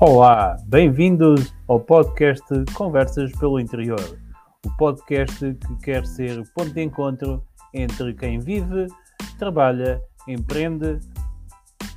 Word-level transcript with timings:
Olá, 0.00 0.56
bem-vindos 0.66 1.54
ao 1.68 1.78
podcast 1.78 2.42
Conversas 2.74 3.30
pelo 3.38 3.60
Interior, 3.60 4.18
o 4.66 4.76
podcast 4.76 5.54
que 5.54 5.76
quer 5.76 6.04
ser 6.04 6.42
ponto 6.52 6.74
de 6.74 6.82
encontro 6.82 7.44
entre 7.72 8.12
quem 8.12 8.40
vive, 8.40 8.88
trabalha, 9.38 10.02
empreende 10.26 10.98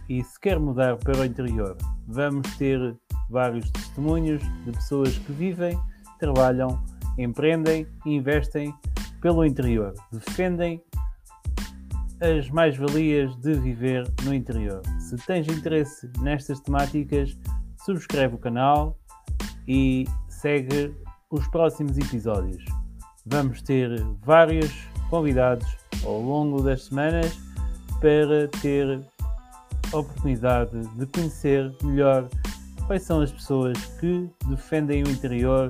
e 0.07 0.23
se 0.23 0.39
quer 0.39 0.59
mudar 0.59 0.97
para 0.97 1.21
o 1.21 1.25
interior. 1.25 1.75
Vamos 2.07 2.55
ter 2.57 2.95
vários 3.31 3.69
testemunhos 3.71 4.43
de 4.63 4.73
pessoas 4.73 5.17
que 5.17 5.31
vivem, 5.31 5.77
trabalham, 6.19 6.79
empreendem 7.17 7.87
e 8.05 8.15
investem 8.15 8.71
pelo 9.21 9.43
interior, 9.43 9.95
defendem 10.11 10.83
as 12.21 12.47
mais-valias 12.51 13.35
de 13.37 13.53
viver 13.55 14.07
no 14.23 14.35
interior. 14.35 14.83
Se 14.99 15.15
tens 15.25 15.47
interesse 15.47 16.09
nestas 16.21 16.59
temáticas, 16.59 17.35
subscreve 17.87 18.35
o 18.35 18.37
canal 18.37 18.97
e 19.65 20.05
segue 20.27 20.93
os 21.31 21.47
próximos 21.47 21.97
episódios. 21.97 22.63
Vamos 23.25 23.61
ter 23.61 23.89
vários 24.25 24.69
convidados 25.09 25.65
ao 26.03 26.21
longo 26.21 26.61
das 26.61 26.83
semanas 26.83 27.39
para 28.01 28.49
ter 28.61 28.99
a 29.93 29.97
oportunidade 29.97 30.85
de 30.97 31.05
conhecer 31.05 31.73
melhor 31.81 32.27
quais 32.85 33.03
são 33.03 33.21
as 33.21 33.31
pessoas 33.31 33.77
que 33.99 34.29
defendem 34.47 35.03
o 35.03 35.09
interior 35.09 35.69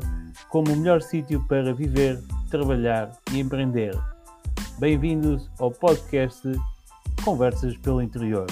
como 0.50 0.74
o 0.74 0.76
melhor 0.76 1.04
sítio 1.04 1.46
para 1.48 1.72
viver, 1.72 2.20
trabalhar 2.50 3.12
e 3.32 3.40
empreender. 3.40 3.96
Bem-vindos 4.80 5.52
ao 5.60 5.70
podcast 5.70 6.42
Conversas 7.24 7.78
pelo 7.78 8.02
Interior, 8.02 8.48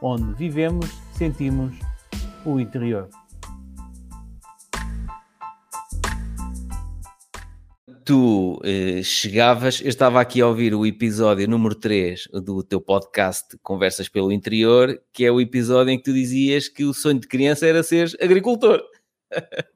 onde 0.00 0.32
vivemos, 0.34 0.90
sentimos 1.12 1.74
o 2.44 2.58
interior. 2.58 3.08
Tu 8.04 8.60
eh, 8.64 9.02
chegavas, 9.04 9.80
eu 9.80 9.88
estava 9.88 10.20
aqui 10.20 10.40
a 10.40 10.46
ouvir 10.46 10.74
o 10.74 10.84
episódio 10.84 11.46
número 11.46 11.74
3 11.74 12.28
do 12.44 12.62
teu 12.62 12.80
podcast 12.80 13.56
Conversas 13.62 14.08
pelo 14.08 14.32
Interior, 14.32 15.00
que 15.12 15.24
é 15.24 15.30
o 15.30 15.40
episódio 15.40 15.92
em 15.92 15.98
que 15.98 16.04
tu 16.04 16.12
dizias 16.12 16.68
que 16.68 16.84
o 16.84 16.92
sonho 16.92 17.20
de 17.20 17.28
criança 17.28 17.66
era 17.66 17.82
ser 17.82 18.10
agricultor. 18.20 18.82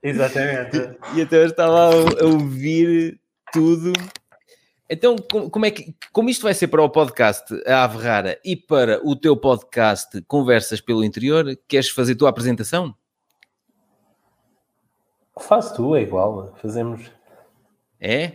Exatamente. 0.02 0.76
e 1.14 1.20
então 1.20 1.38
eu 1.38 1.46
estava 1.46 1.90
a, 1.90 2.22
a 2.22 2.24
ouvir 2.24 3.20
tudo. 3.52 3.92
Então, 4.88 5.16
como 5.50 5.64
é 5.64 5.70
que 5.70 5.94
como 6.12 6.28
isto 6.28 6.42
vai 6.42 6.52
ser 6.52 6.68
para 6.68 6.82
o 6.82 6.90
podcast 6.90 7.54
A 7.66 7.84
Ave 7.84 7.98
Rara 7.98 8.40
e 8.44 8.54
para 8.54 9.00
o 9.02 9.16
teu 9.16 9.34
podcast 9.36 10.20
Conversas 10.28 10.80
pelo 10.80 11.02
Interior, 11.02 11.58
queres 11.66 11.88
fazer 11.88 12.14
tua 12.14 12.28
apresentação? 12.28 12.94
Faz 15.40 15.72
tu, 15.72 15.96
é 15.96 16.02
igual. 16.02 16.54
Fazemos. 16.60 17.10
É? 17.98 18.32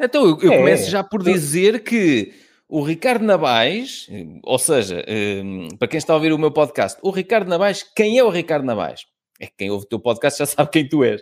Então 0.00 0.24
eu, 0.24 0.40
eu 0.40 0.52
é. 0.52 0.56
começo 0.56 0.90
já 0.90 1.04
por 1.04 1.22
dizer 1.22 1.84
que 1.84 2.32
o 2.66 2.82
Ricardo 2.82 3.24
Nabais, 3.24 4.08
ou 4.42 4.58
seja, 4.58 5.04
um, 5.44 5.68
para 5.76 5.88
quem 5.88 5.98
está 5.98 6.14
a 6.14 6.16
ouvir 6.16 6.32
o 6.32 6.38
meu 6.38 6.50
podcast, 6.50 6.98
o 7.02 7.10
Ricardo 7.10 7.48
Nabais, 7.48 7.82
quem 7.82 8.18
é 8.18 8.24
o 8.24 8.30
Ricardo 8.30 8.64
Nabais? 8.64 9.06
É 9.38 9.46
que 9.46 9.54
quem 9.58 9.70
ouve 9.70 9.84
o 9.84 9.88
teu 9.88 10.00
podcast 10.00 10.38
já 10.38 10.46
sabe 10.46 10.70
quem 10.70 10.88
tu 10.88 11.04
és. 11.04 11.20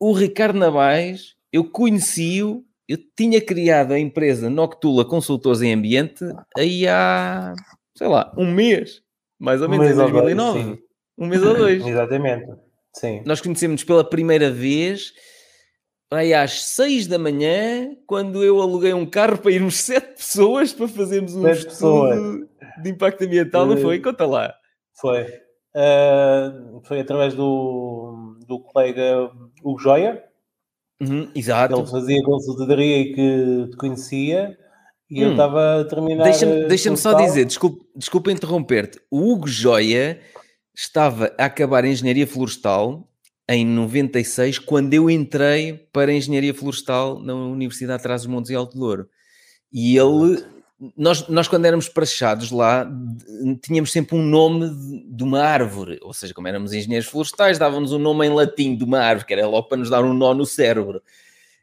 O 0.00 0.12
Ricardo 0.12 0.58
Nabais, 0.58 1.36
eu 1.52 1.70
conheci-o, 1.70 2.64
eu 2.88 2.98
tinha 3.16 3.40
criado 3.40 3.92
a 3.92 3.98
empresa 3.98 4.48
Noctula 4.48 5.04
Consultores 5.04 5.62
em 5.62 5.72
Ambiente 5.72 6.24
aí 6.56 6.86
há, 6.86 7.52
sei 7.96 8.06
lá, 8.06 8.32
um 8.36 8.50
mês, 8.50 9.02
mais 9.38 9.60
ou 9.60 9.68
menos, 9.68 9.86
um 9.86 9.90
em 9.90 9.94
2009. 9.94 10.62
Dois, 10.62 10.78
um 11.18 11.26
mês 11.26 11.42
ou 11.42 11.54
dois. 11.56 11.86
Exatamente, 11.86 12.46
sim. 12.94 13.22
Nós 13.26 13.40
conhecemos 13.40 13.82
pela 13.82 14.08
primeira 14.08 14.50
vez 14.50 15.12
aí 16.10 16.32
às 16.32 16.62
6 16.62 17.08
da 17.08 17.18
manhã, 17.18 17.90
quando 18.06 18.44
eu 18.44 18.60
aluguei 18.60 18.94
um 18.94 19.06
carro 19.06 19.38
para 19.38 19.50
irmos 19.50 19.76
sete 19.76 20.16
pessoas 20.16 20.72
para 20.72 20.86
fazermos 20.86 21.34
um 21.34 21.42
sete 21.42 21.58
estudo 21.58 21.70
pessoas. 21.70 22.48
de 22.82 22.90
impacto 22.90 23.24
ambiental, 23.24 23.66
não 23.66 23.76
foi? 23.76 24.00
Conta 24.00 24.24
lá. 24.24 24.54
Foi. 25.00 25.24
Uh, 25.74 26.80
foi 26.84 27.00
através 27.00 27.34
do, 27.34 28.38
do 28.46 28.60
colega 28.60 29.30
Hugo 29.62 29.78
Joia. 29.78 30.25
Uhum, 31.00 31.30
exato. 31.34 31.78
Ele 31.78 31.86
fazia 31.86 32.22
consultoria 32.22 32.98
e 32.98 33.14
que 33.14 33.70
te 33.70 33.76
conhecia. 33.76 34.56
E 35.10 35.20
hum. 35.22 35.26
eu 35.26 35.30
estava 35.32 35.80
a 35.80 35.84
terminar. 35.84 36.24
Deixa-me 36.24 36.64
deixa 36.66 36.96
só 36.96 37.14
dizer, 37.14 37.44
desculpa, 37.44 37.84
desculpa 37.94 38.32
interromper-te. 38.32 39.00
O 39.10 39.32
Hugo 39.32 39.46
Joia 39.46 40.20
estava 40.74 41.32
a 41.38 41.44
acabar 41.44 41.84
a 41.84 41.88
engenharia 41.88 42.26
florestal 42.26 43.08
em 43.48 43.64
96, 43.64 44.58
quando 44.58 44.92
eu 44.92 45.08
entrei 45.08 45.74
para 45.92 46.10
a 46.10 46.14
Engenharia 46.14 46.52
Florestal 46.52 47.20
na 47.20 47.34
Universidade 47.34 47.98
de 47.98 48.02
Trás-os-Montes 48.02 48.50
e 48.50 48.56
Alto 48.56 48.76
Douro. 48.76 49.08
E 49.72 49.96
ele, 49.96 50.44
nós, 50.96 51.26
nós 51.28 51.48
quando 51.48 51.64
éramos 51.64 51.88
praxados 51.88 52.50
lá, 52.50 52.86
tínhamos 53.62 53.90
sempre 53.90 54.14
um 54.14 54.22
nome 54.22 54.68
de, 54.68 55.04
de, 55.08 55.24
uma 55.24 55.40
árvore, 55.40 55.98
ou 56.02 56.12
seja, 56.12 56.34
como 56.34 56.48
éramos 56.48 56.72
engenheiros 56.72 57.08
florestais, 57.08 57.58
dávamos 57.58 57.92
um 57.92 57.98
nome 57.98 58.26
em 58.26 58.30
latim 58.30 58.76
de 58.76 58.84
uma 58.84 58.98
árvore, 58.98 59.26
que 59.26 59.32
era 59.32 59.46
logo 59.46 59.68
para 59.68 59.78
nos 59.78 59.88
dar 59.88 60.04
um 60.04 60.12
nó 60.12 60.34
no 60.34 60.44
cérebro. 60.44 61.02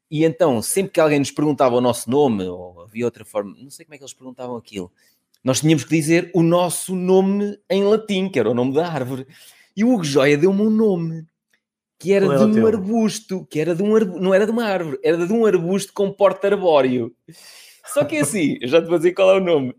E 0.10 0.24
então, 0.24 0.62
sempre 0.62 0.94
que 0.94 1.00
alguém 1.00 1.20
nos 1.20 1.32
perguntava 1.32 1.76
o 1.76 1.82
nosso 1.82 2.10
nome, 2.10 2.44
ou 2.46 2.82
havia 2.82 3.06
outra 3.06 3.24
forma, 3.24 3.56
não 3.60 3.70
sei 3.70 3.86
como 3.86 3.96
é 3.96 3.98
que 3.98 4.04
eles 4.04 4.14
perguntavam 4.14 4.56
aquilo, 4.56 4.92
nós 5.44 5.60
tínhamos 5.60 5.84
que 5.84 5.90
dizer 5.90 6.32
o 6.34 6.42
nosso 6.42 6.96
nome 6.96 7.60
em 7.70 7.84
latim, 7.84 8.30
que 8.30 8.40
era 8.40 8.50
o 8.50 8.54
nome 8.54 8.74
da 8.74 8.88
árvore. 8.88 9.28
E 9.76 9.84
o 9.84 9.94
Hugo 9.94 10.04
Joia 10.04 10.38
deu-me 10.38 10.62
um 10.62 10.70
nome 10.70 11.26
que 12.00 12.12
era 12.12 12.28
de 12.48 12.60
um 12.60 12.66
arbusto, 12.68 13.46
que 13.50 13.60
era 13.60 13.74
de 13.74 13.82
um 13.82 13.96
arbusto, 13.96 14.22
não 14.22 14.34
era 14.34 14.46
de 14.46 14.52
uma 14.52 14.66
árvore, 14.66 15.00
era 15.04 15.26
de 15.26 15.32
um 15.32 15.46
arbusto 15.46 15.94
com 15.94 16.12
porte 16.12 16.46
arbóreo. 16.46 17.14
Só 17.86 18.04
que 18.06 18.18
é 18.18 18.22
assim, 18.22 18.58
eu 18.62 18.68
já 18.68 18.82
te 18.82 18.88
vou 18.88 18.98
dizer 18.98 19.14
qual 19.14 19.32
é 19.32 19.38
o 19.38 19.44
nome. 19.44 19.76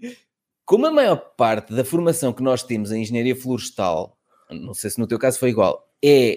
Como 0.64 0.86
a 0.86 0.90
maior 0.90 1.16
parte 1.36 1.74
da 1.74 1.84
formação 1.84 2.32
que 2.32 2.42
nós 2.42 2.62
temos 2.62 2.90
em 2.92 3.02
engenharia 3.02 3.36
florestal, 3.36 4.16
não 4.50 4.74
sei 4.74 4.90
se 4.90 4.98
no 4.98 5.06
teu 5.06 5.18
caso 5.18 5.38
foi 5.38 5.50
igual, 5.50 5.90
é 6.02 6.36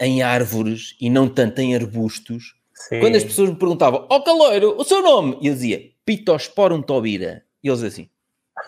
em 0.00 0.22
árvores 0.22 0.96
e 1.00 1.10
não 1.10 1.28
tanto 1.28 1.60
em 1.60 1.74
arbustos, 1.74 2.54
Sim. 2.74 3.00
quando 3.00 3.16
as 3.16 3.24
pessoas 3.24 3.50
me 3.50 3.56
perguntavam, 3.56 4.06
ó 4.10 4.16
oh, 4.16 4.22
caloiro, 4.22 4.74
o 4.78 4.84
seu 4.84 5.02
nome? 5.02 5.38
E 5.42 5.48
eu 5.48 5.54
dizia, 5.54 5.90
Pitosporum 6.04 6.80
tobira. 6.80 7.44
E 7.62 7.68
eles 7.68 7.82
assim, 7.82 8.08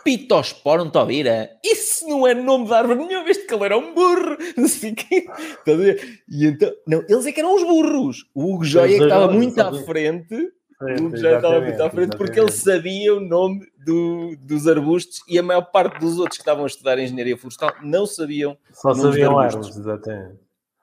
Pitosporum 0.04 0.90
tobira? 0.90 1.50
Isso 1.64 2.06
não 2.06 2.26
é 2.26 2.34
nome 2.34 2.66
de 2.66 2.74
árvore 2.74 3.06
nenhuma, 3.06 3.30
este 3.30 3.46
que 3.46 3.54
ele 3.54 3.64
era 3.64 3.78
um 3.78 3.94
burro. 3.94 4.36
E 6.28 6.46
então, 6.46 6.70
não, 6.86 7.04
eles 7.08 7.26
é 7.26 7.32
que 7.32 7.40
eram 7.40 7.54
os 7.54 7.62
burros. 7.62 8.30
O 8.34 8.54
Hugo 8.54 8.64
Joia 8.64 8.98
que 8.98 9.04
estava 9.04 9.32
muito 9.32 9.58
à 9.58 9.72
frente, 9.84 10.52
o 10.82 11.06
Hugo 11.06 11.16
Joia 11.16 11.36
estava 11.36 11.60
muito 11.60 11.82
à 11.82 11.90
frente 11.90 12.16
porque 12.16 12.40
ele 12.40 12.50
sabia 12.50 13.14
o 13.14 13.20
nome 13.20 13.66
do, 13.84 14.36
dos 14.40 14.66
arbustos 14.66 15.20
e 15.28 15.38
a 15.38 15.42
maior 15.42 15.62
parte 15.62 15.98
dos 15.98 16.18
outros 16.18 16.36
que 16.36 16.42
estavam 16.42 16.64
a 16.64 16.66
estudar 16.66 16.98
engenharia 16.98 17.36
florestal 17.36 17.72
não 17.82 18.06
sabiam. 18.06 18.56
Só 18.72 18.94
sabiam 18.94 19.38
árvores, 19.38 19.76
exatamente. 19.76 20.42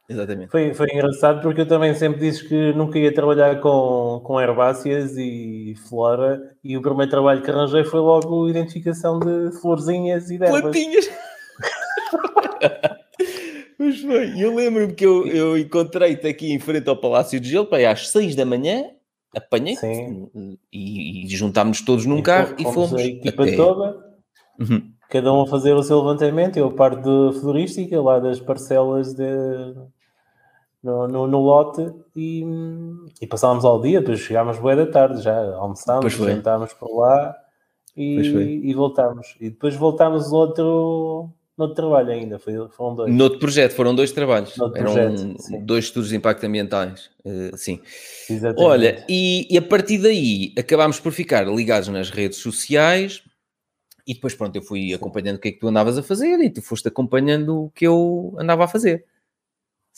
Exatamente. 0.10 0.50
Foi, 0.50 0.74
foi 0.74 0.88
engraçado 0.92 1.42
porque 1.42 1.62
eu 1.62 1.68
também 1.68 1.94
sempre 1.94 2.20
disse 2.20 2.48
que 2.48 2.74
nunca 2.74 2.98
ia 2.98 3.14
trabalhar 3.14 3.62
com, 3.62 4.20
com 4.24 4.42
herbáceas 4.42 5.16
e 5.16 5.76
flora 5.88 6.42
e 6.64 6.76
o 6.76 6.82
primeiro 6.82 7.12
trabalho 7.12 7.44
que 7.44 7.52
arranjei 7.52 7.84
foi 7.84 8.00
logo 8.00 8.50
identificação 8.50 9.20
de 9.20 9.52
florzinhas 9.62 10.32
e 10.32 10.40
de 10.40 10.46
ervas. 10.46 10.62
Plantinhas! 10.62 11.10
Mas 13.78 14.02
foi, 14.02 14.34
eu 14.38 14.56
lembro-me 14.56 14.94
que 14.94 15.06
eu, 15.06 15.26
eu 15.28 15.58
encontrei-te 15.58 16.28
aqui 16.28 16.52
em 16.52 16.60
frente 16.60 16.90
ao 16.90 16.98
Palácio 16.98 17.40
de 17.40 17.50
Gelo, 17.50 17.66
para 17.66 17.90
às 17.90 18.10
6 18.10 18.36
da 18.36 18.46
manhã, 18.46 18.90
apanhei-te 19.36 19.86
e, 20.72 21.26
e 21.26 21.28
juntámos 21.30 21.82
todos 21.82 22.06
num 22.06 22.18
e 22.18 22.24
carro 22.24 22.56
fomos 22.58 22.62
e 22.62 22.74
fomos. 22.74 22.94
A 22.94 23.06
equipa 23.06 23.44
até... 23.44 23.56
toda, 23.56 23.98
uhum. 24.60 24.92
cada 25.10 25.34
um 25.34 25.42
a 25.42 25.48
fazer 25.48 25.74
o 25.74 25.84
seu 25.84 25.98
levantamento, 26.00 26.58
eu 26.58 26.68
a 26.68 26.74
parte 26.74 27.02
de 27.02 27.40
florística, 27.40 28.02
lá 28.02 28.20
das 28.20 28.40
parcelas 28.40 29.14
de, 29.14 29.24
no, 30.84 31.08
no, 31.08 31.28
no, 31.28 31.40
lote 31.40 31.92
e, 32.16 32.44
e 33.22 33.28
passávamos 33.28 33.66
ao 33.66 33.82
dia, 33.82 34.00
depois 34.00 34.20
chegámos 34.20 34.58
boa 34.60 34.76
da 34.76 34.88
tarde, 34.88 35.22
já 35.22 35.56
almoçámos, 35.56 36.14
jantámos 36.14 36.74
por 36.74 36.90
lá 36.98 37.36
e, 37.96 38.20
e 38.70 38.74
voltámos. 38.74 39.36
E 39.40 39.50
depois 39.50 39.76
voltámos 39.76 40.32
outro, 40.32 41.30
outro 41.64 41.76
trabalho 41.76 42.12
ainda, 42.12 42.40
foi, 42.40 42.54
foram 42.70 42.96
dois. 42.96 43.14
No 43.14 43.24
outro 43.24 43.40
projeto, 43.40 43.74
foram 43.74 43.96
dois 43.96 44.12
trabalhos. 44.12 44.58
Eram 44.58 44.72
projeto, 44.72 45.36
dois 45.62 45.86
estudos 45.86 46.10
de 46.10 46.16
impacto 46.16 46.46
ambientais, 46.46 47.10
uh, 47.26 47.58
sim. 47.58 47.80
Exatamente. 48.30 48.64
Olha, 48.64 49.06
e, 49.08 49.48
e 49.50 49.58
a 49.58 49.62
partir 49.62 49.98
daí 49.98 50.54
acabámos 50.58 51.00
por 51.00 51.12
ficar 51.12 51.48
ligados 51.48 51.88
nas 51.90 52.10
redes 52.10 52.38
sociais, 52.40 53.24
e 54.08 54.14
depois, 54.14 54.34
pronto, 54.34 54.56
eu 54.56 54.62
fui 54.62 54.94
acompanhando 54.94 55.38
o 55.38 55.40
que 55.40 55.50
é 55.50 55.52
que 55.52 55.60
tu 55.60 55.68
andavas 55.68 55.98
a 55.98 56.04
fazer 56.04 56.40
e 56.40 56.50
tu 56.50 56.62
foste 56.62 56.88
acompanhando 56.88 57.66
o 57.66 57.70
que 57.70 57.86
eu 57.86 58.36
andava 58.40 58.64
a 58.64 58.68
fazer 58.68 59.06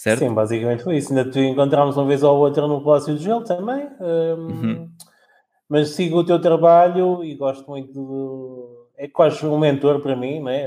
certo? 0.02 0.20
Sim, 0.20 0.34
basicamente 0.34 0.84
foi 0.84 0.98
isso. 0.98 1.14
Ainda 1.14 1.30
te 1.30 1.40
encontramos 1.40 1.96
uma 1.96 2.08
vez 2.08 2.24
ou 2.24 2.38
outra 2.38 2.68
no 2.68 2.84
Palácio 2.84 3.16
de 3.16 3.24
Gelo 3.24 3.44
também. 3.44 3.88
Um, 4.00 4.48
uhum. 4.48 4.90
Mas 5.70 5.90
sigo 5.90 6.18
o 6.18 6.26
teu 6.26 6.40
trabalho 6.40 7.24
e 7.24 7.36
gosto 7.36 7.70
muito 7.70 7.94
do... 7.94 8.61
é 9.02 9.08
quase 9.08 9.44
um 9.48 9.58
mentor 9.58 10.00
para 10.00 10.16
mim, 10.16 10.44
né? 10.44 10.64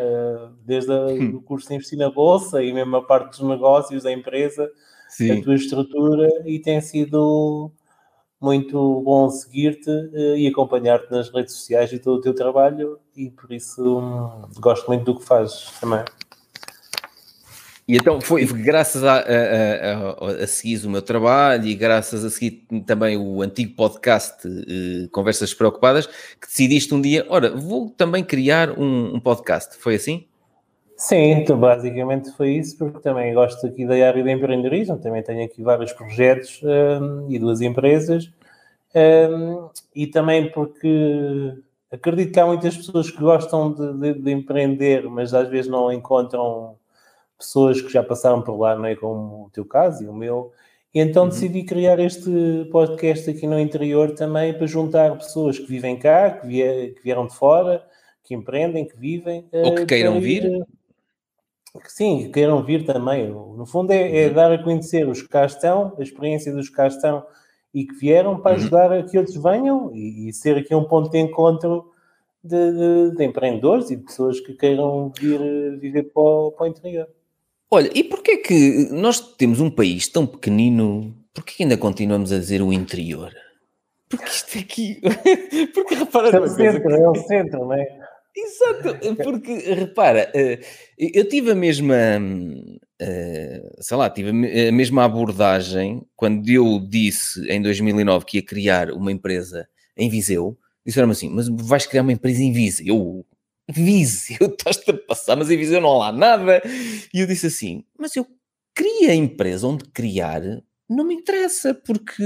desde 0.67 0.91
o 0.91 1.41
curso 1.41 1.69
de 1.69 1.75
investir 1.77 1.97
na 1.97 2.11
Bolsa 2.11 2.61
e 2.65 2.73
mesmo 2.73 2.97
a 2.97 3.03
parte 3.03 3.39
dos 3.39 3.49
negócios 3.49 4.03
da 4.03 4.11
empresa, 4.11 4.69
Sim. 5.09 5.39
a 5.39 5.43
tua 5.45 5.55
estrutura, 5.55 6.29
e 6.45 6.59
tem 6.59 6.81
sido 6.81 7.71
muito 8.41 9.01
bom 9.03 9.31
seguir-te 9.31 9.89
uh, 9.89 10.37
e 10.37 10.49
acompanhar-te 10.49 11.13
nas 11.13 11.33
redes 11.33 11.55
sociais 11.55 11.93
e 11.93 11.99
todo 12.01 12.19
o 12.19 12.21
teu 12.21 12.35
trabalho, 12.35 12.99
e 13.17 13.31
por 13.31 13.53
isso 13.53 14.01
um, 14.01 14.43
gosto 14.61 14.89
muito 14.89 15.05
do 15.05 15.17
que 15.17 15.25
fazes 15.25 15.71
também. 15.81 16.05
E 17.87 17.97
então 17.97 18.19
foi 18.21 18.47
graças 18.47 19.05
a, 19.05 19.17
a, 19.17 19.21
a, 19.21 20.45
a 20.45 20.47
seguir 20.47 20.87
o 20.87 20.91
meu 20.91 21.03
trabalho 21.03 21.67
e 21.67 21.75
graças 21.75 22.25
a 22.25 22.31
seguir 22.31 22.67
também 22.87 23.17
o 23.17 23.43
antigo 23.43 23.75
podcast 23.77 24.49
uh, 24.49 25.09
Conversas 25.11 25.53
Preocupadas 25.53 26.07
que 26.07 26.47
decidiste 26.47 26.95
um 26.95 27.01
dia, 27.01 27.27
ora, 27.29 27.55
vou 27.55 27.91
também 27.91 28.25
criar 28.25 28.71
um, 28.79 29.17
um 29.17 29.21
podcast. 29.21 29.77
Foi 29.77 29.97
assim? 29.97 30.27
Sim, 30.97 31.33
então 31.33 31.59
basicamente 31.59 32.31
foi 32.33 32.53
isso, 32.53 32.79
porque 32.79 33.01
também 33.01 33.35
gosto 33.35 33.67
aqui 33.67 33.85
da 33.85 33.95
área 33.95 34.23
de 34.23 34.31
empreendedorismo, 34.31 34.97
também 34.97 35.23
tenho 35.23 35.45
aqui 35.45 35.63
vários 35.63 35.93
projetos 35.93 36.61
um, 36.63 37.27
e 37.29 37.39
duas 37.39 37.61
empresas, 37.61 38.31
um, 38.95 39.69
e 39.95 40.07
também 40.07 40.51
porque 40.53 41.53
acredito 41.91 42.33
que 42.33 42.41
há 42.41 42.47
muitas 42.47 42.77
pessoas 42.77 43.11
que 43.11 43.21
gostam 43.21 43.73
de, 43.73 43.93
de, 43.93 44.23
de, 44.23 44.31
empreender, 44.31 45.09
mas 45.11 45.35
às 45.35 45.49
vezes 45.49 45.71
não 45.71 45.93
encontram 45.93 46.77
pessoas 47.39 47.81
que 47.81 47.93
já 47.93 48.03
passaram 48.03 48.43
por 48.43 48.59
lá, 48.59 48.75
não 48.77 48.87
é? 48.87 48.95
Como 48.95 49.47
o 49.47 49.51
teu 49.51 49.65
caso 49.65 50.03
e 50.03 50.07
o 50.07 50.15
meu. 50.15 50.53
E 50.95 51.01
então 51.01 51.25
uhum. 51.25 51.29
decidi 51.29 51.65
criar 51.65 51.99
este 51.99 52.69
podcast 52.71 53.29
aqui 53.29 53.47
no 53.47 53.59
interior 53.59 54.13
também 54.13 54.55
para 54.55 54.67
juntar 54.67 55.17
pessoas 55.19 55.59
que 55.59 55.67
vivem 55.67 55.99
cá, 55.99 56.31
que, 56.31 56.47
vier, 56.47 56.95
que 56.95 57.03
vieram 57.03 57.27
de 57.27 57.35
fora, 57.35 57.85
que 58.23 58.35
empreendem, 58.35 58.87
que 58.87 58.97
vivem. 58.97 59.47
Ou 59.53 59.75
que 59.75 59.87
queiram 59.87 60.21
vir. 60.21 60.45
Ir, 60.45 60.65
Sim, 61.87 62.31
queiram 62.31 62.63
vir 62.63 62.85
também. 62.85 63.29
No 63.29 63.67
fundo, 63.67 63.91
é, 63.91 64.25
é, 64.25 64.29
uhum. 64.29 64.35
dar 64.35 64.53
a 64.53 64.63
conhecer 64.63 65.09
os 65.09 65.21
que 65.21 65.29
cá 65.29 65.45
estão, 65.45 65.93
a 65.99 66.03
experiência 66.03 66.53
dos 66.53 66.69
que 66.69 66.77
cá 66.77 66.87
estão 66.87 67.27
e 67.75 67.85
que 67.85 67.95
vieram 67.95 68.41
para 68.41 68.53
uhum. 68.53 68.59
ajudar 68.59 68.93
a 68.93 69.03
que 69.03 69.19
outros 69.19 69.37
venham 69.37 69.91
e, 69.93 70.29
e 70.29 70.33
ser 70.33 70.57
aqui 70.57 70.73
um 70.75 70.85
ponto 70.85 71.11
de 71.11 71.19
encontro 71.19 71.91
de, 72.43 72.73
de, 72.73 73.17
de, 73.17 73.25
empreendedores 73.25 73.91
e 73.91 73.97
de 73.97 74.05
pessoas 74.05 74.39
que 74.39 74.55
queiram 74.55 75.11
vir 75.19 75.41
viver 75.79 76.05
para 76.05 76.23
o, 76.23 76.53
para 76.53 76.65
o 76.65 76.67
interior. 76.69 77.09
Olha, 77.71 77.91
e 77.95 78.05
porquê 78.05 78.37
que 78.39 78.89
nós 78.91 79.21
temos 79.37 79.61
um 79.61 79.71
país 79.71 80.07
tão 80.09 80.27
pequenino, 80.27 81.15
porquê 81.33 81.63
ainda 81.63 81.77
continuamos 81.77 82.33
a 82.33 82.39
dizer 82.39 82.63
o 82.63 82.73
interior? 82.73 83.33
Porque 84.09 84.29
isto 84.29 84.59
aqui. 84.59 85.01
Porque 85.75 85.95
repara. 85.95 86.37
É 86.37 86.41
o 86.41 86.49
centro, 86.49 86.89
que... 86.89 86.95
é 86.95 87.09
o 87.09 87.15
centro, 87.15 87.61
não 87.61 87.73
é? 87.73 88.05
Exato, 88.37 89.17
porque 89.23 89.53
repara, 89.75 90.29
eh, 90.35 90.59
eu 90.99 91.29
tive 91.29 91.53
a 91.53 91.55
mesma, 91.55 91.95
eh, 93.01 93.63
sei 93.79 93.97
lá, 93.97 94.11
tive 94.11 94.31
a 94.31 94.73
mesma 94.73 95.05
abordagem 95.05 96.03
quando 96.17 96.49
eu 96.49 96.81
disse 96.81 97.49
em 97.49 97.63
2009 97.63 98.25
que 98.25 98.39
ia 98.39 98.43
criar 98.45 98.91
uma 98.91 99.13
empresa 99.13 99.69
em 99.97 100.11
Viseu. 100.11 100.59
Disseram-me 100.85 101.13
assim, 101.13 101.31
mas 101.31 101.49
vais 101.49 101.87
criar 101.87 102.03
uma 102.03 102.13
empresa 102.13 102.43
em 102.43 102.53
Viseu? 102.53 103.25
Viseu, 103.71 104.37
estás-te 104.59 104.91
a 104.91 104.95
passar, 104.95 105.37
mas 105.37 105.51
em 105.51 105.57
Viseu 105.57 105.81
não 105.81 105.91
há 105.91 106.11
lá 106.11 106.13
nada. 106.13 106.63
E 107.13 107.21
eu 107.21 107.27
disse 107.27 107.47
assim, 107.47 107.85
mas 107.99 108.15
eu 108.17 108.27
queria 108.75 109.11
a 109.11 109.15
empresa 109.15 109.67
onde 109.67 109.85
criar, 109.87 110.43
não 110.89 111.05
me 111.05 111.15
interessa, 111.15 111.75
porque 111.75 112.23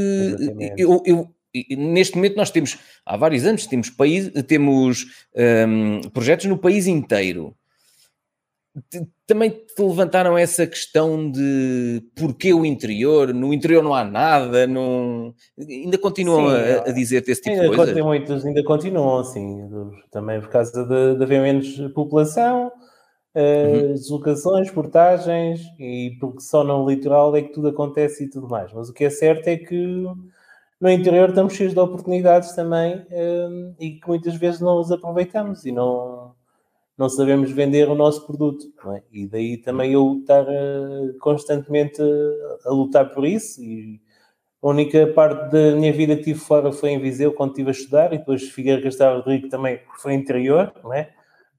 eu, 0.77 1.03
eu, 1.05 1.35
neste 1.71 2.17
momento 2.17 2.37
nós 2.37 2.51
temos, 2.51 2.79
há 3.05 3.17
vários 3.17 3.45
anos, 3.45 3.67
temos, 3.67 3.91
país, 3.91 4.31
temos 4.47 5.07
um, 5.69 6.01
projetos 6.11 6.47
no 6.47 6.59
país 6.59 6.87
inteiro. 6.87 7.55
Também 9.27 9.51
te 9.51 9.83
levantaram 9.83 10.37
essa 10.37 10.67
questão 10.67 11.31
de 11.31 12.03
porquê 12.17 12.53
o 12.55 12.65
interior? 12.65 13.33
No 13.35 13.53
interior 13.53 13.83
não 13.83 13.95
há 13.95 14.05
nada, 14.05 14.67
não... 14.67 15.35
ainda 15.59 15.99
continuam 15.99 16.49
Sim, 16.49 16.57
a, 16.57 16.91
a 16.91 16.93
dizer-te 16.93 17.31
esse 17.31 17.43
tipo 17.43 17.61
de 17.61 17.77
coisa? 17.77 17.93
Ainda, 17.93 18.05
muitos 18.05 18.45
ainda 18.45 18.65
continuam, 18.65 19.19
assim, 19.19 19.69
também 20.11 20.41
por 20.41 20.49
causa 20.49 20.85
de, 20.85 21.17
de 21.17 21.23
haver 21.23 21.43
menos 21.43 21.79
população, 21.93 22.69
uh, 23.35 23.77
uhum. 23.77 23.93
deslocações, 23.93 24.71
portagens, 24.71 25.61
e 25.79 26.17
porque 26.21 26.41
só 26.41 26.65
no 26.65 26.89
litoral 26.89 27.37
é 27.37 27.43
que 27.43 27.53
tudo 27.53 27.69
acontece 27.69 28.25
e 28.25 28.31
tudo 28.31 28.49
mais. 28.49 28.73
Mas 28.73 28.89
o 28.89 28.95
que 28.95 29.05
é 29.05 29.11
certo 29.11 29.49
é 29.49 29.57
que 29.57 30.05
no 30.81 30.91
interior 30.91 31.29
estamos 31.29 31.55
cheios 31.55 31.75
de 31.75 31.81
oportunidades 31.81 32.53
também 32.53 33.05
um, 33.11 33.75
e 33.79 33.93
que 33.93 34.07
muitas 34.07 34.37
vezes 34.37 34.61
não 34.61 34.81
os 34.81 34.93
aproveitamos 34.93 35.65
e 35.67 35.73
não, 35.73 36.33
não 36.99 37.09
sabemos 37.09 37.53
vender 37.53 37.89
o 37.89 37.95
nosso 37.95 38.27
produto. 38.27 38.67
É? 38.93 39.03
E 39.13 39.27
daí 39.27 39.57
também 39.57 39.93
eu 39.93 40.19
estar 40.21 40.43
uh, 40.43 41.17
constantemente 41.21 42.03
a, 42.67 42.71
lutar 42.71 43.15
por 43.15 43.25
isso. 43.25 43.63
E 43.63 44.01
a 44.61 44.69
única 44.69 45.07
parte 45.07 45.53
da 45.53 45.77
minha 45.77 45.93
vida 45.93 46.17
que 46.17 46.25
tive 46.25 46.41
fora 46.41 46.73
foi 46.73 46.91
em 46.91 46.99
Viseu, 46.99 47.33
quando 47.33 47.51
estive 47.51 47.69
a 47.69 47.73
estudar, 47.73 48.13
e 48.13 48.19
depois 48.19 48.43
Figueira 48.51 48.83
Castelo 48.83 49.19
Rodrigo 49.19 49.49
também 49.49 49.81
foi 49.99 50.15
interior, 50.15 50.73
não 50.83 50.93
é? 50.93 51.11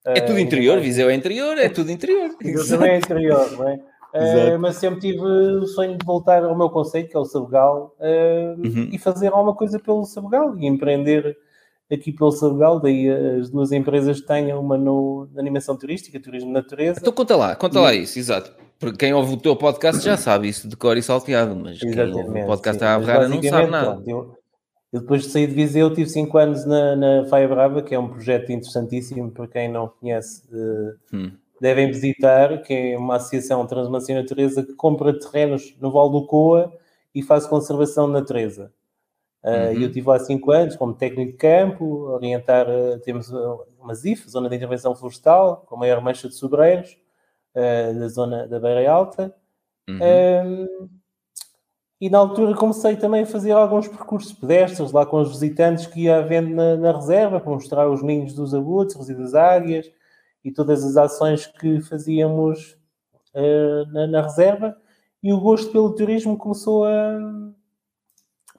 É 0.05 0.21
tudo 0.21 0.39
interior, 0.39 0.79
Viseu 0.79 1.09
é 1.09 1.13
interior, 1.13 1.57
é 1.57 1.69
tudo 1.69 1.91
interior. 1.91 2.31
Viseu 2.41 2.77
também 2.77 2.95
é 2.95 2.97
interior, 2.97 3.51
não 3.53 3.69
é? 3.69 3.79
Uh, 4.11 4.59
mas 4.59 4.77
sempre 4.77 4.99
tive 4.99 5.21
o 5.21 5.67
sonho 5.67 5.95
de 5.95 6.05
voltar 6.05 6.43
ao 6.43 6.57
meu 6.57 6.69
conceito, 6.69 7.09
que 7.09 7.15
é 7.15 7.19
o 7.19 7.25
Sabugal, 7.25 7.95
uh, 7.99 8.59
uhum. 8.59 8.89
e 8.91 8.97
fazer 8.97 9.27
alguma 9.27 9.55
coisa 9.55 9.79
pelo 9.79 10.03
Sabugal 10.03 10.57
e 10.57 10.65
empreender 10.65 11.37
aqui 11.91 12.11
pelo 12.11 12.31
Sabugal. 12.31 12.79
Daí 12.79 13.09
as 13.09 13.49
duas 13.49 13.71
empresas 13.71 14.21
tenham 14.21 14.59
uma 14.59 14.77
no, 14.77 15.27
na 15.33 15.41
animação 15.41 15.77
turística, 15.77 16.19
turismo 16.19 16.51
natureza. 16.51 16.99
Então 16.99 17.13
conta 17.13 17.35
lá, 17.35 17.55
conta 17.55 17.79
e... 17.79 17.81
lá 17.81 17.93
isso, 17.93 18.19
exato. 18.19 18.51
Porque 18.79 18.97
quem 18.97 19.13
ouve 19.13 19.33
o 19.33 19.37
teu 19.37 19.55
podcast 19.55 20.03
já 20.03 20.15
sabe 20.15 20.47
isso 20.47 20.67
de 20.67 20.77
cor 20.77 20.95
e 20.95 21.01
salteado, 21.01 21.55
mas 21.55 21.81
Exatamente, 21.81 22.15
quem 22.15 22.25
ouve 22.25 22.41
o 22.41 22.45
podcast 22.45 22.83
à 22.83 22.95
Averrara 22.95 23.27
não 23.27 23.43
sabe 23.43 23.69
nada. 23.69 23.91
Pronto, 23.91 24.09
eu, 24.09 24.35
eu, 24.93 25.01
depois 25.01 25.23
de 25.23 25.29
sair 25.29 25.47
de 25.47 25.53
Viseu 25.53 25.93
tive 25.93 26.09
5 26.09 26.37
anos 26.37 26.65
na, 26.65 26.95
na 26.95 27.25
Faia 27.25 27.47
Brava, 27.47 27.81
que 27.81 27.93
é 27.93 27.99
um 27.99 28.07
projeto 28.07 28.51
interessantíssimo 28.51 29.29
para 29.31 29.47
quem 29.47 29.69
não 29.69 29.87
conhece. 29.87 30.43
Uh, 30.51 31.15
hum 31.15 31.31
devem 31.59 31.87
visitar, 31.87 32.61
que 32.61 32.73
é 32.73 32.97
uma 32.97 33.17
associação 33.17 33.65
Transmância 33.67 34.15
Natureza 34.15 34.63
que 34.63 34.73
compra 34.73 35.17
terrenos 35.17 35.75
no 35.79 35.91
Val 35.91 36.09
do 36.09 36.25
Coa 36.25 36.71
e 37.13 37.21
faz 37.21 37.45
conservação 37.45 38.07
de 38.07 38.13
natureza. 38.13 38.71
Uh, 39.43 39.49
uhum. 39.49 39.81
Eu 39.81 39.87
estive 39.87 40.07
lá 40.07 40.19
5 40.19 40.51
anos 40.51 40.75
como 40.75 40.93
técnico 40.93 41.31
de 41.31 41.37
campo, 41.37 41.85
orientar, 42.09 42.67
uh, 42.69 42.99
temos 42.99 43.29
uma 43.79 43.95
ZIF, 43.95 44.29
Zona 44.29 44.49
de 44.49 44.55
Intervenção 44.55 44.95
Florestal, 44.95 45.63
com 45.65 45.75
a 45.75 45.79
maior 45.79 46.01
mancha 46.01 46.27
de 46.27 46.35
sobreiros, 46.35 46.97
da 47.53 48.07
zona 48.07 48.47
da 48.47 48.59
Beira 48.59 48.89
Alta. 48.89 49.35
Uhum. 49.89 50.99
e 51.99 52.11
na 52.11 52.19
altura 52.19 52.53
comecei 52.55 52.95
também 52.95 53.23
a 53.23 53.25
fazer 53.25 53.51
alguns 53.51 53.87
percursos 53.87 54.31
pedestres 54.31 54.91
lá 54.91 55.03
com 55.03 55.19
os 55.19 55.29
visitantes 55.29 55.87
que 55.87 56.03
ia 56.03 56.17
havendo 56.17 56.51
na, 56.51 56.75
na 56.75 56.91
reserva, 56.91 57.39
para 57.39 57.51
mostrar 57.51 57.89
os 57.89 58.03
ninhos 58.03 58.33
dos 58.33 58.53
abutres 58.53 59.09
e 59.09 59.15
das 59.15 59.33
águias, 59.33 59.91
e 60.43 60.51
todas 60.51 60.83
as 60.83 60.95
ações 60.97 61.47
que 61.47 61.81
fazíamos 61.81 62.77
uh, 63.33 63.91
na, 63.91 64.07
na, 64.07 64.21
reserva 64.21 64.75
e 65.21 65.33
o 65.33 65.39
gosto 65.39 65.71
pelo 65.71 65.93
turismo 65.93 66.37
começou 66.37 66.85
a 66.85 67.19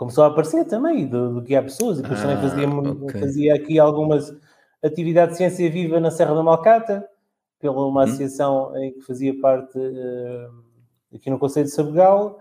começou 0.00 0.25
a 0.25 0.28
aparecer 0.28 0.64
também 0.64 1.07
do, 1.07 1.35
do 1.35 1.42
que 1.42 1.54
há 1.54 1.62
pessoas 1.62 1.99
e 1.99 2.02
depois 2.02 2.21
ah, 2.21 2.23
também 2.23 2.49
fazia, 2.49 2.69
okay. 2.69 3.21
fazia 3.21 3.54
aqui 3.54 3.78
algumas 3.78 4.35
atividades 4.83 5.33
de 5.33 5.37
ciência 5.37 5.71
viva 5.71 6.00
na 6.00 6.11
Serra 6.11 6.35
da 6.35 6.42
Malcata 6.42 7.07
pela 7.61 7.85
uma 7.87 8.00
hum. 8.00 8.04
associação 8.04 8.75
em 8.78 8.92
que 8.95 9.02
fazia 9.02 9.38
parte 9.38 9.78
uh, 9.78 11.14
aqui 11.14 11.28
no 11.28 11.38
Conselho 11.38 11.66
de 11.66 11.73
Sabugal 11.73 12.38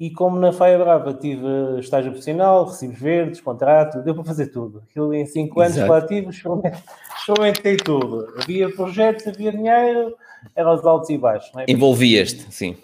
e 0.00 0.10
como 0.10 0.36
na 0.36 0.52
Faia 0.52 0.76
Brava 0.80 1.14
tive 1.14 1.78
estágio 1.78 2.10
profissional, 2.10 2.64
recibos 2.64 2.98
verdes, 2.98 3.40
contrato, 3.40 4.02
deu 4.02 4.12
para 4.12 4.24
fazer 4.24 4.48
tudo. 4.48 4.82
Aquilo 4.90 5.14
em 5.14 5.24
5 5.24 5.60
anos 5.60 5.76
tive, 6.08 6.30
experimentei 7.16 7.76
tudo. 7.76 8.34
Havia 8.42 8.68
projetos, 8.74 9.28
havia 9.28 9.52
dinheiro, 9.52 10.12
eram 10.56 10.74
os 10.74 10.84
altos 10.84 11.08
e 11.10 11.16
baixos. 11.16 11.52
É? 11.56 11.70
Envolvias-te, 11.70 12.52
sim. 12.52 12.76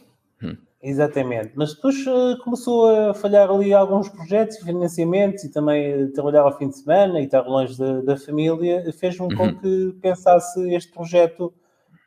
Exatamente. 0.83 1.53
Mas 1.55 1.75
depois 1.75 1.95
uh, 2.07 2.37
começou 2.43 2.91
a 2.91 3.15
falhar 3.15 3.49
ali 3.49 3.73
alguns 3.73 4.09
projetos 4.09 4.57
e 4.57 4.65
financiamentos 4.65 5.45
e 5.45 5.51
também 5.51 6.11
trabalhar 6.11 6.43
ao 6.43 6.59
fim 6.59 6.69
de 6.69 6.77
semana 6.77 7.21
e 7.21 7.25
estar 7.25 7.43
longe 7.43 7.79
da, 7.79 8.01
da 8.01 8.17
família 8.17 8.93
fez-me 8.93 9.27
uhum. 9.27 9.37
com 9.37 9.61
que 9.61 9.97
pensasse 10.03 10.61
este 10.75 10.93
projeto 10.93 11.55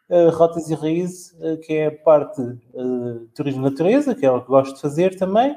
uh, 0.10 0.30
Rotas 0.30 0.70
e 0.70 0.76
Raízes, 0.76 1.32
uh, 1.40 1.58
que 1.62 1.74
é 1.74 1.88
a 1.88 1.92
parte 1.92 2.42
uh, 2.42 3.28
turismo 3.34 3.62
natureza, 3.62 4.14
que 4.14 4.26
é 4.26 4.32
o 4.32 4.42
que 4.42 4.48
gosto 4.48 4.76
de 4.76 4.82
fazer 4.82 5.16
também, 5.16 5.56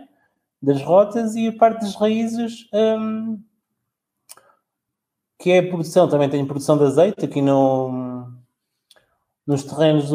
das 0.63 0.81
rotas, 0.83 1.35
e 1.35 1.49
a 1.49 1.53
parte 1.53 1.81
das 1.81 1.95
raízes, 1.95 2.69
um, 2.73 3.41
que 5.39 5.51
é 5.51 5.59
a 5.59 5.69
produção, 5.69 6.09
também 6.09 6.29
tenho 6.29 6.47
produção 6.47 6.77
de 6.77 6.85
azeite 6.85 7.25
aqui 7.25 7.41
no, 7.41 8.29
nos 9.49 9.65
terrenos 9.65 10.11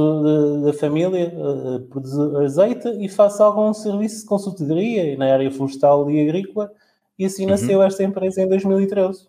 da 0.63 0.73
família, 0.73 1.33
uh, 1.35 1.79
produzo 1.87 2.37
azeite 2.37 2.87
e 2.99 3.09
faço 3.09 3.41
algum 3.41 3.73
serviço 3.73 4.21
de 4.21 4.25
consultoria 4.27 5.17
na 5.17 5.33
área 5.33 5.49
florestal 5.49 6.09
e 6.11 6.21
agrícola, 6.21 6.71
e 7.17 7.25
assim 7.25 7.45
uhum. 7.45 7.49
nasceu 7.49 7.81
esta 7.81 8.03
empresa 8.03 8.43
em 8.43 8.47
2013. 8.47 9.27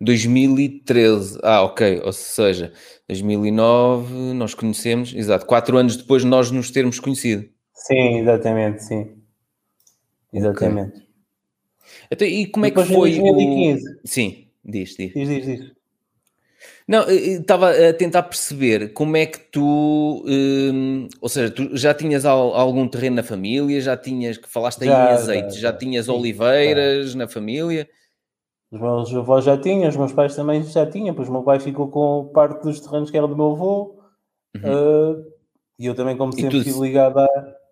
2013. 0.00 1.38
Ah, 1.42 1.62
ok. 1.62 2.00
Ou 2.04 2.12
seja, 2.12 2.72
2009 3.06 4.14
nós 4.32 4.54
conhecemos, 4.54 5.14
exato, 5.14 5.44
quatro 5.44 5.76
anos 5.76 5.98
depois 5.98 6.22
de 6.22 6.28
nós 6.28 6.50
nos 6.50 6.70
termos 6.70 6.98
conhecido. 6.98 7.46
Sim, 7.74 8.20
exatamente, 8.20 8.82
sim. 8.82 9.12
Exatamente. 10.32 10.96
Okay. 10.96 11.06
Então, 12.10 12.26
e 12.26 12.46
como 12.46 12.64
depois 12.64 12.86
é 12.86 12.88
que 12.88 12.94
foi? 12.94 13.10
Em 13.10 13.22
2015. 13.22 13.82
O... 13.82 14.00
Sim, 14.04 14.48
diz, 14.64 14.96
diz. 14.96 15.12
Diz, 15.12 15.28
diz, 15.28 15.44
diz. 15.44 15.75
Não, 16.88 17.10
estava 17.10 17.70
a 17.70 17.92
tentar 17.92 18.22
perceber 18.22 18.92
como 18.92 19.16
é 19.16 19.26
que 19.26 19.40
tu, 19.50 20.24
hum, 20.24 21.08
ou 21.20 21.28
seja, 21.28 21.52
tu 21.52 21.76
já 21.76 21.92
tinhas 21.92 22.24
algum 22.24 22.86
terreno 22.86 23.16
na 23.16 23.24
família, 23.24 23.80
já 23.80 23.96
tinhas, 23.96 24.38
que 24.38 24.48
falaste 24.48 24.82
aí 24.82 24.88
já, 24.88 24.94
em 24.94 25.14
azeite, 25.14 25.54
já, 25.54 25.54
já, 25.54 25.60
já 25.60 25.72
tinhas 25.72 26.06
sim, 26.06 26.12
oliveiras 26.12 27.14
na 27.16 27.26
família? 27.26 27.88
Os 28.70 28.80
meus 28.80 29.14
avós 29.14 29.44
já 29.44 29.58
tinham, 29.58 29.88
os 29.88 29.96
meus 29.96 30.12
pais 30.12 30.36
também 30.36 30.62
já 30.62 30.86
tinham, 30.86 31.12
pois 31.12 31.28
o 31.28 31.32
meu 31.32 31.42
pai 31.42 31.58
ficou 31.58 31.88
com 31.88 32.30
parte 32.32 32.62
dos 32.62 32.78
terrenos 32.78 33.10
que 33.10 33.18
era 33.18 33.26
do 33.26 33.36
meu 33.36 33.50
avô, 33.52 33.96
uhum. 34.56 35.12
uh, 35.12 35.24
e 35.78 35.86
eu 35.86 35.94
também, 35.94 36.16
como 36.16 36.32
sempre, 36.32 36.58
estive 36.58 36.78
ligado 36.80 37.18
à, 37.18 37.28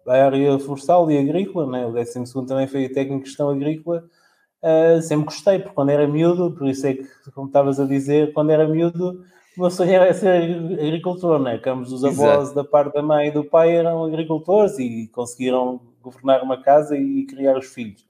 à, 0.08 0.24
área 0.24 0.58
florestal 0.58 1.08
e 1.08 1.18
agrícola, 1.18 1.70
né? 1.70 1.86
o 1.86 1.92
12 1.92 2.34
também 2.46 2.66
foi 2.66 2.88
técnico 2.88 3.22
de 3.22 3.28
gestão 3.28 3.48
agrícola, 3.48 4.04
uh, 4.64 5.02
sempre 5.02 5.26
gostei, 5.26 5.58
porque 5.58 5.74
quando 5.74 5.90
era 5.90 6.06
miúdo, 6.06 6.52
por 6.52 6.66
isso 6.66 6.86
é 6.86 6.94
que, 6.94 7.06
como 7.34 7.46
estavas 7.46 7.78
a 7.78 7.84
dizer, 7.84 8.32
quando 8.32 8.50
era 8.50 8.66
miúdo, 8.66 9.24
o 9.56 9.60
meu 9.60 9.70
sonho 9.70 9.92
era 9.92 10.12
ser 10.12 10.42
agricultor, 10.80 11.38
né? 11.38 11.58
que 11.58 11.68
ambos 11.68 11.92
os 11.92 12.04
avós 12.04 12.42
Exato. 12.42 12.54
da 12.54 12.64
parte 12.64 12.94
da 12.94 13.02
mãe 13.02 13.28
e 13.28 13.30
do 13.30 13.44
pai 13.44 13.76
eram 13.76 14.04
agricultores 14.04 14.78
e 14.78 15.08
conseguiram 15.12 15.80
governar 16.02 16.42
uma 16.42 16.60
casa 16.60 16.96
e 16.96 17.24
criar 17.26 17.56
os 17.56 17.66
filhos. 17.66 18.04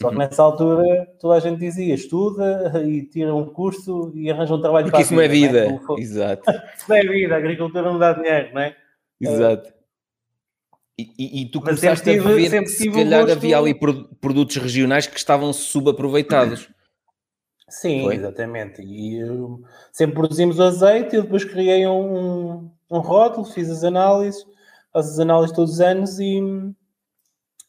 Só 0.00 0.08
que 0.08 0.14
uhum. 0.14 0.18
nessa 0.18 0.42
altura 0.42 0.84
toda 1.20 1.34
a 1.34 1.40
gente 1.40 1.60
dizia 1.60 1.94
estuda 1.94 2.82
e 2.84 3.02
tira 3.02 3.34
um 3.34 3.44
curso 3.44 4.10
e 4.14 4.30
arranja 4.30 4.54
um 4.54 4.60
trabalho 4.60 4.86
Porque 4.86 5.02
isso 5.02 5.14
não 5.14 5.22
é 5.22 5.28
vida. 5.28 5.66
Né? 5.66 5.80
Exato. 5.98 6.50
isso 6.50 6.88
não 6.88 6.96
é 6.96 7.02
vida, 7.02 7.34
a 7.34 7.38
agricultura 7.38 7.82
não 7.82 7.98
dá 7.98 8.14
dinheiro, 8.14 8.48
não 8.54 8.62
é? 8.62 8.74
Exato. 9.20 9.79
E, 11.00 11.12
e, 11.18 11.42
e 11.42 11.46
tu 11.50 11.60
Mas 11.60 11.80
começaste 11.80 12.04
tive, 12.04 12.28
a 12.28 12.34
ver 12.34 12.62
que 12.62 12.68
se 12.68 12.90
calhar 12.90 13.22
gosto... 13.22 13.36
havia 13.36 13.58
ali 13.58 13.74
produtos 14.20 14.56
regionais 14.56 15.06
que 15.06 15.16
estavam 15.16 15.52
subaproveitados. 15.52 16.68
Sim, 17.68 18.02
Foi? 18.02 18.16
exatamente. 18.16 18.82
E 18.82 19.22
uh, 19.24 19.62
sempre 19.92 20.16
produzimos 20.16 20.60
azeite 20.60 21.16
e 21.16 21.22
depois 21.22 21.44
criei 21.44 21.86
um, 21.86 22.70
um 22.90 22.98
rótulo, 22.98 23.46
fiz 23.46 23.70
as 23.70 23.84
análises, 23.84 24.44
faço 24.92 25.10
as 25.10 25.18
análises 25.18 25.54
todos 25.54 25.74
os 25.74 25.80
anos 25.80 26.18
e 26.18 26.40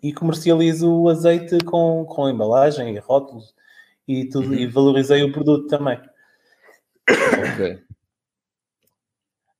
e 0.02 0.12
comercializo 0.12 0.92
o 0.92 1.10
azeite 1.10 1.60
com, 1.64 2.06
com 2.06 2.30
embalagem 2.30 2.96
e 2.96 3.00
rótulos 3.00 3.54
e, 4.08 4.26
tudo, 4.26 4.48
uhum. 4.48 4.56
e 4.56 4.68
valorizei 4.68 5.24
o 5.24 5.32
produto 5.32 5.68
também. 5.68 6.00
Ok. 7.08 7.84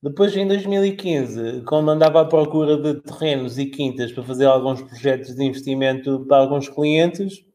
Depois, 0.04 0.36
em 0.36 0.48
2015, 0.48 1.62
quando 1.68 1.92
andava 1.92 2.22
à 2.22 2.26
procura 2.26 2.76
de 2.76 3.02
terrenos 3.02 3.60
e 3.60 3.68
quintas 3.68 4.12
para 4.12 4.24
fazer 4.24 4.46
alguns 4.46 4.82
projetos 4.82 5.36
de 5.36 5.44
investimento 5.44 6.26
para 6.28 6.38
alguns 6.38 6.68
clientes, 6.68 7.46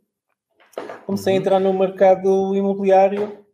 comecei 1.05 1.33
uhum. 1.33 1.39
a 1.39 1.41
entrar 1.41 1.59
no 1.59 1.73
mercado 1.73 2.55
imobiliário, 2.55 3.45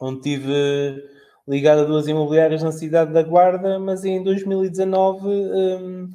onde 0.00 0.22
tive 0.22 1.04
ligado 1.46 1.82
a 1.82 1.84
duas 1.84 2.08
imobiliárias 2.08 2.62
na 2.62 2.72
cidade 2.72 3.12
da 3.12 3.22
Guarda, 3.22 3.78
mas 3.78 4.06
em 4.06 4.22
2019 4.22 5.28
um, 5.28 6.10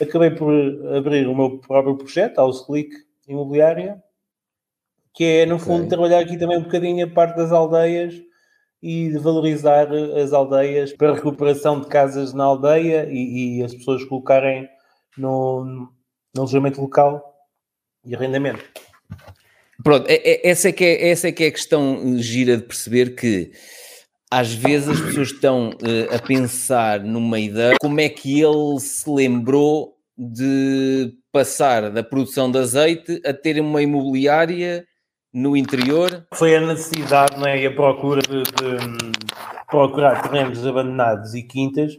acabei 0.00 0.32
por 0.32 0.52
abrir 0.96 1.28
o 1.28 1.36
meu 1.36 1.58
próprio 1.58 1.96
projeto, 1.96 2.40
a 2.40 2.42
House 2.42 2.66
Click 2.66 2.90
Imobiliária, 3.28 4.02
que 5.14 5.24
é, 5.24 5.46
no 5.46 5.60
fundo, 5.60 5.84
okay. 5.84 5.88
trabalhar 5.90 6.18
aqui 6.18 6.36
também 6.36 6.58
um 6.58 6.64
bocadinho 6.64 7.06
a 7.06 7.08
parte 7.10 7.36
das 7.36 7.52
aldeias 7.52 8.20
e 8.82 9.10
de 9.10 9.18
valorizar 9.18 9.88
as 9.92 10.32
aldeias 10.32 10.92
para 10.92 11.10
a 11.10 11.14
recuperação 11.14 11.80
de 11.80 11.86
casas 11.86 12.32
na 12.32 12.44
aldeia 12.44 13.06
e, 13.10 13.58
e 13.58 13.62
as 13.62 13.74
pessoas 13.74 14.04
colocarem 14.04 14.68
no, 15.16 15.64
no 15.64 16.42
alojamento 16.42 16.80
local 16.80 17.34
e 18.04 18.14
arrendamento. 18.14 18.64
Pronto, 19.82 20.08
é, 20.08 20.14
é, 20.14 20.48
essa 20.48 20.68
é, 20.68 20.72
que 20.72 20.84
é, 20.84 21.10
essa 21.10 21.28
é 21.28 21.32
que 21.32 21.44
é 21.44 21.48
a 21.48 21.52
questão 21.52 22.18
gira 22.18 22.56
de 22.56 22.62
perceber 22.62 23.14
que 23.14 23.52
às 24.30 24.52
vezes 24.52 24.88
as 24.88 25.00
pessoas 25.00 25.30
estão 25.30 25.70
uh, 25.70 26.14
a 26.14 26.18
pensar 26.18 27.00
numa 27.00 27.38
ideia, 27.40 27.74
como 27.80 28.00
é 28.00 28.08
que 28.08 28.40
ele 28.40 28.78
se 28.78 29.10
lembrou 29.10 29.96
de 30.16 31.12
passar 31.32 31.90
da 31.90 32.02
produção 32.02 32.50
de 32.50 32.58
azeite 32.58 33.20
a 33.24 33.32
ter 33.32 33.58
uma 33.60 33.82
imobiliária 33.82 34.86
no 35.32 35.56
interior? 35.56 36.26
Foi 36.34 36.54
a 36.56 36.60
necessidade 36.60 37.38
não 37.38 37.46
é? 37.46 37.60
e 37.60 37.66
a 37.66 37.74
procura 37.74 38.22
de, 38.22 38.42
de 38.42 39.12
procurar 39.68 40.22
terrenos 40.22 40.66
abandonados 40.66 41.34
e 41.34 41.42
quintas 41.42 41.98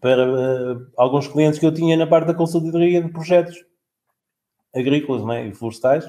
para 0.00 0.28
uh, 0.28 0.86
alguns 0.96 1.28
clientes 1.28 1.58
que 1.58 1.66
eu 1.66 1.72
tinha 1.72 1.96
na 1.96 2.06
parte 2.06 2.26
da 2.26 2.34
consultoria 2.34 3.02
de 3.02 3.10
projetos 3.10 3.56
agrícolas 4.74 5.22
não 5.22 5.32
é? 5.32 5.46
e 5.46 5.54
florestais 5.54 6.08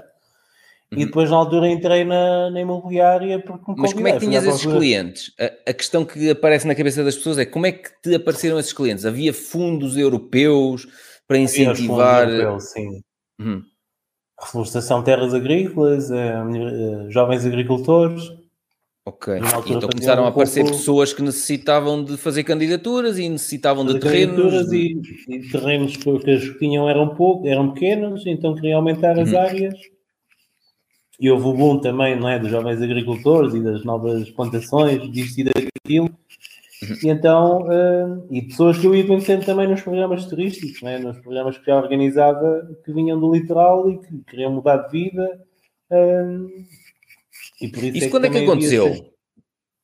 e 0.92 0.96
uhum. 0.96 1.06
depois, 1.06 1.30
na 1.30 1.38
altura, 1.38 1.70
entrei 1.70 2.04
na, 2.04 2.50
na 2.50 2.62
imobiliária 2.62 3.40
porque 3.40 3.72
me 3.72 3.78
Mas 3.80 3.94
como 3.94 4.08
é 4.08 4.14
que 4.14 4.20
tinhas 4.20 4.44
esses 4.44 4.66
clientes? 4.66 5.32
A, 5.40 5.70
a, 5.70 5.74
questão 5.74 6.04
que 6.04 6.32
aparece 6.32 6.68
na 6.68 6.74
cabeça 6.74 7.04
das 7.04 7.16
pessoas 7.16 7.38
é 7.38 7.46
como 7.46 7.68
é 7.68 7.72
que 7.72 7.90
te 8.02 8.16
apareceram 8.16 8.58
esses 8.58 8.74
clientes? 8.74 9.06
Havia 9.06 9.32
fundos 9.32 9.96
europeus 9.96 10.88
para 11.28 11.38
incentivar... 11.38 12.24
Havia 12.24 12.36
europeus, 12.38 12.72
sim. 12.72 13.04
Uhum. 13.40 13.62
Reflorestação 14.42 15.00
de 15.00 15.06
terras 15.06 15.34
agrícolas, 15.34 16.10
eh, 16.12 16.16
eh, 16.16 17.10
jovens 17.10 17.46
agricultores... 17.46 18.32
Ok. 19.06 19.38
Então 19.38 19.90
começaram 19.90 20.26
a 20.26 20.28
aparecer 20.28 20.62
pouco... 20.62 20.78
pessoas 20.78 21.12
que 21.12 21.24
necessitavam 21.24 22.04
de 22.04 22.16
fazer 22.16 22.44
candidaturas 22.44 23.18
e 23.18 23.28
necessitavam 23.28 23.84
de 23.84 24.00
terrenos. 24.00 24.72
E, 24.72 25.02
e, 25.28 25.50
terrenos 25.50 25.98
porque 25.98 26.32
os 26.32 26.50
que 26.50 26.60
tinham 26.60 26.88
eram 26.88 27.16
pouco, 27.16 27.48
eram 27.48 27.72
pequenos, 27.72 28.24
então 28.28 28.54
queriam 28.54 28.78
aumentar 28.78 29.18
as 29.18 29.32
uhum. 29.32 29.40
áreas 29.40 29.76
e 31.20 31.30
houve 31.30 31.48
o 31.48 31.54
boom 31.54 31.80
também, 31.80 32.18
não 32.18 32.30
é, 32.30 32.40
dos 32.40 32.50
jovens 32.50 32.82
agricultores 32.82 33.54
e 33.54 33.60
das 33.60 33.84
novas 33.84 34.30
plantações, 34.32 35.12
disto 35.12 35.40
e 35.40 35.44
daquilo. 35.44 36.10
E 36.82 37.10
então, 37.10 37.64
uh, 37.64 38.28
e 38.32 38.42
pessoas 38.44 38.78
que 38.78 38.88
eu 38.88 38.96
ia 38.96 39.06
conhecendo 39.06 39.46
também 39.46 39.68
nos 39.68 39.82
programas 39.82 40.26
turísticos, 40.26 40.82
né? 40.82 40.98
nos 40.98 41.20
programas 41.20 41.58
que 41.58 41.66
já 41.66 41.76
organizava, 41.76 42.68
que 42.86 42.94
vinham 42.94 43.20
do 43.20 43.34
litoral 43.34 43.90
e 43.90 44.00
que 44.00 44.24
queriam 44.30 44.54
mudar 44.54 44.78
de 44.78 44.92
vida. 44.92 45.46
Uh, 45.92 46.48
e 47.62 47.68
por 47.68 47.84
isso, 47.84 47.98
isso 47.98 48.08
é 48.08 48.10
quando 48.10 48.26
é 48.26 48.30
que 48.30 48.38
aconteceu? 48.38 49.14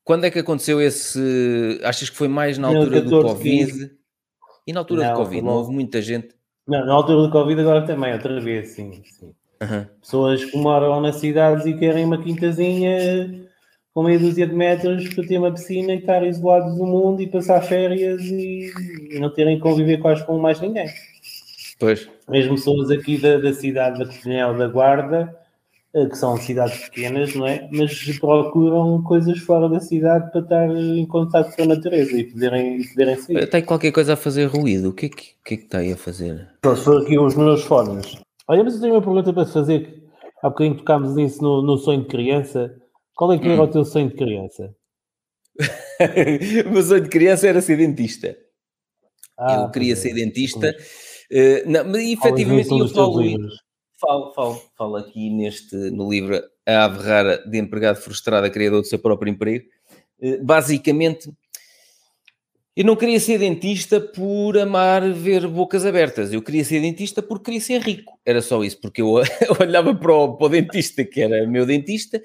Quando 0.03 0.23
é 0.25 0.31
que 0.31 0.39
aconteceu 0.39 0.79
esse. 0.79 1.79
Achas 1.83 2.09
que 2.09 2.15
foi 2.15 2.27
mais 2.27 2.57
na 2.57 2.67
altura 2.67 3.01
14, 3.01 3.09
do 3.09 3.21
Covid? 3.23 3.71
15. 3.71 3.91
E 4.67 4.73
na 4.73 4.79
altura 4.79 5.03
não, 5.03 5.13
do 5.13 5.17
Covid? 5.17 5.41
Não 5.41 5.53
houve 5.53 5.73
muita 5.73 6.01
gente? 6.01 6.29
Não, 6.67 6.85
na 6.85 6.93
altura 6.93 7.23
do 7.23 7.31
Covid 7.31 7.59
agora 7.59 7.85
também, 7.85 8.13
outra 8.13 8.39
vez, 8.39 8.69
sim. 8.69 9.03
sim. 9.03 9.33
Uhum. 9.61 9.85
Pessoas 10.01 10.45
que 10.45 10.57
moram 10.57 11.01
nas 11.01 11.17
cidades 11.17 11.65
e 11.65 11.73
querem 11.77 12.05
uma 12.05 12.21
quintazinha 12.21 13.47
com 13.95 14.03
meia 14.03 14.19
dúzia 14.19 14.45
de 14.45 14.53
metros 14.53 15.07
para 15.13 15.25
ter 15.25 15.37
uma 15.37 15.53
piscina 15.53 15.93
e 15.93 15.99
estar 15.99 16.21
isolados 16.27 16.77
do 16.77 16.85
mundo 16.85 17.21
e 17.21 17.27
passar 17.27 17.61
férias 17.61 18.21
e, 18.23 18.69
e 19.09 19.19
não 19.19 19.33
terem 19.33 19.55
que 19.55 19.63
conviver 19.63 19.99
quase 19.99 20.25
com 20.25 20.37
mais 20.37 20.59
ninguém. 20.59 20.87
Pois. 21.79 22.09
Mesmo 22.29 22.55
pessoas 22.55 22.91
aqui 22.91 23.17
da, 23.17 23.37
da 23.37 23.53
cidade 23.53 23.97
da 23.99 24.05
Cozinhel 24.05 24.57
da 24.57 24.67
Guarda, 24.67 25.33
eh, 25.93 26.07
que 26.07 26.17
são 26.17 26.35
cidades 26.35 26.89
pequenas, 26.89 27.33
não 27.35 27.47
é? 27.47 27.69
Mas 27.71 28.19
procuram 28.19 29.01
coisas 29.01 29.39
fora 29.39 29.69
da 29.69 29.79
cidade 29.79 30.29
para 30.29 30.41
estar 30.41 30.69
em 30.69 31.05
contato 31.05 31.55
com 31.55 31.63
a 31.63 31.67
natureza 31.67 32.17
e 32.17 32.25
poderem, 32.25 32.81
e 32.81 32.87
poderem 32.89 33.15
sair. 33.15 33.47
Tem 33.47 33.61
qualquer 33.61 33.93
coisa 33.93 34.13
a 34.13 34.17
fazer 34.17 34.45
ruído. 34.47 34.89
O 34.89 34.93
que 34.93 35.05
é 35.05 35.09
que, 35.09 35.23
que, 35.43 35.53
é 35.53 35.57
que 35.57 35.63
está 35.63 35.77
aí 35.77 35.93
a 35.93 35.97
fazer? 35.97 36.49
Então, 36.59 36.75
se 36.75 36.83
for 36.83 37.01
aqui 37.01 37.17
os 37.17 37.33
meus 37.35 37.63
fones, 37.63 38.17
Olha, 38.47 38.63
mas 38.63 38.75
eu 38.75 38.81
tenho 38.81 38.93
uma 38.93 39.01
pergunta 39.01 39.33
para 39.33 39.45
te 39.45 39.53
fazer. 39.53 40.03
Há 40.43 40.49
bocadinho 40.49 40.77
tocámos 40.77 41.15
nisso 41.15 41.41
no, 41.41 41.63
no 41.63 41.77
sonho 41.77 42.01
de 42.01 42.07
criança. 42.07 42.75
Qual 43.15 43.31
é 43.31 43.39
que 43.39 43.47
era 43.47 43.61
hum. 43.61 43.65
o 43.65 43.67
teu 43.67 43.85
sonho 43.85 44.09
de 44.09 44.15
criança? 44.15 44.75
o 46.67 46.69
meu 46.69 46.83
sonho 46.83 47.03
de 47.03 47.09
criança 47.09 47.47
era 47.47 47.61
ser 47.61 47.77
dentista. 47.77 48.37
Ah, 49.37 49.63
eu 49.63 49.71
queria 49.71 49.95
ser 49.95 50.13
dentista. 50.13 50.75
Uh, 51.31 51.69
não, 51.69 51.85
mas 51.85 52.01
efetivamente 52.03 52.69
eu 52.69 52.87
falo, 52.89 53.21
falo, 53.99 54.33
falo, 54.33 54.61
falo 54.77 54.95
aqui 54.97 55.29
neste, 55.29 55.75
no 55.75 56.09
livro 56.09 56.41
A 56.65 56.85
Ave 56.85 57.03
Rara 57.03 57.37
de 57.49 57.57
Empregado 57.57 57.97
Frustrado, 57.97 58.49
Criador 58.51 58.81
do 58.81 58.87
seu 58.87 58.99
próprio 58.99 59.31
emprego. 59.31 59.65
Uh, 60.19 60.43
basicamente, 60.43 61.29
eu 62.75 62.83
não 62.83 62.97
queria 62.97 63.19
ser 63.21 63.39
dentista 63.39 64.01
por 64.01 64.57
amar 64.57 65.09
ver 65.13 65.47
bocas 65.47 65.85
abertas. 65.85 66.33
Eu 66.33 66.41
queria 66.41 66.65
ser 66.65 66.81
dentista 66.81 67.23
porque 67.23 67.45
queria 67.45 67.61
ser 67.61 67.81
rico. 67.81 68.19
Era 68.25 68.41
só 68.41 68.61
isso, 68.63 68.79
porque 68.81 69.01
eu, 69.01 69.13
olhava 69.61 69.95
para 69.95 70.13
o, 70.13 70.35
para 70.35 70.45
o, 70.45 70.49
dentista, 70.49 71.05
que 71.05 71.21
era 71.21 71.47
meu 71.47 71.65
dentista, 71.65 72.21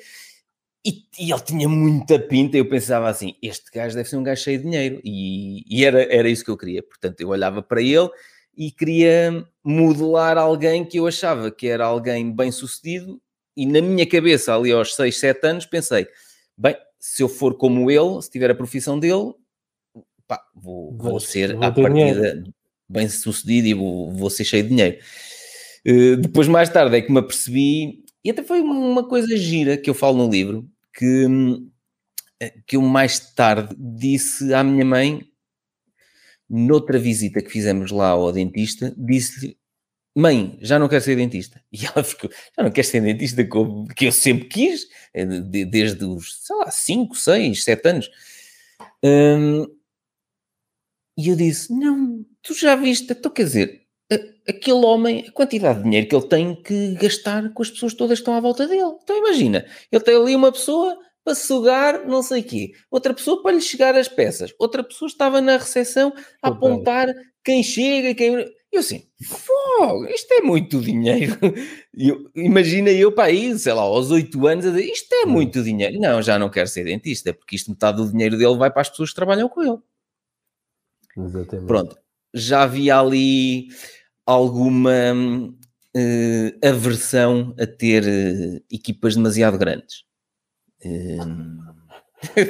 e, 0.84 1.04
e, 1.18 1.30
ele 1.30 1.40
tinha 1.40 1.68
muita 1.68 2.18
pinta. 2.18 2.56
Eu 2.56 2.68
pensava 2.68 3.08
assim: 3.08 3.34
este 3.42 3.70
gajo 3.72 3.94
deve 3.94 4.08
ser 4.08 4.16
um 4.16 4.22
gajo 4.22 4.42
cheio 4.42 4.58
de 4.58 4.64
dinheiro. 4.64 5.00
E, 5.04 5.64
e 5.68 5.84
era, 5.84 6.02
era 6.12 6.28
isso 6.28 6.44
que 6.44 6.50
eu 6.50 6.56
queria. 6.56 6.82
Portanto, 6.82 7.20
eu 7.20 7.28
olhava 7.28 7.62
para 7.62 7.82
ele 7.82 8.08
e 8.56 8.70
queria 8.70 9.46
modelar 9.64 10.38
alguém 10.38 10.84
que 10.84 10.98
eu 10.98 11.06
achava 11.06 11.50
que 11.50 11.66
era 11.66 11.84
alguém 11.84 12.34
bem 12.34 12.50
sucedido 12.50 13.20
e 13.56 13.66
na 13.66 13.82
minha 13.82 14.06
cabeça, 14.06 14.54
ali 14.54 14.72
aos 14.72 14.94
6, 14.94 15.18
7 15.18 15.46
anos, 15.46 15.66
pensei, 15.66 16.06
bem, 16.56 16.76
se 16.98 17.22
eu 17.22 17.28
for 17.28 17.54
como 17.54 17.90
ele, 17.90 18.22
se 18.22 18.30
tiver 18.30 18.50
a 18.50 18.54
profissão 18.54 18.98
dele, 18.98 19.34
pá, 20.26 20.42
vou, 20.54 20.96
vou 20.96 21.20
ser 21.20 21.54
vou 21.54 21.64
à 21.64 21.70
partida 21.70 22.42
bem 22.88 23.08
sucedido 23.08 23.68
e 23.68 23.74
vou, 23.74 24.12
vou 24.12 24.30
ser 24.30 24.44
cheio 24.44 24.62
de 24.62 24.70
dinheiro. 24.70 24.98
Uh, 25.86 26.16
depois, 26.16 26.48
mais 26.48 26.68
tarde, 26.68 26.96
é 26.96 27.02
que 27.02 27.12
me 27.12 27.18
apercebi, 27.18 28.04
e 28.24 28.30
até 28.30 28.42
foi 28.42 28.60
uma 28.60 29.06
coisa 29.08 29.36
gira 29.36 29.76
que 29.76 29.88
eu 29.88 29.94
falo 29.94 30.18
no 30.18 30.30
livro, 30.30 30.68
que, 30.94 31.26
que 32.66 32.76
eu 32.76 32.82
mais 32.82 33.18
tarde 33.34 33.74
disse 33.78 34.52
à 34.54 34.62
minha 34.62 34.84
mãe, 34.84 35.26
noutra 36.48 36.98
visita 36.98 37.40
que 37.42 37.50
fizemos 37.50 37.90
lá 37.90 38.08
ao 38.08 38.32
dentista, 38.32 38.94
disse-lhe: 38.96 39.56
Mãe, 40.16 40.58
já 40.60 40.78
não 40.78 40.88
quero 40.88 41.02
ser 41.04 41.16
dentista. 41.16 41.62
E 41.72 41.86
ela 41.86 42.02
ficou: 42.04 42.30
Já 42.30 42.62
não 42.64 42.70
queres 42.70 42.90
ser 42.90 43.00
dentista? 43.00 43.46
Que 43.96 44.06
eu 44.06 44.12
sempre 44.12 44.48
quis, 44.48 44.86
eh, 45.14 45.24
desde 45.24 46.04
os, 46.04 46.44
sei 46.44 46.56
lá, 46.56 46.70
5, 46.70 47.14
6, 47.14 47.64
7 47.64 47.88
anos. 47.88 48.10
Hum, 49.04 49.66
e 51.16 51.28
eu 51.28 51.36
disse: 51.36 51.72
Não, 51.72 52.24
tu 52.42 52.54
já 52.54 52.74
viste, 52.76 53.12
então 53.12 53.30
quer 53.30 53.44
dizer, 53.44 53.79
aquele 54.48 54.84
homem, 54.84 55.24
a 55.28 55.32
quantidade 55.32 55.78
de 55.78 55.84
dinheiro 55.84 56.08
que 56.08 56.14
ele 56.14 56.26
tem 56.26 56.54
que 56.62 56.94
gastar 56.94 57.52
com 57.52 57.62
as 57.62 57.70
pessoas 57.70 57.94
todas 57.94 58.18
que 58.18 58.22
estão 58.22 58.34
à 58.34 58.40
volta 58.40 58.66
dele. 58.66 58.92
Então 59.02 59.16
imagina, 59.16 59.64
ele 59.90 60.02
tem 60.02 60.16
ali 60.16 60.34
uma 60.34 60.50
pessoa 60.50 60.98
para 61.24 61.34
sugar 61.34 62.06
não 62.06 62.22
sei 62.22 62.40
o 62.40 62.44
quê, 62.44 62.72
outra 62.90 63.14
pessoa 63.14 63.42
para 63.42 63.52
lhe 63.52 63.60
chegar 63.60 63.94
as 63.94 64.08
peças, 64.08 64.52
outra 64.58 64.82
pessoa 64.82 65.06
estava 65.06 65.40
na 65.40 65.56
recepção 65.56 66.12
a 66.42 66.48
apontar 66.48 67.08
quem 67.44 67.62
chega, 67.62 68.14
quem. 68.14 68.34
Eu 68.72 68.80
assim, 68.80 69.04
fogo, 69.24 70.06
isto 70.06 70.32
é 70.32 70.40
muito 70.42 70.80
dinheiro. 70.80 71.36
Eu, 71.92 72.30
imagina 72.36 72.88
eu 72.90 73.10
para 73.10 73.24
aí, 73.24 73.58
sei 73.58 73.72
lá, 73.72 73.82
aos 73.82 74.12
8 74.12 74.46
anos, 74.46 74.64
a 74.64 74.70
dizer, 74.70 74.84
isto 74.84 75.12
é 75.12 75.26
hum. 75.26 75.30
muito 75.30 75.62
dinheiro. 75.62 75.98
Não, 75.98 76.22
já 76.22 76.38
não 76.38 76.48
quero 76.48 76.68
ser 76.68 76.84
dentista, 76.84 77.34
porque 77.34 77.56
isto 77.56 77.70
metade 77.70 77.96
do 77.96 78.10
dinheiro 78.10 78.38
dele 78.38 78.56
vai 78.56 78.70
para 78.70 78.82
as 78.82 78.88
pessoas 78.88 79.10
que 79.10 79.16
trabalham 79.16 79.48
com 79.48 79.60
ele. 79.60 79.78
Exatamente. 81.16 81.66
Pronto, 81.66 81.98
já 82.32 82.62
havia 82.62 82.98
ali 82.98 83.68
alguma 84.30 85.12
uh, 85.12 86.66
aversão 86.66 87.54
a 87.58 87.66
ter 87.66 88.04
uh, 88.04 88.62
equipas 88.70 89.16
demasiado 89.16 89.58
grandes. 89.58 90.04
Uh... 90.84 91.58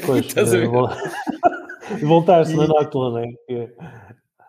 Pois, 0.04 0.26
voltaste 2.02 2.54
na 2.54 2.66
Nácula, 2.66 3.10
não 3.10 3.18
é? 3.18 3.72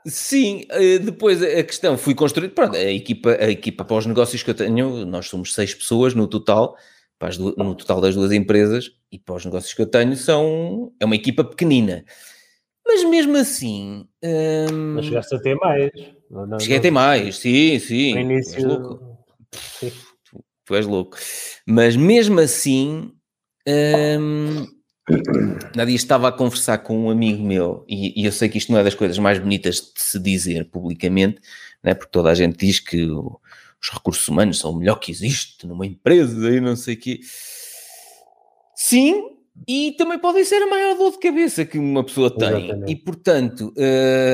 Sim, 0.05 0.65
depois 1.03 1.43
a 1.43 1.63
questão 1.63 1.95
fui 1.95 2.15
construir, 2.15 2.49
pronto, 2.49 2.75
a 2.75 2.91
equipa, 2.91 3.37
a 3.39 3.51
equipa 3.51 3.85
para 3.85 3.97
os 3.97 4.05
negócios 4.07 4.41
que 4.41 4.49
eu 4.49 4.55
tenho, 4.55 5.05
nós 5.05 5.27
somos 5.27 5.53
seis 5.53 5.75
pessoas 5.75 6.15
no 6.15 6.27
total, 6.27 6.75
no 7.55 7.75
total 7.75 8.01
das 8.01 8.15
duas 8.15 8.31
empresas, 8.31 8.89
e 9.11 9.19
para 9.19 9.35
os 9.35 9.45
negócios 9.45 9.75
que 9.75 9.81
eu 9.81 9.85
tenho 9.85 10.15
são, 10.15 10.91
é 10.99 11.05
uma 11.05 11.15
equipa 11.15 11.43
pequenina. 11.43 12.03
Mas 12.83 13.03
mesmo 13.03 13.37
assim. 13.37 14.07
Hum... 14.23 14.95
Mas 14.95 15.05
chegaste 15.05 15.35
a 15.35 15.39
ter 15.39 15.55
mais. 15.55 15.91
Não, 16.31 16.59
Cheguei 16.59 16.77
a 16.77 16.81
ter 16.81 16.91
mais, 16.91 17.37
sim, 17.37 17.77
sim. 17.77 18.13
No 18.13 18.19
início. 18.21 18.53
Tu 18.53 18.57
és 18.57 18.65
louco. 18.65 19.17
Tu, 19.79 20.43
tu, 20.65 20.75
és 20.75 20.85
louco. 20.85 21.17
Mas 21.67 21.95
mesmo 21.95 22.39
assim. 22.39 23.11
Hum... 23.67 24.65
Nadia 25.75 25.95
estava 25.95 26.29
a 26.29 26.31
conversar 26.31 26.77
com 26.77 26.97
um 26.97 27.09
amigo 27.09 27.43
meu, 27.43 27.83
e, 27.87 28.21
e, 28.21 28.25
eu 28.25 28.31
sei 28.31 28.47
que 28.47 28.57
isto 28.57 28.71
não 28.71 28.79
é 28.79 28.83
das 28.83 28.95
coisas 28.95 29.17
mais 29.17 29.39
bonitas 29.39 29.75
de 29.75 30.01
se 30.01 30.17
dizer 30.17 30.69
publicamente, 30.69 31.41
né? 31.83 31.93
porque 31.93 32.11
toda 32.11 32.29
a 32.29 32.35
gente 32.35 32.65
diz 32.65 32.79
que 32.79 33.03
o, 33.09 33.37
os 33.81 33.89
recursos 33.89 34.25
humanos 34.29 34.59
são 34.59 34.71
o 34.71 34.77
melhor 34.77 34.95
que 34.99 35.11
existe 35.11 35.67
numa 35.67 35.85
empresa 35.85 36.49
e 36.49 36.61
não 36.61 36.77
sei 36.77 36.93
o 36.93 36.97
quê. 36.97 37.19
Sim, 38.75 39.31
e 39.67 39.93
também 39.97 40.17
podem 40.17 40.45
ser 40.45 40.61
a 40.61 40.67
maior 40.67 40.95
dor 40.95 41.11
de 41.11 41.19
cabeça 41.19 41.65
que 41.65 41.77
uma 41.77 42.05
pessoa 42.05 42.31
tem. 42.35 42.65
Exatamente. 42.65 42.91
E 42.91 42.95
portanto, 42.95 43.73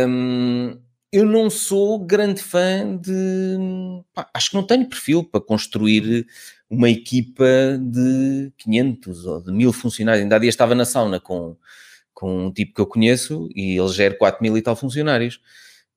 hum, 0.07 0.77
eu 1.11 1.25
não 1.25 1.49
sou 1.49 1.99
grande 1.99 2.41
fã 2.41 2.97
de. 2.97 3.57
Pá, 4.13 4.29
acho 4.33 4.49
que 4.49 4.55
não 4.55 4.63
tenho 4.63 4.87
perfil 4.87 5.23
para 5.23 5.41
construir 5.41 6.27
uma 6.69 6.89
equipa 6.89 7.45
de 7.81 8.51
500 8.57 9.25
ou 9.25 9.41
de 9.41 9.51
1000 9.51 9.73
funcionários. 9.73 10.23
Ainda 10.23 10.35
há 10.35 10.39
dias 10.39 10.53
estava 10.53 10.75
na 10.75 10.85
sauna 10.85 11.19
com, 11.19 11.55
com 12.13 12.47
um 12.47 12.51
tipo 12.51 12.73
que 12.73 12.81
eu 12.81 12.85
conheço 12.85 13.49
e 13.55 13.77
ele 13.77 13.87
gera 13.89 14.17
4 14.17 14.41
mil 14.43 14.57
e 14.57 14.61
tal 14.61 14.75
funcionários. 14.75 15.39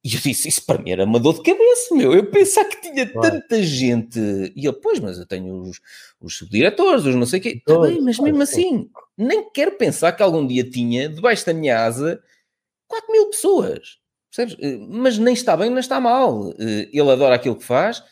E 0.03 0.15
eu 0.15 0.21
disse, 0.21 0.49
isso 0.49 0.65
para 0.65 0.81
mim 0.81 0.93
era 0.93 1.05
uma 1.05 1.21
dor 1.21 1.35
de 1.35 1.43
cabeça, 1.43 1.95
meu. 1.95 2.15
Eu 2.15 2.31
pensava 2.31 2.69
que 2.69 2.81
tinha 2.81 3.07
tanta 3.13 3.63
gente. 3.63 4.19
E 4.57 4.67
ele, 4.67 4.73
pois, 4.81 4.99
mas 4.99 5.19
eu 5.19 5.27
tenho 5.27 5.61
os, 5.61 5.81
os 6.21 6.39
subdiretores, 6.39 7.05
os 7.05 7.15
não 7.15 7.27
sei 7.27 7.41
o 7.41 7.43
quê. 7.43 7.63
Bem, 7.67 8.01
mas 8.01 8.19
mesmo 8.19 8.43
assim, 8.43 8.89
nem 9.19 9.51
quero 9.51 9.73
pensar 9.73 10.13
que 10.13 10.23
algum 10.23 10.47
dia 10.47 10.65
tinha, 10.65 11.09
debaixo 11.09 11.45
da 11.45 11.53
minha 11.53 11.85
asa, 11.85 12.23
4 12.89 13.13
mil 13.13 13.29
pessoas. 13.29 14.00
Percebes? 14.35 14.57
Eh, 14.61 14.79
mas 14.89 15.19
nem 15.19 15.35
está 15.35 15.57
bem, 15.57 15.71
nem 15.71 15.81
está 15.81 16.01
mal. 16.01 16.53
Eh, 16.59 16.89
ele 16.93 17.11
adora 17.11 17.35
aquilo 17.35 17.57
que 17.57 17.65
faz. 17.65 18.03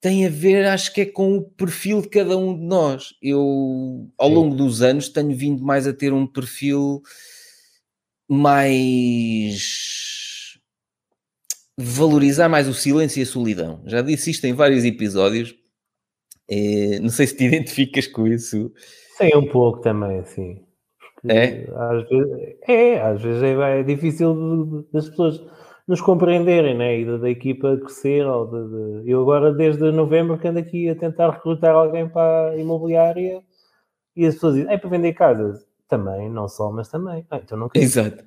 Tem 0.00 0.26
a 0.26 0.30
ver, 0.30 0.66
acho 0.66 0.92
que 0.94 1.02
é 1.02 1.06
com 1.06 1.36
o 1.36 1.42
perfil 1.42 2.00
de 2.02 2.08
cada 2.08 2.36
um 2.36 2.58
de 2.58 2.64
nós. 2.64 3.14
Eu, 3.22 4.08
ao 4.18 4.28
longo 4.28 4.56
dos 4.56 4.82
anos, 4.82 5.08
tenho 5.08 5.34
vindo 5.36 5.62
mais 5.62 5.86
a 5.86 5.92
ter 5.92 6.12
um 6.12 6.26
perfil 6.26 7.02
mais 8.28 9.58
valorizar 11.76 12.48
mais 12.48 12.68
o 12.68 12.74
silêncio 12.74 13.20
e 13.20 13.22
a 13.22 13.26
solidão. 13.26 13.82
Já 13.86 14.02
disse 14.02 14.30
isto 14.30 14.44
em 14.46 14.52
vários 14.52 14.84
episódios. 14.84 15.54
É, 16.48 16.98
não 17.00 17.08
sei 17.10 17.26
se 17.26 17.36
te 17.36 17.44
identificas 17.46 18.06
com 18.06 18.26
isso. 18.26 18.72
Sim, 19.16 19.36
um 19.36 19.48
pouco 19.48 19.80
também, 19.80 20.18
assim. 20.18 20.62
É? 21.28 21.66
Às 21.74 22.08
vezes, 22.08 22.56
é, 22.66 23.00
às 23.00 23.22
vezes 23.22 23.42
é, 23.42 23.80
é 23.80 23.82
difícil 23.82 24.86
das 24.92 25.08
pessoas 25.08 25.42
nos 25.86 26.00
compreenderem, 26.00 26.76
né? 26.76 27.00
E 27.00 27.04
da, 27.04 27.16
da 27.18 27.30
equipa 27.30 27.76
crescer. 27.76 28.26
Ou 28.26 28.46
de, 28.46 29.02
de... 29.02 29.10
Eu 29.10 29.22
agora, 29.22 29.52
desde 29.52 29.90
novembro, 29.90 30.38
que 30.38 30.48
ando 30.48 30.60
aqui 30.60 30.88
a 30.88 30.94
tentar 30.94 31.30
recrutar 31.30 31.74
alguém 31.74 32.08
para 32.08 32.50
a 32.50 32.56
imobiliária 32.56 33.42
e 34.16 34.26
as 34.26 34.34
pessoas 34.34 34.54
dizem, 34.54 34.72
é 34.72 34.78
para 34.78 34.90
vender 34.90 35.12
casas. 35.14 35.66
Também, 35.88 36.30
não 36.30 36.46
só, 36.46 36.70
mas 36.70 36.88
também. 36.88 37.26
Ah, 37.30 37.40
então 37.42 37.58
não 37.58 37.68
quero. 37.68 37.84
Exato. 37.84 38.24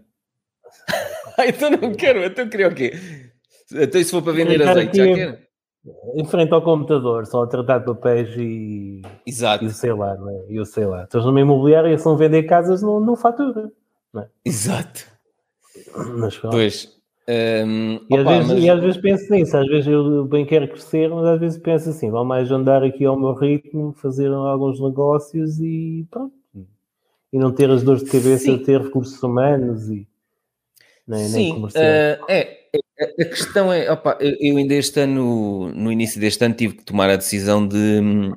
ah, 1.38 1.48
então 1.48 1.70
não 1.72 1.94
quero, 1.94 2.24
então 2.26 2.50
queria 2.50 2.68
o 2.68 2.76
quê? 2.76 2.92
Então, 3.72 4.04
se 4.04 4.12
for 4.12 4.22
para 4.22 4.34
vender 4.34 4.62
azeite, 4.62 4.98
já 4.98 5.06
quero. 5.06 5.38
Em 6.16 6.24
frente 6.24 6.54
ao 6.54 6.62
computador, 6.62 7.26
só 7.26 7.44
a 7.44 7.48
tratar 7.48 7.80
de 7.80 7.86
papéis 7.86 8.30
e. 8.38 9.02
Exato. 9.26 9.66
E 9.66 9.70
sei 9.70 9.92
lá, 9.92 10.16
não 10.16 10.30
é? 10.30 10.46
Eu 10.50 10.66
sei 10.66 10.86
lá. 10.86 11.04
Estás 11.04 11.26
numa 11.26 11.42
imobiliária 11.42 11.94
e 11.94 11.98
se 11.98 12.06
não 12.06 12.16
vender 12.16 12.44
casas, 12.44 12.82
não, 12.82 13.02
não 13.02 13.18
fatura. 13.18 13.70
Não 14.14 14.22
é? 14.22 14.30
Exato. 14.46 15.06
Mas, 16.18 16.38
pois. 16.38 16.94
Um, 17.28 18.00
e, 18.10 18.20
opa, 18.20 18.32
às 18.32 18.38
vezes, 18.38 18.54
mas... 18.54 18.64
e 18.64 18.70
às 18.70 18.80
vezes 18.82 19.02
penso 19.02 19.34
nisso, 19.34 19.58
às 19.58 19.68
vezes 19.68 19.88
eu 19.88 20.26
bem 20.26 20.46
quero 20.46 20.68
crescer, 20.68 21.10
mas 21.10 21.26
às 21.26 21.40
vezes 21.40 21.58
penso 21.58 21.90
assim, 21.90 22.12
vou 22.12 22.26
mais 22.26 22.52
andar 22.52 22.84
aqui 22.84 23.06
ao 23.06 23.18
meu 23.18 23.34
ritmo, 23.34 23.94
fazer 23.94 24.30
alguns 24.30 24.82
negócios 24.82 25.60
e 25.60 26.06
pronto. 26.12 26.34
E 27.32 27.40
não 27.40 27.52
ter 27.52 27.70
as 27.70 27.82
dores 27.82 28.04
de 28.04 28.12
cabeça 28.12 28.46
Sim. 28.46 28.58
de 28.58 28.64
ter 28.64 28.82
recursos 28.82 29.22
humanos 29.24 29.90
e 29.90 30.08
nem, 31.08 31.28
Sim, 31.28 31.34
nem 31.34 31.54
comercial. 31.56 31.84
Uh, 31.84 32.32
é, 32.32 32.64
a 33.20 33.26
questão 33.26 33.72
é, 33.72 33.92
opa, 33.92 34.18
eu 34.20 34.58
ainda 34.58 34.74
este 34.74 35.02
ano, 35.02 35.70
no 35.74 35.92
início 35.92 36.20
deste 36.20 36.44
ano, 36.44 36.56
tive 36.56 36.76
que 36.76 36.84
tomar 36.84 37.10
a 37.10 37.16
decisão 37.16 37.68
de 37.68 37.78
hum, 37.78 38.34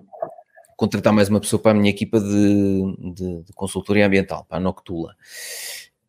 contratar 0.77 1.13
mais 1.13 1.29
uma 1.29 1.41
pessoa 1.41 1.61
para 1.61 1.73
a 1.73 1.75
minha 1.75 1.91
equipa 1.91 2.21
de, 2.21 3.13
de, 3.15 3.43
de 3.45 3.53
consultoria 3.55 4.07
ambiental, 4.07 4.45
para 4.45 4.59
a 4.59 4.61
Noctula. 4.61 5.15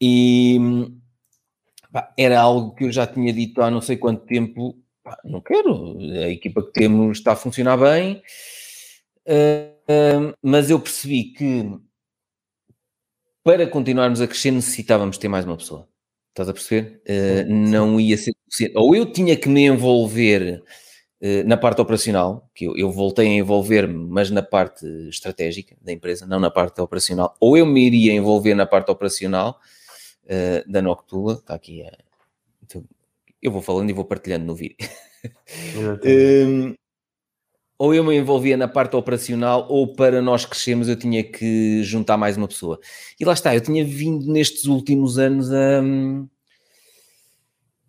E 0.02 0.58
hum, 0.60 1.00
pá, 1.92 2.14
era 2.18 2.40
algo 2.40 2.74
que 2.76 2.86
eu 2.86 2.92
já 2.92 3.06
tinha 3.08 3.32
dito 3.32 3.62
há 3.62 3.70
não 3.72 3.82
sei 3.82 3.98
quanto 3.98 4.26
tempo, 4.26 4.78
pá, 5.04 5.18
não 5.24 5.42
quero, 5.42 5.98
a 6.00 6.30
equipa 6.30 6.64
que 6.64 6.72
temos 6.72 7.20
está 7.20 7.34
a 7.34 7.36
funcionar 7.38 7.78
bem, 7.78 8.22
uh, 9.28 10.30
uh, 10.30 10.34
mas 10.42 10.70
eu 10.70 10.80
percebi 10.80 11.26
que 11.26 11.80
para 13.44 13.66
continuarmos 13.66 14.20
a 14.20 14.28
crescer 14.28 14.52
necessitávamos 14.52 15.18
ter 15.18 15.30
mais 15.30 15.46
uma 15.46 15.56
pessoa. 15.56 15.87
Estás 16.38 16.50
a 16.50 16.54
perceber? 16.54 17.02
Uh, 17.10 17.52
não 17.52 18.00
ia 18.00 18.16
ser 18.16 18.32
suficiente. 18.44 18.78
Ou 18.78 18.96
eu 18.96 19.12
tinha 19.12 19.36
que 19.36 19.50
me 19.50 19.66
envolver 19.66 20.62
uh, 21.20 21.48
na 21.48 21.58
parte 21.58 21.82
operacional, 21.82 22.48
que 22.54 22.66
eu, 22.66 22.78
eu 22.78 22.92
voltei 22.92 23.28
a 23.28 23.32
envolver-me, 23.32 24.06
mas 24.08 24.30
na 24.30 24.44
parte 24.44 24.86
estratégica 25.10 25.76
da 25.82 25.92
empresa, 25.92 26.28
não 26.28 26.40
na 26.40 26.52
parte 26.52 26.80
operacional. 26.80 27.36
Ou 27.40 27.58
eu 27.58 27.66
me 27.66 27.84
iria 27.84 28.14
envolver 28.14 28.54
na 28.54 28.68
parte 28.68 28.92
operacional 28.92 29.60
uh, 30.26 30.72
da 30.72 30.80
Noctula. 30.80 31.34
Está 31.34 31.56
aqui. 31.56 31.84
Então, 32.64 32.84
eu 33.42 33.52
vou 33.52 33.64
falando 33.64 33.90
e 33.90 33.94
vou 33.94 34.06
partilhando 34.06 34.46
no 34.46 34.54
vídeo. 34.54 34.78
um, 36.06 36.76
ou 37.78 37.94
eu 37.94 38.04
me 38.04 38.16
envolvia 38.16 38.58
na 38.58 38.68
parte 38.68 38.96
operacional, 38.96 39.68
ou 39.70 39.94
para 39.94 40.22
nós 40.22 40.46
crescermos 40.46 40.90
eu 40.90 40.96
tinha 40.96 41.24
que 41.24 41.84
juntar 41.84 42.18
mais 42.18 42.36
uma 42.36 42.48
pessoa. 42.48 42.80
E 43.20 43.26
lá 43.26 43.34
está, 43.34 43.54
eu 43.54 43.62
tinha 43.62 43.86
vindo 43.86 44.32
nestes 44.32 44.66
últimos 44.66 45.20
anos 45.20 45.52
a 45.52 45.82
um, 45.82 46.28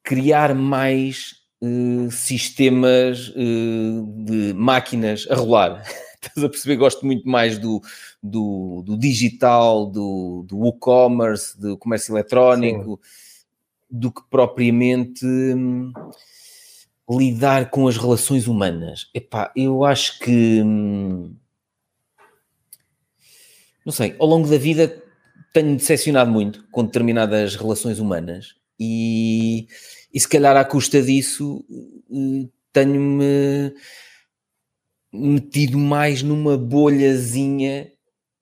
criar 0.02 0.54
mais 0.54 1.36
uh, 1.62 2.10
sistemas 2.10 3.28
uh, 3.30 4.24
de 4.24 4.52
máquinas 4.54 5.26
a 5.30 5.34
rolar. 5.34 5.82
Estás 6.20 6.44
a 6.44 6.48
perceber? 6.48 6.76
Gosto 6.76 7.06
muito 7.06 7.26
mais 7.26 7.58
do, 7.58 7.80
do, 8.22 8.82
do 8.84 8.98
digital, 8.98 9.86
do, 9.86 10.44
do 10.46 10.66
e-commerce, 10.66 11.58
do 11.58 11.78
comércio 11.78 12.12
eletrónico, 12.12 13.00
Sim. 13.02 13.46
do 13.88 14.12
que 14.12 14.20
propriamente 14.28 15.24
hum, 15.24 15.92
lidar 17.10 17.70
com 17.70 17.88
as 17.88 17.96
relações 17.96 18.46
humanas. 18.46 19.08
Epá, 19.14 19.52
eu 19.56 19.84
acho 19.84 20.18
que. 20.18 20.62
Hum, 20.62 21.34
não 23.84 23.92
sei, 23.92 24.14
ao 24.18 24.26
longo 24.26 24.46
da 24.46 24.58
vida 24.58 25.02
tenho 25.54 25.76
decepcionado 25.76 26.30
muito 26.30 26.66
com 26.70 26.84
determinadas 26.84 27.56
relações 27.56 27.98
humanas 27.98 28.54
e, 28.78 29.66
e 30.12 30.20
se 30.20 30.28
calhar 30.28 30.54
à 30.56 30.64
custa 30.64 31.02
disso 31.02 31.64
eh, 32.12 32.48
tenho-me 32.70 33.74
metido 35.10 35.78
mais 35.78 36.22
numa 36.22 36.58
bolhazinha 36.58 37.90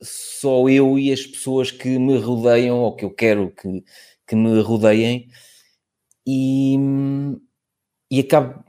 só 0.03 0.69
eu 0.69 0.99
e 0.99 1.13
as 1.13 1.25
pessoas 1.25 1.71
que 1.71 1.97
me 1.97 2.19
rodeiam 2.19 2.81
ou 2.81 2.97
que 2.97 3.05
eu 3.05 3.11
quero 3.11 3.53
que, 3.53 3.85
que 4.27 4.35
me 4.35 4.61
rodeiem 4.61 5.29
e, 6.27 6.77
e 8.11 8.21
acabo 8.21 8.65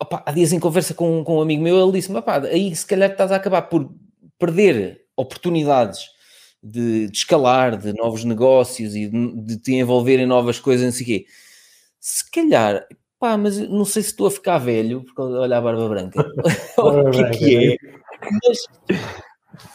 opa, 0.00 0.22
há 0.26 0.32
dias 0.32 0.52
em 0.52 0.60
conversa 0.60 0.94
com, 0.94 1.24
com 1.24 1.38
um 1.38 1.42
amigo 1.42 1.62
meu 1.62 1.82
ele 1.82 1.92
disse-me, 1.92 2.22
aí 2.50 2.74
se 2.74 2.86
calhar 2.86 3.10
estás 3.10 3.32
a 3.32 3.36
acabar 3.36 3.62
por 3.62 3.92
perder 4.38 5.02
oportunidades 5.16 6.06
de, 6.62 7.08
de 7.08 7.16
escalar, 7.16 7.76
de 7.76 7.92
novos 7.92 8.24
negócios 8.24 8.96
e 8.96 9.06
de, 9.06 9.42
de, 9.42 9.58
te 9.58 9.74
envolver 9.74 10.18
em 10.18 10.26
novas 10.26 10.58
coisas, 10.58 10.84
não 10.84 10.92
sei 10.92 11.02
o 11.02 11.06
quê. 11.06 11.26
Se 12.00 12.30
calhar, 12.30 12.86
pá, 13.18 13.36
mas 13.36 13.58
não 13.68 13.84
sei 13.84 14.02
se 14.02 14.10
estou 14.10 14.26
a 14.26 14.30
ficar 14.30 14.58
velho, 14.58 15.04
porque 15.04 15.20
olha 15.20 15.58
a 15.58 15.60
barba 15.60 15.88
branca, 15.88 16.20
o 16.78 17.10
que 17.10 17.20
é 17.20 17.30
que 17.30 17.56
é, 17.72 17.76
mas 18.46 18.58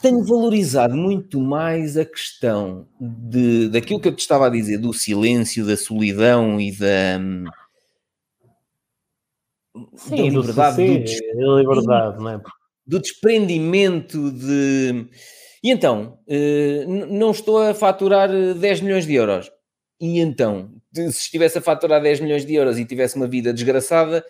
tenho 0.01 0.23
valorizado 0.23 0.95
muito 0.95 1.39
mais 1.39 1.95
a 1.95 2.03
questão 2.03 2.87
de, 2.99 3.69
daquilo 3.69 3.99
que 3.99 4.07
eu 4.07 4.15
te 4.15 4.19
estava 4.19 4.47
a 4.47 4.49
dizer, 4.49 4.77
do 4.77 4.93
silêncio, 4.93 5.65
da 5.65 5.77
solidão 5.77 6.59
e 6.59 6.75
da... 6.75 7.19
Sim, 9.95 10.15
da 10.15 10.39
liberdade, 10.39 10.77
do, 10.77 11.39
do, 11.39 11.59
liberdade, 11.59 12.23
não 12.23 12.29
é? 12.29 12.41
do 12.85 12.99
desprendimento 12.99 14.31
de 14.31 15.07
e 15.63 15.71
então, 15.71 16.17
eh, 16.27 16.85
não 16.87 17.31
estou 17.31 17.61
a 17.61 17.73
faturar 17.73 18.29
10 18.29 18.79
eh, 18.79 18.83
milhões 18.83 19.05
de 19.05 19.13
euros. 19.13 19.51
E 19.99 20.19
então, 20.19 20.69
se 20.93 21.09
estivesse 21.09 21.57
a 21.57 21.61
faturar 21.61 22.01
10 22.01 22.21
milhões 22.21 22.45
de 22.45 22.55
euros 22.55 22.79
e 22.79 22.85
tivesse 22.85 23.17
uma 23.17 23.27
vida 23.27 23.53
desgraçada. 23.53 24.23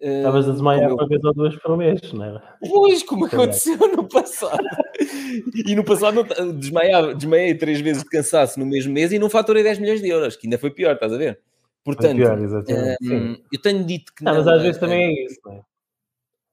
Eh, 0.00 0.18
Estavas 0.18 0.48
a 0.48 0.52
desmaiar 0.52 0.90
uma 0.90 1.06
vez 1.06 1.22
ou 1.22 1.34
duas 1.34 1.54
por 1.56 1.76
mês, 1.76 2.00
não 2.14 2.24
é? 2.24 2.42
Pois, 2.66 3.02
como 3.02 3.26
aconteceu 3.26 3.76
no 3.94 4.08
passado. 4.08 4.64
e 5.66 5.74
no 5.74 5.84
passado 5.84 6.26
desmaiava, 6.54 7.14
desmaiei 7.14 7.54
três 7.54 7.80
vezes 7.80 8.02
de 8.02 8.08
cansaço 8.08 8.58
no 8.58 8.64
mesmo 8.64 8.92
mês 8.92 9.12
e 9.12 9.18
não 9.18 9.28
faturei 9.28 9.62
10 9.62 9.80
milhões 9.80 10.00
de 10.00 10.08
euros, 10.08 10.36
que 10.36 10.46
ainda 10.46 10.56
foi 10.56 10.70
pior, 10.70 10.94
estás 10.94 11.12
a 11.12 11.18
ver? 11.18 11.40
Portanto, 11.84 12.16
pior, 12.16 12.38
um, 12.38 13.36
eu 13.52 13.60
tenho 13.62 13.84
dito 13.84 14.12
que 14.14 14.22
não. 14.22 14.32
não 14.32 14.38
mas 14.40 14.48
às 14.48 14.62
vezes 14.62 14.78
também 14.78 15.02
é 15.02 15.24
isso, 15.24 15.40
não 15.44 15.52
é? 15.52 15.62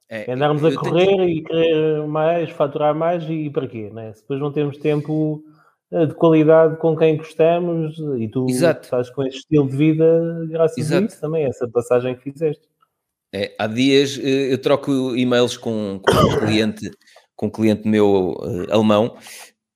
É, 0.09 0.31
Andarmos 0.31 0.63
a 0.63 0.73
correr 0.73 1.05
tenho... 1.05 1.29
e 1.29 1.43
querer 1.43 2.07
mais, 2.07 2.49
faturar 2.51 2.95
mais 2.95 3.23
e 3.29 3.49
para 3.49 3.67
quê? 3.67 3.89
Né? 3.93 4.13
Se 4.13 4.21
depois 4.21 4.39
não 4.39 4.53
temos 4.53 4.77
tempo 4.77 5.43
eh, 5.91 6.05
de 6.05 6.13
qualidade 6.13 6.77
com 6.77 6.95
quem 6.95 7.17
gostamos 7.17 7.97
e 8.17 8.27
tu 8.29 8.45
Exato. 8.49 8.85
estás 8.85 9.09
com 9.09 9.23
esse 9.23 9.39
estilo 9.39 9.69
de 9.69 9.75
vida 9.75 10.45
graças 10.49 10.77
Exato. 10.77 11.03
a 11.03 11.05
isso 11.07 11.19
também, 11.19 11.45
essa 11.45 11.67
passagem 11.67 12.15
que 12.15 12.31
fizeste. 12.31 12.67
É, 13.33 13.53
há 13.59 13.67
dias 13.67 14.17
eh, 14.17 14.53
eu 14.53 14.61
troco 14.61 15.15
e-mails 15.15 15.57
com, 15.57 15.99
com 16.01 16.11
um 16.13 16.39
cliente, 16.39 16.89
com 17.35 17.47
um 17.47 17.51
cliente 17.51 17.85
meu 17.85 18.31
uh, 18.31 18.71
alemão 18.71 19.17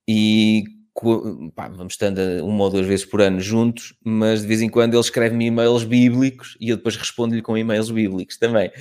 e 0.08 0.64
pá, 1.56 1.68
vamos 1.70 1.94
estando 1.94 2.20
uma 2.46 2.66
ou 2.66 2.70
duas 2.70 2.86
vezes 2.86 3.06
por 3.06 3.22
ano 3.22 3.40
juntos, 3.40 3.96
mas 4.04 4.42
de 4.42 4.48
vez 4.48 4.62
em 4.62 4.70
quando 4.70 4.94
ele 4.94 5.02
escreve-me 5.02 5.48
e-mails 5.48 5.84
bíblicos 5.84 6.58
e 6.60 6.70
eu 6.70 6.78
depois 6.78 6.96
respondo-lhe 6.96 7.42
com 7.42 7.58
e-mails 7.58 7.90
bíblicos 7.90 8.38
também. 8.38 8.72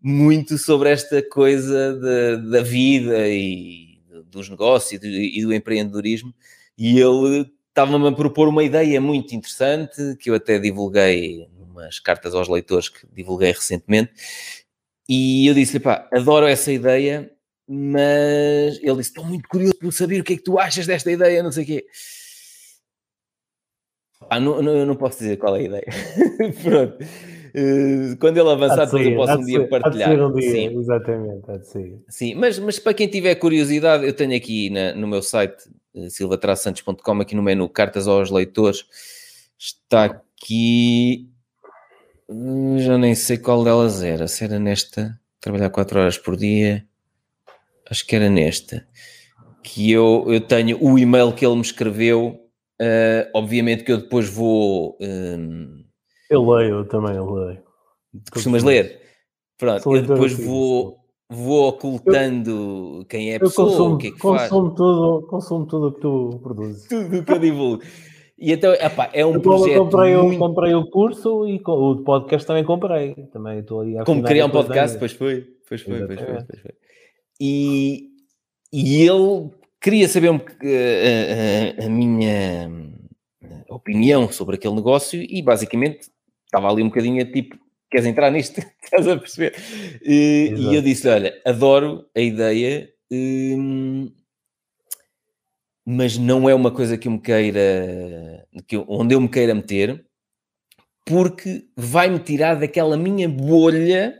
Muito 0.00 0.56
sobre 0.56 0.90
esta 0.90 1.22
coisa 1.28 1.94
de, 1.94 2.50
da 2.50 2.62
vida 2.62 3.28
e 3.28 4.00
dos 4.26 4.48
negócios 4.48 5.02
e 5.02 5.44
do 5.44 5.52
empreendedorismo, 5.52 6.32
e 6.76 7.00
ele 7.00 7.50
estava-me 7.68 8.08
a 8.08 8.12
propor 8.12 8.48
uma 8.48 8.62
ideia 8.62 9.00
muito 9.00 9.34
interessante 9.34 10.16
que 10.20 10.30
eu 10.30 10.34
até 10.34 10.58
divulguei 10.58 11.48
umas 11.58 11.98
cartas 11.98 12.34
aos 12.34 12.48
leitores 12.48 12.88
que 12.88 13.06
divulguei 13.12 13.52
recentemente, 13.52 14.12
e 15.08 15.46
eu 15.46 15.54
disse-lhe, 15.54 15.80
pá, 15.80 16.08
adoro 16.12 16.46
essa 16.46 16.70
ideia, 16.70 17.30
mas 17.68 18.78
ele 18.82 18.96
disse, 18.96 19.10
estou 19.10 19.24
muito 19.24 19.46
curioso 19.48 19.74
por 19.78 19.92
saber 19.92 20.20
o 20.20 20.24
que 20.24 20.32
é 20.32 20.36
que 20.36 20.42
tu 20.42 20.58
achas 20.58 20.86
desta 20.86 21.12
ideia, 21.12 21.42
não 21.42 21.52
sei 21.52 21.64
o 21.64 21.66
quê. 21.66 21.86
Ah, 24.30 24.40
não, 24.40 24.62
não, 24.62 24.76
eu 24.76 24.86
não 24.86 24.96
posso 24.96 25.18
dizer 25.18 25.36
qual 25.36 25.54
é 25.56 25.60
a 25.60 25.62
ideia. 25.62 25.86
Pronto. 26.62 26.98
Eh, 27.54 28.16
quando 28.20 28.38
ele 28.38 28.50
avançar, 28.50 28.84
depois 28.84 29.06
eu 29.06 29.16
posso 29.16 29.38
um 29.38 29.44
dia 29.44 29.60
ser, 29.60 29.68
partilhar. 29.68 30.10
Um 30.20 30.34
dia, 30.34 30.50
Sim. 30.50 30.78
Exatamente, 30.78 31.50
há 31.50 31.56
de. 31.56 31.98
Sim, 32.08 32.34
mas, 32.34 32.58
mas 32.58 32.78
para 32.78 32.94
quem 32.94 33.08
tiver 33.08 33.34
curiosidade, 33.36 34.06
eu 34.06 34.12
tenho 34.12 34.36
aqui 34.36 34.70
na, 34.70 34.94
no 34.94 35.06
meu 35.06 35.22
site 35.22 35.64
eh, 35.94 36.08
silvatrasantos.com, 36.08 37.20
aqui 37.20 37.34
no 37.34 37.42
menu 37.42 37.68
Cartas 37.68 38.06
aos 38.08 38.30
Leitores, 38.30 38.84
está 39.58 40.04
aqui. 40.04 41.28
Eh, 42.28 42.78
já 42.78 42.98
nem 42.98 43.14
sei 43.14 43.38
qual 43.38 43.64
delas 43.64 44.02
era. 44.02 44.28
Se 44.28 44.44
era 44.44 44.58
nesta, 44.58 45.18
trabalhar 45.40 45.70
4 45.70 46.00
horas 46.00 46.18
por 46.18 46.36
dia, 46.36 46.86
acho 47.90 48.06
que 48.06 48.16
era 48.16 48.28
nesta. 48.28 48.86
Que 49.62 49.90
eu, 49.90 50.24
eu 50.28 50.40
tenho 50.40 50.82
o 50.82 50.98
e-mail 50.98 51.32
que 51.32 51.44
ele 51.44 51.56
me 51.56 51.62
escreveu. 51.62 52.40
Uh, 52.80 53.28
obviamente 53.34 53.84
que 53.84 53.92
eu 53.92 53.98
depois 53.98 54.28
vou. 54.28 54.96
Um, 55.00 55.84
eu 56.30 56.48
leio 56.48 56.84
também, 56.84 57.16
eu 57.16 57.28
leio. 57.30 57.62
Costumas 58.30 58.62
ler? 58.62 59.00
Pronto, 59.58 59.96
eu 59.96 60.02
depois 60.02 60.32
vou, 60.32 60.98
vou 61.28 61.68
ocultando 61.68 63.00
eu, 63.00 63.06
quem 63.06 63.32
é 63.32 63.36
a 63.36 63.40
pessoa, 63.40 63.68
consumo, 63.68 63.94
o 63.94 63.98
que 63.98 64.06
é 64.06 64.10
que 64.12 64.18
consumo 64.18 64.38
faz. 64.38 64.48
Tudo, 64.48 65.26
consumo 65.28 65.66
tudo 65.66 65.88
o 65.88 65.92
que 65.92 66.00
tu 66.00 66.40
produzes. 66.42 66.88
Tudo 66.88 67.18
o 67.18 67.24
que 67.24 67.32
eu 67.32 67.38
divulgo. 67.38 67.82
E 68.38 68.52
então, 68.52 68.72
epá, 68.72 69.10
é 69.12 69.26
um 69.26 69.34
eu 69.34 69.40
projeto. 69.40 69.78
Comprei, 69.78 70.16
muito... 70.16 70.32
eu 70.34 70.38
comprei 70.38 70.74
o 70.74 70.86
curso 70.88 71.48
e 71.48 71.60
o 71.66 71.96
podcast 72.04 72.46
também 72.46 72.64
comprei. 72.64 73.14
Também 73.32 73.58
estou 73.58 73.80
aí 73.80 73.98
a 73.98 74.04
Como 74.04 74.22
criar 74.22 74.46
um 74.46 74.50
podcast, 74.50 74.96
pois 74.96 75.12
foi. 75.12 75.44
Pois 75.68 75.82
foi, 75.82 76.06
pois 76.06 76.20
foi, 76.20 76.34
pois 76.46 76.60
foi. 76.60 76.72
E, 77.40 78.08
e 78.72 79.02
ele 79.02 79.50
queria 79.80 80.08
saber 80.08 80.30
um, 80.30 80.36
a, 80.36 81.82
a, 81.82 81.86
a 81.86 81.88
minha 81.88 82.70
opinião 83.68 84.30
sobre 84.30 84.56
aquele 84.56 84.74
negócio 84.74 85.20
e 85.22 85.42
basicamente 85.42 86.10
estava 86.44 86.70
ali 86.70 86.82
um 86.82 86.88
bocadinho 86.88 87.30
tipo, 87.30 87.56
queres 87.90 88.06
entrar 88.06 88.30
nisto? 88.30 88.60
Estás 88.82 89.06
a 89.06 89.16
perceber? 89.16 89.54
E, 90.02 90.54
e 90.56 90.74
eu 90.74 90.82
disse, 90.82 91.08
olha, 91.08 91.40
adoro 91.44 92.06
a 92.16 92.20
ideia, 92.20 92.90
hum, 93.10 94.10
mas 95.84 96.18
não 96.18 96.48
é 96.48 96.54
uma 96.54 96.70
coisa 96.70 96.98
que 96.98 97.08
eu 97.08 97.12
me 97.12 97.20
queira, 97.20 98.46
que 98.66 98.76
eu, 98.76 98.84
onde 98.88 99.14
eu 99.14 99.20
me 99.20 99.28
queira 99.28 99.54
meter, 99.54 100.04
porque 101.04 101.66
vai-me 101.76 102.18
tirar 102.18 102.56
daquela 102.56 102.96
minha 102.96 103.28
bolha 103.28 104.14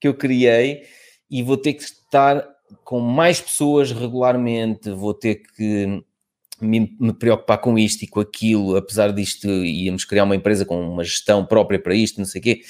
que 0.00 0.08
eu 0.08 0.14
criei 0.14 0.84
e 1.30 1.42
vou 1.42 1.56
ter 1.56 1.74
que 1.74 1.84
estar 2.14 2.48
com 2.84 3.00
mais 3.00 3.40
pessoas 3.40 3.90
regularmente, 3.90 4.90
vou 4.90 5.12
ter 5.12 5.42
que 5.56 6.02
me, 6.60 6.96
me, 7.00 7.12
preocupar 7.12 7.58
com 7.58 7.78
isto 7.78 8.02
e 8.02 8.06
com 8.06 8.20
aquilo, 8.20 8.76
apesar 8.76 9.12
disto, 9.12 9.48
íamos 9.48 10.04
criar 10.04 10.24
uma 10.24 10.36
empresa 10.36 10.64
com 10.64 10.80
uma 10.80 11.02
gestão 11.02 11.44
própria 11.44 11.78
para 11.78 11.94
isto, 11.94 12.18
não 12.18 12.26
sei 12.26 12.40
o 12.40 12.44
quê. 12.44 12.60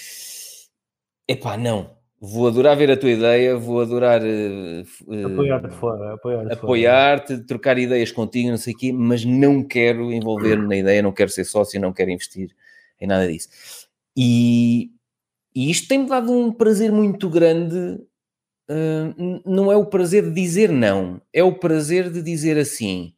Epá, 1.28 1.56
não. 1.56 1.94
Vou 2.20 2.48
adorar 2.48 2.74
ver 2.74 2.90
a 2.90 2.96
tua 2.96 3.10
ideia, 3.10 3.54
vou 3.54 3.82
adorar 3.82 4.22
uh, 4.22 5.26
apoiar-te 5.26 5.74
fora, 5.74 6.14
apoiar-te, 6.14 6.52
apoiar 6.54 7.20
trocar 7.46 7.78
ideias 7.78 8.10
contigo, 8.10 8.48
não 8.48 8.56
sei 8.56 8.72
o 8.72 8.76
quê, 8.76 8.92
mas 8.92 9.26
não 9.26 9.62
quero 9.62 10.10
envolver-me 10.10 10.66
na 10.66 10.76
ideia, 10.76 11.02
não 11.02 11.12
quero 11.12 11.30
ser 11.30 11.44
sócio, 11.44 11.78
não 11.78 11.92
quero 11.92 12.10
investir 12.10 12.50
em 12.98 13.06
nada 13.06 13.30
disso. 13.30 13.48
E, 14.16 14.90
e 15.54 15.70
isto 15.70 15.86
tem-me 15.86 16.08
dado 16.08 16.32
um 16.32 16.50
prazer 16.50 16.90
muito 16.90 17.28
grande. 17.28 18.00
Uh, 18.68 19.42
não 19.44 19.70
é 19.70 19.76
o 19.76 19.86
prazer 19.86 20.24
de 20.24 20.30
dizer 20.30 20.70
não, 20.70 21.20
é 21.32 21.44
o 21.44 21.52
prazer 21.52 22.10
de 22.10 22.22
dizer 22.22 22.56
assim 22.56 23.12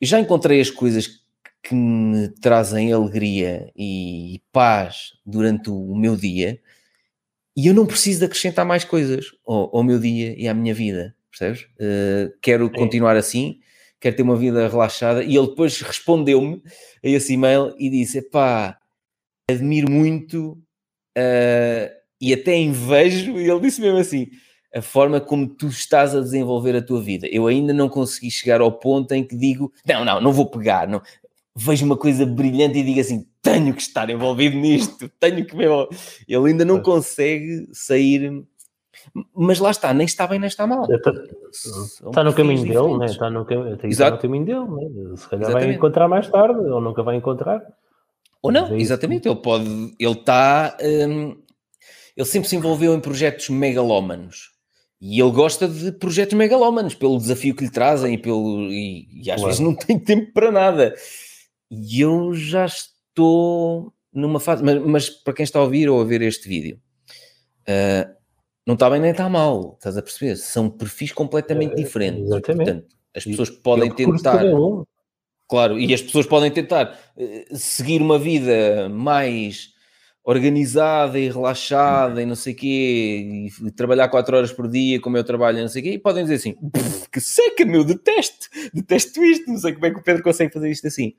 já 0.00 0.20
encontrei 0.20 0.60
as 0.60 0.70
coisas 0.70 1.08
que 1.62 1.74
me 1.74 2.28
trazem 2.28 2.92
alegria 2.92 3.72
e 3.76 4.40
paz 4.52 5.14
durante 5.24 5.70
o 5.70 5.96
meu 5.96 6.16
dia 6.16 6.60
e 7.56 7.66
eu 7.66 7.74
não 7.74 7.86
preciso 7.86 8.20
de 8.20 8.26
acrescentar 8.26 8.64
mais 8.64 8.84
coisas 8.84 9.26
ao, 9.46 9.78
ao 9.78 9.82
meu 9.82 9.98
dia 9.98 10.34
e 10.38 10.46
à 10.46 10.52
minha 10.52 10.74
vida, 10.74 11.16
percebes? 11.30 11.62
Uh, 11.80 12.30
quero 12.42 12.70
continuar 12.70 13.16
assim, 13.16 13.58
quero 13.98 14.14
ter 14.14 14.22
uma 14.22 14.36
vida 14.36 14.68
relaxada 14.68 15.24
e 15.24 15.36
ele 15.36 15.48
depois 15.48 15.80
respondeu-me 15.80 16.62
a 17.02 17.08
esse 17.08 17.32
e-mail 17.32 17.74
e 17.78 17.88
disse, 17.88 18.20
pá, 18.20 18.78
admiro 19.50 19.90
muito 19.90 20.52
uh, 21.16 21.95
e 22.20 22.32
até 22.32 22.56
invejo, 22.56 23.38
e 23.38 23.50
ele 23.50 23.60
disse 23.60 23.80
mesmo 23.80 23.98
assim, 23.98 24.28
a 24.74 24.82
forma 24.82 25.20
como 25.20 25.48
tu 25.48 25.68
estás 25.68 26.14
a 26.14 26.20
desenvolver 26.20 26.76
a 26.76 26.82
tua 26.82 27.00
vida. 27.00 27.26
Eu 27.28 27.46
ainda 27.46 27.72
não 27.72 27.88
consegui 27.88 28.30
chegar 28.30 28.60
ao 28.60 28.72
ponto 28.72 29.12
em 29.12 29.24
que 29.24 29.36
digo, 29.36 29.72
não, 29.86 30.04
não, 30.04 30.20
não 30.20 30.32
vou 30.32 30.46
pegar, 30.46 30.86
não. 30.86 31.00
vejo 31.54 31.84
uma 31.84 31.96
coisa 31.96 32.26
brilhante 32.26 32.78
e 32.78 32.82
digo 32.82 33.00
assim, 33.00 33.26
tenho 33.40 33.72
que 33.72 33.80
estar 33.80 34.10
envolvido 34.10 34.56
nisto, 34.56 35.08
tenho 35.20 35.44
que 35.46 35.56
me 35.56 35.64
Ele 36.28 36.50
ainda 36.50 36.64
não 36.64 36.82
consegue 36.82 37.68
sair, 37.72 38.44
mas 39.34 39.58
lá 39.58 39.70
está, 39.70 39.94
nem 39.94 40.04
está 40.04 40.26
bem, 40.26 40.38
nem 40.38 40.48
está 40.48 40.66
mal. 40.66 40.86
Está, 40.90 41.12
está 42.08 42.24
no 42.24 42.34
caminho 42.34 42.62
dele, 42.62 42.98
né? 42.98 43.06
está, 43.06 43.30
no, 43.30 43.46
está 43.84 44.10
no 44.10 44.18
caminho 44.18 44.44
dele, 44.44 44.66
né? 44.66 45.16
se 45.16 45.28
calhar 45.28 45.48
Exatamente. 45.48 45.52
vai 45.52 45.74
encontrar 45.74 46.08
mais 46.08 46.28
tarde, 46.28 46.60
ou 46.60 46.80
nunca 46.80 47.02
vai 47.02 47.16
encontrar. 47.16 47.62
Ou 48.42 48.52
não, 48.52 48.66
é 48.66 48.78
exatamente, 48.78 49.26
ele 49.26 49.36
pode, 49.36 49.94
ele 49.98 50.12
está, 50.12 50.76
hum, 50.82 51.36
ele 52.16 52.26
sempre 52.26 52.48
se 52.48 52.56
envolveu 52.56 52.94
em 52.94 53.00
projetos 53.00 53.48
megalómanos. 53.50 54.56
E 55.00 55.20
ele 55.20 55.30
gosta 55.30 55.68
de 55.68 55.92
projetos 55.92 56.34
megalómanos, 56.34 56.94
pelo 56.94 57.18
desafio 57.18 57.54
que 57.54 57.64
lhe 57.64 57.70
trazem 57.70 58.14
e, 58.14 58.18
pelo, 58.18 58.72
e, 58.72 59.06
e 59.12 59.30
às 59.30 59.36
claro. 59.36 59.46
vezes 59.46 59.60
não 59.60 59.74
tem 59.74 59.98
tempo 59.98 60.32
para 60.32 60.50
nada. 60.50 60.94
E 61.70 62.00
eu 62.00 62.32
já 62.34 62.64
estou 62.64 63.92
numa 64.12 64.40
fase, 64.40 64.64
mas, 64.64 64.82
mas, 64.82 65.10
para 65.10 65.34
quem 65.34 65.44
está 65.44 65.58
a 65.58 65.62
ouvir 65.62 65.90
ou 65.90 66.00
a 66.00 66.04
ver 66.04 66.22
este 66.22 66.48
vídeo, 66.48 66.80
uh, 67.68 68.10
não 68.66 68.72
está 68.72 68.88
bem 68.88 69.00
nem 69.00 69.10
está 69.10 69.28
mal, 69.28 69.74
estás 69.74 69.98
a 69.98 70.02
perceber? 70.02 70.36
São 70.36 70.70
perfis 70.70 71.12
completamente 71.12 71.72
é, 71.72 71.74
diferentes. 71.74 72.22
Exatamente. 72.22 72.64
Portanto, 72.64 72.96
as 73.14 73.24
pessoas 73.24 73.50
podem 73.50 73.94
tentar. 73.94 74.42
Claro, 75.48 75.78
e 75.78 75.94
as 75.94 76.02
pessoas 76.02 76.26
podem 76.26 76.50
tentar 76.50 76.98
uh, 77.16 77.56
seguir 77.56 78.00
uma 78.00 78.18
vida 78.18 78.88
mais 78.88 79.75
organizada 80.26 81.16
e 81.20 81.30
relaxada 81.30 82.20
e 82.20 82.26
não 82.26 82.34
sei 82.34 82.52
o 82.52 82.56
quê, 82.56 83.48
e 83.64 83.70
trabalhar 83.70 84.08
4 84.08 84.36
horas 84.36 84.52
por 84.52 84.66
dia 84.66 85.00
como 85.00 85.16
eu 85.16 85.22
trabalho, 85.22 85.60
não 85.60 85.68
sei 85.68 85.80
o 85.80 85.84
quê, 85.84 85.92
e 85.92 85.98
podem 86.00 86.24
dizer 86.24 86.34
assim, 86.34 86.56
que 87.12 87.20
seca, 87.20 87.64
meu, 87.64 87.84
detesto, 87.84 88.48
detesto 88.74 89.24
isto, 89.24 89.48
não 89.48 89.56
sei 89.56 89.74
como 89.74 89.86
é 89.86 89.90
que 89.92 90.00
o 90.00 90.02
Pedro 90.02 90.24
consegue 90.24 90.52
fazer 90.52 90.68
isto 90.68 90.88
assim. 90.88 91.14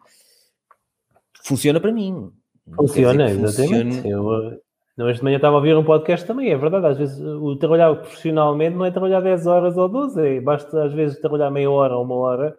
Funciona 1.41 1.79
para 1.79 1.93
mim. 1.93 2.33
Funciona, 2.75 3.31
exatamente. 3.31 3.95
Funcione... 3.95 4.09
Eu, 4.09 5.05
hoje 5.05 5.19
de 5.19 5.23
manhã 5.23 5.37
estava 5.37 5.55
a 5.55 5.59
ouvir 5.59 5.77
um 5.77 5.85
podcast 5.85 6.27
também, 6.27 6.51
é 6.51 6.57
verdade, 6.57 6.87
às 6.87 6.97
vezes 6.97 7.17
o 7.17 7.55
trabalhar 7.55 7.95
profissionalmente 7.95 8.75
não 8.75 8.83
é 8.83 8.91
trabalhar 8.91 9.21
10 9.21 9.47
horas 9.47 9.77
ou 9.77 9.87
12, 9.87 10.19
é, 10.19 10.41
basta 10.41 10.83
às 10.83 10.91
vezes 10.91 11.21
trabalhar 11.21 11.49
meia 11.49 11.71
hora 11.71 11.95
ou 11.95 12.03
uma 12.03 12.15
hora, 12.15 12.57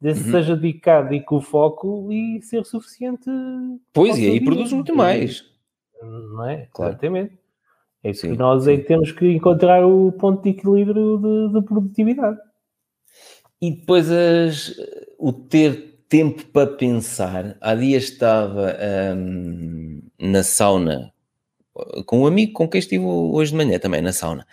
desde 0.00 0.24
uhum. 0.24 0.30
seja 0.32 0.56
dedicado 0.56 1.14
e 1.14 1.20
com 1.20 1.40
foco 1.40 2.10
e 2.10 2.42
ser 2.42 2.64
suficiente. 2.64 3.30
Pois, 3.92 4.18
e 4.18 4.30
aí 4.30 4.44
produz 4.44 4.72
muito 4.72 4.96
mais 4.96 5.48
não 6.02 6.48
é? 6.48 6.68
Claro. 6.72 6.92
Exatamente. 6.92 7.38
É 8.02 8.10
isso 8.10 8.22
Sim. 8.22 8.32
que 8.32 8.38
nós 8.38 8.66
é 8.66 8.76
que 8.76 8.84
temos 8.84 9.12
que 9.12 9.30
encontrar 9.30 9.84
o 9.84 10.12
ponto 10.12 10.42
de 10.42 10.50
equilíbrio 10.50 11.18
de, 11.18 11.60
de 11.60 11.66
produtividade. 11.66 12.38
E 13.60 13.72
depois 13.72 14.10
as, 14.10 14.74
o 15.18 15.32
ter 15.32 16.04
tempo 16.08 16.44
para 16.46 16.66
pensar. 16.66 17.56
Há 17.60 17.74
dias 17.74 18.04
estava 18.04 18.74
hum, 19.16 20.00
na 20.18 20.42
sauna 20.42 21.12
com 22.06 22.20
um 22.20 22.26
amigo 22.26 22.52
com 22.52 22.68
quem 22.68 22.78
estive 22.78 23.04
hoje 23.04 23.52
de 23.52 23.56
manhã 23.56 23.78
também 23.78 24.02
na 24.02 24.12
sauna. 24.12 24.46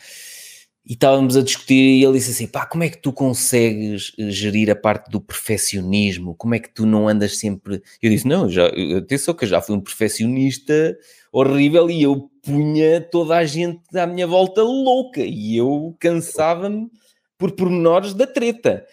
E 0.88 0.94
estávamos 0.94 1.36
a 1.36 1.44
discutir 1.44 2.00
e 2.00 2.02
ele 2.02 2.14
disse 2.14 2.32
assim: 2.32 2.48
pá, 2.48 2.66
como 2.66 2.82
é 2.82 2.90
que 2.90 2.98
tu 2.98 3.12
consegues 3.12 4.14
gerir 4.18 4.72
a 4.72 4.76
parte 4.76 5.12
do 5.12 5.20
perfeccionismo? 5.20 6.34
Como 6.34 6.56
é 6.56 6.60
que 6.60 6.74
tu 6.74 6.86
não 6.86 7.10
andas 7.10 7.38
sempre. 7.38 7.82
Eu 8.02 8.10
disse: 8.10 8.26
não, 8.26 8.50
já, 8.50 8.68
atenção 8.98 9.34
que 9.34 9.44
eu 9.44 9.50
já 9.50 9.62
fui 9.62 9.76
um 9.76 9.82
perfeccionista 9.82 10.98
horrível 11.30 11.90
e 11.90 12.04
eu 12.04 12.32
punha 12.42 13.02
toda 13.02 13.36
a 13.36 13.44
gente 13.44 13.82
à 13.98 14.08
minha 14.08 14.26
volta 14.26 14.64
louca 14.64 15.20
e 15.22 15.58
eu 15.58 15.94
cansava-me 16.00 16.90
por 17.38 17.52
pormenores 17.52 18.14
da 18.14 18.26
treta. 18.26 18.86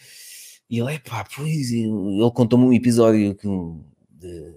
E 0.69 0.81
ele, 0.81 0.95
é 0.95 0.99
pá, 0.99 1.25
pois, 1.37 1.71
ele 1.71 2.31
contou-me 2.35 2.65
um 2.65 2.73
episódio 2.73 3.37
que, 3.37 3.47
de, 4.11 4.53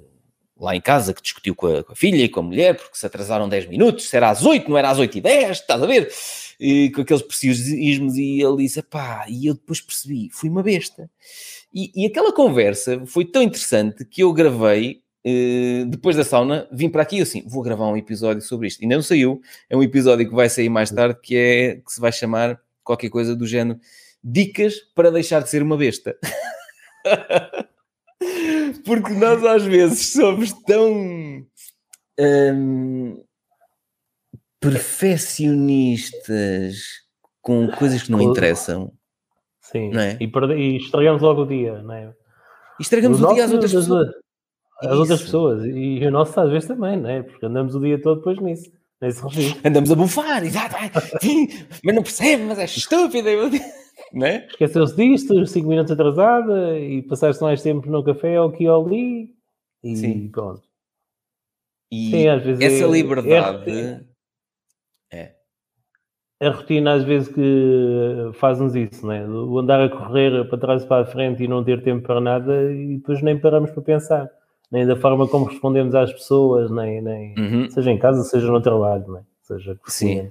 lá 0.60 0.76
em 0.76 0.82
casa 0.82 1.14
que 1.14 1.22
discutiu 1.22 1.54
com 1.54 1.68
a, 1.68 1.84
com 1.84 1.94
a, 1.94 1.96
filha 1.96 2.24
e 2.24 2.30
com 2.30 2.40
a 2.40 2.44
mulher 2.44 2.76
porque 2.76 2.98
se 2.98 3.06
atrasaram 3.06 3.48
10 3.48 3.68
minutos, 3.68 4.10
se 4.10 4.18
era 4.18 4.32
às 4.32 4.44
8, 4.44 4.68
não 4.68 4.78
era 4.78 4.90
às 4.90 4.98
8 4.98 5.20
e 5.20 5.22
10, 5.22 5.52
estás 5.52 5.84
a 5.84 5.86
ver? 5.86 6.12
E, 6.60 6.90
com 6.92 7.02
aqueles 7.02 7.22
preciosismos 7.22 8.16
e 8.16 8.42
ele 8.42 8.58
disse, 8.58 8.82
pá, 8.82 9.26
e 9.30 9.46
eu 9.46 9.54
depois 9.54 9.80
percebi, 9.80 10.30
fui 10.32 10.50
uma 10.50 10.64
besta. 10.64 11.10
E, 11.74 11.92
e 11.96 12.08
aquela 12.08 12.34
conversa 12.34 13.06
foi 13.06 13.26
tão 13.26 13.44
interessante 13.44 14.04
que 14.06 14.24
eu 14.24 14.34
gravei 14.34 15.02
Uh, 15.26 15.86
depois 15.88 16.16
da 16.16 16.24
sauna, 16.24 16.70
vim 16.72 16.90
para 16.90 17.02
aqui 17.02 17.20
assim, 17.20 17.44
vou 17.46 17.62
gravar 17.62 17.90
um 17.90 17.98
episódio 17.98 18.42
sobre 18.42 18.68
isto. 18.68 18.82
Ainda 18.82 18.96
não 18.96 19.02
saiu, 19.02 19.42
é 19.70 19.76
um 19.76 19.84
episódio 19.84 20.26
que 20.26 20.34
vai 20.34 20.48
sair 20.48 20.70
mais 20.70 20.90
tarde, 20.90 21.20
que 21.22 21.36
é 21.36 21.76
que 21.86 21.92
se 21.92 22.00
vai 22.00 22.14
chamar 22.14 22.58
qualquer 22.82 23.10
coisa 23.10 23.36
do 23.36 23.46
género 23.46 23.78
Dicas 24.24 24.76
para 24.96 25.12
deixar 25.12 25.44
de 25.44 25.50
ser 25.50 25.62
uma 25.62 25.76
besta. 25.76 26.18
Porque 28.86 29.12
nós 29.16 29.44
às 29.44 29.64
vezes 29.64 30.14
somos 30.14 30.54
tão 30.66 31.46
um, 32.20 33.24
perfeccionistas 34.60 36.76
com 37.42 37.70
coisas 37.70 38.04
que 38.04 38.12
não 38.12 38.22
interessam. 38.22 38.92
Sim, 39.62 39.92
não 39.92 40.02
é? 40.02 40.18
e, 40.20 40.30
e 40.56 40.76
estragamos 40.78 41.22
logo 41.22 41.44
o 41.44 41.48
dia, 41.48 41.82
não 41.82 41.94
é? 41.94 42.14
E 42.80 42.84
estragamos 42.84 43.22
o, 43.22 43.28
o 43.28 43.34
dia 43.34 43.46
às 43.46 43.52
outras 43.52 43.74
pessoas 43.74 44.10
as 44.80 44.92
Isso. 44.92 45.00
outras 45.00 45.22
pessoas. 45.22 45.66
E 45.66 46.06
o 46.06 46.12
nosso 46.12 46.40
às 46.40 46.50
vezes 46.50 46.68
também, 46.68 46.98
não 46.98 47.10
é? 47.10 47.24
Porque 47.24 47.46
andamos 47.46 47.76
o 47.76 47.80
dia 47.80 48.02
todo 48.02 48.18
depois 48.18 48.40
nisso. 48.40 48.72
Nesse 49.00 49.22
Andamos 49.64 49.92
a 49.92 49.96
bufar, 49.96 50.44
exato. 50.44 50.76
mas 51.84 51.96
não 51.96 52.02
percebe, 52.02 52.44
mas 52.44 52.58
é 52.58 52.66
estúpido. 52.66 53.30
É? 54.24 54.48
Esqueceu-se 54.48 54.96
disto, 54.96 55.46
5 55.46 55.68
minutos 55.68 55.92
atrasada 55.92 56.80
e 56.80 57.04
passaste 57.04 57.44
mais 57.44 57.62
tempo 57.62 57.88
no 57.90 58.04
café 58.04 58.42
ou 58.42 58.50
aqui 58.50 58.68
ou 58.68 58.86
ali. 58.86 59.36
E 59.84 59.96
Sim. 59.96 60.30
pronto. 60.30 60.64
E 61.92 62.10
Sim, 62.10 62.28
às 62.28 62.44
vezes 62.44 62.62
essa 62.62 62.86
é, 62.86 62.92
liberdade. 62.92 63.70
É, 63.70 63.82
é. 63.82 64.02
A 66.40 66.50
rotina 66.50 66.94
às 66.94 67.04
vezes 67.04 67.30
que 67.30 68.32
faz-nos 68.34 68.76
isso, 68.76 69.06
não 69.06 69.14
é? 69.14 69.28
O 69.28 69.58
andar 69.58 69.82
a 69.82 69.90
correr 69.90 70.48
para 70.48 70.58
trás 70.58 70.84
e 70.84 70.88
para 70.88 71.02
a 71.02 71.06
frente 71.06 71.44
e 71.44 71.48
não 71.48 71.64
ter 71.64 71.82
tempo 71.82 72.06
para 72.06 72.22
nada 72.22 72.72
e 72.72 72.98
depois 72.98 73.22
nem 73.22 73.40
paramos 73.40 73.72
para 73.72 73.82
pensar 73.82 74.30
nem 74.72 74.86
da 74.86 74.96
forma 74.96 75.28
como 75.28 75.46
respondemos 75.46 75.96
às 75.96 76.12
pessoas, 76.12 76.70
nem, 76.70 77.02
nem 77.02 77.34
uhum. 77.38 77.70
seja 77.70 77.92
em 77.92 77.98
casa, 77.98 78.24
seja 78.24 78.48
no 78.48 78.62
trabalho, 78.62 79.06
nem, 79.08 79.24
seja 79.42 79.80
Sim. 79.88 80.30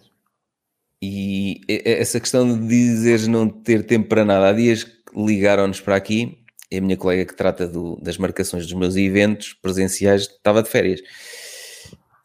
E 1.03 1.61
essa 1.69 2.19
questão 2.19 2.59
de 2.59 2.67
dizeres 2.67 3.27
não 3.27 3.49
ter 3.49 3.85
tempo 3.85 4.09
para 4.09 4.25
nada, 4.25 4.49
há 4.49 4.53
dias 4.53 4.87
ligaram-nos 5.15 5.81
para 5.81 5.97
aqui, 5.97 6.39
e 6.71 6.79
a 6.79 6.81
minha 6.81 6.97
colega 6.97 7.25
que 7.25 7.37
trata 7.37 7.67
do, 7.67 7.97
das 8.01 8.19
marcações 8.19 8.65
dos 8.65 8.75
meus 8.75 8.97
eventos 8.97 9.53
presenciais 9.55 10.23
estava 10.23 10.63
de 10.63 10.69
férias. 10.69 11.01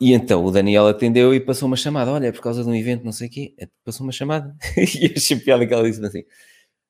E 0.02 0.14
então 0.14 0.44
o 0.44 0.50
Daniel 0.50 0.88
atendeu 0.88 1.32
e 1.32 1.40
passou 1.40 1.68
uma 1.68 1.78
chamada. 1.78 2.12
Olha, 2.12 2.26
é 2.26 2.32
por 2.32 2.42
causa 2.42 2.64
de 2.64 2.70
um 2.70 2.74
evento, 2.74 3.06
não 3.06 3.12
sei 3.12 3.28
o 3.28 3.30
quê. 3.30 3.54
Passou 3.86 4.04
uma 4.04 4.12
chamada. 4.12 4.56
e 4.76 5.14
achei 5.16 5.38
piada 5.38 5.68
que 5.68 5.72
ela 5.72 5.88
disse 5.88 6.04
assim: 6.04 6.24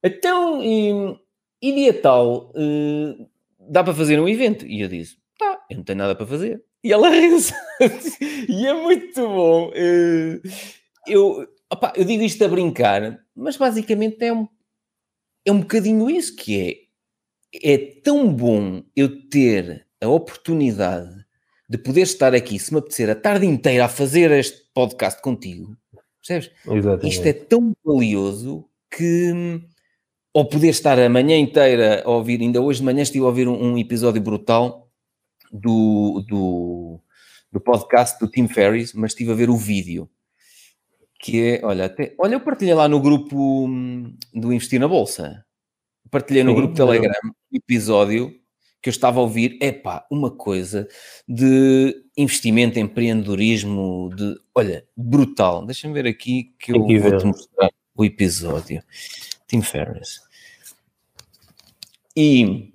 Então, 0.01 0.63
e, 0.63 1.19
e 1.61 1.75
dia 1.75 1.93
tal, 2.01 2.51
uh, 2.51 3.29
dá 3.69 3.83
para 3.83 3.93
fazer 3.93 4.17
um 4.17 4.29
evento? 4.29 4.65
E 4.65 4.79
eu 4.79 4.87
disse, 4.87 5.17
tá, 5.37 5.59
eu 5.69 5.77
não 5.77 5.83
tenho 5.83 5.99
nada 5.99 6.15
para 6.15 6.25
fazer. 6.25 6.63
E 6.81 6.93
ela 6.93 7.09
riu-se. 7.11 7.53
e 8.47 8.65
é 8.65 8.73
muito 8.73 9.27
bom. 9.27 9.71
Eh, 9.75 10.39
eu, 11.05 11.45
opa, 11.69 11.91
eu 11.97 12.05
digo 12.05 12.23
isto 12.23 12.43
a 12.45 12.47
brincar, 12.47 13.19
mas 13.35 13.57
basicamente 13.57 14.23
é 14.23 14.33
um, 14.33 14.47
é 15.45 15.51
um 15.51 15.59
bocadinho 15.59 16.09
isso 16.09 16.33
que 16.35 16.61
é. 16.61 16.91
É 17.63 17.77
tão 18.01 18.33
bom 18.33 18.81
eu 18.95 19.27
ter 19.27 19.85
a 20.01 20.07
oportunidade 20.07 21.25
de 21.71 21.77
poder 21.77 22.01
estar 22.01 22.35
aqui, 22.35 22.59
se 22.59 22.73
me 22.73 22.79
apetecer, 22.79 23.09
a 23.09 23.15
tarde 23.15 23.45
inteira 23.45 23.85
a 23.85 23.87
fazer 23.87 24.29
este 24.31 24.61
podcast 24.73 25.21
contigo. 25.21 25.73
Percebes? 26.19 26.51
Exatamente. 26.69 27.07
Isto 27.07 27.25
é 27.25 27.31
tão 27.31 27.71
valioso 27.85 28.65
que 28.93 29.61
ou 30.33 30.49
poder 30.49 30.67
estar 30.67 30.99
a 30.99 31.07
manhã 31.07 31.37
inteira 31.37 32.03
a 32.05 32.09
ouvir, 32.09 32.41
ainda 32.41 32.59
hoje 32.59 32.79
de 32.79 32.85
manhã 32.85 33.03
estive 33.03 33.23
a 33.23 33.27
ouvir 33.27 33.47
um, 33.47 33.53
um 33.53 33.77
episódio 33.77 34.21
brutal 34.21 34.91
do, 35.49 36.25
do, 36.27 36.99
do, 37.49 37.61
podcast 37.61 38.19
do 38.19 38.29
Tim 38.29 38.49
Ferriss, 38.49 38.93
mas 38.93 39.11
estive 39.11 39.31
a 39.31 39.35
ver 39.35 39.49
o 39.49 39.55
vídeo. 39.55 40.09
Que 41.21 41.53
é, 41.53 41.65
olha, 41.65 41.85
até, 41.85 42.13
olha, 42.19 42.35
eu 42.35 42.41
partilhei 42.41 42.73
lá 42.73 42.89
no 42.89 42.99
grupo 42.99 43.65
hum, 43.65 44.13
do 44.33 44.51
Investir 44.51 44.77
na 44.77 44.89
Bolsa. 44.89 45.45
Partilhei 46.09 46.43
no 46.43 46.51
Sim, 46.51 46.57
grupo 46.57 46.75
Telegram 46.75 47.13
um 47.23 47.55
episódio 47.55 48.40
que 48.81 48.89
eu 48.89 48.91
estava 48.91 49.19
a 49.19 49.23
ouvir, 49.23 49.57
é 49.61 49.71
pá, 49.71 50.05
uma 50.09 50.31
coisa 50.31 50.87
de 51.27 51.95
investimento, 52.17 52.79
empreendedorismo, 52.79 54.09
de, 54.15 54.35
olha, 54.55 54.85
brutal. 54.97 55.65
Deixa-me 55.65 55.93
ver 55.93 56.07
aqui 56.07 56.55
que 56.59 56.71
eu 56.71 56.79
vou-te 56.79 57.25
mostrar 57.25 57.69
o 57.95 58.03
episódio. 58.03 58.83
Tim 59.47 59.61
Ferriss. 59.61 60.19
E 62.15 62.73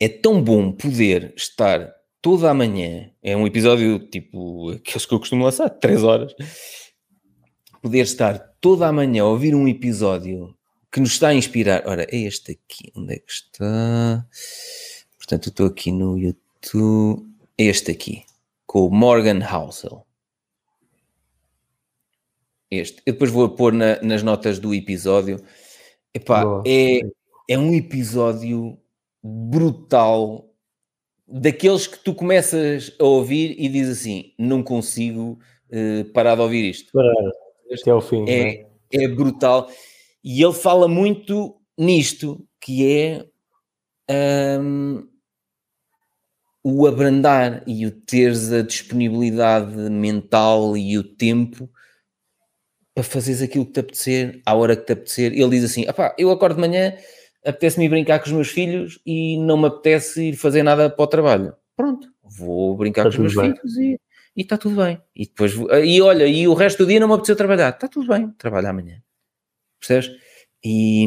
é 0.00 0.08
tão 0.08 0.42
bom 0.42 0.72
poder 0.72 1.32
estar 1.36 1.94
toda 2.20 2.50
a 2.50 2.54
manhã, 2.54 3.10
é 3.22 3.36
um 3.36 3.46
episódio 3.46 3.98
tipo 3.98 4.70
aqueles 4.70 5.06
que 5.06 5.14
eu 5.14 5.18
costumo 5.18 5.44
lançar, 5.44 5.70
3 5.70 6.02
horas, 6.02 6.34
poder 7.80 8.00
estar 8.00 8.38
toda 8.60 8.86
a 8.86 8.92
manhã 8.92 9.22
a 9.22 9.26
ouvir 9.26 9.54
um 9.54 9.66
episódio 9.66 10.54
que 10.92 11.00
nos 11.00 11.12
está 11.12 11.28
a 11.28 11.34
inspirar. 11.34 11.84
Ora, 11.86 12.06
é 12.10 12.16
este 12.16 12.52
aqui. 12.52 12.92
Onde 12.96 13.14
é 13.14 13.18
que 13.18 13.30
está? 13.30 14.26
Portanto, 15.30 15.46
eu 15.46 15.50
estou 15.50 15.66
aqui 15.66 15.92
no 15.92 16.18
YouTube. 16.18 17.24
Este 17.56 17.92
aqui, 17.92 18.24
com 18.66 18.86
o 18.86 18.90
Morgan 18.90 19.38
Housel. 19.46 20.04
Este. 22.68 23.00
Eu 23.06 23.12
depois 23.12 23.30
vou 23.30 23.48
pôr 23.50 23.72
na, 23.72 24.02
nas 24.02 24.24
notas 24.24 24.58
do 24.58 24.74
episódio. 24.74 25.40
Epá, 26.12 26.60
é, 26.66 27.02
é 27.48 27.56
um 27.56 27.72
episódio 27.72 28.76
brutal 29.22 30.52
daqueles 31.28 31.86
que 31.86 31.98
tu 32.00 32.12
começas 32.12 32.92
a 32.98 33.04
ouvir 33.04 33.54
e 33.56 33.68
dizes 33.68 34.00
assim: 34.00 34.34
não 34.36 34.64
consigo 34.64 35.38
uh, 35.70 36.12
parar 36.12 36.34
de 36.34 36.40
ouvir 36.40 36.70
isto. 36.70 36.90
Parar 36.92 37.30
até 37.72 37.90
ao 37.92 38.00
fim. 38.00 38.28
É, 38.28 38.66
é? 38.92 39.04
é 39.04 39.06
brutal. 39.06 39.70
E 40.24 40.42
ele 40.42 40.54
fala 40.54 40.88
muito 40.88 41.56
nisto, 41.78 42.44
que 42.60 42.84
é 42.84 43.24
um, 44.60 45.08
o 46.62 46.86
abrandar 46.86 47.62
e 47.66 47.86
o 47.86 47.90
teres 47.90 48.52
a 48.52 48.62
disponibilidade 48.62 49.74
mental 49.74 50.76
e 50.76 50.98
o 50.98 51.04
tempo 51.04 51.70
para 52.94 53.04
fazeres 53.04 53.40
aquilo 53.40 53.66
que 53.66 53.72
te 53.72 53.80
apetecer, 53.80 54.42
à 54.44 54.54
hora 54.54 54.76
que 54.76 54.84
te 54.84 54.92
apetecer. 54.92 55.32
Ele 55.32 55.50
diz 55.50 55.64
assim: 55.64 55.84
eu 56.18 56.30
acordo 56.30 56.56
de 56.56 56.60
manhã, 56.60 56.94
apetece-me 57.44 57.88
brincar 57.88 58.18
com 58.18 58.26
os 58.26 58.32
meus 58.32 58.48
filhos 58.48 59.00
e 59.06 59.38
não 59.38 59.56
me 59.56 59.66
apetece 59.66 60.30
ir 60.30 60.36
fazer 60.36 60.62
nada 60.62 60.90
para 60.90 61.02
o 61.02 61.06
trabalho. 61.06 61.54
Pronto, 61.76 62.08
vou 62.22 62.76
brincar 62.76 63.06
está 63.06 63.16
com 63.16 63.26
os 63.26 63.34
meus 63.34 63.46
bem. 63.46 63.56
filhos 63.56 63.76
e 63.76 64.00
e 64.36 64.42
está 64.42 64.56
tudo 64.56 64.76
bem. 64.76 65.00
E 65.14 65.26
depois, 65.26 65.52
e 65.84 66.00
olha, 66.00 66.26
e 66.26 66.46
o 66.46 66.54
resto 66.54 66.84
do 66.84 66.88
dia 66.88 67.00
não 67.00 67.08
me 67.08 67.14
apeteceu 67.14 67.36
trabalhar, 67.36 67.70
está 67.70 67.88
tudo 67.88 68.06
bem, 68.08 68.30
trabalho 68.38 68.68
amanhã. 68.68 69.02
Percebes? 69.78 70.10
E 70.64 71.06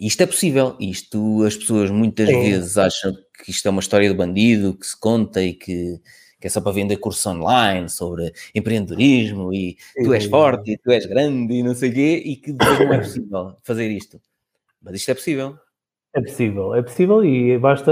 isto 0.00 0.20
é 0.22 0.26
possível. 0.26 0.76
Isto 0.78 1.44
as 1.44 1.56
pessoas 1.56 1.90
muitas 1.90 2.28
Sim. 2.28 2.40
vezes 2.40 2.76
acham 2.76 3.14
que 3.42 3.50
isto 3.50 3.66
é 3.66 3.70
uma 3.70 3.80
história 3.80 4.08
de 4.08 4.14
bandido 4.14 4.74
que 4.74 4.86
se 4.86 4.98
conta 4.98 5.42
e 5.42 5.52
que, 5.54 6.00
que 6.40 6.46
é 6.46 6.50
só 6.50 6.60
para 6.60 6.72
vender 6.72 6.96
curso 6.98 7.28
online 7.30 7.88
sobre 7.88 8.32
empreendedorismo 8.54 9.52
e 9.52 9.76
tu 10.02 10.12
és 10.12 10.26
forte 10.26 10.72
e 10.72 10.78
tu 10.78 10.90
és 10.90 11.06
grande 11.06 11.54
e 11.54 11.62
não 11.62 11.74
sei 11.74 11.90
o 11.90 11.94
quê, 11.94 12.22
e 12.24 12.36
que 12.36 12.52
depois 12.52 12.78
não 12.78 12.92
é 12.92 12.98
possível 12.98 13.56
fazer 13.62 13.90
isto. 13.90 14.20
Mas 14.82 14.94
isto 14.96 15.10
é 15.10 15.14
possível. 15.14 15.58
É 16.16 16.20
possível, 16.20 16.74
é 16.76 16.82
possível 16.82 17.24
e 17.24 17.58
basta 17.58 17.90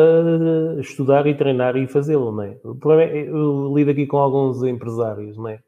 estudar 0.79 1.27
e 1.27 1.35
treinar 1.35 1.77
e 1.77 1.89
fazê-lo, 1.89 2.31
não 2.31 2.45
é? 2.45 2.57
O 2.63 2.77
problema 2.77 3.11
é, 3.11 3.29
eu 3.29 3.75
lido 3.75 3.91
aqui 3.91 4.07
com 4.07 4.17
alguns 4.17 4.63
empresários, 4.63 5.37
não 5.37 5.49
é? 5.49 5.59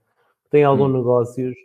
Têm 0.50 0.62
alguns 0.62 0.90
hum. 0.90 0.98
negócios 0.98 1.56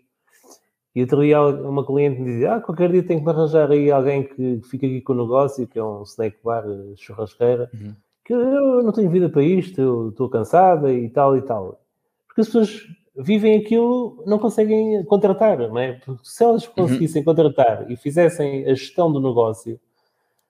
e 0.95 1.01
outro 1.01 1.21
dia 1.21 1.41
uma 1.41 1.85
cliente 1.85 2.19
me 2.19 2.31
dizia, 2.31 2.55
ah, 2.55 2.61
qualquer 2.61 2.91
dia 2.91 3.03
tenho 3.03 3.23
que 3.23 3.29
arranjar 3.29 3.71
aí 3.71 3.91
alguém 3.91 4.23
que 4.23 4.61
fica 4.69 4.85
aqui 4.85 5.01
com 5.01 5.13
o 5.13 5.17
negócio, 5.17 5.67
que 5.67 5.77
é 5.77 5.83
um 5.83 6.03
snack 6.03 6.37
bar, 6.43 6.63
churrasqueira, 6.95 7.69
uhum. 7.73 7.95
que 8.25 8.33
eu 8.33 8.83
não 8.83 8.91
tenho 8.91 9.09
vida 9.09 9.29
para 9.29 9.43
isto, 9.43 9.79
eu 9.79 10.09
estou 10.09 10.29
cansada 10.29 10.91
e 10.91 11.09
tal 11.09 11.37
e 11.37 11.41
tal. 11.41 11.79
Porque 12.27 12.41
as 12.41 12.47
pessoas 12.47 12.87
vivem 13.15 13.57
aquilo, 13.57 14.23
não 14.25 14.39
conseguem 14.39 15.03
contratar, 15.05 15.57
não 15.57 15.77
é? 15.77 15.93
Porque 15.93 16.21
se 16.23 16.43
elas 16.43 16.65
uhum. 16.65 16.73
conseguissem 16.75 17.21
uhum. 17.21 17.25
contratar 17.25 17.89
e 17.91 17.95
fizessem 17.95 18.65
a 18.65 18.73
gestão 18.73 19.11
do 19.11 19.21
negócio, 19.21 19.79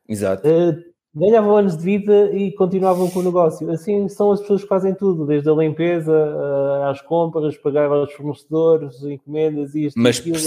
Exato. 0.10 0.48
Uh, 0.48 0.84
ganhavam 1.14 1.58
anos 1.58 1.78
de 1.78 1.84
vida 1.84 2.32
e 2.34 2.52
continuavam 2.52 3.10
com 3.10 3.20
o 3.20 3.24
negócio. 3.24 3.70
Assim 3.72 4.08
são 4.08 4.32
as 4.32 4.40
pessoas 4.42 4.62
que 4.62 4.68
fazem 4.68 4.94
tudo, 4.94 5.26
desde 5.26 5.50
a 5.50 5.54
limpeza 5.54 6.12
uh, 6.12 6.90
às 6.90 7.02
compras, 7.02 7.58
pagar 7.58 7.92
aos 7.92 8.14
fornecedores, 8.14 9.02
encomendas 9.04 9.74
e 9.76 9.86
isto 9.88 10.00
mas 10.00 10.20
aquilo. 10.20 10.38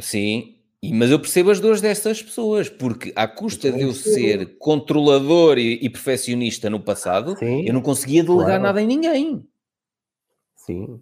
Sim, 0.00 0.54
mas 0.94 1.10
eu 1.10 1.18
percebo 1.18 1.50
as 1.50 1.60
dores 1.60 1.80
dessas 1.80 2.22
pessoas, 2.22 2.68
porque 2.68 3.12
à 3.14 3.26
custa 3.26 3.70
de 3.70 3.82
eu 3.82 3.92
ser 3.92 4.58
controlador 4.58 5.58
e, 5.58 5.78
e 5.82 5.90
perfeccionista 5.90 6.70
no 6.70 6.80
passado, 6.80 7.36
sim, 7.36 7.66
eu 7.66 7.74
não 7.74 7.82
conseguia 7.82 8.22
delegar 8.22 8.46
claro. 8.46 8.62
nada 8.62 8.82
em 8.82 8.86
ninguém. 8.86 9.44
Sim. 10.56 11.00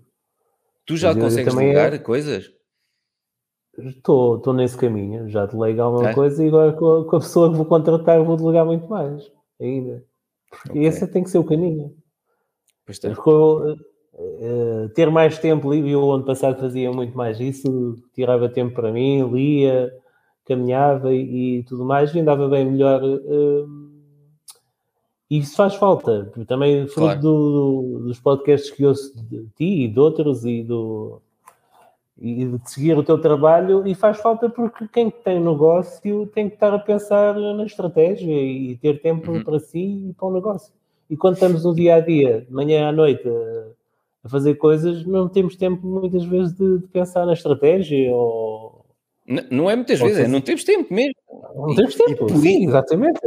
Tu 0.87 0.97
já 0.97 1.15
consegues 1.15 1.55
delegar 1.55 1.93
é... 1.93 1.99
coisas? 1.99 2.56
Estou, 3.79 4.37
estou 4.37 4.55
nesse 4.55 4.77
caminho, 4.77 5.29
já 5.29 5.45
delego 5.45 5.83
alguma 5.83 6.11
é? 6.11 6.15
coisa 6.15 6.43
e 6.43 6.49
agora 6.49 6.73
com 6.73 7.01
a, 7.01 7.05
com 7.05 7.17
a, 7.17 7.21
pessoa 7.21 7.51
que 7.51 7.57
vou 7.57 7.67
contratar 7.67 8.23
vou 8.23 8.37
delegar 8.37 8.65
muito 8.65 8.89
mais 8.89 9.31
ainda. 9.61 10.03
Porque 10.51 10.79
okay. 10.79 10.87
esse 10.87 11.07
tem 11.07 11.23
que 11.23 11.31
ser 11.31 11.39
o 11.39 11.45
caminho. 11.45 11.95
Pois 12.87 12.99
Porque, 12.99 13.31
uh, 13.31 14.89
ter 14.95 15.11
mais 15.11 15.39
tempo 15.39 15.71
livre, 15.71 15.91
eu 15.91 16.11
ano 16.11 16.25
passado 16.25 16.59
fazia 16.59 16.91
muito 16.91 17.17
mais 17.17 17.39
isso, 17.41 17.97
tirava 18.15 18.49
tempo 18.49 18.75
para 18.75 18.93
mim, 18.93 19.29
lia, 19.31 19.93
caminhava 20.47 21.13
e, 21.13 21.59
e 21.59 21.63
tudo 21.65 21.85
mais, 21.85 22.15
e 22.15 22.21
andava 22.21 22.49
bem 22.49 22.65
melhor. 22.65 23.03
Uh, 23.03 23.87
e 25.29 25.39
isso 25.39 25.57
faz 25.57 25.75
falta, 25.75 26.33
também 26.47 26.87
fruto 26.87 27.01
claro. 27.01 27.21
do, 27.21 28.03
dos 28.07 28.21
podcasts 28.21 28.71
que 28.71 28.87
ouço 28.87 29.13
de 29.25 29.49
ti 29.57 29.85
e 29.85 29.89
de 29.89 29.99
outros 29.99 30.45
e 30.45 30.63
do, 30.63 31.21
e 32.19 32.47
de 32.47 32.71
seguir 32.71 32.97
o 32.97 33.03
teu 33.03 33.21
trabalho 33.21 33.87
e 33.87 33.95
faz 33.95 34.19
falta 34.19 34.49
porque 34.49 34.89
quem 34.89 35.11
tem 35.11 35.39
negócio 35.39 36.27
tem 36.29 36.49
que 36.49 36.55
estar 36.55 36.73
a 36.73 36.79
pensar 36.79 37.35
na 37.35 37.65
estratégia 37.65 38.33
e 38.33 38.77
ter 38.77 39.03
tempo 39.03 39.31
uhum. 39.31 39.45
para 39.45 39.61
si 39.61 40.09
e 40.09 40.15
para 40.15 40.29
o 40.29 40.33
negócio. 40.33 40.73
E 41.11 41.17
quando 41.17 41.35
estamos 41.35 41.65
no 41.65 41.75
dia 41.75 41.97
a 41.97 42.01
dia, 42.01 42.41
de 42.41 42.53
manhã 42.53 42.89
à 42.89 42.93
noite, 42.93 43.23
a, 44.25 44.29
fazer 44.29 44.55
coisas, 44.57 45.07
não 45.07 45.29
temos 45.29 45.57
tempo 45.57 45.87
muitas 45.87 46.25
vezes 46.25 46.53
de, 46.55 46.79
de 46.79 46.87
pensar 46.89 47.27
na 47.27 47.35
estratégia 47.35 48.13
ou. 48.13 48.85
Não, 49.27 49.45
não 49.51 49.71
é 49.71 49.77
muitas 49.77 50.01
vezes, 50.01 50.19
é, 50.19 50.29
não 50.29 50.41
temos 50.41 50.65
tempo 50.65 50.93
mesmo. 50.93 51.15
Não 51.55 51.75
temos 51.75 51.95
tempo, 51.95 52.27
e, 52.27 52.39
sim, 52.39 52.67
exatamente. 52.67 53.21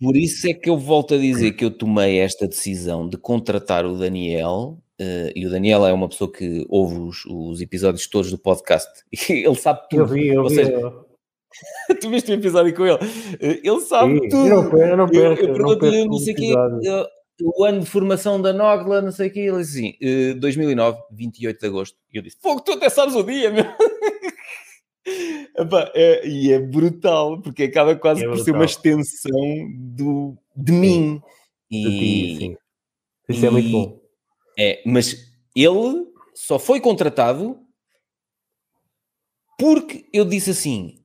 Por 0.00 0.16
isso 0.16 0.48
é 0.48 0.54
que 0.54 0.70
eu 0.70 0.76
volto 0.76 1.14
a 1.14 1.18
dizer 1.18 1.52
que 1.52 1.64
eu 1.64 1.70
tomei 1.70 2.18
esta 2.18 2.46
decisão 2.46 3.08
de 3.08 3.16
contratar 3.16 3.84
o 3.84 3.98
Daniel 3.98 4.78
Uh, 5.00 5.30
e 5.34 5.46
o 5.46 5.50
Daniel 5.50 5.86
é 5.86 5.92
uma 5.92 6.08
pessoa 6.08 6.30
que 6.30 6.66
ouve 6.68 6.98
os, 6.98 7.24
os, 7.26 7.60
episódios 7.60 8.08
todos 8.08 8.32
do 8.32 8.38
podcast 8.38 8.90
e 9.30 9.44
ele 9.44 9.54
sabe 9.54 9.88
tudo. 9.88 10.02
Eu 10.02 10.06
vi, 10.06 10.26
eu 10.28 10.42
Ou 10.42 10.48
vi. 10.48 10.56
Seja, 10.56 10.92
tu 12.00 12.10
viste 12.10 12.32
o 12.32 12.34
episódio 12.34 12.74
com 12.74 12.84
ele? 12.84 12.96
Uh, 12.96 13.60
ele 13.62 13.80
sabe 13.80 14.18
Sim, 14.18 14.28
tudo. 14.28 14.48
Eu 14.48 14.62
não, 14.62 14.78
eu 14.78 14.96
não 14.96 15.08
perco, 15.08 15.42
eu, 15.42 15.48
eu 15.48 15.54
pergunto-lhe, 15.54 16.04
não, 16.04 16.18
sei 16.18 16.34
o 16.34 16.36
quê, 16.36 16.54
o 17.42 17.64
ano 17.64 17.80
de 17.80 17.86
formação 17.86 18.42
da 18.42 18.52
Nogla, 18.52 19.00
não 19.00 19.12
sei 19.12 19.28
o 19.28 19.32
quê. 19.32 19.40
Ele 19.40 19.58
disse 19.58 19.78
assim: 19.78 20.32
uh, 20.36 20.40
2009, 20.40 20.98
28 21.12 21.60
de 21.60 21.66
agosto. 21.66 21.96
E 22.12 22.16
eu 22.16 22.22
disse: 22.22 22.36
Fogo, 22.40 22.60
tu 22.60 22.72
até 22.72 22.88
sabes 22.88 23.14
o 23.14 23.22
dia, 23.22 23.50
meu. 23.50 23.64
Epá, 25.56 25.90
é, 25.94 26.26
e 26.26 26.52
é 26.52 26.58
brutal, 26.58 27.40
porque 27.40 27.64
acaba 27.64 27.96
quase 27.96 28.24
é 28.24 28.28
por 28.28 28.38
ser 28.38 28.52
uma 28.52 28.64
extensão 28.64 29.30
do, 29.76 30.36
de 30.54 30.72
mim. 30.72 31.22
E, 31.70 31.82
ti, 31.82 32.36
sim. 32.38 32.56
Isso 33.28 33.44
e, 33.44 33.46
é 33.46 33.50
muito 33.50 33.70
bom. 33.70 33.97
É, 34.58 34.82
mas 34.84 35.30
ele 35.54 36.06
só 36.34 36.58
foi 36.58 36.80
contratado 36.80 37.58
porque 39.58 40.06
eu 40.12 40.24
disse 40.24 40.50
assim: 40.50 40.98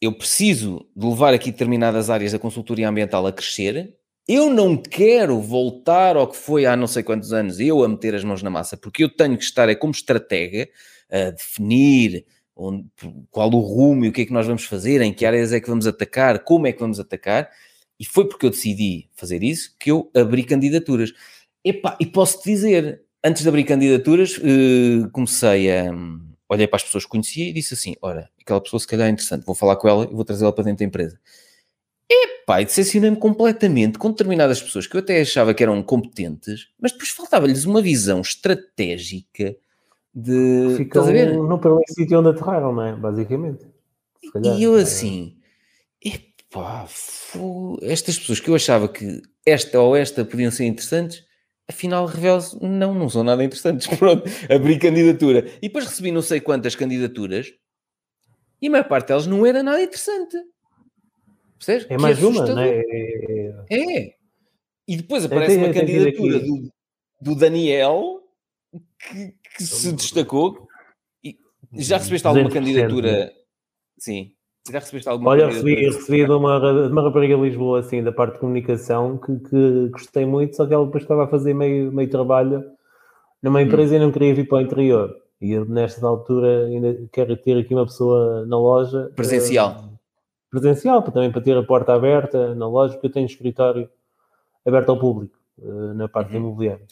eu 0.00 0.12
preciso 0.16 0.86
de 0.94 1.06
levar 1.06 1.34
aqui 1.34 1.50
determinadas 1.50 2.08
áreas 2.08 2.32
da 2.32 2.38
consultoria 2.38 2.88
ambiental 2.88 3.26
a 3.26 3.32
crescer. 3.32 3.96
Eu 4.26 4.50
não 4.50 4.76
quero 4.76 5.40
voltar 5.40 6.16
ao 6.16 6.28
que 6.28 6.36
foi 6.36 6.66
há 6.66 6.76
não 6.76 6.86
sei 6.86 7.02
quantos 7.02 7.32
anos 7.32 7.58
eu 7.58 7.82
a 7.82 7.88
meter 7.88 8.14
as 8.14 8.22
mãos 8.22 8.42
na 8.42 8.50
massa, 8.50 8.76
porque 8.76 9.02
eu 9.02 9.08
tenho 9.08 9.38
que 9.38 9.44
estar 9.44 9.68
é 9.68 9.74
como 9.74 9.92
estratega 9.92 10.68
a 11.10 11.30
definir 11.30 12.26
onde, 12.54 12.86
qual 13.30 13.50
o 13.50 13.60
rumo 13.60 14.04
e 14.04 14.08
o 14.08 14.12
que 14.12 14.22
é 14.22 14.26
que 14.26 14.32
nós 14.32 14.46
vamos 14.46 14.64
fazer, 14.64 15.00
em 15.00 15.14
que 15.14 15.24
áreas 15.24 15.52
é 15.52 15.60
que 15.60 15.68
vamos 15.68 15.86
atacar, 15.86 16.40
como 16.44 16.66
é 16.66 16.72
que 16.72 16.80
vamos 16.80 17.00
atacar. 17.00 17.48
E 17.98 18.04
foi 18.04 18.28
porque 18.28 18.46
eu 18.46 18.50
decidi 18.50 19.08
fazer 19.16 19.42
isso 19.42 19.74
que 19.80 19.90
eu 19.90 20.10
abri 20.14 20.44
candidaturas. 20.44 21.12
Epá, 21.64 21.96
e 22.00 22.06
posso-te 22.06 22.50
dizer, 22.50 23.02
antes 23.24 23.42
de 23.42 23.48
abrir 23.48 23.64
candidaturas, 23.64 24.38
uh, 24.38 25.10
comecei 25.12 25.70
a. 25.76 25.92
Um, 25.92 26.28
olhei 26.48 26.66
para 26.66 26.76
as 26.76 26.82
pessoas 26.82 27.04
que 27.04 27.10
conhecia 27.10 27.48
e 27.48 27.52
disse 27.52 27.74
assim: 27.74 27.94
Ora, 28.00 28.30
aquela 28.40 28.60
pessoa 28.60 28.80
se 28.80 28.86
calhar 28.86 29.08
é 29.08 29.10
interessante, 29.10 29.44
vou 29.44 29.54
falar 29.54 29.76
com 29.76 29.88
ela 29.88 30.04
e 30.04 30.14
vou 30.14 30.24
trazê-la 30.24 30.52
para 30.52 30.64
dentro 30.64 30.78
da 30.78 30.84
empresa. 30.84 31.18
Epá, 32.10 32.62
e 32.62 32.64
decepcionei-me 32.64 33.16
completamente 33.16 33.98
com 33.98 34.10
determinadas 34.10 34.62
pessoas 34.62 34.86
que 34.86 34.96
eu 34.96 35.00
até 35.00 35.20
achava 35.20 35.52
que 35.52 35.62
eram 35.62 35.82
competentes, 35.82 36.68
mas 36.80 36.92
depois 36.92 37.10
faltava-lhes 37.10 37.66
uma 37.66 37.82
visão 37.82 38.22
estratégica 38.22 39.54
de. 40.14 40.74
Ficam 40.76 41.04
no 41.46 41.58
primeiro 41.58 41.84
sítio 41.88 42.18
onde 42.18 42.30
aterraram, 42.30 42.72
não 42.72 42.82
é? 42.82 42.96
Basicamente. 42.96 43.66
Calhar, 44.32 44.58
e 44.58 44.62
eu 44.62 44.74
assim, 44.74 45.36
epá, 46.02 46.86
estas 47.82 48.18
pessoas 48.18 48.40
que 48.40 48.48
eu 48.48 48.54
achava 48.54 48.88
que 48.88 49.22
esta 49.44 49.80
ou 49.80 49.94
esta 49.94 50.24
podiam 50.24 50.50
ser 50.50 50.64
interessantes, 50.64 51.24
afinal 51.68 52.06
revela-se, 52.06 52.58
não, 52.62 52.94
não 52.94 53.08
são 53.08 53.22
nada 53.22 53.44
interessantes. 53.44 53.86
Pronto, 53.98 54.24
abri 54.50 54.78
candidatura. 54.78 55.46
E 55.58 55.68
depois 55.68 55.86
recebi 55.86 56.10
não 56.10 56.22
sei 56.22 56.40
quantas 56.40 56.74
candidaturas 56.74 57.52
e 58.60 58.66
a 58.66 58.70
maior 58.70 58.88
parte 58.88 59.08
delas 59.08 59.26
não 59.26 59.46
era 59.46 59.62
nada 59.62 59.82
interessante. 59.82 60.36
Percebes? 61.58 61.86
É 61.90 61.98
mais 61.98 62.22
uma, 62.22 62.46
não 62.46 62.62
é? 62.62 62.82
é? 63.70 64.00
É. 64.00 64.14
E 64.86 64.96
depois 64.96 65.24
aparece 65.24 65.56
uma 65.56 65.72
candidatura 65.72 66.40
do, 66.40 66.72
do 67.20 67.34
Daniel 67.34 68.22
que, 68.98 69.34
que 69.56 69.62
se 69.62 69.92
destacou. 69.92 70.66
E 71.22 71.36
Já 71.74 71.98
recebeste 71.98 72.26
alguma 72.26 72.50
candidatura? 72.50 73.32
Sim. 73.98 74.34
Já 74.70 74.78
recebeste 74.78 75.08
alguma 75.08 75.30
Olha, 75.30 75.46
recebi, 75.46 75.74
recebi 75.74 76.24
de 76.24 76.30
uma, 76.30 76.58
de 76.60 76.92
uma 76.92 77.02
rapariga 77.02 77.36
de 77.36 77.42
Lisboa, 77.42 77.80
assim, 77.80 78.02
da 78.02 78.12
parte 78.12 78.34
de 78.34 78.40
comunicação, 78.40 79.16
que, 79.18 79.38
que 79.38 79.88
gostei 79.88 80.26
muito, 80.26 80.56
só 80.56 80.66
que 80.66 80.74
ela 80.74 80.84
depois 80.84 81.02
estava 81.02 81.24
a 81.24 81.28
fazer 81.28 81.54
meio, 81.54 81.90
meio 81.92 82.10
trabalho 82.10 82.64
numa 83.42 83.62
empresa 83.62 83.94
hum. 83.94 83.96
e 83.96 84.00
não 84.00 84.12
queria 84.12 84.34
vir 84.34 84.46
para 84.46 84.58
o 84.58 84.60
interior. 84.60 85.16
E 85.40 85.52
eu, 85.52 85.64
nesta 85.64 86.06
altura, 86.06 86.66
ainda 86.66 87.08
quero 87.12 87.36
ter 87.36 87.58
aqui 87.58 87.72
uma 87.72 87.86
pessoa 87.86 88.44
na 88.46 88.58
loja. 88.58 89.10
Presencial. 89.14 89.70
Uh, 89.70 89.98
presencial, 90.50 91.02
também 91.02 91.30
para 91.30 91.40
ter 91.40 91.56
a 91.56 91.62
porta 91.62 91.94
aberta 91.94 92.54
na 92.54 92.68
loja, 92.68 92.94
porque 92.94 93.06
eu 93.06 93.12
tenho 93.12 93.26
escritório 93.26 93.88
aberto 94.66 94.90
ao 94.90 94.98
público, 94.98 95.36
uh, 95.58 95.94
na 95.94 96.08
parte 96.08 96.32
uhum. 96.32 96.40
imobiliária. 96.40 96.84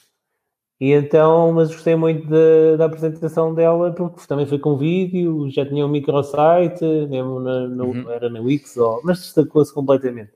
E 0.79 0.93
então, 0.93 1.53
mas 1.53 1.71
gostei 1.71 1.97
muito 1.97 2.27
de, 2.27 2.77
da 2.77 2.85
apresentação 2.85 3.55
dela, 3.55 3.93
porque 3.93 4.27
também 4.27 4.47
foi 4.47 4.59
com 4.59 4.77
vídeo, 4.77 5.49
já 5.51 5.65
tinha 5.65 5.87
um 5.87 5.89
microsite, 5.89 6.85
mesmo 7.09 7.41
na, 7.41 7.67
no, 7.67 7.87
uhum. 7.87 8.11
era 8.11 8.29
na 8.29 8.41
Wix, 8.41 8.77
ou, 8.77 9.01
mas 9.03 9.21
destacou-se 9.21 9.73
completamente. 9.73 10.33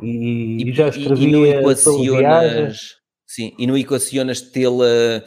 E, 0.00 0.68
e 0.68 0.72
já 0.72 0.88
escrevia 0.88 1.26
e, 1.26 1.60
e 1.60 2.72
Sim, 3.26 3.54
e 3.58 3.66
não 3.66 3.76
equacionas 3.76 4.40
tê-la, 4.40 5.22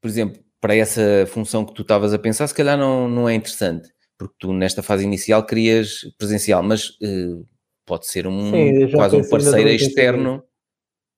por 0.00 0.08
exemplo, 0.08 0.42
para 0.60 0.76
essa 0.76 1.26
função 1.26 1.64
que 1.64 1.74
tu 1.74 1.82
estavas 1.82 2.12
a 2.12 2.18
pensar, 2.18 2.46
se 2.46 2.54
calhar 2.54 2.76
não, 2.76 3.08
não 3.08 3.28
é 3.28 3.34
interessante, 3.34 3.90
porque 4.18 4.34
tu 4.38 4.52
nesta 4.52 4.82
fase 4.82 5.04
inicial 5.04 5.44
querias 5.44 6.00
presencial, 6.18 6.62
mas 6.62 6.90
uh, 7.02 7.46
pode 7.86 8.06
ser 8.06 8.26
um 8.26 8.50
Sim, 8.50 8.90
quase 8.92 9.16
um 9.16 9.28
parceiro 9.28 9.68
externo. 9.70 10.42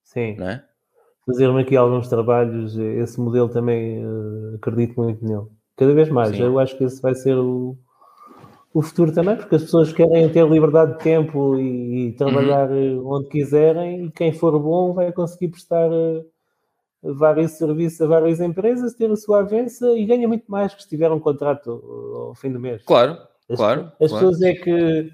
Sim. 0.04 0.36
Não 0.36 0.48
é? 0.48 0.64
Fazer-me 1.26 1.60
aqui 1.60 1.76
alguns 1.76 2.08
trabalhos, 2.08 2.76
esse 2.76 3.20
modelo 3.20 3.48
também 3.48 4.04
uh, 4.04 4.56
acredito 4.56 5.00
muito 5.00 5.24
nele. 5.24 5.46
Cada 5.76 5.94
vez 5.94 6.08
mais, 6.08 6.36
Sim. 6.36 6.42
eu 6.42 6.58
acho 6.58 6.76
que 6.76 6.84
esse 6.84 7.00
vai 7.00 7.14
ser 7.14 7.36
o, 7.36 7.76
o 8.74 8.82
futuro 8.82 9.12
também, 9.12 9.36
porque 9.36 9.54
as 9.54 9.62
pessoas 9.62 9.92
querem 9.92 10.28
ter 10.28 10.46
liberdade 10.48 10.92
de 10.92 10.98
tempo 10.98 11.58
e, 11.58 12.08
e 12.08 12.12
trabalhar 12.12 12.70
uhum. 12.70 13.06
onde 13.06 13.28
quiserem, 13.28 14.06
e 14.06 14.10
quem 14.10 14.32
for 14.32 14.58
bom 14.58 14.92
vai 14.92 15.12
conseguir 15.12 15.48
prestar 15.48 15.90
uh, 15.90 16.24
vários 17.02 17.52
serviços 17.52 18.00
a 18.00 18.06
várias 18.06 18.40
empresas, 18.40 18.94
ter 18.94 19.10
a 19.10 19.16
sua 19.16 19.40
avança 19.40 19.92
e 19.92 20.04
ganha 20.04 20.28
muito 20.28 20.44
mais 20.48 20.74
que 20.74 20.82
se 20.82 20.88
tiver 20.88 21.10
um 21.10 21.20
contrato 21.20 21.70
ao 22.28 22.34
fim 22.34 22.52
do 22.52 22.60
mês. 22.60 22.82
Claro, 22.84 23.16
as, 23.48 23.56
claro. 23.56 23.92
As 24.00 24.10
claro. 24.10 24.26
pessoas 24.26 24.42
é 24.42 24.52
que 24.54 25.12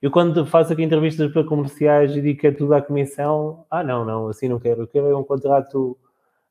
eu 0.00 0.10
quando 0.10 0.44
faço 0.46 0.72
aqui 0.72 0.82
entrevistas 0.82 1.32
para 1.32 1.44
comerciais 1.44 2.14
e 2.16 2.20
digo 2.20 2.40
que 2.40 2.46
é 2.46 2.52
tudo 2.52 2.74
à 2.74 2.82
comissão, 2.82 3.64
ah 3.70 3.82
não, 3.82 4.04
não, 4.04 4.28
assim 4.28 4.48
não 4.48 4.58
quero, 4.58 4.82
eu 4.82 4.86
quero 4.86 5.06
é 5.10 5.16
um 5.16 5.24
contrato 5.24 5.96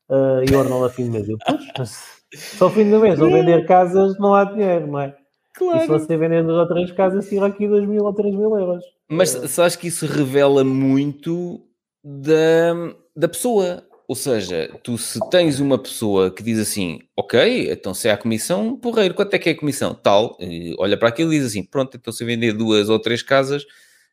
uh, 0.09 0.43
e 0.49 0.55
ordenal 0.55 0.83
a 0.83 0.89
fim 0.89 1.05
do 1.05 1.11
mês. 1.11 1.29
Eu, 1.29 1.37
mas 1.77 2.23
só 2.33 2.69
fim 2.69 2.89
do 2.89 2.99
mês, 2.99 3.19
ou 3.19 3.29
vender 3.29 3.65
casas 3.65 4.17
não 4.19 4.33
há 4.33 4.43
dinheiro, 4.45 4.87
não 4.87 4.99
é? 4.99 5.15
Claro. 5.53 5.77
E 5.77 5.81
se 5.81 5.87
você 5.87 6.17
vender 6.17 6.45
outras 6.45 6.91
casas, 6.91 7.29
tira 7.29 7.45
aqui 7.45 7.67
2 7.67 7.87
mil 7.87 8.03
ou 8.03 8.13
3 8.13 8.35
mil 8.35 8.57
euros. 8.57 8.83
Mas 9.07 9.35
uh, 9.35 9.47
sabes 9.47 9.75
que 9.75 9.87
isso 9.87 10.05
revela 10.05 10.63
muito 10.63 11.61
da, 12.03 12.93
da 13.15 13.27
pessoa. 13.27 13.83
Ou 14.07 14.15
seja, 14.15 14.69
tu 14.83 14.97
se 14.97 15.19
tens 15.29 15.59
uma 15.59 15.79
pessoa 15.79 16.29
que 16.29 16.43
diz 16.43 16.59
assim, 16.59 16.99
ok, 17.17 17.71
então 17.71 17.93
se 17.93 18.07
é 18.07 18.11
a 18.11 18.17
comissão, 18.17 18.77
porreiro, 18.77 19.15
quanto 19.15 19.33
é 19.33 19.39
que 19.39 19.49
é 19.49 19.51
a 19.53 19.57
comissão? 19.57 19.95
Tal, 19.95 20.37
olha 20.77 20.95
para 20.95 21.09
aquilo 21.09 21.33
e 21.33 21.37
diz 21.37 21.47
assim, 21.47 21.63
pronto, 21.63 21.97
então 21.97 22.13
se 22.13 22.23
eu 22.23 22.27
vender 22.27 22.53
duas 22.53 22.87
ou 22.87 22.99
três 22.99 23.23
casas, 23.23 23.65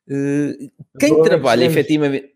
eh, 0.09 0.71
quem 0.99 1.21
é 1.21 1.23
trabalha 1.23 1.65
efetivamente... 1.65 2.33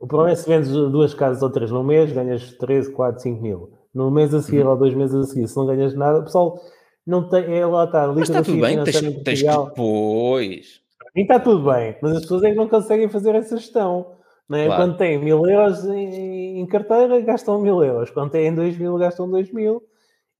O 0.00 0.08
problema 0.08 0.32
é 0.32 0.36
se 0.36 0.48
vendes 0.48 0.70
duas 0.70 1.14
casas 1.14 1.40
ou 1.42 1.50
três 1.50 1.70
no 1.70 1.84
mês, 1.84 2.12
ganhas 2.12 2.52
13, 2.54 2.92
4, 2.92 3.22
5 3.22 3.42
mil. 3.42 3.72
No 3.94 4.10
mês 4.10 4.34
a 4.34 4.42
seguir 4.42 4.62
uhum. 4.62 4.70
ou 4.70 4.76
dois 4.76 4.92
meses 4.92 5.14
a 5.14 5.24
seguir, 5.24 5.46
se 5.46 5.56
não 5.56 5.66
ganhas 5.66 5.94
nada, 5.94 6.18
o 6.18 6.24
pessoal 6.24 6.60
não 7.06 7.28
tem, 7.28 7.44
é 7.56 7.64
lá 7.64 7.84
está, 7.84 8.08
Mas 8.08 8.28
está 8.28 8.42
tudo 8.42 8.60
bem, 8.60 8.82
tens, 8.82 9.00
tens 9.22 9.42
que 9.42 9.48
depois... 9.48 10.80
Para 10.98 11.10
mim 11.14 11.22
está 11.22 11.38
tudo 11.38 11.70
bem, 11.70 11.96
mas 12.02 12.12
as 12.12 12.22
pessoas 12.22 12.42
é 12.42 12.50
que 12.50 12.56
não 12.56 12.68
conseguem 12.68 13.08
fazer 13.08 13.36
essa 13.36 13.56
gestão. 13.56 14.13
Né? 14.48 14.66
Claro. 14.66 14.82
Quando 14.82 14.96
têm 14.98 15.18
mil 15.18 15.46
euros 15.46 15.84
em, 15.84 16.60
em, 16.60 16.66
carteira, 16.66 17.20
gastam 17.20 17.60
mil 17.60 17.82
euros. 17.82 18.10
Quando 18.10 18.30
têm 18.30 18.54
dois 18.54 18.76
mil, 18.76 18.96
gastam 18.98 19.30
dois 19.30 19.50
mil. 19.52 19.82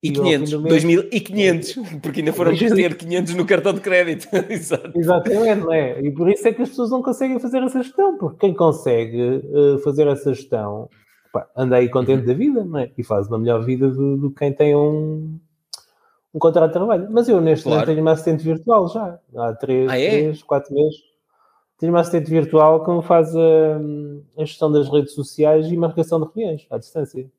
E, 0.02 0.08
e 0.08 0.12
500, 0.12 0.52
mês... 0.52 0.68
2000 0.68 1.08
e 1.10 1.20
500, 1.20 1.74
porque 2.02 2.20
ainda 2.20 2.32
foram 2.34 2.54
ter 2.54 2.94
500 2.94 3.34
no 3.34 3.46
cartão 3.46 3.72
de 3.72 3.80
crédito. 3.80 4.28
Exatamente, 4.94 5.62
não 5.62 5.72
é? 5.72 5.98
E 6.02 6.10
por 6.10 6.28
isso 6.28 6.46
é 6.46 6.52
que 6.52 6.60
as 6.60 6.68
pessoas 6.68 6.90
não 6.90 7.02
conseguem 7.02 7.40
fazer 7.40 7.62
essa 7.62 7.82
gestão, 7.82 8.18
porque 8.18 8.40
quem 8.40 8.54
consegue 8.54 9.40
uh, 9.42 9.78
fazer 9.78 10.06
essa 10.06 10.34
gestão 10.34 10.90
pá, 11.32 11.48
anda 11.56 11.76
aí 11.76 11.88
contente 11.88 12.20
uhum. 12.20 12.26
da 12.26 12.34
vida, 12.34 12.64
não 12.64 12.78
é? 12.80 12.92
E 12.98 13.02
faz 13.02 13.28
uma 13.28 13.38
melhor 13.38 13.64
vida 13.64 13.88
do, 13.88 14.18
do 14.18 14.30
quem 14.30 14.52
tem 14.52 14.76
um, 14.76 15.38
um 16.34 16.38
contrato 16.38 16.68
de 16.68 16.74
trabalho. 16.74 17.08
Mas 17.10 17.26
eu 17.26 17.40
neste 17.40 17.62
claro. 17.62 17.76
momento 17.76 17.88
tenho 17.88 18.02
uma 18.02 18.12
assistente 18.12 18.44
virtual 18.44 18.86
já, 18.88 19.18
há 19.36 19.54
3, 19.54 19.90
ah, 19.90 19.98
é? 19.98 20.10
3 20.10 20.42
4 20.42 20.74
meses 20.74 21.13
tenho 21.84 21.92
uma 21.92 22.00
assistente 22.00 22.30
virtual 22.30 22.82
que 22.82 22.90
me 22.90 23.02
faz 23.02 23.36
a, 23.36 23.78
a, 24.38 24.44
gestão 24.44 24.72
das 24.72 24.88
redes 24.88 25.12
sociais 25.12 25.66
e 25.66 25.76
marcação 25.76 26.18
de 26.18 26.26
reuniões 26.34 26.66
à 26.70 26.78
distância. 26.78 27.30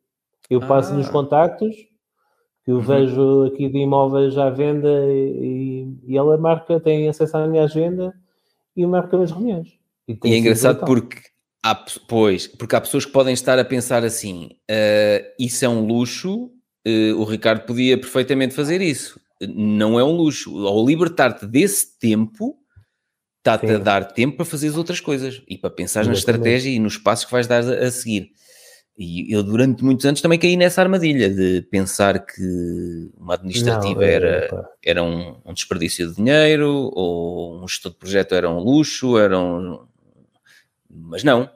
Eu 0.48 0.60
passo 0.60 0.94
ah. 0.94 0.98
nos 0.98 1.10
contactos, 1.10 1.76
que 2.64 2.72
eu 2.72 2.76
uhum. 2.76 2.82
vejo 2.82 3.44
aqui 3.46 3.68
de 3.68 3.80
imóveis 3.80 4.38
à 4.38 4.52
venda 4.52 4.88
e, 5.08 5.88
e, 6.06 6.16
ela 6.16 6.38
marca, 6.38 6.80
tem 6.80 7.10
acesso 7.10 7.36
à 7.38 7.48
minha 7.48 7.64
agenda 7.64 8.14
e 8.78 8.86
marca 8.86 9.20
as 9.20 9.32
reuniões. 9.32 9.80
E, 10.08 10.16
e 10.26 10.34
é 10.34 10.38
engraçado 10.38 10.86
porque 10.86 11.22
há, 11.64 11.74
pois, 12.08 12.46
porque 12.46 12.76
há 12.76 12.82
pessoas 12.82 13.04
que 13.04 13.12
podem 13.12 13.34
estar 13.34 13.58
a 13.58 13.66
pensar 13.66 14.04
assim: 14.04 14.52
uh, 14.70 15.26
isso 15.40 15.66
é 15.66 15.70
um 15.70 15.88
luxo, 15.88 16.52
uh, 16.88 17.16
o 17.20 17.24
Ricardo 17.24 17.66
podia 17.66 17.98
perfeitamente 17.98 18.54
fazer 18.54 18.80
isso. 18.80 19.20
Não 19.42 20.00
é 20.00 20.04
um 20.04 20.16
luxo. 20.16 20.68
Ao 20.68 20.86
libertar-te 20.86 21.48
desse 21.48 21.98
tempo, 21.98 22.56
está-te 23.46 23.72
a 23.72 23.78
dar 23.78 24.12
tempo 24.12 24.38
para 24.38 24.46
fazer 24.46 24.70
as 24.70 24.76
outras 24.76 25.00
coisas 25.00 25.44
e 25.48 25.56
para 25.56 25.70
pensar 25.70 26.04
na 26.06 26.14
estratégia 26.14 26.72
e 26.72 26.80
nos 26.80 26.98
passos 26.98 27.26
que 27.26 27.32
vais 27.32 27.46
dar 27.46 27.64
a, 27.64 27.86
a, 27.86 27.92
seguir. 27.92 28.32
E 28.98 29.32
eu, 29.32 29.44
durante 29.44 29.84
muitos 29.84 30.06
anos, 30.06 30.22
também 30.22 30.40
caí 30.40 30.58
nessa 30.58 30.82
armadilha 30.82 31.30
de 31.30 31.62
pensar 31.70 32.26
que 32.26 33.12
uma 33.18 33.36
administrativa 33.36 34.00
não, 34.00 34.08
é, 34.08 34.14
era, 34.14 34.70
era 34.84 35.04
um, 35.04 35.36
um, 35.46 35.54
desperdício 35.54 36.08
de 36.08 36.16
dinheiro 36.16 36.90
ou 36.94 37.62
um 37.62 37.68
gestor 37.68 37.92
de 37.92 37.98
projeto 37.98 38.34
era 38.34 38.50
um 38.50 38.60
luxo, 38.60 39.18
era 39.18 39.38
um... 39.38 39.86
mas 40.90 41.24
não. 41.24 41.50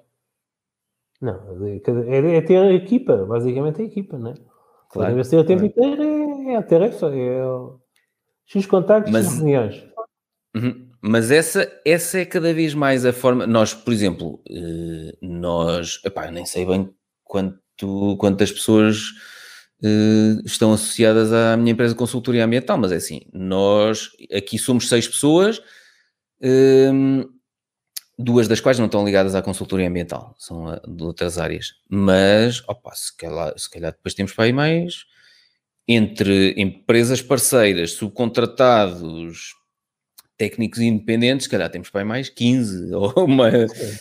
Não, 1.21 1.65
é, 1.65 2.37
é 2.37 2.41
ter 2.41 2.57
a 2.57 2.73
equipa, 2.73 3.25
basicamente 3.25 3.81
a 3.81 3.85
equipa, 3.85 4.17
não 4.17 4.31
é? 4.31 4.35
Claro. 4.89 5.13
Investir 5.13 5.39
o 5.39 5.43
tempo 5.43 5.65
inteiro 5.65 6.01
é, 6.01 6.53
é 6.53 6.55
a 6.55 6.63
tarefa, 6.63 7.11
é 7.13 7.41
X 8.45 8.65
contactos, 8.65 9.11
mas, 9.11 9.37
reuniões. 9.37 9.85
Uhum. 10.55 10.88
Mas 11.01 11.31
essa, 11.31 11.71
essa 11.85 12.19
é 12.19 12.25
cada 12.25 12.53
vez 12.53 12.73
mais 12.73 13.05
a 13.05 13.13
forma. 13.13 13.47
Nós, 13.47 13.73
por 13.73 13.93
exemplo, 13.93 14.41
eh, 14.49 15.15
nós. 15.21 16.01
Epá, 16.05 16.29
nem 16.29 16.45
sei 16.45 16.65
bem 16.65 16.89
quanto, 17.23 18.17
quantas 18.17 18.51
pessoas 18.51 18.97
eh, 19.83 20.41
estão 20.45 20.73
associadas 20.73 21.31
à 21.31 21.55
minha 21.55 21.71
empresa 21.71 21.93
de 21.93 21.97
consultoria 21.97 22.43
ambiental, 22.45 22.77
mas 22.77 22.91
é 22.91 22.97
assim: 22.97 23.21
nós 23.33 24.09
aqui 24.33 24.57
somos 24.57 24.89
seis 24.89 25.07
pessoas, 25.07 25.61
ehm, 26.41 27.23
duas 28.17 28.47
das 28.47 28.59
quais 28.59 28.77
não 28.79 28.87
estão 28.87 29.05
ligadas 29.05 29.35
à 29.35 29.41
consultoria 29.41 29.87
ambiental, 29.87 30.35
são 30.37 30.65
de 30.87 31.03
outras 31.03 31.37
áreas. 31.37 31.75
Mas, 31.89 32.61
opa, 32.67 32.93
se 32.93 33.15
calhar, 33.15 33.53
se 33.57 33.69
calhar 33.69 33.93
depois 33.93 34.13
temos 34.13 34.33
para 34.33 34.45
aí 34.45 34.53
mais 34.53 35.05
entre 35.87 36.53
empresas 36.57 37.21
parceiras, 37.21 37.93
subcontratados, 37.93 39.55
técnicos 40.39 40.79
independentes, 40.79 41.43
se 41.43 41.49
calhar 41.49 41.69
temos 41.69 41.89
para 41.89 42.05
mais 42.05 42.29
15 42.29 42.91
ou 42.95 43.13
uma, 43.25 43.51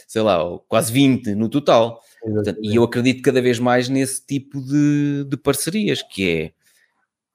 sei 0.07 0.23
lá, 0.23 0.43
ou 0.43 0.61
quase 0.61 0.93
20 0.93 1.35
no 1.35 1.49
total. 1.49 2.01
Portanto, 2.23 2.59
e 2.63 2.77
eu 2.77 2.85
acredito 2.85 3.23
cada 3.23 3.43
vez 3.43 3.59
mais 3.59 3.89
nesse 3.89 4.25
tipo 4.25 4.63
de, 4.63 5.25
de 5.29 5.37
parcerias, 5.37 6.01
que 6.01 6.31
é 6.31 6.53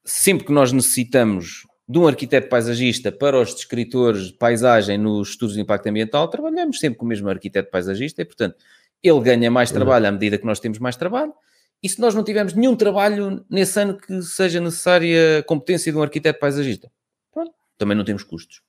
sempre 0.05 0.45
que 0.45 0.51
nós 0.51 0.71
necessitamos 0.71 1.67
de 1.87 1.99
um 1.99 2.07
arquiteto 2.07 2.47
paisagista 2.47 3.11
para 3.11 3.39
os 3.39 3.53
descritores 3.53 4.27
de 4.27 4.33
paisagem 4.33 4.97
nos 4.97 5.29
estudos 5.31 5.55
de 5.55 5.61
impacto 5.61 5.87
ambiental, 5.87 6.29
trabalhamos 6.29 6.79
sempre 6.79 6.97
com 6.97 7.05
o 7.05 7.07
mesmo 7.09 7.29
arquiteto 7.29 7.69
paisagista 7.69 8.21
e, 8.21 8.25
portanto, 8.25 8.55
ele 9.01 9.19
ganha 9.19 9.51
mais 9.51 9.69
trabalho 9.69 10.07
à 10.07 10.11
medida 10.11 10.37
que 10.37 10.45
nós 10.45 10.61
temos 10.61 10.79
mais 10.79 10.95
trabalho. 10.95 11.33
E 11.81 11.89
se 11.89 11.99
nós 11.99 12.15
não 12.15 12.23
tivermos 12.23 12.53
nenhum 12.53 12.77
trabalho 12.77 13.45
nesse 13.49 13.77
ano 13.77 13.97
que 13.97 14.21
seja 14.21 14.61
necessária 14.61 15.39
a 15.39 15.43
competência 15.43 15.91
de 15.91 15.97
um 15.97 16.01
arquiteto 16.01 16.39
paisagista, 16.39 16.89
pronto, 17.33 17.51
também 17.77 17.97
não 17.97 18.05
temos 18.05 18.23
custos. 18.23 18.61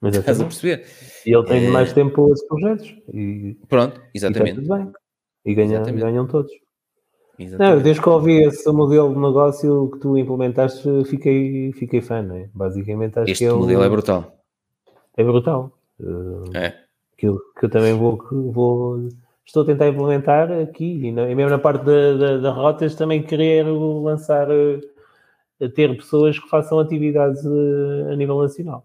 Mas 0.00 0.16
Estás 0.16 0.40
a 0.40 0.44
perceber? 0.44 0.86
E 1.26 1.34
ele 1.34 1.44
tem 1.44 1.66
é... 1.66 1.70
mais 1.70 1.92
tempo 1.92 2.12
para 2.12 2.22
outros 2.22 2.46
projetos. 2.46 2.94
E, 3.12 3.56
Pronto, 3.68 4.00
exatamente. 4.14 4.60
E, 4.60 4.68
bem. 4.68 4.92
e 5.44 5.54
ganha, 5.54 5.80
ganham 5.80 6.26
todos. 6.26 6.52
Não, 7.38 7.80
desde 7.80 8.02
que 8.02 8.08
ouvi 8.08 8.42
esse 8.42 8.68
modelo 8.72 9.14
de 9.14 9.20
negócio 9.20 9.90
que 9.92 10.00
tu 10.00 10.18
implementaste, 10.18 11.04
fiquei, 11.04 11.72
fiquei 11.72 12.00
fã, 12.00 12.20
não 12.20 12.34
é? 12.34 12.48
Basicamente 12.52 13.18
acho 13.18 13.30
este 13.30 13.44
que 13.44 13.50
é 13.50 13.52
modelo 13.52 13.82
é 13.84 13.88
brutal. 13.88 14.38
É 15.16 15.22
brutal. 15.22 15.72
É. 16.54 16.74
Que 17.16 17.26
eu, 17.26 17.38
que 17.58 17.66
eu 17.66 17.70
também 17.70 17.94
vou, 17.94 18.18
vou 18.30 19.08
estou 19.46 19.62
a 19.62 19.66
tentar 19.66 19.88
implementar 19.88 20.50
aqui 20.52 21.06
e, 21.06 21.12
mesmo 21.12 21.48
na 21.48 21.58
parte 21.58 21.84
da, 21.84 22.38
da 22.38 22.50
rotas 22.50 22.94
também 22.94 23.22
querer 23.22 23.64
lançar 23.64 24.48
uh, 24.50 24.80
a 25.60 25.68
ter 25.68 25.96
pessoas 25.96 26.38
que 26.38 26.48
façam 26.48 26.78
atividades 26.78 27.44
a 27.46 28.16
nível 28.16 28.42
nacional. 28.42 28.84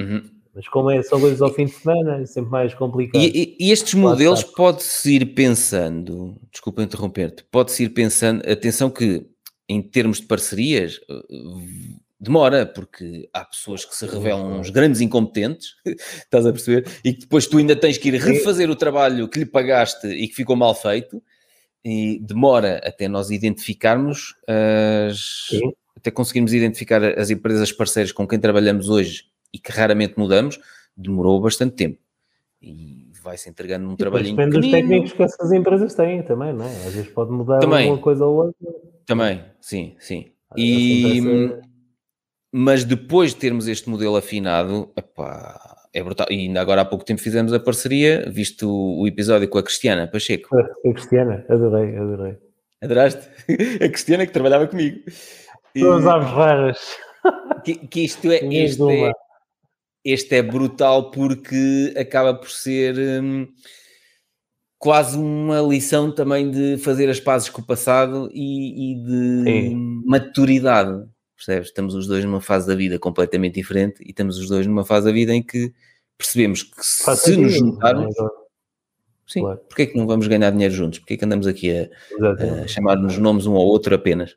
Uhum. 0.00 0.22
Mas 0.54 0.68
como 0.68 0.90
é 0.90 1.02
só 1.02 1.18
coisas 1.18 1.40
ao 1.40 1.52
fim 1.54 1.66
de 1.66 1.72
semana, 1.72 2.22
é 2.22 2.26
sempre 2.26 2.50
mais 2.50 2.74
complicado. 2.74 3.22
E, 3.22 3.56
e 3.58 3.70
estes 3.70 3.94
modelos 3.94 4.42
pode-se 4.42 5.14
ir 5.14 5.26
pensando, 5.26 6.36
desculpa 6.50 6.82
interromper-te, 6.82 7.44
pode-se 7.44 7.84
ir 7.84 7.90
pensando, 7.90 8.42
atenção 8.50 8.90
que 8.90 9.26
em 9.68 9.80
termos 9.80 10.20
de 10.20 10.26
parcerias, 10.26 10.98
eh, 11.08 11.36
demora, 12.18 12.66
porque 12.66 13.28
há 13.32 13.44
pessoas 13.44 13.84
que 13.84 13.94
se 13.94 14.04
revelam 14.04 14.58
uns 14.58 14.68
grandes 14.68 15.00
incompetentes, 15.00 15.76
estás 16.24 16.44
a 16.44 16.52
perceber? 16.52 16.90
E 17.04 17.12
que 17.12 17.20
depois 17.20 17.46
tu 17.46 17.58
ainda 17.58 17.76
tens 17.76 17.96
que 17.96 18.08
ir 18.08 18.20
refazer 18.20 18.68
o 18.68 18.74
trabalho 18.74 19.28
que 19.28 19.38
lhe 19.38 19.46
pagaste 19.46 20.08
e 20.08 20.26
que 20.26 20.34
ficou 20.34 20.56
mal 20.56 20.74
feito, 20.74 21.22
e 21.84 22.18
demora 22.20 22.80
até 22.84 23.06
nós 23.06 23.30
identificarmos 23.30 24.34
as, 24.46 25.46
Sim. 25.48 25.72
até 25.96 26.10
conseguirmos 26.10 26.52
identificar 26.52 27.02
as 27.16 27.30
empresas 27.30 27.70
parceiras 27.70 28.10
com 28.10 28.26
quem 28.26 28.40
trabalhamos 28.40 28.88
hoje 28.88 29.29
e 29.52 29.58
que 29.58 29.72
raramente 29.72 30.14
mudamos, 30.16 30.60
demorou 30.96 31.40
bastante 31.40 31.74
tempo. 31.74 31.98
E 32.62 33.10
vai-se 33.22 33.48
entregando 33.48 33.88
um 33.88 33.96
trabalhinho 33.96 34.36
Depende 34.36 34.60
dos 34.60 34.70
técnicos 34.70 35.12
que 35.12 35.22
essas 35.22 35.52
empresas 35.52 35.94
têm 35.94 36.22
também, 36.22 36.52
não 36.52 36.64
é? 36.64 36.86
Às 36.86 36.94
vezes 36.94 37.08
pode 37.08 37.30
mudar 37.30 37.58
também, 37.58 37.88
uma 37.88 37.98
coisa 37.98 38.24
ou 38.24 38.46
outra. 38.46 38.68
Também, 39.06 39.42
sim, 39.60 39.94
sim. 39.98 40.32
E, 40.56 41.20
mas 42.52 42.84
depois 42.84 43.32
de 43.32 43.36
termos 43.36 43.68
este 43.68 43.88
modelo 43.88 44.16
afinado, 44.16 44.90
epá, 44.96 45.78
é 45.92 46.02
brutal. 46.02 46.26
E 46.30 46.34
ainda 46.34 46.60
agora 46.60 46.82
há 46.82 46.84
pouco 46.84 47.04
tempo 47.04 47.20
fizemos 47.20 47.52
a 47.52 47.60
parceria, 47.60 48.28
visto 48.30 48.68
o, 48.68 49.06
episódio 49.06 49.48
com 49.48 49.58
a 49.58 49.62
Cristiana 49.62 50.06
Pacheco. 50.06 50.48
A 50.56 50.92
Cristiana, 50.92 51.44
adorei, 51.48 51.96
adorei. 51.96 52.38
Adoraste? 52.82 53.28
A 53.84 53.88
Cristiana 53.88 54.24
que 54.26 54.32
trabalhava 54.32 54.66
comigo. 54.66 55.00
Duas 55.76 56.06
aves 56.06 56.30
raras. 56.30 56.96
Que, 57.62 57.74
que 57.74 58.04
isto 58.04 58.32
é, 58.32 58.38
este 58.38 58.82
é, 58.82 59.12
este 60.04 60.36
é 60.36 60.42
brutal 60.42 61.10
porque 61.10 61.94
acaba 61.96 62.34
por 62.34 62.50
ser 62.50 62.96
hum, 63.22 63.48
quase 64.78 65.16
uma 65.18 65.60
lição 65.60 66.10
também 66.10 66.50
de 66.50 66.78
fazer 66.78 67.08
as 67.10 67.20
pazes 67.20 67.50
com 67.50 67.60
o 67.60 67.66
passado 67.66 68.30
e, 68.32 68.92
e 68.92 69.04
de 69.04 69.44
Sim. 69.44 70.02
maturidade. 70.06 71.06
Percebes? 71.36 71.68
Estamos 71.68 71.94
os 71.94 72.06
dois 72.06 72.24
numa 72.24 72.40
fase 72.40 72.66
da 72.66 72.74
vida 72.74 72.98
completamente 72.98 73.54
diferente 73.54 74.02
e 74.02 74.10
estamos 74.10 74.38
os 74.38 74.48
dois 74.48 74.66
numa 74.66 74.84
fase 74.84 75.06
da 75.06 75.12
vida 75.12 75.34
em 75.34 75.42
que 75.42 75.72
percebemos 76.16 76.62
que 76.62 76.84
se 76.84 77.36
nos 77.36 77.54
juntarmos. 77.54 78.14
É? 78.18 78.40
Sim, 79.26 79.40
claro. 79.42 79.60
porque 79.68 79.82
é 79.82 79.86
que 79.86 79.96
não 79.96 80.06
vamos 80.06 80.26
ganhar 80.26 80.50
dinheiro 80.50 80.74
juntos? 80.74 80.98
Porque 80.98 81.14
é 81.14 81.16
que 81.16 81.24
andamos 81.24 81.46
aqui 81.46 81.70
a, 81.70 81.88
a 82.64 82.66
chamar-nos 82.66 83.16
nomes 83.16 83.46
um 83.46 83.54
ao 83.54 83.62
outro 83.62 83.94
apenas? 83.94 84.34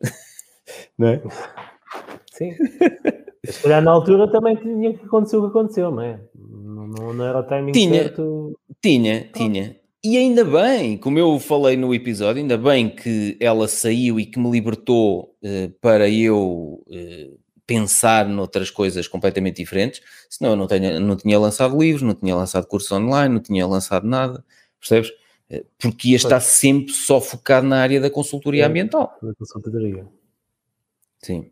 não 0.98 1.08
é? 1.08 1.22
Sim. 2.32 2.52
Se 3.54 3.62
calhar 3.62 3.82
na 3.82 3.92
altura 3.92 4.28
também 4.32 4.56
tinha 4.56 4.94
que 4.94 5.06
acontecer 5.06 5.38
o 5.38 5.42
que 5.42 5.48
aconteceu, 5.48 5.92
não 5.92 6.02
é? 6.02 6.20
Não, 6.36 7.14
não 7.14 7.26
era 7.26 7.40
o 7.40 7.44
timing 7.44 7.72
tinha, 7.72 8.04
certo. 8.04 8.60
Tinha, 8.82 9.30
tinha. 9.34 9.76
E 10.04 10.18
ainda 10.18 10.44
bem, 10.44 10.98
como 10.98 11.18
eu 11.18 11.40
falei 11.40 11.78
no 11.78 11.94
episódio, 11.94 12.42
ainda 12.42 12.58
bem 12.58 12.90
que 12.90 13.38
ela 13.40 13.70
saiu 13.70 14.20
e 14.20 14.26
que 14.26 14.38
me 14.38 14.52
libertou 14.52 15.36
uh, 15.42 15.70
para 15.80 16.10
eu 16.10 16.84
uh, 16.86 17.40
pensar 17.66 18.28
noutras 18.28 18.70
coisas 18.70 19.08
completamente 19.08 19.58
diferentes, 19.58 20.02
senão 20.30 20.52
eu 20.52 20.58
não, 20.58 20.68
tenho, 20.68 21.00
não 21.00 21.16
tinha 21.16 21.40
lançado 21.40 21.80
livros, 21.80 22.02
não 22.02 22.14
tinha 22.14 22.36
lançado 22.36 22.68
cursos 22.68 22.92
online, 22.92 23.34
não 23.34 23.42
tinha 23.42 23.66
lançado 23.66 24.06
nada, 24.06 24.44
percebes? 24.78 25.10
Uh, 25.50 25.66
porque 25.80 26.10
ia 26.10 26.18
estar 26.18 26.42
sempre 26.42 26.92
só 26.92 27.22
focado 27.22 27.66
na 27.66 27.80
área 27.80 28.02
da 28.02 28.10
consultoria 28.10 28.64
é, 28.64 28.68
ambiental. 28.68 29.18
Da 29.22 29.34
consultoria. 29.36 30.06
Sim. 31.20 31.50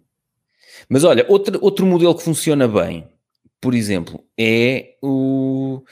Mas 0.90 1.04
olha, 1.04 1.26
outro, 1.28 1.60
outro 1.62 1.86
modelo 1.86 2.16
que 2.16 2.24
funciona 2.24 2.68
bem, 2.68 3.08
por 3.60 3.74
exemplo, 3.76 4.24
é 4.38 4.96
o. 5.02 5.84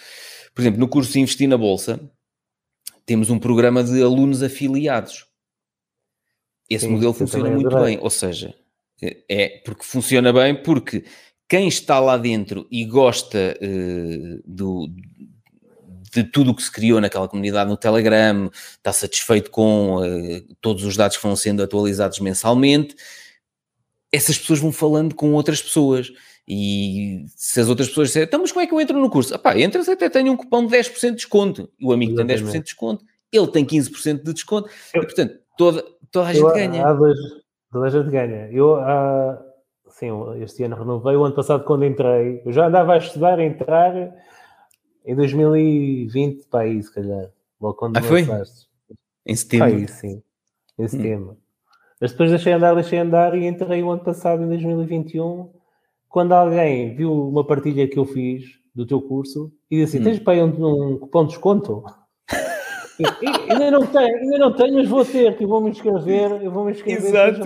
Por 0.54 0.62
exemplo, 0.62 0.80
no 0.80 0.88
curso 0.88 1.18
Investir 1.18 1.48
na 1.48 1.58
Bolsa, 1.58 2.00
temos 3.06 3.30
um 3.30 3.40
programa 3.40 3.84
de 3.84 4.02
alunos 4.02 4.44
afiliados. 4.44 5.26
Esse 6.70 6.86
Sim, 6.86 6.92
modelo 6.92 7.14
funciona 7.14 7.50
muito 7.50 7.76
bem, 7.80 7.98
ou 8.00 8.10
seja, 8.10 8.54
é 9.02 9.62
porque 9.66 9.84
funciona 9.84 10.32
bem 10.32 10.56
porque 10.56 11.04
quem 11.48 11.68
está 11.68 12.00
lá 12.00 12.16
dentro 12.18 12.68
e 12.70 12.86
gosta 12.86 13.58
uh, 13.60 14.42
do, 14.46 14.88
de 16.14 16.24
tudo 16.24 16.52
o 16.52 16.56
que 16.56 16.62
se 16.62 16.72
criou 16.72 17.02
naquela 17.02 17.28
comunidade 17.28 17.70
no 17.70 17.78
Telegram, 17.78 18.52
está 18.54 18.94
satisfeito 18.94 19.50
com 19.50 19.98
uh, 19.98 20.56
todos 20.62 20.84
os 20.84 20.96
dados 20.96 21.18
que 21.18 21.24
vão 21.24 21.36
sendo 21.36 21.64
atualizados 21.64 22.20
mensalmente, 22.20 22.96
essas 24.12 24.38
pessoas 24.38 24.60
vão 24.60 24.72
falando 24.72 25.16
com 25.16 25.34
outras 25.34 25.62
pessoas. 25.62 26.12
E 26.48 27.26
se 27.36 27.60
as 27.60 27.70
outras 27.70 27.90
pessoas 27.90 28.08
disserem, 28.08 28.28
então, 28.28 28.40
mas 28.40 28.52
como 28.52 28.64
é 28.64 28.68
que 28.68 28.74
eu 28.74 28.82
entro 28.82 29.00
no 29.00 29.10
curso? 29.10 29.36
Ah 29.36 29.38
pá, 29.38 29.58
entras 29.58 29.88
até 29.88 30.10
tenho 30.10 30.32
um 30.32 30.38
cupom 30.38 30.66
de 30.66 30.76
10% 30.76 31.10
de 31.10 31.16
desconto. 31.18 31.70
O 31.82 31.94
amigo 31.94 32.14
Exatamente. 32.14 32.40
tem 32.40 32.52
10% 32.52 32.54
de 32.54 32.64
desconto, 32.64 33.06
ele 33.32 33.48
tem 33.48 33.66
15% 33.66 34.24
de 34.24 34.34
desconto. 34.34 34.70
Eu, 34.94 35.04
e, 35.04 35.06
portanto, 35.06 35.40
toda, 35.56 35.86
toda 36.12 36.28
a 36.28 36.34
gente 36.34 36.44
eu, 36.44 36.54
ganha. 36.54 36.88
Há 36.88 36.94
dois, 36.94 37.18
toda 37.72 37.86
a 37.86 37.90
gente 37.90 38.10
ganha. 38.10 38.50
Eu, 38.52 38.76
há, 38.76 39.40
sim, 39.90 40.10
este 40.42 40.64
ano 40.64 40.76
renovei. 40.76 41.16
O 41.16 41.24
ano 41.24 41.36
passado, 41.36 41.64
quando 41.64 41.86
entrei, 41.86 42.42
eu 42.44 42.52
já 42.52 42.66
andava 42.66 42.94
a 42.94 42.98
estudar, 42.98 43.38
a 43.38 43.46
entrar 43.46 43.94
em 45.06 45.16
2020, 45.16 46.48
para 46.48 46.62
aí, 46.62 46.82
se 46.82 46.92
calhar. 46.92 47.30
Logo 47.62 47.76
quando 47.76 47.98
ah, 47.98 48.02
foi? 48.02 48.26
Em 49.26 49.36
setembro? 49.36 49.68
Aí, 49.68 49.88
sim. 49.88 50.24
Em 50.80 50.86
hum. 50.86 50.88
setembro. 50.88 51.32
Hum. 51.32 51.49
Mas 52.00 52.12
depois 52.12 52.30
deixei 52.30 52.54
andar, 52.54 52.74
deixei 52.74 53.00
andar 53.00 53.36
e 53.36 53.46
entrei 53.46 53.84
o 53.84 53.92
ano 53.92 54.04
passado, 54.04 54.44
em 54.44 54.48
2021 54.48 55.60
quando 56.10 56.34
alguém 56.34 56.96
viu 56.96 57.14
uma 57.14 57.46
partilha 57.46 57.88
que 57.88 57.98
eu 57.98 58.04
fiz 58.04 58.44
do 58.74 58.86
teu 58.86 59.02
curso 59.02 59.54
e 59.70 59.78
disse 59.78 59.98
assim: 59.98 60.06
hum. 60.06 60.12
tens 60.12 60.20
para 60.20 60.34
aí 60.34 60.44
um, 60.44 60.94
um 60.94 60.98
cupom 60.98 61.24
de 61.24 61.30
desconto? 61.30 61.84
e, 63.00 63.04
e, 63.04 63.52
ainda 63.52 63.72
não 63.72 63.86
tenho, 63.86 64.18
ainda 64.18 64.38
não 64.40 64.54
tenho, 64.54 64.74
mas 64.74 64.90
vou 64.90 65.06
ter, 65.06 65.38
que 65.38 65.46
vou 65.46 65.62
me 65.62 65.70
inscrever, 65.70 66.44
eu 66.44 66.52
vou 66.52 66.66
me 66.66 66.72
inscrever. 66.72 67.10
Exato. 67.10 67.42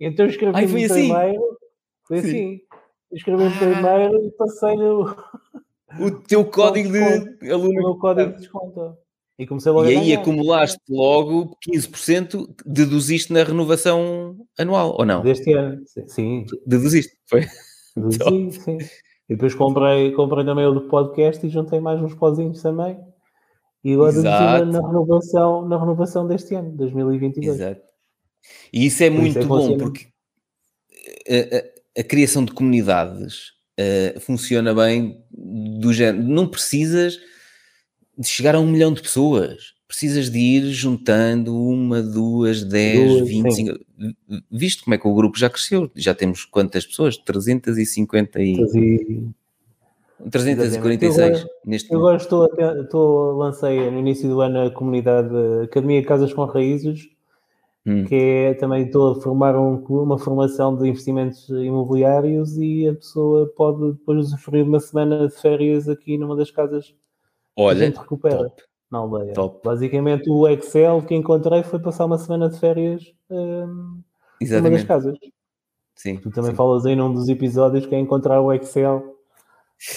Então 0.00 0.26
escrevi 0.26 0.52
no 0.52 0.84
assim. 0.84 1.08
primeiro, 1.08 1.58
foi 2.06 2.20
Sim. 2.20 2.28
assim, 2.28 2.60
escrevi 3.12 3.42
no 3.42 3.50
ah. 3.50 3.58
primeiro 3.58 4.24
e 4.24 4.30
passei-lhe 4.30 4.84
o, 4.84 5.16
o 6.00 6.10
teu 6.26 6.44
código 6.48 6.92
de, 6.92 7.50
aluno. 7.50 7.70
O 7.70 7.82
meu 7.82 7.98
código 7.98 8.32
de 8.32 8.38
desconto. 8.38 8.96
E 9.38 9.46
comecei 9.46 9.70
logo 9.70 9.88
E 9.88 9.96
aí 9.96 10.12
acumulaste 10.14 10.80
logo 10.88 11.56
15%, 11.70 12.56
deduziste 12.66 13.32
na 13.32 13.44
renovação 13.44 14.36
anual, 14.58 14.96
ou 14.98 15.06
não? 15.06 15.22
Deste 15.22 15.52
ano, 15.52 15.80
sim. 16.06 16.44
Deduziste, 16.66 17.16
foi? 17.26 17.46
Deduzi, 17.96 18.18
então... 18.18 18.50
sim. 18.50 18.78
E 19.28 19.34
depois 19.34 19.54
comprei, 19.54 20.10
comprei 20.12 20.44
também 20.44 20.66
o 20.66 20.72
do 20.72 20.88
podcast 20.88 21.46
e 21.46 21.50
juntei 21.50 21.78
mais 21.78 22.02
uns 22.02 22.14
pozinhos 22.14 22.62
também. 22.62 22.98
E 23.84 23.92
agora 23.92 24.10
deduzi 24.10 24.26
na, 24.26 24.88
renovação, 24.88 25.68
na 25.68 25.78
renovação 25.78 26.26
deste 26.26 26.54
ano, 26.54 26.72
2022. 26.76 27.60
Exato. 27.60 27.82
E 28.72 28.86
isso 28.86 29.04
é 29.04 29.10
Por 29.10 29.20
muito 29.20 29.38
isso 29.38 29.38
é 29.38 29.44
bom, 29.44 29.76
porque 29.76 30.06
a, 31.28 31.56
a, 31.56 32.00
a, 32.00 32.04
criação 32.04 32.44
de 32.44 32.52
comunidades 32.52 33.50
uh, 33.78 34.18
funciona 34.20 34.74
bem 34.74 35.22
do 35.30 35.92
género. 35.92 36.26
Não 36.26 36.48
precisas 36.48 37.18
de 38.18 38.26
chegar 38.26 38.56
a 38.56 38.60
um 38.60 38.66
milhão 38.66 38.92
de 38.92 39.00
pessoas. 39.00 39.74
Precisas 39.86 40.28
de 40.28 40.38
ir 40.38 40.64
juntando 40.72 41.56
uma, 41.56 42.02
duas, 42.02 42.62
dez, 42.64 43.26
vinte, 43.26 43.54
cinco. 43.54 43.78
Visto 44.50 44.84
como 44.84 44.94
é 44.94 44.98
que 44.98 45.08
o 45.08 45.14
grupo 45.14 45.38
já 45.38 45.48
cresceu, 45.48 45.90
já 45.94 46.14
temos 46.14 46.44
quantas 46.44 46.84
pessoas? 46.84 47.16
350 47.16 48.42
e... 48.42 49.30
346 50.30 51.46
neste 51.64 51.92
Eu 51.92 52.00
agora 52.00 52.16
estou, 52.16 52.50
estou, 52.82 53.36
lancei 53.36 53.88
no 53.88 54.00
início 54.00 54.28
do 54.28 54.40
ano 54.40 54.66
a 54.66 54.70
comunidade 54.70 55.30
Academia 55.62 56.04
Casas 56.04 56.34
com 56.34 56.44
Raízes, 56.44 57.08
hum. 57.86 58.04
que 58.04 58.14
é 58.16 58.54
também 58.54 58.86
estou 58.86 59.12
a 59.12 59.20
formar 59.20 59.56
um, 59.56 59.76
uma 59.88 60.18
formação 60.18 60.76
de 60.76 60.88
investimentos 60.88 61.48
imobiliários 61.48 62.58
e 62.58 62.88
a 62.88 62.94
pessoa 62.94 63.46
pode 63.56 63.92
depois 63.92 64.26
usufruir 64.26 64.64
uma 64.64 64.80
semana 64.80 65.28
de 65.28 65.34
férias 65.40 65.88
aqui 65.88 66.18
numa 66.18 66.34
das 66.34 66.50
casas 66.50 66.92
Olha, 67.60 67.82
a 67.82 67.86
gente 67.86 67.98
recupera 67.98 68.36
top, 68.36 68.62
na 68.88 68.98
aldeia. 68.98 69.32
Top. 69.32 69.60
Basicamente, 69.64 70.30
o 70.30 70.46
Excel 70.46 71.02
que 71.02 71.14
encontrei 71.14 71.64
foi 71.64 71.80
passar 71.80 72.04
uma 72.04 72.16
semana 72.16 72.48
de 72.48 72.56
férias 72.60 73.02
um, 73.28 74.00
numa 74.40 74.70
das 74.70 74.84
casas. 74.84 75.18
Sim, 75.96 76.16
tu 76.18 76.30
também 76.30 76.52
sim. 76.52 76.56
falas 76.56 76.86
aí 76.86 76.94
num 76.94 77.12
dos 77.12 77.28
episódios 77.28 77.84
que 77.84 77.96
é 77.96 77.98
encontrar 77.98 78.40
o 78.40 78.52
Excel. 78.52 79.16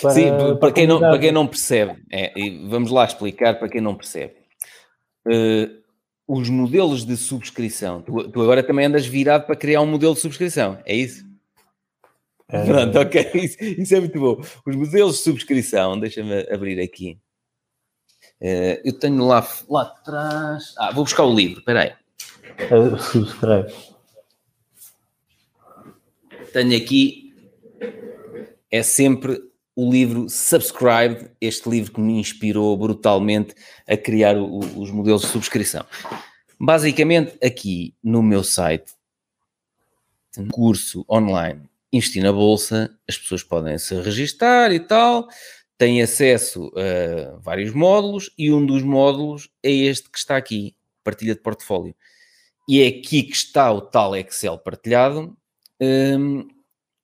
Para, 0.02 0.12
sim, 0.12 0.30
para, 0.30 0.56
para 0.56 0.72
quem, 0.72 0.88
não, 0.88 1.00
para 1.00 1.20
quem 1.20 1.32
não 1.32 1.46
percebe, 1.46 2.02
é, 2.12 2.34
vamos 2.68 2.90
lá 2.90 3.06
explicar 3.06 3.60
para 3.60 3.70
quem 3.70 3.82
não 3.82 3.96
percebe. 3.96 4.34
Uh, 5.28 5.82
os 6.28 6.50
modelos 6.50 7.06
de 7.06 7.16
subscrição, 7.16 8.02
tu, 8.02 8.28
tu, 8.30 8.42
agora 8.42 8.64
também 8.64 8.88
andas 8.88 9.06
virado 9.06 9.46
para 9.46 9.56
criar 9.56 9.82
um 9.82 9.88
modelo 9.88 10.16
de 10.16 10.20
subscrição, 10.20 10.80
é 10.86 10.96
isso? 10.96 11.24
É... 12.48 12.66
Pronto, 12.66 13.00
ok, 13.00 13.32
isso, 13.36 13.64
isso, 13.64 13.96
é 13.96 14.00
muito 14.00 14.20
bom. 14.20 14.42
Os 14.66 14.76
modelos 14.76 15.18
de 15.18 15.24
subscrição, 15.24 16.00
deixa-me 16.00 16.48
abrir 16.52 16.80
aqui. 16.80 17.20
Uh, 18.42 18.82
eu 18.84 18.98
tenho 18.98 19.24
lá, 19.28 19.48
lá 19.70 19.84
atrás. 19.84 20.74
Ah, 20.78 20.92
vou 20.92 21.04
buscar 21.04 21.24
o 21.24 21.34
livro, 21.34 21.60
espera 21.60 21.82
aí. 21.82 21.94
Subscreve. 23.00 23.74
tenho 26.52 26.76
aqui, 26.76 27.36
é 28.72 28.82
sempre 28.82 29.40
o 29.76 29.92
livro 29.92 30.28
Subscribed, 30.28 31.30
este 31.40 31.70
livro 31.70 31.94
que 31.94 32.02
me 32.02 32.20
inspirou 32.20 32.76
brutalmente 32.76 33.54
a 33.88 33.96
criar 33.96 34.36
o, 34.36 34.60
os 34.80 34.90
modelos 34.90 35.22
de 35.22 35.28
subscrição. 35.28 35.86
Basicamente, 36.60 37.38
aqui 37.44 37.96
no 38.04 38.24
meu 38.24 38.44
site, 38.44 38.92
um 40.38 40.48
curso 40.48 41.06
online 41.10 41.70
Investir 41.94 42.24
na 42.24 42.32
Bolsa, 42.32 42.90
as 43.08 43.18
pessoas 43.18 43.44
podem 43.44 43.78
se 43.78 43.94
registar 44.02 44.72
e 44.72 44.80
tal, 44.80 45.28
têm 45.82 46.00
acesso 46.00 46.72
a 46.76 47.40
vários 47.40 47.74
módulos 47.74 48.30
e 48.38 48.54
um 48.54 48.64
dos 48.64 48.84
módulos 48.84 49.50
é 49.64 49.72
este 49.72 50.12
que 50.12 50.20
está 50.20 50.38
aqui, 50.38 50.76
partilha 51.04 51.34
de 51.34 51.42
portfólio. 51.42 51.96
E 52.70 52.84
é 52.84 52.88
aqui 52.88 53.24
que 53.24 53.36
está 53.36 53.72
o 53.72 53.82
tal 53.82 54.16
Excel 54.16 54.60
partilhado, 54.60 55.36
um, 55.82 56.48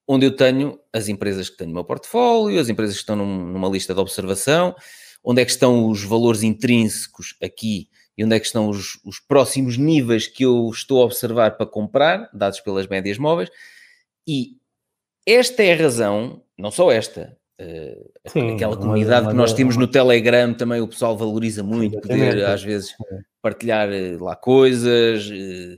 onde 0.07 0.27
eu 0.27 0.35
tenho 0.35 0.79
as 0.93 1.07
empresas 1.07 1.49
que 1.49 1.57
têm 1.57 1.65
no 1.65 1.73
meu 1.73 1.83
portfólio, 1.83 2.59
as 2.59 2.69
empresas 2.69 2.97
que 2.97 3.01
estão 3.01 3.15
num, 3.15 3.47
numa 3.47 3.67
lista 3.67 3.95
de 3.95 3.99
observação, 3.99 4.75
onde 5.23 5.41
é 5.41 5.45
que 5.45 5.49
estão 5.49 5.89
os 5.89 6.03
valores 6.03 6.43
intrínsecos 6.43 7.35
aqui 7.41 7.89
e 8.15 8.23
onde 8.23 8.35
é 8.35 8.39
que 8.39 8.45
estão 8.45 8.69
os, 8.69 9.03
os 9.03 9.19
próximos 9.19 9.75
níveis 9.75 10.27
que 10.27 10.45
eu 10.45 10.69
estou 10.71 11.01
a 11.01 11.05
observar 11.05 11.57
para 11.57 11.65
comprar, 11.65 12.29
dados 12.31 12.59
pelas 12.59 12.85
médias 12.85 13.17
móveis, 13.17 13.49
e 14.27 14.51
esta 15.25 15.63
é 15.63 15.73
a 15.73 15.77
razão, 15.77 16.43
não 16.55 16.69
só 16.69 16.91
esta, 16.91 17.35
Sim, 18.27 18.55
aquela 18.55 18.77
comunidade 18.77 19.25
uma, 19.25 19.31
que 19.31 19.37
nós 19.37 19.51
temos 19.51 19.75
no 19.75 19.87
Telegram 19.87 20.53
também 20.53 20.79
o 20.79 20.87
pessoal 20.87 21.17
valoriza 21.17 21.63
muito, 21.63 21.99
poder 21.99 22.45
às 22.45 22.63
vezes 22.63 22.93
partilhar 23.41 23.89
uh, 23.89 24.23
lá 24.23 24.35
coisas, 24.35 25.27
uh, 25.27 25.77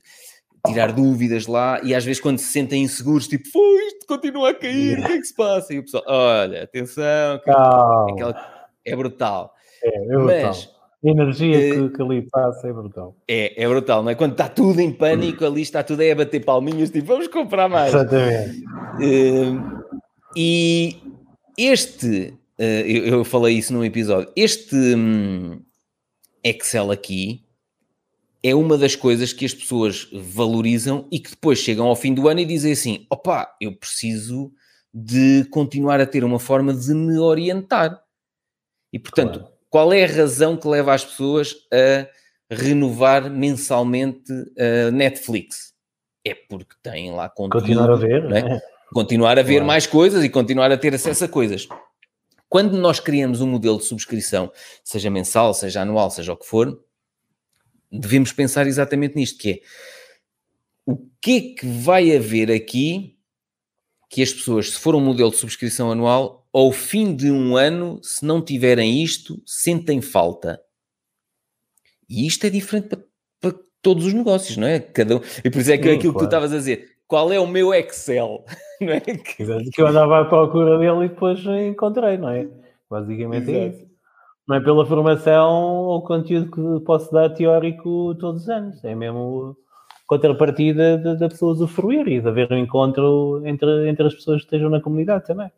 tirar 0.67 0.91
dúvidas 0.91 1.47
lá, 1.47 1.79
e 1.83 1.95
às 1.95 2.03
vezes 2.03 2.21
quando 2.21 2.37
se 2.37 2.51
sentem 2.51 2.83
inseguros, 2.83 3.27
tipo, 3.27 3.47
foi, 3.49 3.87
isto 3.87 4.05
continua 4.07 4.49
a 4.49 4.53
cair, 4.53 4.99
o 4.99 5.05
que 5.05 5.11
é 5.13 5.17
que 5.17 5.23
se 5.23 5.35
passa? 5.35 5.73
E 5.73 5.79
o 5.79 5.83
pessoal, 5.83 6.03
olha, 6.07 6.63
atenção, 6.63 7.39
que, 7.39 7.49
aquela, 7.49 8.69
é 8.85 8.95
brutal. 8.95 9.53
É, 9.83 10.03
é 10.03 10.07
brutal. 10.07 10.43
Mas, 10.43 10.69
a 11.01 11.07
energia 11.07 11.57
que, 11.57 11.89
que, 11.95 12.01
ali 12.01 12.27
passa 12.29 12.67
é 12.67 12.73
brutal. 12.73 13.15
É, 13.25 13.63
é 13.63 13.67
brutal, 13.67 14.03
não 14.03 14.11
é? 14.11 14.15
Quando 14.15 14.33
está 14.33 14.49
tudo 14.49 14.81
em 14.81 14.91
pânico, 14.91 15.45
ali 15.45 15.61
está 15.61 15.81
tudo 15.81 16.01
aí 16.01 16.11
a 16.11 16.15
bater 16.15 16.43
palminhas, 16.43 16.89
tipo, 16.89 17.07
vamos 17.07 17.29
comprar 17.29 17.69
mais. 17.69 17.93
Exatamente. 17.93 18.63
Uh, 19.01 19.79
e 20.35 20.97
este, 21.67 22.33
uh, 22.59 22.63
eu, 22.63 23.05
eu, 23.05 23.25
falei 23.25 23.57
isso 23.57 23.73
num 23.73 23.83
episódio, 23.83 24.31
este 24.35 24.75
um, 24.75 25.61
Excel 26.43 26.91
aqui 26.91 27.43
é 28.41 28.55
uma 28.55 28.77
das 28.77 28.95
coisas 28.95 29.33
que 29.33 29.45
as 29.45 29.53
pessoas 29.53 30.09
valorizam 30.13 31.07
e 31.11 31.19
que 31.19 31.31
depois 31.31 31.59
chegam 31.59 31.87
ao 31.87 31.95
fim 31.95 32.13
do 32.13 32.27
ano 32.27 32.39
e 32.39 32.45
dizem 32.45 32.71
assim: 32.71 33.05
opá, 33.09 33.55
eu 33.59 33.75
preciso 33.75 34.51
de 34.93 35.45
continuar 35.51 35.99
a 35.99 36.05
ter 36.05 36.23
uma 36.23 36.39
forma 36.39 36.73
de 36.73 36.93
me 36.93 37.17
orientar. 37.17 38.01
E 38.91 38.97
portanto, 38.97 39.39
claro. 39.39 39.53
qual 39.69 39.93
é 39.93 40.03
a 40.03 40.07
razão 40.07 40.57
que 40.57 40.67
leva 40.67 40.93
as 40.93 41.05
pessoas 41.05 41.55
a 41.71 42.07
renovar 42.49 43.29
mensalmente 43.29 44.31
a 44.57 44.91
Netflix? 44.91 45.73
É 46.25 46.33
porque 46.33 46.75
têm 46.81 47.11
lá 47.11 47.29
conteúdo. 47.29 47.61
Continuar 47.61 47.91
a 47.91 47.95
ver, 47.95 48.31
é? 48.31 48.61
Continuar 48.93 49.37
a 49.37 49.43
ver 49.43 49.55
claro. 49.55 49.67
mais 49.67 49.85
coisas 49.85 50.23
e 50.23 50.29
continuar 50.29 50.71
a 50.71 50.77
ter 50.77 50.93
acesso 50.93 51.25
a 51.25 51.27
coisas. 51.27 51.67
Quando 52.47 52.77
nós 52.77 52.99
criamos 52.99 53.41
um 53.41 53.47
modelo 53.47 53.77
de 53.77 53.85
subscrição, 53.85 54.51
seja 54.83 55.09
mensal, 55.09 55.53
seja 55.53 55.81
anual, 55.81 56.09
seja 56.09 56.33
o 56.33 56.37
que 56.37 56.47
for, 56.47 56.83
devemos 57.91 58.31
pensar 58.31 58.65
exatamente 58.65 59.15
nisto, 59.15 59.37
que 59.37 59.51
é 59.51 59.59
o 60.85 60.97
que 61.21 61.37
é 61.37 61.59
que 61.59 61.67
vai 61.67 62.15
haver 62.15 62.51
aqui 62.51 63.15
que 64.09 64.23
as 64.23 64.33
pessoas, 64.33 64.71
se 64.71 64.79
for 64.79 64.95
um 64.95 64.99
modelo 64.99 65.29
de 65.29 65.37
subscrição 65.37 65.91
anual, 65.91 66.47
ao 66.51 66.71
fim 66.71 67.15
de 67.15 67.29
um 67.29 67.55
ano, 67.55 67.99
se 68.01 68.25
não 68.25 68.41
tiverem 68.41 69.03
isto, 69.03 69.39
sentem 69.45 70.01
falta. 70.01 70.59
E 72.09 72.25
isto 72.25 72.43
é 72.45 72.49
diferente 72.49 72.87
para, 72.87 73.03
para 73.39 73.59
todos 73.83 74.05
os 74.05 74.13
negócios, 74.13 74.57
não 74.57 74.65
é? 74.65 74.79
Cada 74.79 75.17
um... 75.17 75.21
E 75.43 75.49
por 75.51 75.61
isso 75.61 75.71
é 75.71 75.77
que 75.77 75.89
aquilo 75.89 76.11
claro. 76.11 76.13
que 76.13 76.19
tu 76.19 76.25
estavas 76.25 76.51
a 76.51 76.57
dizer, 76.57 76.97
qual 77.07 77.31
é 77.31 77.39
o 77.39 77.45
meu 77.45 77.71
Excel? 77.71 78.43
Não 78.81 78.93
é? 78.93 79.01
que 79.01 79.81
eu 79.81 79.87
andava 79.87 80.21
à 80.21 80.25
procura 80.25 80.77
dele 80.77 81.05
e 81.05 81.09
depois 81.09 81.43
encontrei, 81.45 82.17
não 82.17 82.29
é? 82.29 82.47
Basicamente 82.89 83.51
é 83.51 83.65
Exato. 83.65 83.65
é 83.65 83.67
isso 83.67 83.89
não 84.49 84.55
é 84.55 84.59
pela 84.61 84.83
formação 84.83 85.51
ou 85.53 86.01
conteúdo 86.01 86.49
que 86.49 86.83
posso 86.83 87.11
dar 87.13 87.29
teórico 87.29 88.15
todos 88.15 88.41
os 88.41 88.49
anos, 88.49 88.83
é 88.83 88.95
mesmo 88.95 89.55
contrapartida 90.07 90.97
da 90.97 91.29
pessoa 91.29 91.51
usufruir 91.51 92.07
e 92.07 92.19
de 92.19 92.27
haver 92.27 92.51
um 92.51 92.57
encontro 92.57 93.43
entre, 93.45 93.87
entre 93.87 94.07
as 94.07 94.15
pessoas 94.15 94.41
que 94.41 94.47
estejam 94.47 94.71
na 94.71 94.81
comunidade 94.81 95.27
também. 95.27 95.51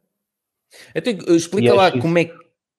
Então, 0.94 1.14
explica 1.34 1.74
lá 1.74 1.90
como 1.90 2.20
é, 2.20 2.30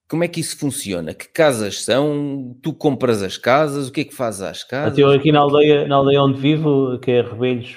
como 0.06 0.22
é 0.22 0.28
que 0.28 0.40
isso 0.40 0.58
funciona, 0.58 1.14
que 1.14 1.28
casas 1.28 1.82
são, 1.82 2.54
tu 2.62 2.74
compras 2.74 3.22
as 3.22 3.38
casas, 3.38 3.88
o 3.88 3.92
que 3.92 4.02
é 4.02 4.04
que 4.04 4.14
fazes 4.14 4.42
às 4.42 4.62
casas? 4.62 4.98
Eu 4.98 5.10
aqui 5.10 5.32
na 5.32 5.40
aldeia, 5.40 5.88
na 5.88 5.96
aldeia 5.96 6.22
onde 6.22 6.38
vivo, 6.38 6.98
que 6.98 7.10
é 7.10 7.22
Rebelhos, 7.22 7.74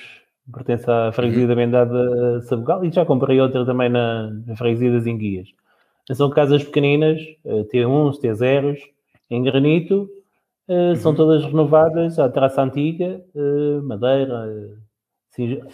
pertence 0.52 0.90
à 0.90 1.12
freguesia 1.12 1.44
uhum. 1.44 1.48
da 1.48 1.56
Bendada 1.56 2.42
Sabugal, 2.42 2.86
e 2.86 2.92
já 2.92 3.06
comprei 3.06 3.40
outra 3.40 3.66
também 3.66 3.90
na, 3.90 4.30
na 4.46 4.56
freguesia 4.56 4.92
das 4.92 5.06
Enguias. 5.06 5.50
São 6.14 6.30
casas 6.30 6.64
pequeninas, 6.64 7.20
T1s, 7.46 8.20
eh, 8.24 8.28
T0s, 8.28 8.78
em 9.32 9.44
granito, 9.44 10.08
eh, 10.68 10.90
uhum. 10.90 10.96
são 10.98 11.16
todas 11.16 11.44
renovadas 11.44 12.20
à 12.20 12.30
traça 12.30 12.62
antiga, 12.62 13.22
eh, 13.36 13.82
madeira. 13.82 14.78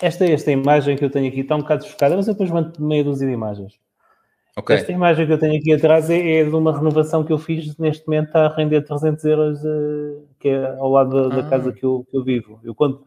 Esta, 0.01 0.25
esta 0.25 0.51
imagem 0.51 0.95
que 0.97 1.05
eu 1.05 1.09
tenho 1.09 1.27
aqui 1.27 1.41
está 1.41 1.55
um 1.55 1.59
bocado 1.59 1.83
desfocada, 1.83 2.15
mas 2.15 2.27
eu 2.27 2.33
depois 2.33 2.49
mando 2.49 2.81
meia 2.83 3.03
dúzia 3.03 3.27
de 3.27 3.33
imagens. 3.33 3.73
Okay. 4.57 4.75
Esta 4.75 4.91
imagem 4.91 5.25
que 5.27 5.33
eu 5.33 5.37
tenho 5.37 5.57
aqui 5.57 5.73
atrás 5.73 6.09
é, 6.09 6.39
é, 6.39 6.43
de 6.43 6.55
uma 6.55 6.75
renovação 6.75 7.23
que 7.23 7.31
eu 7.31 7.37
fiz 7.37 7.77
neste 7.77 8.05
momento 8.07 8.27
está 8.27 8.45
a 8.45 8.55
render 8.55 8.81
300 8.81 9.23
euros, 9.25 9.59
que 10.39 10.49
é 10.49 10.75
ao 10.77 10.89
lado 10.89 11.29
da, 11.29 11.35
ah. 11.35 11.41
da 11.41 11.49
casa 11.49 11.71
que 11.71 11.85
eu, 11.85 12.05
que 12.09 12.17
eu, 12.17 12.23
vivo. 12.23 12.59
Eu 12.63 12.73
quando, 12.75 13.01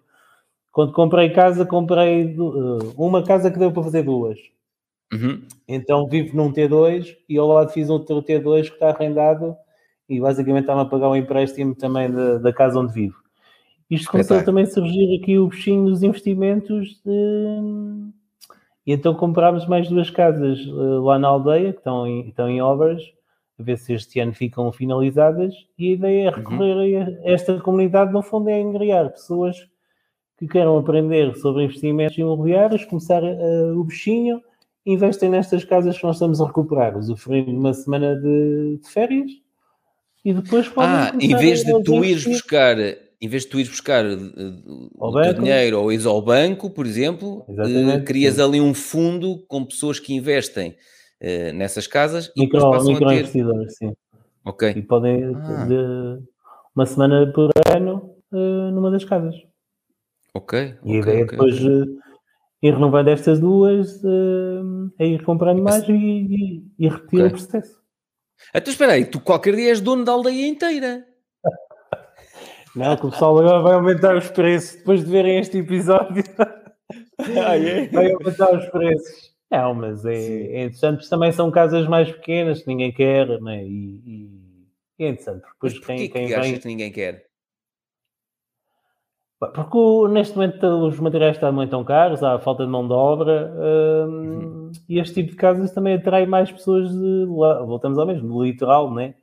quando 0.75 0.93
comprei 0.93 1.31
casa, 1.31 1.64
comprei 1.64 2.37
uh, 2.37 2.93
uma 2.99 3.22
casa 3.22 3.49
que 3.49 3.61
deu 3.61 3.70
para 3.70 3.85
fazer 3.85 4.03
duas. 4.03 4.37
Uhum. 5.12 5.41
Então 5.68 6.09
vivo 6.09 6.37
num 6.37 6.53
T2 6.53 7.16
e 7.29 7.39
ao 7.39 7.47
lado 7.47 7.70
fiz 7.70 7.89
outro 7.89 8.20
T2 8.20 8.62
que 8.62 8.75
está 8.75 8.91
arrendado 8.91 9.57
e 10.09 10.18
basicamente 10.18 10.64
está-me 10.64 10.81
a 10.81 10.85
pagar 10.85 11.11
um 11.11 11.14
empréstimo 11.14 11.77
também 11.77 12.11
da, 12.11 12.39
da 12.39 12.53
casa 12.53 12.81
onde 12.81 12.93
vivo. 12.93 13.14
Isto 13.89 14.11
começou 14.11 14.43
também 14.45 14.64
a 14.64 14.66
surgir 14.66 15.20
aqui 15.22 15.39
o 15.39 15.47
bichinho 15.47 15.85
dos 15.85 16.03
investimentos 16.03 17.01
de... 17.07 18.11
e 18.85 18.93
então 18.93 19.14
comprámos 19.14 19.68
mais 19.68 19.89
duas 19.89 20.11
casas 20.11 20.59
uh, 20.66 21.01
lá 21.05 21.20
na 21.20 21.29
aldeia 21.29 21.72
que 21.72 21.79
estão 21.79 22.05
em, 22.05 22.27
estão 22.27 22.49
em 22.49 22.61
obras 22.61 23.01
a 23.61 23.62
ver 23.62 23.79
se 23.79 23.93
este 23.93 24.18
ano 24.18 24.35
ficam 24.35 24.72
finalizadas 24.72 25.55
e 25.79 25.91
a 25.91 25.93
ideia 25.93 26.25
é 26.25 26.31
uhum. 26.31 26.37
recorrer 26.37 26.75
uhum. 26.75 27.20
a 27.25 27.31
esta 27.31 27.61
comunidade 27.61 28.12
no 28.12 28.22
fundo 28.22 28.51
é 28.51 28.61
engrear 28.61 29.09
pessoas 29.11 29.72
que 30.45 30.53
queiram 30.53 30.77
aprender 30.79 31.35
sobre 31.37 31.65
investimentos 31.65 32.17
imobiliários, 32.19 32.85
começar 32.85 33.23
uh, 33.23 33.79
o 33.79 33.85
bichinho 33.85 34.41
investem 34.87 35.31
nestas 35.31 35.65
casas 35.65 35.97
que 35.97 36.05
nós 36.05 36.17
estamos 36.17 36.41
a 36.41 36.47
recuperar, 36.47 36.97
usufruindo 36.97 37.51
de 37.51 37.57
uma 37.57 37.73
semana 37.73 38.15
de, 38.15 38.79
de 38.83 38.89
férias 38.89 39.31
e 40.23 40.35
depois 40.35 40.69
podem. 40.69 40.91
Ah, 40.91 41.13
em 41.19 41.35
vez 41.37 41.65
de 41.65 41.83
tu 41.83 42.05
ires 42.05 42.27
buscar, 42.27 42.77
em 42.79 43.29
vez 43.29 43.45
de 43.45 43.49
tu 43.49 43.59
ires 43.59 43.71
buscar 43.71 44.05
uh, 44.05 44.91
o 44.99 45.13
banco. 45.13 45.41
dinheiro 45.41 45.81
ou 45.81 45.91
ires 45.91 46.05
ao 46.05 46.21
banco, 46.21 46.69
por 46.69 46.85
exemplo, 46.85 47.45
uh, 47.49 48.05
crias 48.05 48.35
sim. 48.35 48.43
ali 48.43 48.61
um 48.61 48.75
fundo 48.75 49.43
com 49.49 49.65
pessoas 49.65 49.99
que 49.99 50.15
investem 50.15 50.77
nessas 51.55 51.87
casas 51.87 52.31
micro, 52.37 52.59
e 52.59 52.61
passam 52.61 52.93
micro 52.93 53.07
a 53.07 53.09
ter... 53.09 53.21
investidores, 53.21 53.77
sim. 53.79 53.95
Ok. 54.45 54.75
E 54.77 54.83
podem 54.83 55.35
ah. 55.35 55.65
de 55.65 56.23
uma 56.77 56.85
semana 56.85 57.33
por 57.33 57.51
ano 57.75 58.15
numa 58.31 58.91
das 58.91 59.07
casas. 59.07 59.35
Ok. 60.35 60.76
E 60.85 60.93
a 60.93 60.99
ideia 60.99 61.24
okay, 61.24 61.37
depois 61.37 61.55
okay 61.55 62.05
ir 62.64 62.72
renovando 62.72 63.09
estas 63.09 63.39
duas, 63.39 64.03
uh, 64.03 64.91
a 64.99 65.05
ir 65.05 65.22
comprando 65.22 65.62
mais 65.62 65.87
e, 65.87 65.93
e, 65.93 66.64
e 66.78 66.89
repetir 66.89 67.20
okay. 67.20 67.26
o 67.26 67.30
processo. 67.30 67.78
Então 68.55 68.72
espera 68.72 68.93
aí, 68.93 69.05
tu 69.05 69.20
qualquer 69.20 69.55
dia 69.55 69.68
és 69.68 69.82
dono 69.82 70.03
da 70.03 70.12
aldeia 70.12 70.47
inteira. 70.47 71.05
Não, 72.74 72.97
que 72.97 73.07
o 73.07 73.11
pessoal 73.11 73.39
agora 73.39 73.62
vai 73.62 73.74
aumentar 73.74 74.16
os 74.16 74.30
preços 74.30 74.76
depois 74.78 75.05
de 75.05 75.11
verem 75.11 75.39
este 75.39 75.59
episódio. 75.59 76.24
Ah, 77.16 77.57
é? 77.57 77.87
Vai 77.89 78.12
aumentar 78.12 78.59
os 78.59 78.66
preços. 78.70 79.32
Não, 79.51 79.72
mas 79.72 80.05
é, 80.05 80.14
é 80.14 80.64
interessante, 80.64 81.09
também 81.09 81.30
são 81.30 81.49
casas 81.49 81.87
mais 81.87 82.11
pequenas 82.11 82.61
que 82.61 82.66
ninguém 82.66 82.93
quer, 82.93 83.41
né? 83.41 83.64
e, 83.64 84.28
e 84.99 85.05
é 85.05 85.09
interessante. 85.11 85.45
Depois 85.55 85.74
mas 85.74 85.87
quem, 85.87 86.11
quem 86.11 86.26
que 86.26 86.41
vem... 86.41 86.59
que 86.59 86.66
ninguém 86.66 86.91
quer? 86.91 87.24
Porque 89.49 90.13
neste 90.13 90.37
momento 90.37 90.67
os 90.87 90.99
materiais 90.99 91.37
estão 91.37 91.53
muito 91.53 91.71
tão 91.71 91.85
caros, 91.85 92.23
há 92.23 92.39
falta 92.39 92.65
de 92.65 92.71
mão 92.71 92.87
de 92.87 92.93
obra 92.93 93.53
hum, 93.57 94.11
uhum. 94.11 94.73
e 94.89 94.99
este 94.99 95.15
tipo 95.15 95.31
de 95.31 95.37
casas 95.37 95.73
também 95.73 95.95
atrai 95.95 96.27
mais 96.27 96.51
pessoas 96.51 96.91
de 96.91 97.27
lá, 97.29 97.63
voltamos 97.63 97.99
ao 97.99 98.07
mesmo, 98.07 98.29
do 98.29 98.45
litoral, 98.45 98.93
né? 98.93 99.15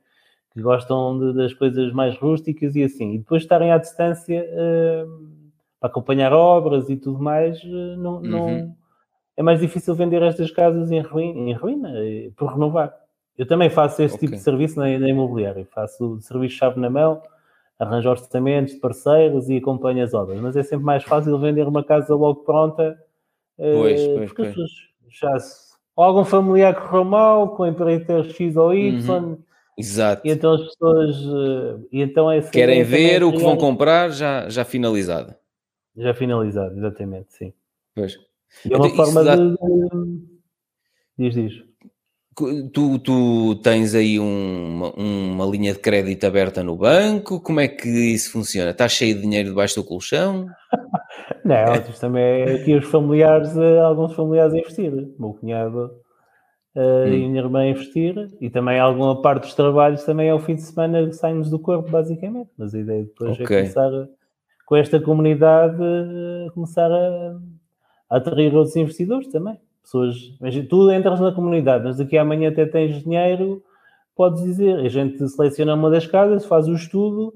que 0.52 0.60
gostam 0.60 1.18
de, 1.18 1.32
das 1.34 1.54
coisas 1.54 1.92
mais 1.92 2.16
rústicas 2.18 2.76
e 2.76 2.82
assim. 2.82 3.14
E 3.14 3.18
depois 3.18 3.42
estarem 3.42 3.72
à 3.72 3.78
distância 3.78 4.46
hum, 5.06 5.48
para 5.80 5.90
acompanhar 5.90 6.32
obras 6.32 6.88
e 6.88 6.96
tudo 6.96 7.18
mais, 7.18 7.58
eh, 7.64 7.96
não, 7.96 8.16
uhum. 8.16 8.22
não, 8.22 8.76
é 9.36 9.42
mais 9.42 9.60
difícil 9.60 9.94
vender 9.94 10.22
estas 10.22 10.50
casas 10.50 10.90
em 10.90 11.00
ruína, 11.00 11.50
em 11.50 11.52
ruína 11.54 11.92
por 12.36 12.52
renovar. 12.52 12.94
Eu 13.36 13.46
também 13.46 13.70
faço 13.70 14.02
esse 14.02 14.14
okay. 14.14 14.28
tipo 14.28 14.38
de 14.38 14.44
serviço 14.44 14.78
na, 14.78 14.98
na 14.98 15.08
imobiliária. 15.08 15.66
Faço 15.74 16.20
serviço 16.20 16.56
chave 16.56 16.78
na 16.78 16.90
mão, 16.90 17.22
arranjo 17.78 18.10
orçamentos 18.10 18.74
de 18.74 18.80
parceiros 18.80 19.48
e 19.48 19.56
acompanho 19.56 20.04
as 20.04 20.14
obras. 20.14 20.40
Mas 20.40 20.56
é 20.56 20.62
sempre 20.62 20.84
mais 20.84 21.02
fácil 21.04 21.38
vender 21.38 21.66
uma 21.66 21.84
casa 21.84 22.14
logo 22.14 22.44
pronta. 22.44 22.98
Pois, 23.56 24.00
uh, 24.00 24.14
pois, 24.14 24.32
porque 24.32 24.52
pois. 24.54 24.70
já 25.08 25.38
se, 25.38 25.72
algum 25.96 26.24
familiar 26.24 26.74
correu 26.74 27.04
mal, 27.04 27.54
com 27.54 27.66
empreiteiro 27.66 28.24
X 28.30 28.56
ou 28.56 28.74
Y. 28.74 29.24
Uhum. 29.24 29.38
Exato. 29.76 30.26
E 30.26 30.30
então 30.30 30.52
as 30.52 30.62
pessoas. 30.62 31.16
Uh, 31.24 31.88
e 31.90 32.02
então 32.02 32.30
é 32.30 32.40
Querem 32.42 32.82
ver 32.84 33.22
o 33.22 33.32
que 33.32 33.38
vão 33.38 33.56
comprar 33.56 34.10
já, 34.10 34.48
já 34.48 34.64
finalizado. 34.64 35.34
Já 35.96 36.14
finalizado, 36.14 36.76
exatamente, 36.76 37.32
sim. 37.32 37.52
Pois. 37.94 38.18
E 38.64 38.72
é 38.72 38.76
uma 38.76 38.86
então, 38.86 39.04
forma 39.04 39.24
de. 39.24 39.56
Diz, 41.18 41.34
diz. 41.34 41.71
Tu, 42.34 42.98
tu 43.00 43.54
tens 43.56 43.94
aí 43.94 44.18
um, 44.18 44.90
uma 44.96 45.44
linha 45.44 45.74
de 45.74 45.78
crédito 45.78 46.24
aberta 46.24 46.62
no 46.62 46.76
banco? 46.76 47.38
Como 47.40 47.60
é 47.60 47.68
que 47.68 47.88
isso 47.88 48.32
funciona? 48.32 48.70
Estás 48.70 48.92
cheio 48.92 49.14
de 49.14 49.20
dinheiro 49.20 49.50
debaixo 49.50 49.76
do 49.76 49.84
colchão? 49.84 50.46
Não, 51.44 51.54
é. 51.54 51.80
também 51.80 52.44
aqui 52.44 52.74
os 52.74 52.86
familiares, 52.86 53.54
eh, 53.56 53.80
alguns 53.80 54.14
familiares 54.14 54.54
a 54.54 54.58
investir. 54.58 54.90
O 54.92 55.14
meu 55.20 55.34
cunhado 55.34 55.90
uh, 56.74 56.80
hum. 56.80 57.06
e 57.08 57.24
a 57.24 57.28
minha 57.28 57.42
irmã 57.42 57.60
a 57.60 57.68
investir. 57.68 58.14
E 58.40 58.48
também 58.48 58.78
alguma 58.80 59.20
parte 59.20 59.42
dos 59.42 59.54
trabalhos 59.54 60.02
também 60.04 60.28
é 60.28 60.34
o 60.34 60.40
fim 60.40 60.54
de 60.54 60.62
semana 60.62 61.12
saímos 61.12 61.50
do 61.50 61.58
corpo, 61.58 61.90
basicamente. 61.90 62.50
Mas 62.56 62.74
a 62.74 62.78
ideia 62.78 63.04
depois 63.04 63.38
é 63.38 63.42
okay. 63.42 63.56
é 63.56 63.60
começar 63.60 63.90
com 64.64 64.76
esta 64.76 64.98
comunidade 64.98 65.76
começar 66.54 66.90
a, 66.90 67.36
a 68.08 68.16
atrair 68.16 68.54
outros 68.54 68.74
investidores 68.74 69.28
também 69.28 69.58
pessoas, 69.82 70.16
tu 70.68 70.90
entras 70.90 71.20
na 71.20 71.32
comunidade, 71.32 71.84
mas 71.84 71.96
daqui 71.96 72.16
amanhã 72.16 72.50
até 72.50 72.64
tens 72.64 73.02
dinheiro, 73.02 73.62
podes 74.14 74.42
dizer, 74.42 74.78
a 74.78 74.88
gente 74.88 75.28
seleciona 75.28 75.74
uma 75.74 75.90
das 75.90 76.06
casas, 76.06 76.46
faz 76.46 76.68
o 76.68 76.74
estudo, 76.74 77.34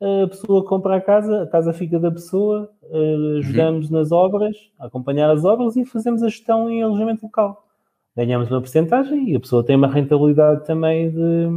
a 0.00 0.28
pessoa 0.28 0.64
compra 0.64 0.96
a 0.96 1.00
casa, 1.00 1.42
a 1.42 1.46
casa 1.46 1.72
fica 1.72 1.98
da 1.98 2.10
pessoa, 2.10 2.70
eh, 2.82 2.96
uhum. 2.96 3.38
ajudamos 3.38 3.90
uhum. 3.90 3.98
nas 3.98 4.12
obras, 4.12 4.56
acompanhar 4.78 5.30
as 5.30 5.44
obras 5.44 5.74
e 5.76 5.86
fazemos 5.86 6.22
a 6.22 6.28
gestão 6.28 6.70
em 6.70 6.82
alojamento 6.82 7.24
local. 7.24 7.66
Ganhamos 8.14 8.50
uma 8.50 8.60
porcentagem 8.60 9.30
e 9.30 9.36
a 9.36 9.40
pessoa 9.40 9.64
tem 9.64 9.76
uma 9.76 9.88
rentabilidade 9.88 10.66
também 10.66 11.10
de, 11.10 11.48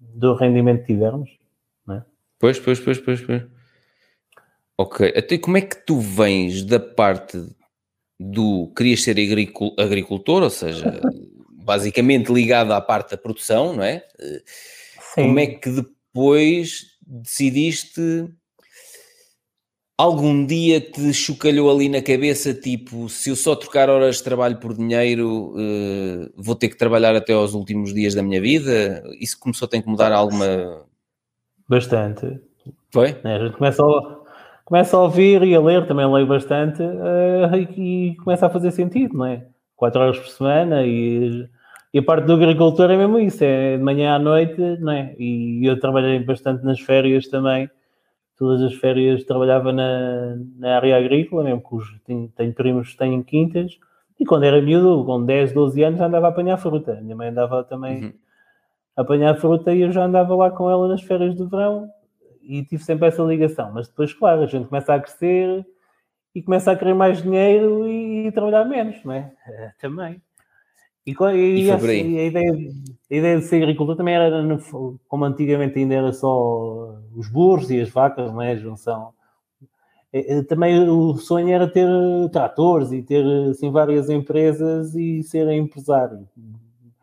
do 0.00 0.34
rendimento 0.34 0.80
que 0.80 0.92
tivermos. 0.92 1.30
Não 1.86 1.96
é? 1.96 2.04
Pois, 2.38 2.58
pois, 2.58 2.80
pois, 2.80 2.98
pois, 2.98 3.20
pois. 3.20 3.42
Ok. 4.76 5.12
Até 5.16 5.38
como 5.38 5.56
é 5.56 5.60
que 5.60 5.84
tu 5.84 5.98
vens 5.98 6.64
da 6.64 6.78
parte 6.78 7.38
do 8.18 8.72
querias 8.76 9.02
ser 9.02 9.16
agricultor, 9.78 10.42
ou 10.42 10.50
seja, 10.50 11.00
basicamente 11.64 12.32
ligado 12.32 12.72
à 12.72 12.80
parte 12.80 13.10
da 13.10 13.18
produção, 13.18 13.74
não 13.74 13.82
é? 13.82 14.04
Sim. 15.14 15.22
Como 15.22 15.38
é 15.38 15.46
que 15.46 15.70
depois 15.70 16.98
decidiste 17.06 18.28
algum 19.98 20.46
dia 20.46 20.80
te 20.80 21.12
chocalhou 21.12 21.68
ali 21.68 21.88
na 21.88 22.00
cabeça, 22.00 22.54
tipo, 22.54 23.08
se 23.08 23.30
eu 23.30 23.36
só 23.36 23.56
trocar 23.56 23.90
horas 23.90 24.18
de 24.18 24.22
trabalho 24.22 24.58
por 24.58 24.72
dinheiro, 24.72 25.52
uh, 25.56 26.32
vou 26.36 26.54
ter 26.54 26.68
que 26.68 26.76
trabalhar 26.76 27.16
até 27.16 27.32
aos 27.32 27.52
últimos 27.52 27.92
dias 27.92 28.14
da 28.14 28.22
minha 28.22 28.40
vida? 28.40 29.02
Isso 29.20 29.36
começou 29.38 29.66
a 29.66 29.68
ter 29.68 29.82
que 29.82 29.88
mudar 29.88 30.12
alguma... 30.12 30.86
Bastante. 31.68 32.40
Foi? 32.92 33.16
É, 33.24 33.34
a 33.34 33.38
gente 33.44 33.56
começa 33.58 33.82
a, 33.82 34.17
começa 34.68 34.98
a 34.98 35.00
ouvir 35.00 35.42
e 35.44 35.54
a 35.54 35.60
ler, 35.62 35.86
também 35.86 36.06
leio 36.06 36.26
bastante, 36.26 36.82
uh, 36.82 37.56
e, 37.56 38.10
e, 38.10 38.16
começa 38.16 38.44
a 38.44 38.50
fazer 38.50 38.70
sentido, 38.70 39.16
não 39.16 39.24
é? 39.24 39.46
Quatro 39.74 39.98
horas 39.98 40.18
por 40.18 40.28
semana 40.28 40.84
e, 40.84 41.48
e, 41.94 41.98
a 41.98 42.02
parte 42.02 42.26
do 42.26 42.34
agricultor 42.34 42.90
é 42.90 42.96
mesmo 42.98 43.18
isso, 43.18 43.42
é 43.42 43.78
de 43.78 43.82
manhã 43.82 44.14
à 44.14 44.18
noite, 44.18 44.60
não 44.78 44.92
é? 44.92 45.16
E 45.18 45.64
eu 45.64 45.80
trabalhei 45.80 46.18
bastante 46.18 46.62
nas 46.66 46.78
férias 46.80 47.26
também, 47.28 47.70
todas 48.36 48.60
as 48.60 48.74
férias 48.74 49.24
trabalhava 49.24 49.72
na, 49.72 50.36
na 50.58 50.76
área 50.76 50.98
agrícola, 50.98 51.44
mesmo 51.44 51.62
que 51.66 51.74
os, 51.74 51.86
tenho, 52.04 52.28
tenho 52.36 52.52
primos 52.52 52.90
que 52.90 52.98
têm 52.98 53.22
quintas, 53.22 53.78
e 54.20 54.26
quando 54.26 54.44
era 54.44 54.60
miúdo, 54.60 55.02
com 55.06 55.24
10, 55.24 55.54
12 55.54 55.82
anos, 55.82 55.98
andava 55.98 56.26
a 56.26 56.28
apanhar 56.28 56.58
fruta. 56.58 57.00
Minha 57.00 57.16
mãe 57.16 57.28
andava 57.28 57.64
também 57.64 58.04
uhum. 58.04 58.12
a 58.98 59.00
apanhar 59.00 59.34
fruta 59.36 59.72
e 59.72 59.80
eu 59.80 59.92
já 59.92 60.04
andava 60.04 60.36
lá 60.36 60.50
com 60.50 60.68
ela 60.68 60.88
nas 60.88 61.00
férias 61.00 61.34
de 61.34 61.46
verão 61.46 61.88
e 62.48 62.64
tive 62.64 62.82
sempre 62.82 63.06
essa 63.06 63.22
ligação. 63.22 63.70
Mas 63.72 63.86
depois, 63.86 64.12
claro, 64.14 64.42
a 64.42 64.46
gente 64.46 64.68
começa 64.68 64.94
a 64.94 65.00
crescer 65.00 65.64
e 66.34 66.42
começa 66.42 66.72
a 66.72 66.76
querer 66.76 66.94
mais 66.94 67.22
dinheiro 67.22 67.86
e, 67.86 68.26
e 68.26 68.32
trabalhar 68.32 68.64
menos, 68.64 69.04
não 69.04 69.12
é? 69.12 69.30
é 69.46 69.72
também. 69.78 70.20
E, 71.06 71.12
e, 71.12 71.64
e 71.64 71.70
assim, 71.70 72.18
a, 72.18 72.24
ideia, 72.24 72.52
a 73.10 73.14
ideia 73.14 73.38
de 73.38 73.44
ser 73.44 73.62
agricultor 73.62 73.96
também 73.96 74.14
era, 74.14 74.42
como 75.06 75.24
antigamente 75.24 75.78
ainda 75.78 75.94
era 75.94 76.12
só 76.12 76.98
os 77.14 77.28
burros 77.28 77.70
e 77.70 77.80
as 77.80 77.88
vacas, 77.88 78.32
não 78.32 78.42
é? 78.42 78.52
A 78.52 78.56
junção. 78.56 79.12
É, 80.12 80.38
é, 80.38 80.42
também 80.42 80.88
o 80.88 81.16
sonho 81.16 81.50
era 81.50 81.68
ter 81.68 81.86
tratores 82.32 82.92
e 82.92 83.02
ter 83.02 83.24
assim, 83.50 83.70
várias 83.70 84.08
empresas 84.08 84.94
e 84.94 85.22
ser 85.22 85.50
empresário. 85.50 86.26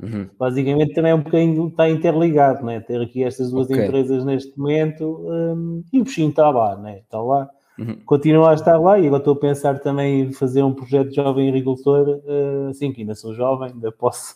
Uhum. 0.02 0.30
Basicamente 0.38 0.94
também 0.94 1.12
é 1.12 1.16
um 1.16 1.22
bocadinho 1.22 1.68
está 1.68 1.90
interligado, 1.90 2.66
né? 2.66 2.82
ter 2.82 3.02
aqui 3.02 3.24
estas 3.24 3.52
duas 3.52 3.70
okay. 3.70 3.86
empresas 3.86 4.26
neste 4.26 4.58
momento 4.60 5.22
um, 5.26 5.84
e 5.92 6.02
o 6.02 6.04
bichinho 6.04 6.30
está 6.30 6.50
lá, 6.50 6.76
né? 6.76 7.00
está 7.00 7.22
lá, 7.22 7.50
uhum. 7.80 7.98
continua 8.06 8.52
a 8.52 8.54
estar 8.54 8.78
lá 8.78 9.00
e 9.00 9.08
agora 9.08 9.22
estou 9.22 9.34
a 9.36 9.40
pensar 9.40 9.80
também 9.80 10.22
em 10.22 10.34
fazer 10.34 10.64
um 10.64 10.74
projeto 10.74 11.10
de 11.10 11.16
jovem 11.16 11.48
agricultor, 11.48 12.10
uh, 12.10 12.70
assim 12.70 12.92
que 12.92 13.02
ainda 13.02 13.16
sou 13.16 13.34
jovem, 13.34 13.72
ainda 13.72 13.90
posso, 13.90 14.36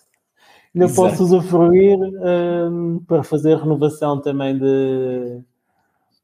ainda 0.73 0.93
posso 0.93 1.23
usufruir 1.23 1.97
um, 1.99 3.03
para 3.05 3.21
fazer 3.21 3.57
renovação 3.57 4.21
também 4.21 4.57
de 4.57 5.41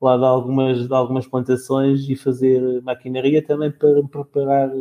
lá 0.02 0.18
de 0.18 0.26
algumas, 0.26 0.88
de 0.88 0.94
algumas 0.94 1.28
plantações 1.28 2.08
e 2.08 2.16
fazer 2.16 2.82
maquinaria 2.84 3.46
também 3.46 3.72
para 3.72 4.02
preparar 4.04 4.72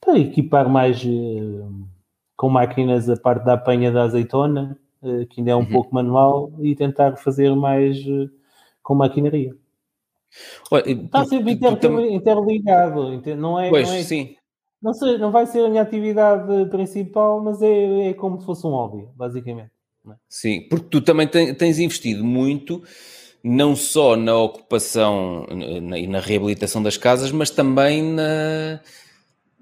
para 0.00 0.18
equipar 0.18 0.68
mais 0.68 1.02
uh, 1.04 1.88
com 2.40 2.48
máquinas 2.48 3.06
a 3.10 3.18
parte 3.18 3.44
da 3.44 3.52
apanha 3.52 3.92
da 3.92 4.04
azeitona, 4.04 4.74
eh, 5.04 5.26
que 5.28 5.42
ainda 5.42 5.50
é 5.50 5.54
um 5.54 5.58
uhum. 5.58 5.66
pouco 5.66 5.94
manual, 5.94 6.50
e 6.60 6.74
tentar 6.74 7.16
fazer 7.16 7.54
mais 7.54 7.98
eh, 7.98 8.30
com 8.82 8.94
maquinaria. 8.94 9.54
Olha, 10.70 10.90
Está 10.90 11.26
sempre 11.26 11.52
inter, 11.52 12.00
interligado, 12.10 13.20
não 13.36 13.60
é? 13.60 13.68
Pois, 13.68 13.86
não 13.86 13.94
é, 13.94 14.02
sim. 14.02 14.36
Não, 14.80 14.94
sei, 14.94 15.18
não 15.18 15.30
vai 15.30 15.44
ser 15.44 15.66
a 15.66 15.68
minha 15.68 15.82
atividade 15.82 16.64
principal, 16.70 17.44
mas 17.44 17.60
é, 17.60 18.08
é 18.08 18.14
como 18.14 18.40
se 18.40 18.46
fosse 18.46 18.66
um 18.66 18.70
hobby, 18.70 19.06
basicamente. 19.14 19.72
É? 20.08 20.14
Sim, 20.26 20.66
porque 20.70 20.86
tu 20.88 21.02
também 21.02 21.28
tens 21.28 21.78
investido 21.78 22.24
muito, 22.24 22.82
não 23.44 23.76
só 23.76 24.16
na 24.16 24.34
ocupação 24.34 25.46
e 25.94 26.06
na 26.06 26.20
reabilitação 26.20 26.82
das 26.82 26.96
casas, 26.96 27.30
mas 27.32 27.50
também 27.50 28.02
na, 28.02 28.80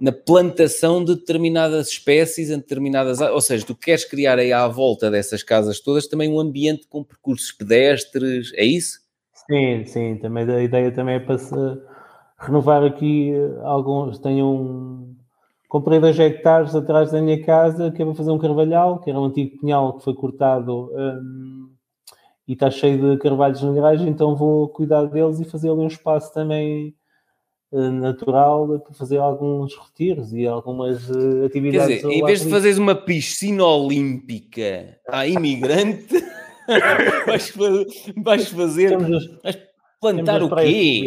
na 0.01 0.13
plantação 0.13 1.05
de 1.05 1.17
determinadas 1.17 1.89
espécies 1.89 2.51
em 2.51 2.59
determinadas 2.59 3.21
ou 3.21 3.41
seja, 3.41 3.67
tu 3.67 3.75
queres 3.75 4.05
criar 4.05 4.39
aí 4.39 4.53
à 4.53 4.67
volta 4.69 5.11
dessas 5.11 5.43
casas 5.43 5.81
todas 5.81 6.07
também 6.07 6.33
um 6.33 6.39
ambiente 6.39 6.87
com 6.89 7.03
percursos 7.03 7.51
pedestres, 7.51 8.53
é 8.55 8.65
isso? 8.65 9.01
Sim, 9.51 9.85
sim, 9.87 10.17
também 10.17 10.49
a 10.49 10.63
ideia 10.63 10.93
também 10.93 11.17
é 11.17 11.21
para 11.21 11.39
se 11.39 11.55
renovar 12.39 12.85
aqui 12.85 13.33
alguns, 13.63 14.19
tenho 14.19 14.47
um 14.47 15.17
comprei 15.69 16.01
dois 16.01 16.19
hectares 16.19 16.75
atrás 16.75 17.13
da 17.13 17.21
minha 17.21 17.43
casa 17.45 17.91
que 17.91 18.01
é 18.01 18.05
para 18.05 18.15
fazer 18.15 18.31
um 18.31 18.39
carvalhal, 18.39 19.01
que 19.01 19.11
era 19.11 19.21
um 19.21 19.25
antigo 19.25 19.59
pinhal 19.61 19.99
que 19.99 20.05
foi 20.05 20.15
cortado 20.15 20.91
hum, 20.95 21.71
e 22.47 22.55
está 22.55 22.71
cheio 22.71 22.99
de 22.99 23.23
carvalhos 23.23 23.63
minerais, 23.63 24.01
então 24.01 24.35
vou 24.35 24.69
cuidar 24.69 25.05
deles 25.05 25.39
e 25.39 25.45
fazer 25.45 25.71
ali 25.71 25.81
um 25.81 25.87
espaço 25.87 26.33
também 26.33 26.89
eh, 26.89 26.98
natural 27.73 28.81
para 28.81 28.95
fazer 28.95 29.19
alguns 29.19 29.77
retiros 29.77 30.33
e 30.33 30.47
algumas 30.47 31.11
uh, 31.11 31.45
atividades. 31.45 32.01
Quer 32.01 32.09
dizer, 32.09 32.11
em 32.11 32.25
vez 32.25 32.43
de 32.43 32.51
fazeres 32.51 32.79
uma 32.79 32.95
piscina 32.95 33.65
olímpica 33.65 34.99
à 35.09 35.27
imigrante, 35.27 36.15
vais, 37.27 37.55
vais, 38.17 38.49
fazer. 38.49 38.97
vais 38.97 39.59
plantar 40.01 40.43
o 40.43 40.55
quê? 40.57 41.07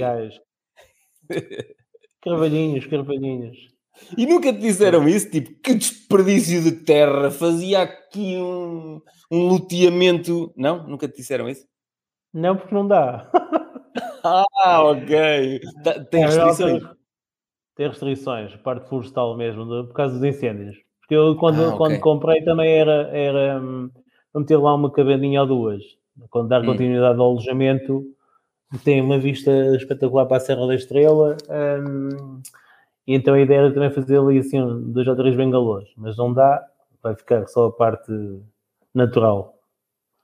Carvalhinhos, 2.21 2.85
carvalhinhos. 2.85 3.71
E 4.17 4.25
nunca 4.25 4.53
te 4.53 4.59
disseram 4.59 5.07
isso? 5.07 5.29
Tipo, 5.29 5.59
que 5.61 5.73
desperdício 5.73 6.61
de 6.61 6.71
terra, 6.71 7.31
fazia 7.31 7.81
aqui 7.81 8.37
um, 8.37 9.01
um 9.31 9.47
loteamento. 9.47 10.53
Não? 10.55 10.87
Nunca 10.87 11.07
te 11.07 11.17
disseram 11.17 11.49
isso? 11.49 11.65
Não, 12.33 12.55
porque 12.55 12.73
não 12.73 12.87
dá. 12.87 13.29
ah, 14.23 14.83
ok. 14.83 15.59
Tá, 15.83 16.03
tem 16.05 16.25
restrições? 16.25 16.83
Tem 17.75 17.87
restrições, 17.87 18.55
parte 18.57 18.87
florestal 18.87 19.35
mesmo, 19.37 19.65
por 19.87 19.93
causa 19.93 20.15
dos 20.15 20.23
incêndios. 20.23 20.77
Porque 20.99 21.15
eu, 21.15 21.35
quando, 21.35 21.63
ah, 21.63 21.67
okay. 21.67 21.77
quando 21.77 21.99
comprei, 21.99 22.43
também 22.43 22.71
era, 22.71 23.07
era 23.15 23.61
um, 23.61 23.89
meter 24.35 24.57
lá 24.57 24.75
uma 24.75 24.91
cabaninha 24.91 25.41
ou 25.41 25.47
duas. 25.47 25.83
Quando 26.29 26.49
dar 26.49 26.61
hum. 26.61 26.65
continuidade 26.65 27.19
ao 27.19 27.31
alojamento, 27.31 28.03
tem 28.83 29.01
uma 29.01 29.17
vista 29.17 29.51
espetacular 29.75 30.25
para 30.25 30.37
a 30.37 30.39
Serra 30.39 30.67
da 30.67 30.75
Estrela. 30.75 31.37
Um, 31.49 32.41
E 33.07 33.15
então 33.15 33.33
a 33.33 33.41
ideia 33.41 33.59
era 33.61 33.73
também 33.73 33.89
fazer 33.91 34.19
ali 34.19 34.37
assim 34.37 34.59
dois 34.91 35.07
ou 35.07 35.15
três 35.15 35.35
bengalôs, 35.35 35.89
mas 35.97 36.15
não 36.17 36.31
dá, 36.31 36.63
vai 37.01 37.15
ficar 37.15 37.47
só 37.47 37.65
a 37.65 37.71
parte 37.71 38.11
natural. 38.93 39.57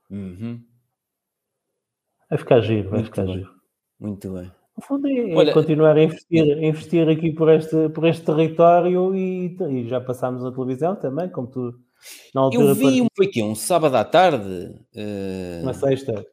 Uhum. 0.09 0.63
Vai 2.29 2.37
ficar 2.37 2.61
giro, 2.61 2.89
vai 2.89 2.99
Muito 2.99 3.09
ficar 3.09 3.25
bem. 3.25 3.39
giro. 3.39 3.56
Muito 3.99 4.31
bem. 4.31 4.51
No 4.77 4.83
fundo 4.83 5.07
é, 5.07 5.31
é 5.31 5.35
Olha- 5.35 5.53
continuar 5.53 5.95
a 5.97 6.03
investir, 6.03 6.57
a 6.57 6.61
investir 6.65 7.09
aqui 7.09 7.31
por 7.31 7.49
este, 7.49 7.89
por 7.89 8.05
este 8.05 8.23
território 8.25 9.15
e, 9.15 9.57
e 9.71 9.87
já 9.87 9.99
passámos 9.99 10.43
na 10.43 10.51
televisão 10.51 10.95
também, 10.95 11.29
como 11.29 11.47
tu 11.47 11.73
na 12.33 12.41
altura 12.41 12.63
Eu 12.67 12.75
vi 12.75 13.01
um, 13.01 13.07
foi 13.15 13.27
quê? 13.27 13.41
um 13.41 13.55
sábado 13.55 13.95
à 13.95 14.03
tarde, 14.05 14.75
eh, 14.95 15.61
uma 15.63 15.73
sexta, 15.73 16.25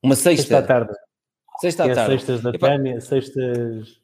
uma 0.00 0.14
sexta 0.14 0.42
sexta, 0.42 0.58
à 0.58 0.62
tarde. 0.62 0.92
sexta 1.60 1.82
à 1.82 1.88
é 1.88 1.94
tarde. 1.94 2.12
sextas 2.12 2.40
da 2.40 2.50
Epá, 2.50 2.68
Tânia, 2.68 3.00
sextas. 3.00 4.00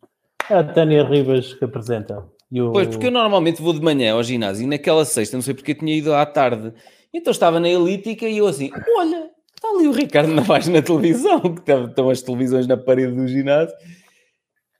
É 0.50 0.54
a 0.54 0.64
Tânia 0.64 1.04
Ribas 1.04 1.54
que 1.54 1.64
apresenta. 1.64 2.26
O... 2.50 2.72
Pois, 2.72 2.88
porque 2.88 3.06
eu 3.06 3.10
normalmente 3.12 3.62
vou 3.62 3.72
de 3.72 3.80
manhã 3.80 4.14
ao 4.14 4.22
ginásio 4.24 4.64
e 4.64 4.66
naquela 4.66 5.04
sexta, 5.04 5.36
não 5.36 5.42
sei 5.42 5.54
porque 5.54 5.74
tinha 5.74 5.94
ido 5.94 6.12
à 6.12 6.26
tarde. 6.26 6.72
Então 7.14 7.30
estava 7.30 7.60
na 7.60 7.68
elítica 7.68 8.26
e 8.26 8.38
eu 8.38 8.46
assim, 8.48 8.70
olha, 8.98 9.27
está 9.58 9.68
ali 9.68 9.88
o 9.88 9.92
Ricardo 9.92 10.32
Navaz 10.32 10.68
na 10.68 10.82
televisão, 10.82 11.40
que 11.54 11.70
estão 11.72 12.10
as 12.10 12.22
televisões 12.22 12.66
na 12.66 12.76
parede 12.76 13.14
do 13.14 13.26
ginásio. 13.26 13.74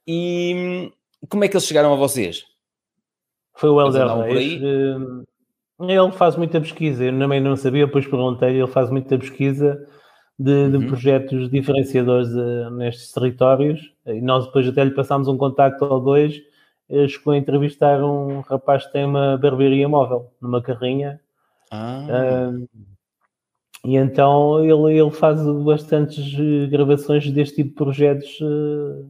E 0.07 0.53
hum, 0.55 0.91
como 1.29 1.43
é 1.43 1.47
que 1.47 1.55
eles 1.55 1.65
chegaram 1.67 1.93
a 1.93 1.95
vocês? 1.95 2.45
Foi 3.55 3.69
o 3.69 3.79
Helder 3.81 4.07
Reis. 4.17 4.61
hum, 4.63 5.23
Ele 5.81 6.11
faz 6.11 6.35
muita 6.35 6.59
pesquisa, 6.61 7.05
eu 7.05 7.17
também 7.19 7.39
não 7.41 7.55
sabia, 7.55 7.85
depois 7.85 8.05
perguntei, 8.07 8.57
ele 8.57 8.67
faz 8.67 8.89
muita 8.89 9.17
pesquisa 9.17 9.85
de, 10.37 10.69
de 10.71 10.77
Uhum. 10.77 10.87
projetos 10.87 11.49
diferenciadores 11.49 12.29
eh, 12.35 12.69
nestes 12.71 13.11
territórios. 13.13 13.93
E 14.05 14.21
nós 14.21 14.45
depois 14.45 14.67
até 14.67 14.83
lhe 14.85 14.91
passámos 14.91 15.27
um 15.27 15.37
contacto 15.37 15.85
ou 15.85 16.01
dois. 16.01 16.41
eh, 16.89 17.07
Chegou 17.07 17.33
a 17.33 17.37
entrevistar 17.37 18.03
um 18.03 18.41
rapaz 18.41 18.85
que 18.87 18.93
tem 18.93 19.05
uma 19.05 19.37
barbearia 19.37 19.87
móvel, 19.89 20.31
numa 20.41 20.61
carrinha. 20.61 21.19
Ah, 21.71 22.49
Hum, 22.51 22.67
e 23.85 23.95
então 23.95 24.63
ele, 24.63 24.99
ele 24.99 25.11
faz 25.11 25.39
bastantes 25.63 26.33
eh, 26.37 26.67
gravações 26.67 27.29
deste 27.31 27.55
tipo 27.57 27.69
de 27.69 27.75
projetos 27.75 28.39
eh, 28.41 29.05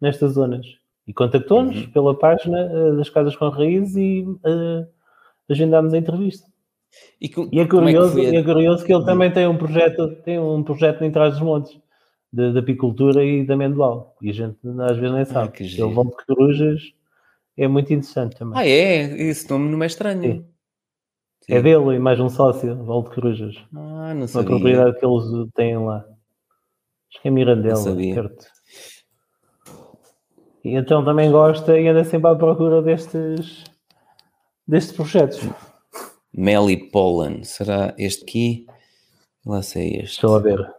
nestas 0.00 0.32
zonas. 0.34 0.66
E 1.06 1.12
contactou-nos 1.12 1.76
Uhum. 1.76 1.90
pela 1.90 2.18
página 2.18 2.58
eh, 2.60 2.92
das 2.96 3.10
Casas 3.10 3.36
com 3.36 3.48
Raiz 3.48 3.94
e 3.96 4.24
eh, 4.44 4.86
agendámos 5.50 5.92
a 5.92 5.98
entrevista. 5.98 6.46
e, 7.20 7.28
co- 7.28 7.48
E 7.52 7.58
é 7.60 7.66
curioso, 7.66 8.14
que 8.14 8.22
foi 8.22 8.36
a- 8.36 8.40
é 8.40 8.42
curioso 8.42 8.84
que 8.84 8.94
ele 8.94 9.04
também 9.04 9.30
tem 9.32 9.46
um 9.48 9.56
projeto, 9.58 10.08
tem 10.24 10.38
um 10.38 10.62
projeto 10.62 11.02
em 11.04 11.10
trás 11.10 11.34
dos 11.34 11.42
montes 11.42 11.76
de, 12.32 12.52
de 12.52 12.58
apicultura 12.58 13.24
e 13.24 13.44
de 13.44 13.52
amendoal. 13.52 14.16
E 14.22 14.30
a 14.30 14.32
gente 14.32 14.56
às 14.80 14.96
vezes 14.96 15.14
nem 15.14 15.24
sabe. 15.24 15.52
que 15.52 15.64
ele 15.64 15.92
vão 15.92 16.04
de 16.04 16.12
corujas 16.26 16.82
é 17.56 17.66
muito 17.68 17.92
interessante 17.92 18.36
também. 18.36 18.58
Ah, 18.58 18.66
é? 18.66 19.02
Esse 19.28 19.48
nome 19.50 19.70
não 19.70 19.82
é 19.82 19.86
estranho. 19.86 20.22
Sim. 20.22 20.44
Sim. 21.46 21.54
É 21.54 21.62
dele 21.62 21.96
e 21.96 21.98
mais 21.98 22.18
um 22.18 22.28
sócio, 22.30 22.82
Valde 22.84 23.10
Corujas. 23.14 23.54
Ah, 23.74 24.14
não 24.14 24.20
Uma 24.22 24.28
sabia. 24.28 24.48
propriedade 24.48 24.98
que 24.98 25.04
eles 25.04 25.50
têm 25.54 25.76
lá. 25.78 25.98
Acho 27.10 27.20
que 27.22 27.28
é 27.28 27.30
Mirandela, 27.30 27.96
perto. 27.96 28.46
E 30.64 30.74
então 30.74 31.04
também 31.04 31.30
gosta 31.30 31.78
e 31.78 31.86
anda 31.86 32.02
sempre 32.04 32.30
à 32.30 32.34
procura 32.34 32.80
destes, 32.80 33.64
destes 34.66 34.96
projetos. 34.96 35.40
Mel 36.32 36.70
e 36.70 36.90
Pollen. 36.90 37.44
Será 37.44 37.94
este 37.98 38.22
aqui? 38.24 38.66
Lá 39.44 39.60
sei 39.60 39.88
este. 40.00 40.22
Deixa 40.22 40.26
lá 40.28 40.38
ver. 40.38 40.74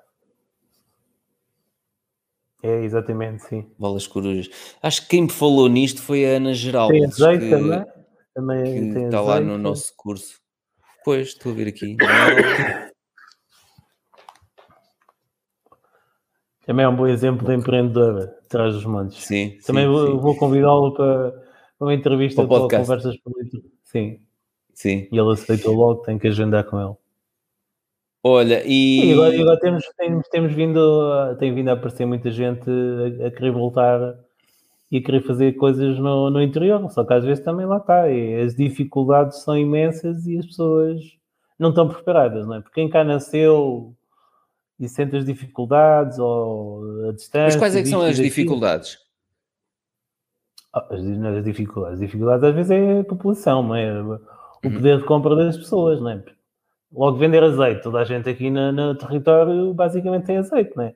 É, 2.64 2.84
exatamente, 2.84 3.44
sim. 3.44 3.70
Bolas 3.78 4.08
corujas. 4.08 4.50
Acho 4.82 5.04
que 5.04 5.10
quem 5.10 5.22
me 5.24 5.30
falou 5.30 5.70
nisto 5.70 6.02
foi 6.02 6.26
a 6.26 6.38
Ana 6.38 6.54
Geraldo. 6.56 6.92
Tem 6.94 7.06
azeite 7.06 7.44
que, 7.46 7.50
também. 7.52 7.86
Também 8.34 8.64
que 8.64 8.94
tem 8.96 9.06
está 9.06 9.22
lá 9.22 9.40
no 9.40 9.46
azeite. 9.52 9.62
nosso 9.62 9.94
curso. 9.96 10.44
Pois, 11.06 11.28
estou 11.28 11.52
a 11.52 11.56
ver 11.56 11.68
aqui. 11.68 11.96
Também 16.66 16.84
é 16.84 16.90
um 16.90 16.96
bom 16.96 17.06
exemplo 17.06 17.46
de 17.46 17.54
empreendedora, 17.54 18.36
atrás 18.44 18.74
dos 18.74 18.84
montes. 18.86 19.24
Sim, 19.24 19.56
Também 19.64 19.86
sim, 19.86 19.92
vou, 19.92 20.20
vou 20.20 20.36
convidá-lo 20.36 20.96
para, 20.96 21.32
uma 21.80 21.94
entrevista 21.94 22.44
Para 22.48 22.64
o 22.64 22.68
conversas 22.68 23.16
políticas. 23.18 23.70
Sim, 23.84 24.20
sim. 24.74 25.08
e 25.12 25.16
ele 25.18 25.32
aceitou 25.32 25.76
logo, 25.76 26.02
tem 26.02 26.18
que 26.18 26.28
agendar 26.28 26.64
com 26.64 26.82
ele. 26.82 26.96
Olha, 28.24 28.64
e, 28.66 29.06
E 29.06 29.14
agora, 29.14 29.40
agora 29.40 29.60
temos, 29.60 29.86
temos, 29.96 30.28
temos 30.30 30.54
vindo, 30.54 30.80
a- 31.12 31.36
tem 31.36 31.54
vindo 31.54 31.70
a 31.70 31.74
aparecer 31.74 32.08
muita 32.08 32.32
gente 32.32 32.68
a, 33.22 33.28
a 33.28 33.32
querer 33.32 33.52
voltar 33.52 34.00
e 34.92 35.02
querer 35.02 35.22
fazer 35.22 35.54
coisas 35.54 35.98
no, 36.00 36.30
no 36.30 36.42
interior, 36.42 36.90
só 36.92 37.04
que 37.04 37.14
às 37.14 37.24
vezes 37.26 37.44
também 37.44 37.66
lá 37.66 37.78
está. 37.78 38.10
E 38.10 38.42
as 38.42 38.56
dificuldades 38.56 39.40
são 39.44 39.58
imensas 39.58 40.26
e 40.28 40.38
as 40.38 40.46
pessoas 40.46 41.02
não 41.58 41.70
estão 41.70 41.88
preparadas, 41.88 42.46
não 42.48 42.56
é? 42.56 42.62
Porque 42.62 42.76
quem 42.82 42.90
cá 42.90 43.04
nasceu 43.04 43.94
e 44.80 44.88
sente 44.90 45.16
as 45.16 45.26
dificuldades 45.26 46.20
ou 46.20 47.08
a 47.10 47.12
distância. 47.14 47.46
mas 47.46 47.56
quais 47.56 47.76
é 47.76 47.82
que 47.82 47.88
são 47.88 48.02
as 48.02 48.18
dificuldades? 48.18 48.98
Ah, 50.74 50.86
As, 50.92 51.02
é 51.06 51.38
as 51.38 51.44
dificuldades. 51.44 51.94
As 51.96 52.00
dificuldades 52.00 52.44
às 52.44 52.54
vezes 52.56 52.72
é 52.72 53.00
a 53.00 53.04
população, 53.04 53.64
não 53.64 53.76
é? 53.76 54.02
O 54.02 54.20
Uhum. 54.66 54.74
poder 54.74 54.98
de 54.98 55.04
compra 55.04 55.36
das 55.36 55.56
pessoas, 55.58 56.02
não 56.02 56.10
é? 56.10 56.24
Logo 56.92 57.18
vender 57.18 57.44
azeite. 57.44 57.84
Toda 57.84 58.00
a 58.00 58.04
gente 58.04 58.28
aqui 58.28 58.50
no, 58.50 58.72
no 58.72 58.96
território 58.96 59.74
basicamente 59.74 60.26
tem 60.26 60.38
azeite, 60.38 60.76
não 60.76 60.86
é? 60.86 60.96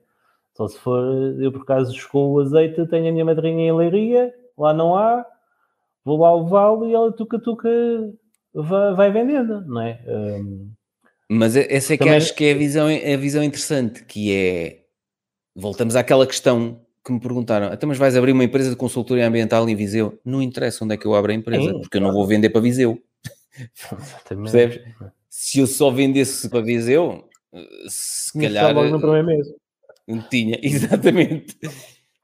Só 0.59 0.67
se 0.67 0.77
for, 0.79 1.01
eu 1.41 1.53
por 1.53 1.61
acaso 1.61 1.93
escolho 1.95 2.31
o 2.33 2.39
azeite, 2.41 2.85
tenho 2.87 3.07
a 3.07 3.11
minha 3.13 3.23
madrinha 3.23 3.69
em 3.69 3.71
Leiria, 3.71 4.33
lá 4.57 4.73
não 4.73 4.93
há, 4.93 5.25
vou 6.03 6.17
lá 6.19 6.35
levá-lo 6.35 6.85
e 6.85 6.93
ela 6.93 7.13
tuca-tuca 7.13 7.69
vai, 8.53 8.93
vai 8.93 9.09
vendendo, 9.09 9.61
não 9.65 9.81
é? 9.81 10.03
Hum, 10.05 10.69
Mas 11.31 11.55
essa 11.55 11.93
é 11.93 11.97
que 11.97 12.03
Também- 12.03 12.17
acho 12.17 12.35
que 12.35 12.43
é 12.43 12.51
a 12.51 12.57
visão, 12.57 12.89
é 12.89 13.13
a 13.13 13.17
visão 13.17 13.41
interessante, 13.41 14.03
que 14.03 14.35
é 14.35 14.81
voltamos 15.55 15.95
àquela 15.95 16.27
questão 16.27 16.81
que 17.05 17.13
me 17.13 17.21
perguntaram, 17.21 17.71
então 17.73 17.87
mas 17.87 17.97
vais 17.97 18.17
abrir 18.17 18.33
uma 18.33 18.43
empresa 18.43 18.69
de 18.69 18.75
consultoria 18.75 19.25
ambiental 19.25 19.67
em 19.69 19.75
Viseu? 19.77 20.19
Não 20.25 20.41
interessa 20.41 20.83
onde 20.83 20.93
é 20.93 20.97
que 20.97 21.05
eu 21.05 21.15
abro 21.15 21.31
a 21.31 21.35
empresa, 21.35 21.71
Sim, 21.71 21.79
porque 21.79 21.95
eu 21.95 22.01
não 22.01 22.11
vou 22.11 22.27
vender 22.27 22.49
para 22.49 22.59
Viseu. 22.59 23.01
exatamente. 23.57 24.51
Percebes? 24.51 24.81
Se 25.29 25.59
eu 25.59 25.67
só 25.67 25.89
vendesse 25.89 26.49
para 26.49 26.59
Viseu, 26.59 27.29
eh, 27.53 27.65
se 27.87 28.33
que 28.33 28.41
calhar 28.41 28.75
logo 28.75 28.89
no 28.89 28.99
primeiro 28.99 29.25
mês. 29.25 29.47
Tinha, 30.29 30.59
exatamente. 30.63 31.57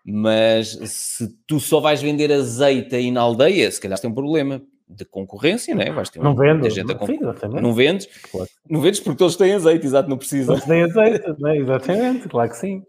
Mas 0.06 0.78
se 0.86 1.28
tu 1.48 1.60
só 1.60 1.80
vais 1.80 2.02
vender 2.02 2.32
azeite 2.32 2.96
aí 2.96 3.10
na 3.12 3.22
aldeia, 3.22 3.72
se 3.72 3.82
calhar 3.82 4.00
tem 4.00 4.10
um 4.10 4.14
problema 4.14 4.62
de 4.88 5.04
concorrência, 5.04 5.74
né? 5.74 5.92
Vais 5.92 6.10
ter 6.10 6.20
Não 6.20 6.36
vendo. 6.36 6.70
gente 6.70 6.92
a 6.92 6.96
concorrer. 6.96 7.20
Não 7.62 7.74
vendes? 7.74 8.08
Claro. 8.32 8.50
Não 8.70 8.82
vendes 8.82 9.00
porque 9.00 9.18
todos 9.18 9.36
têm 9.36 9.54
azeite, 9.54 9.86
exato, 9.86 10.08
não 10.10 10.18
precisam. 10.18 10.56
Todos 10.56 10.68
têm 10.70 10.84
azeite, 10.84 11.26
não 11.40 11.50
é? 11.50 11.58
Exatamente, 11.58 12.30
claro 12.30 12.50
que 12.50 12.58
sim. 12.58 12.84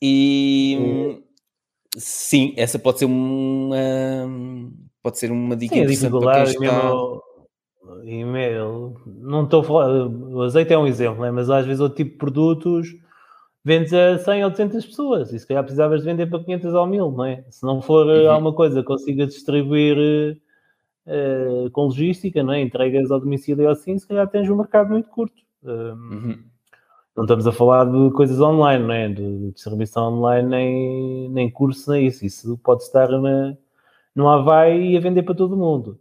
E 0.00 0.76
hum, 0.78 1.22
sim, 1.96 2.54
essa 2.56 2.78
pode 2.78 3.00
ser 3.00 3.06
uma 3.06 3.76
pode 5.02 5.18
ser 5.18 5.32
uma 5.32 5.56
dica 5.56 5.74
Sim, 5.74 5.80
a 5.80 5.84
interessante 5.84 6.18
para 6.18 6.44
quem 6.44 6.64
está. 6.64 6.92
E-mail, 8.04 8.94
não 9.06 9.44
estou 9.44 9.60
a 9.60 9.64
falar, 9.64 10.06
o 10.08 10.42
azeite 10.42 10.72
é 10.72 10.78
um 10.78 10.86
exemplo, 10.86 11.22
né? 11.22 11.30
mas 11.30 11.48
às 11.48 11.64
vezes 11.64 11.80
outro 11.80 11.96
tipo 11.96 12.12
de 12.12 12.18
produtos 12.18 12.88
vendes 13.66 13.92
a 13.92 14.16
100 14.16 14.44
ou 14.44 14.50
200 14.50 14.86
pessoas 14.86 15.32
e 15.32 15.40
se 15.40 15.44
calhar 15.46 15.64
precisavas 15.64 16.00
de 16.00 16.06
vender 16.06 16.26
para 16.30 16.38
500 16.38 16.72
ou 16.72 16.86
1000, 16.86 17.10
não 17.10 17.24
é? 17.24 17.44
Se 17.50 17.64
não 17.64 17.82
for 17.82 18.06
Uhum. 18.06 18.30
alguma 18.30 18.52
coisa 18.52 18.80
que 18.80 18.86
consiga 18.86 19.26
distribuir 19.26 19.98
eh, 19.98 20.36
eh, 21.08 21.70
com 21.72 21.86
logística, 21.86 22.44
não 22.44 22.52
é? 22.52 22.60
Entregas 22.60 23.10
ao 23.10 23.18
domicílio 23.18 23.64
ou 23.64 23.72
assim, 23.72 23.98
se 23.98 24.06
calhar 24.06 24.28
tens 24.28 24.48
um 24.48 24.54
mercado 24.56 24.90
muito 24.90 25.08
curto. 25.10 25.34
Um, 25.64 25.68
Uhum. 26.12 26.38
não 27.16 27.24
estamos 27.24 27.44
a 27.44 27.50
falar 27.50 27.86
de 27.86 28.10
coisas 28.12 28.40
online, 28.40 28.84
não 28.84 28.94
é? 28.94 29.08
De, 29.08 29.50
distribuição 29.50 30.12
online, 30.14 30.48
nem, 30.48 31.28
nem 31.30 31.50
curso, 31.50 31.90
nem 31.90 32.06
isso. 32.06 32.24
Isso 32.24 32.56
pode 32.62 32.84
estar 32.84 33.08
na, 33.08 33.56
no 34.14 34.28
Havaí 34.28 34.92
e 34.92 34.96
a 34.96 35.00
vender 35.00 35.24
para 35.24 35.34
todo 35.34 35.56
mundo. 35.56 35.98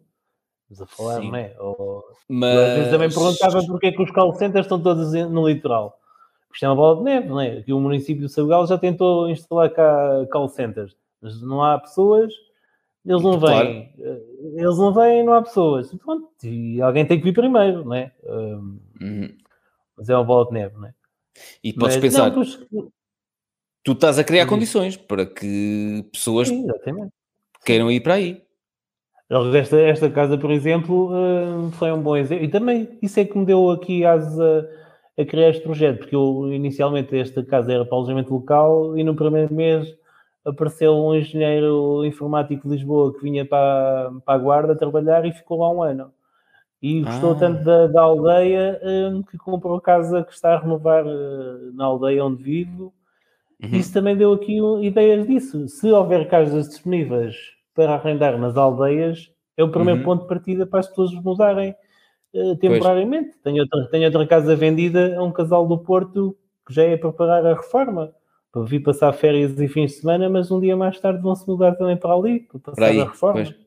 Estamos 0.69 0.83
a 0.83 0.95
falar, 0.95 1.19
Sim. 1.19 1.29
não 1.31 1.35
é? 1.35 1.55
Ou, 1.59 2.03
Mas 2.29 2.59
às 2.59 2.73
vezes 2.75 2.91
também 2.91 3.09
perguntava 3.09 3.65
porque 3.65 3.87
é 3.87 3.91
que 3.91 4.03
os 4.03 4.11
call 4.11 4.33
centers 4.33 4.67
estão 4.67 4.79
todos 4.79 5.11
no 5.13 5.47
litoral. 5.47 5.99
Isto 6.55 6.65
é 6.65 6.69
uma 6.69 6.75
bola 6.75 6.97
de 6.99 7.03
neve, 7.03 7.27
não 7.27 7.41
é? 7.41 7.57
Aqui 7.57 7.73
o 7.73 7.79
município 7.81 8.25
de 8.25 8.31
Sabugal 8.31 8.65
já 8.65 8.77
tentou 8.77 9.29
instalar 9.29 9.69
cá 9.71 10.25
call 10.31 10.47
centers, 10.47 10.95
mas 11.21 11.41
não 11.41 11.61
há 11.61 11.77
pessoas, 11.77 12.33
eles 13.05 13.21
não 13.21 13.37
Claro. 13.37 13.67
vêm. 13.67 13.93
Eh, 13.99 14.21
Eles 14.55 14.77
não 14.77 14.93
vêm, 14.93 15.21
não 15.23 15.33
há 15.33 15.41
pessoas. 15.41 15.91
E 15.91 15.97
pronto, 15.97 16.29
e 16.45 16.81
alguém 16.81 17.05
tem 17.05 17.17
que 17.17 17.25
vir 17.25 17.33
primeiro, 17.33 17.83
não 17.83 17.93
é? 17.93 18.13
Um, 18.23 18.79
Uhum. 19.01 19.37
mas 19.97 20.07
é 20.09 20.15
uma 20.15 20.23
bola 20.23 20.47
de 20.47 20.53
neve, 20.53 20.77
não 20.77 20.87
é? 20.87 20.93
E 21.61 21.73
podes 21.73 21.97
Mas, 21.97 22.01
pensar, 22.05 22.29
não, 22.29 22.35
pois, 22.35 22.57
tu 23.83 23.91
estás 23.91 24.17
a 24.17 24.23
criar 24.23 24.43
Sim. 24.43 24.49
condições 24.51 24.95
para 24.95 25.25
que 25.25 26.05
pessoas 26.09 26.47
sim, 26.47 26.65
queiram 27.65 27.91
ir 27.91 27.99
para 27.99 28.13
aí. 28.13 28.41
Esta, 29.59 29.77
esta 29.81 30.09
casa, 30.09 30.37
por 30.37 30.51
exemplo, 30.51 31.11
eh, 31.13 31.71
foi 31.73 31.91
um 31.91 32.01
bom 32.01 32.15
exemplo. 32.15 32.45
E 32.45 32.47
também 32.47 32.97
isso 33.01 33.19
é 33.19 33.25
que 33.25 33.37
me 33.37 33.45
deu 33.45 33.71
aqui 33.71 34.05
asas 34.05 34.65
a, 35.17 35.25
criar 35.25 35.49
este 35.49 35.63
projeto, 35.63 35.99
porque 35.99 36.15
eu 36.15 36.51
inicialmente 36.51 37.17
esta 37.17 37.43
casa 37.43 37.71
era 37.71 37.85
para 37.85 37.97
alojamento 37.97 38.33
local 38.33 38.97
e 38.97 39.03
no 39.03 39.15
primeiro 39.15 39.53
mês 39.53 39.95
apareceu 40.45 40.93
um 40.95 41.15
engenheiro 41.15 42.05
informático 42.05 42.67
de 42.67 42.75
Lisboa 42.75 43.13
que 43.13 43.21
vinha 43.23 43.45
para, 43.45 44.11
para 44.23 44.33
a 44.35 44.37
Guarda 44.37 44.75
trabalhar 44.75 45.25
e 45.25 45.33
ficou 45.33 45.59
lá 45.59 45.71
um 45.71 45.81
ano. 45.81 46.11
E 46.81 47.01
gostou 47.01 47.31
ah. 47.31 47.35
tanto 47.35 47.63
da, 47.63 47.87
da 47.87 48.01
aldeia 48.01 48.79
um, 48.83 49.23
que 49.23 49.37
comprou 49.37 49.75
a 49.75 49.81
casa 49.81 50.23
que 50.23 50.31
está 50.31 50.53
a 50.53 50.59
renovar 50.59 51.03
uh, 51.03 51.73
na 51.73 51.85
aldeia 51.85 52.23
onde 52.23 52.43
vivo. 52.43 52.93
Uhum. 53.63 53.69
Isso 53.71 53.91
também 53.91 54.15
deu 54.15 54.33
aqui 54.33 54.59
ideias 54.83 55.25
disso. 55.25 55.67
Se 55.67 55.91
houver 55.91 56.27
casas 56.27 56.69
disponíveis 56.69 57.35
para 57.73 57.95
arrendar 57.95 58.37
nas 58.37 58.55
aldeias, 58.55 59.31
é 59.57 59.63
o 59.63 59.71
primeiro 59.71 60.01
uhum. 60.01 60.05
ponto 60.05 60.21
de 60.23 60.27
partida 60.27 60.67
para 60.67 60.81
as 60.81 60.87
pessoas 60.87 61.11
mudarem 61.13 61.75
uh, 62.35 62.55
temporariamente. 62.57 63.37
Tenho 63.43 63.61
outra, 63.61 63.87
tenho 63.87 64.05
outra 64.05 64.27
casa 64.27 64.55
vendida 64.55 65.17
a 65.17 65.23
um 65.23 65.31
casal 65.31 65.67
do 65.67 65.77
Porto 65.77 66.37
que 66.67 66.73
já 66.73 66.83
é 66.83 66.97
para 66.97 67.11
pagar 67.11 67.45
a 67.45 67.53
reforma 67.53 68.13
para 68.55 68.63
vir 68.63 68.79
passar 68.79 69.11
férias 69.11 69.59
e 69.59 69.67
fins 69.67 69.91
de 69.91 69.97
semana, 69.97 70.29
mas 70.29 70.49
um 70.49 70.61
dia 70.61 70.77
mais 70.77 70.97
tarde 70.97 71.21
vão 71.21 71.35
se 71.35 71.45
mudar 71.45 71.73
também 71.73 71.97
para 71.97 72.13
ali, 72.13 72.39
para 72.39 72.59
passar 72.59 72.75
para 72.75 72.87
aí, 72.87 73.01
a 73.01 73.05
reforma. 73.05 73.43
Pois. 73.43 73.65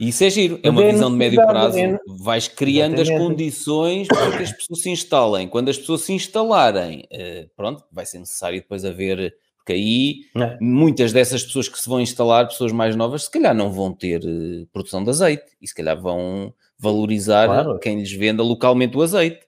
E 0.00 0.08
isso 0.08 0.22
é 0.22 0.30
giro, 0.30 0.60
é 0.62 0.70
uma 0.70 0.84
é 0.84 0.92
visão 0.92 1.10
de 1.10 1.16
médio 1.16 1.44
prazo. 1.44 1.76
É... 1.76 1.98
Vais 2.06 2.46
criando 2.46 2.94
Exatamente. 2.94 3.20
as 3.20 3.26
condições 3.26 4.08
para 4.08 4.36
que 4.36 4.42
as 4.44 4.52
pessoas 4.52 4.80
se 4.80 4.90
instalem. 4.90 5.48
Quando 5.48 5.70
as 5.70 5.76
pessoas 5.76 6.02
se 6.02 6.12
instalarem, 6.12 7.04
eh, 7.10 7.48
pronto, 7.56 7.84
vai 7.90 8.06
ser 8.06 8.20
necessário 8.20 8.60
depois 8.60 8.84
haver. 8.84 9.34
Porque 9.56 9.72
aí 9.72 10.20
é. 10.36 10.56
muitas 10.60 11.12
dessas 11.12 11.42
pessoas 11.42 11.68
que 11.68 11.78
se 11.78 11.88
vão 11.88 12.00
instalar, 12.00 12.46
pessoas 12.46 12.70
mais 12.70 12.94
novas, 12.94 13.24
se 13.24 13.30
calhar 13.30 13.54
não 13.54 13.72
vão 13.72 13.92
ter 13.92 14.22
eh, 14.24 14.66
produção 14.72 15.02
de 15.02 15.10
azeite 15.10 15.50
e 15.60 15.66
se 15.66 15.74
calhar 15.74 16.00
vão 16.00 16.54
valorizar 16.80 17.46
claro. 17.46 17.78
quem 17.78 17.98
lhes 17.98 18.12
venda 18.12 18.42
localmente 18.42 18.96
o 18.96 19.02
azeite. 19.02 19.40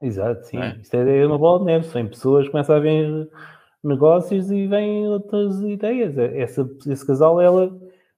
Exato, 0.00 0.46
sim. 0.46 0.58
É? 0.58 0.76
Isto 0.80 0.96
é 0.96 1.26
uma 1.26 1.38
bola 1.38 1.60
de 1.60 1.64
neve. 1.66 1.86
Sem 1.86 2.06
pessoas 2.06 2.48
começam 2.48 2.76
a 2.76 2.80
ver 2.80 3.28
negócios 3.82 4.50
e 4.50 4.66
vêm 4.66 5.06
outras 5.08 5.60
ideias. 5.62 6.16
Essa, 6.18 6.68
esse 6.86 7.06
casal, 7.06 7.40
ela 7.40 7.72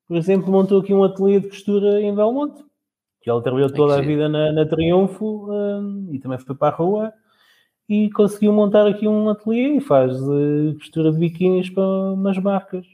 por 0.06 0.16
exemplo, 0.16 0.52
montou 0.52 0.80
aqui 0.80 0.92
um 0.92 1.02
ateliê 1.02 1.40
de 1.40 1.48
costura 1.48 2.00
em 2.00 2.14
Belmonte, 2.14 2.62
que 3.22 3.30
ela 3.30 3.42
trabalhou 3.42 3.70
toda 3.70 3.96
a 3.96 4.02
vida 4.02 4.28
na, 4.28 4.52
na 4.52 4.66
Triunfo 4.66 5.50
um, 5.50 6.08
e 6.12 6.18
também 6.18 6.38
foi 6.38 6.54
para 6.54 6.74
a 6.74 6.76
rua 6.76 7.12
e 7.88 8.10
conseguiu 8.10 8.52
montar 8.52 8.86
aqui 8.86 9.08
um 9.08 9.28
ateliê 9.28 9.76
e 9.76 9.80
faz 9.80 10.14
uh, 10.20 10.74
costura 10.74 11.10
de 11.10 11.18
biquínis 11.18 11.70
para 11.70 11.82
umas 11.82 12.38
marcas. 12.38 12.86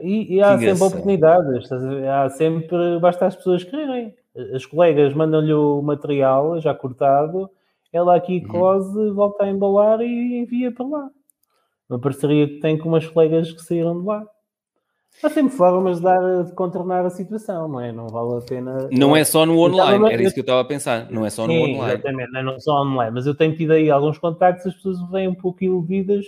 E, 0.00 0.36
e 0.36 0.42
há 0.42 0.56
que 0.56 0.64
sempre 0.64 0.84
oportunidades, 0.84 1.70
há 1.72 2.28
sempre, 2.30 2.98
basta 3.00 3.26
as 3.26 3.36
pessoas 3.36 3.64
quererem. 3.64 4.14
As 4.54 4.64
colegas 4.64 5.12
mandam-lhe 5.14 5.52
o 5.52 5.82
material 5.82 6.60
já 6.60 6.74
cortado, 6.74 7.50
ela 7.92 8.16
aqui 8.16 8.42
uhum. 8.44 8.48
cose, 8.48 9.10
volta 9.10 9.44
a 9.44 9.50
embalar 9.50 10.00
e 10.00 10.38
envia 10.38 10.72
para 10.72 10.86
lá. 10.86 11.10
Uma 11.88 11.98
parceria 11.98 12.48
que 12.48 12.60
tem 12.60 12.78
com 12.78 12.88
umas 12.88 13.06
colegas 13.06 13.52
que 13.52 13.60
saíram 13.60 14.00
de 14.00 14.06
lá. 14.06 14.24
Há 15.22 15.28
sempre 15.28 15.54
formas 15.54 15.98
de, 15.98 16.04
dar, 16.04 16.44
de 16.44 16.54
contornar 16.54 17.04
a 17.04 17.10
situação, 17.10 17.68
não 17.68 17.80
é? 17.80 17.92
Não 17.92 18.08
vale 18.08 18.38
a 18.38 18.40
pena. 18.40 18.88
Não 18.90 19.14
é 19.14 19.22
só 19.24 19.44
no 19.44 19.58
online, 19.58 20.12
era 20.12 20.22
isso 20.22 20.32
que 20.32 20.40
eu 20.40 20.42
estava 20.42 20.62
a 20.62 20.64
pensar. 20.64 21.10
Não 21.10 21.24
é 21.26 21.30
só 21.30 21.46
no 21.46 21.52
Sim, 21.52 21.74
online. 21.74 21.92
Exatamente, 21.92 22.32
não 22.32 22.54
é 22.54 22.58
só 22.58 22.82
online. 22.82 23.12
Mas 23.14 23.26
eu 23.26 23.34
tenho 23.34 23.54
tido 23.54 23.72
aí 23.72 23.90
alguns 23.90 24.18
contactos, 24.18 24.66
as 24.66 24.74
pessoas 24.74 24.98
vêm 25.10 25.28
um 25.28 25.34
pouco 25.34 25.62
iludidas 25.62 26.24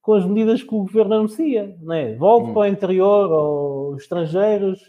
com 0.00 0.14
as 0.14 0.26
medidas 0.26 0.62
que 0.62 0.74
o 0.74 0.78
governo 0.78 1.14
anuncia, 1.14 1.76
não 1.80 1.94
é? 1.94 2.14
Volte 2.16 2.50
hum. 2.50 2.54
para 2.54 2.62
o 2.62 2.66
interior, 2.66 3.30
ou 3.30 3.96
estrangeiros, 3.96 4.80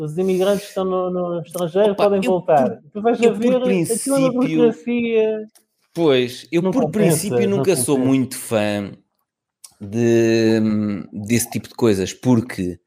os 0.00 0.16
imigrantes 0.18 0.62
que 0.62 0.68
estão 0.68 0.84
no, 0.84 1.10
no 1.10 1.42
estrangeiro 1.42 1.92
Opa, 1.92 2.04
podem 2.04 2.20
voltar. 2.20 2.80
tu 2.92 3.02
vais 3.02 3.22
a 3.22 3.30
ver 3.30 3.60
princípio, 3.60 4.14
aquilo 4.26 4.32
burocracia. 4.32 5.46
Pois, 5.92 6.46
eu 6.50 6.62
por 6.62 6.84
compensa, 6.84 7.28
princípio 7.28 7.48
nunca 7.48 7.74
sou 7.76 7.98
muito 7.98 8.36
fã 8.36 8.92
de, 9.80 10.60
desse 11.12 11.50
tipo 11.50 11.68
de 11.68 11.74
coisas, 11.74 12.12
porque 12.12 12.78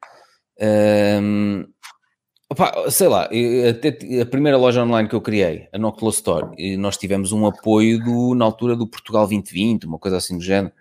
um, 1.20 1.66
opa, 2.50 2.90
sei 2.90 3.08
lá, 3.08 3.28
até 3.68 4.20
a 4.20 4.26
primeira 4.26 4.56
loja 4.56 4.82
online 4.82 5.08
que 5.08 5.14
eu 5.14 5.20
criei, 5.20 5.68
a 5.72 5.78
Noctula 5.78 6.10
Store, 6.12 6.76
nós 6.76 6.96
tivemos 6.96 7.32
um 7.32 7.46
apoio 7.46 8.02
do, 8.02 8.34
na 8.34 8.44
altura 8.44 8.74
do 8.74 8.86
Portugal 8.86 9.26
2020, 9.26 9.86
uma 9.86 9.98
coisa 9.98 10.16
assim 10.16 10.38
do 10.38 10.44
género. 10.44 10.72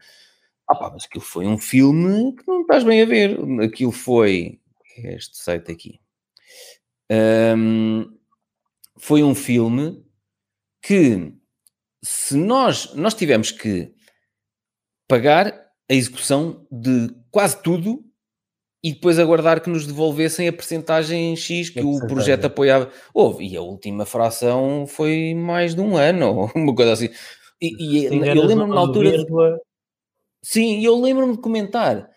Mas 0.70 1.06
aquilo 1.06 1.24
foi 1.24 1.46
um 1.46 1.58
filme 1.58 2.34
que 2.36 2.48
não 2.48 2.62
estás 2.62 2.84
bem 2.84 3.02
a 3.02 3.06
ver. 3.06 3.38
Aquilo 3.62 3.92
foi 3.92 4.60
este 4.98 5.38
site 5.38 5.72
aqui. 5.72 6.00
Um, 7.14 8.18
foi 8.98 9.22
um 9.22 9.36
filme 9.36 10.04
que 10.82 11.34
se 12.04 12.36
nós, 12.36 12.94
nós 12.96 13.14
tivemos 13.14 13.52
que 13.52 13.94
pagar 15.08 15.48
a 15.90 15.94
execução 15.94 16.66
de 16.72 17.14
quase 17.30 17.62
tudo 17.62 18.04
e 18.84 18.94
depois 18.94 19.18
aguardar 19.18 19.62
que 19.62 19.70
nos 19.70 19.86
devolvessem 19.86 20.48
a 20.48 20.54
percentagem 20.54 21.36
X 21.36 21.70
que 21.70 21.82
o 21.82 22.06
projeto 22.08 22.46
apoiava. 22.46 22.92
Houve, 23.14 23.48
e 23.48 23.56
a 23.56 23.62
última 23.62 24.06
fração 24.06 24.86
foi 24.88 25.34
mais 25.34 25.74
de 25.74 25.82
um 25.82 25.96
ano, 25.96 26.52
uma 26.56 26.76
coisa 26.76 26.94
assim. 26.94 27.10
E, 27.62 28.02
e 28.02 28.06
eu 28.06 28.46
lembro-me 28.46 28.74
na 28.74 28.82
altura. 28.82 29.12
De... 29.12 29.26
Sim, 30.42 30.84
eu 30.84 31.00
lembro-me 31.00 31.34
de 31.34 31.42
comentar: 31.42 32.10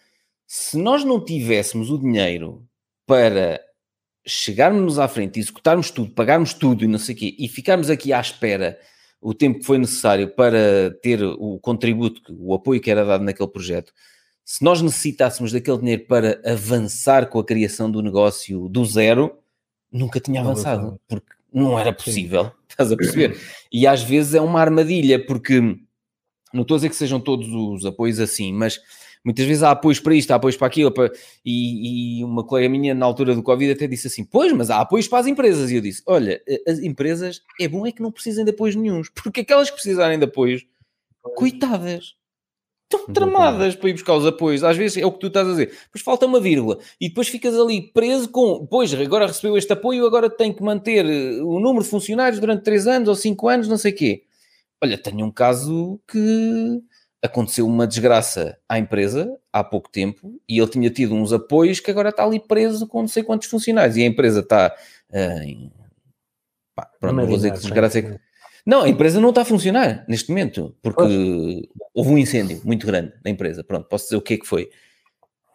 se 0.47 0.77
nós 0.77 1.05
não 1.05 1.25
tivéssemos 1.25 1.91
o 1.91 1.99
dinheiro 1.99 2.67
para 3.07 3.61
chegarmos 4.27 4.99
à 4.99 5.07
frente, 5.07 5.39
executarmos 5.39 5.91
tudo, 5.91 6.11
pagarmos 6.11 6.53
tudo 6.53 6.85
e 6.85 6.89
não 6.89 6.99
sei 6.99 7.15
o 7.15 7.19
quê, 7.19 7.37
e 7.39 7.49
ficarmos 7.49 7.89
aqui 7.89 8.13
à 8.13 8.21
espera 8.21 8.79
o 9.21 9.33
tempo 9.33 9.61
que 9.61 9.65
foi 9.65 9.79
necessário 9.79 10.29
para 10.29 10.91
ter 11.03 11.23
o 11.23 11.59
contributo, 11.59 12.21
o 12.39 12.55
apoio 12.55 12.81
que 12.81 12.91
era 12.91 13.05
dado 13.05 13.25
naquele 13.25 13.49
projeto, 13.49 13.93
se 14.45 14.63
nós 14.63 14.81
necessitássemos 14.81 15.53
daquele 15.53 15.79
dinheiro 15.79 16.07
para 16.07 16.41
avançar 16.45 17.27
com 17.29 17.39
a 17.39 17.45
criação 17.45 17.91
do 17.91 18.03
negócio 18.03 18.69
do 18.69 18.85
zero, 18.85 19.39
nunca 19.91 20.21
tinha 20.21 20.41
avançado, 20.41 21.01
porque 21.09 21.33
não 21.53 21.79
era 21.79 21.93
possível, 21.93 22.53
estás 22.69 22.93
a 22.93 22.97
perceber? 22.97 23.41
E 23.73 23.87
às 23.87 24.03
vezes 24.03 24.35
é 24.35 24.41
uma 24.41 24.61
armadilha, 24.61 25.25
porque 25.25 25.61
não 26.53 26.63
estou 26.63 26.77
a 26.77 26.79
dizer 26.79 26.91
que 26.91 26.97
sejam 26.97 27.19
todos 27.19 27.49
os 27.49 27.85
apoios 27.85 28.21
assim, 28.21 28.53
mas 28.53 28.81
Muitas 29.27 29.45
vezes 29.45 29.65
há 29.65 29.73
apoios 29.73 29.99
para 29.99 30.15
isto, 30.15 30.31
há 30.31 30.37
apoios 30.37 30.57
para 30.57 30.69
aquilo, 30.69 30.93
para... 30.93 31.11
E, 31.45 32.21
e, 32.21 32.25
uma 32.25 32.45
colega 32.45 32.69
minha, 32.69 32.95
na 32.95 33.05
altura 33.05 33.35
do 33.35 33.43
Covid, 33.43 33.73
até 33.73 33.89
disse 33.89 34.07
assim: 34.07 34.25
Pois, 34.25 34.53
mas 34.53 34.71
há 34.71 34.81
apoios 34.81 35.09
para 35.09 35.19
as 35.19 35.27
empresas. 35.27 35.69
E 35.69 35.75
eu 35.75 35.81
disse: 35.81 36.01
Olha, 36.07 36.41
as 36.65 36.79
empresas 36.79 37.43
é 37.61 37.67
bom 37.67 37.85
é 37.85 37.91
que 37.91 38.01
não 38.01 38.13
precisem 38.13 38.45
de 38.45 38.53
apoios 38.53 38.77
nenhums, 38.77 39.11
porque 39.11 39.41
aquelas 39.41 39.69
que 39.69 39.75
precisarem 39.75 40.17
de 40.17 40.27
apoios, 40.27 40.65
coitadas, 41.35 42.15
estão 42.85 43.13
tramadas 43.13 43.75
para 43.75 43.89
ir 43.89 43.95
buscar 43.95 44.15
os 44.15 44.25
apoios. 44.25 44.63
Às 44.63 44.77
vezes 44.77 44.97
é 44.97 45.05
o 45.05 45.11
que 45.11 45.19
tu 45.19 45.27
estás 45.27 45.49
a 45.49 45.51
dizer, 45.51 45.73
depois 45.87 46.05
falta 46.05 46.25
uma 46.25 46.39
vírgula 46.39 46.79
e 47.01 47.09
depois 47.09 47.27
ficas 47.27 47.59
ali 47.59 47.91
preso 47.93 48.29
com, 48.29 48.65
pois, 48.65 48.95
agora 48.95 49.27
recebeu 49.27 49.59
este 49.59 49.73
apoio, 49.73 50.07
agora 50.07 50.31
tem 50.31 50.53
que 50.53 50.63
manter 50.63 51.05
eh, 51.05 51.43
o 51.43 51.59
número 51.59 51.83
de 51.83 51.91
funcionários 51.91 52.39
durante 52.39 52.63
3 52.63 52.87
anos 52.87 53.09
ou 53.09 53.17
5 53.17 53.49
anos, 53.49 53.67
não 53.67 53.77
sei 53.77 53.91
o 53.91 53.97
quê. 53.97 54.23
Olha, 54.81 54.97
tenho 54.97 55.27
um 55.27 55.33
caso 55.33 56.01
que 56.07 56.81
aconteceu 57.23 57.67
uma 57.67 57.87
desgraça 57.87 58.59
à 58.69 58.79
empresa 58.79 59.37
há 59.53 59.65
pouco 59.65 59.91
tempo 59.91 60.41
e 60.49 60.59
ele 60.59 60.71
tinha 60.71 60.91
tido 60.91 61.15
uns 61.15 61.33
apoios 61.33 61.81
que 61.81 61.91
agora 61.91 62.11
está 62.11 62.25
ali 62.25 62.39
preso 62.39 62.87
com 62.87 63.01
não 63.01 63.09
sei 63.09 63.23
quantos 63.23 63.49
funcionários 63.49 63.97
e 63.97 64.03
a 64.03 64.07
empresa 64.07 64.41
está 64.41 64.75
uh, 65.11 65.43
em... 65.43 65.73
Pá, 66.75 66.89
pronto, 67.01 67.17
não 67.17 67.27
vou 67.27 67.37
dizer 67.37 67.53
que 67.53 67.61
desgraça 67.61 67.99
é 67.99 68.03
que... 68.03 68.21
Não, 68.67 68.83
a 68.83 68.89
empresa 68.89 69.21
não 69.21 69.29
está 69.29 69.43
a 69.43 69.45
funcionar 69.45 70.05
neste 70.09 70.29
momento, 70.29 70.77
porque 70.83 71.01
Poxa. 71.01 71.87
houve 71.95 72.11
um 72.11 72.19
incêndio 72.19 72.61
muito 72.65 72.85
grande 72.85 73.13
na 73.25 73.31
empresa. 73.31 73.63
Pronto, 73.63 73.89
posso 73.89 74.07
dizer 74.07 74.17
o 74.17 74.21
que 74.21 74.35
é 74.35 74.39
que 74.39 74.47
foi. 74.47 74.69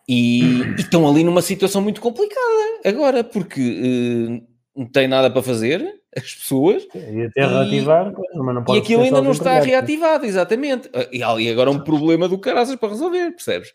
E, 0.08 0.62
e 0.62 0.76
estão 0.80 1.08
ali 1.08 1.22
numa 1.24 1.42
situação 1.42 1.82
muito 1.82 2.00
complicada 2.00 2.80
agora, 2.86 3.22
porque 3.22 3.62
uh, 3.62 4.48
não 4.76 4.86
tem 4.86 5.10
nada 5.10 5.30
para 5.30 5.44
fazer, 5.44 6.01
as 6.16 6.36
pessoas. 6.36 6.88
E 6.94 7.24
até 7.24 7.46
reativar, 7.46 8.14
mas 8.36 8.56
não 8.56 8.64
pode 8.64 8.80
E 8.80 8.82
aquilo 8.82 9.04
ainda 9.04 9.22
não 9.22 9.32
está 9.32 9.60
reativado, 9.60 10.26
exatamente. 10.26 10.90
E 11.12 11.24
há 11.24 11.30
ali 11.30 11.50
agora 11.50 11.72
um 11.72 11.80
problema 11.80 12.28
do 12.28 12.38
caraças 12.38 12.76
para 12.76 12.90
resolver, 12.90 13.32
percebes? 13.32 13.74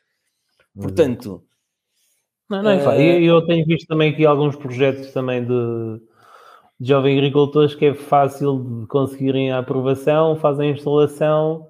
Portanto. 0.75 1.43
Não, 2.49 2.63
não 2.63 2.71
é 2.71 2.77
uh... 2.77 3.21
Eu 3.21 3.45
tenho 3.47 3.67
visto 3.67 3.87
também 3.87 4.13
aqui 4.13 4.25
alguns 4.25 4.55
projetos 4.55 5.13
também 5.13 5.43
de, 5.43 6.01
de 6.79 6.89
jovens 6.89 7.17
agricultores 7.17 7.75
que 7.75 7.87
é 7.87 7.95
fácil 7.95 8.81
de 8.83 8.87
conseguirem 8.87 9.51
a 9.51 9.59
aprovação, 9.59 10.37
fazem 10.37 10.71
a 10.71 10.73
instalação, 10.73 11.69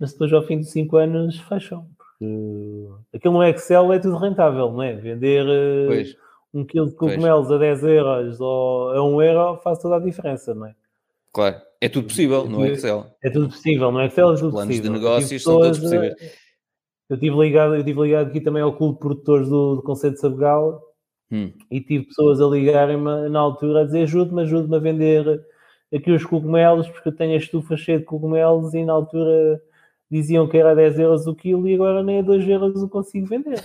mas 0.00 0.12
depois 0.12 0.32
ao 0.32 0.42
fim 0.42 0.60
de 0.60 0.70
5 0.70 0.96
anos 0.96 1.38
fecham. 1.40 1.86
Porque 1.98 2.86
aquilo 3.14 3.34
no 3.34 3.44
Excel 3.44 3.92
é 3.92 3.98
tudo 3.98 4.16
rentável, 4.16 4.72
não 4.72 4.82
é? 4.82 4.94
Vender. 4.94 5.44
Eh, 5.46 5.86
pois 5.86 6.25
um 6.56 6.64
quilo 6.64 6.88
de 6.88 6.94
cogumelos 6.94 7.50
a 7.50 7.58
10 7.58 7.82
euros 7.84 8.40
ou 8.40 8.90
a 8.90 9.04
1 9.04 9.22
euro 9.22 9.56
faz 9.58 9.78
toda 9.78 9.96
a 9.96 10.00
diferença, 10.00 10.54
não 10.54 10.66
é? 10.66 10.74
Claro, 11.32 11.56
é 11.80 11.88
tudo 11.88 12.06
possível 12.06 12.46
no 12.46 12.64
Excel. 12.64 13.06
É 13.22 13.28
tudo 13.28 13.48
possível, 13.48 13.92
no 13.92 14.02
Excel 14.02 14.32
é 14.32 14.36
tudo 14.36 14.50
Planos 14.52 14.68
possível. 14.68 14.92
de 14.92 14.98
negócios 14.98 15.42
são 15.42 15.60
todos 15.60 15.78
possíveis. 15.78 16.14
Eu 17.08 17.18
tive 17.18 17.36
ligado, 17.36 17.76
eu 17.76 17.84
tive 17.84 18.00
ligado 18.00 18.28
aqui 18.28 18.40
também 18.40 18.62
ao 18.62 18.74
clube 18.74 18.94
de 18.94 19.00
produtores 19.00 19.48
do, 19.48 19.76
do 19.76 19.82
Conselho 19.82 20.14
de 20.14 20.20
Sabugal 20.20 20.82
hum. 21.30 21.52
e 21.70 21.80
tive 21.80 22.06
pessoas 22.06 22.40
a 22.40 22.46
ligarem-me 22.46 23.28
na 23.28 23.38
altura 23.38 23.82
a 23.82 23.84
dizer 23.84 24.04
ajude-me, 24.04 24.42
ajude-me 24.42 24.76
a 24.76 24.80
vender 24.80 25.44
aqui 25.94 26.10
os 26.10 26.24
cogumelos 26.24 26.88
porque 26.88 27.10
eu 27.10 27.14
tenho 27.14 27.34
a 27.34 27.36
estufa 27.36 27.76
cheia 27.76 27.98
de 27.98 28.04
cogumelos 28.04 28.74
e 28.74 28.82
na 28.84 28.94
altura 28.94 29.62
diziam 30.10 30.48
que 30.48 30.56
era 30.56 30.74
10 30.74 30.98
euros 30.98 31.26
o 31.26 31.34
quilo 31.34 31.68
e 31.68 31.74
agora 31.74 32.02
nem 32.02 32.20
a 32.20 32.22
2 32.22 32.48
euros 32.48 32.82
o 32.82 32.88
consigo 32.88 33.26
vender. 33.26 33.62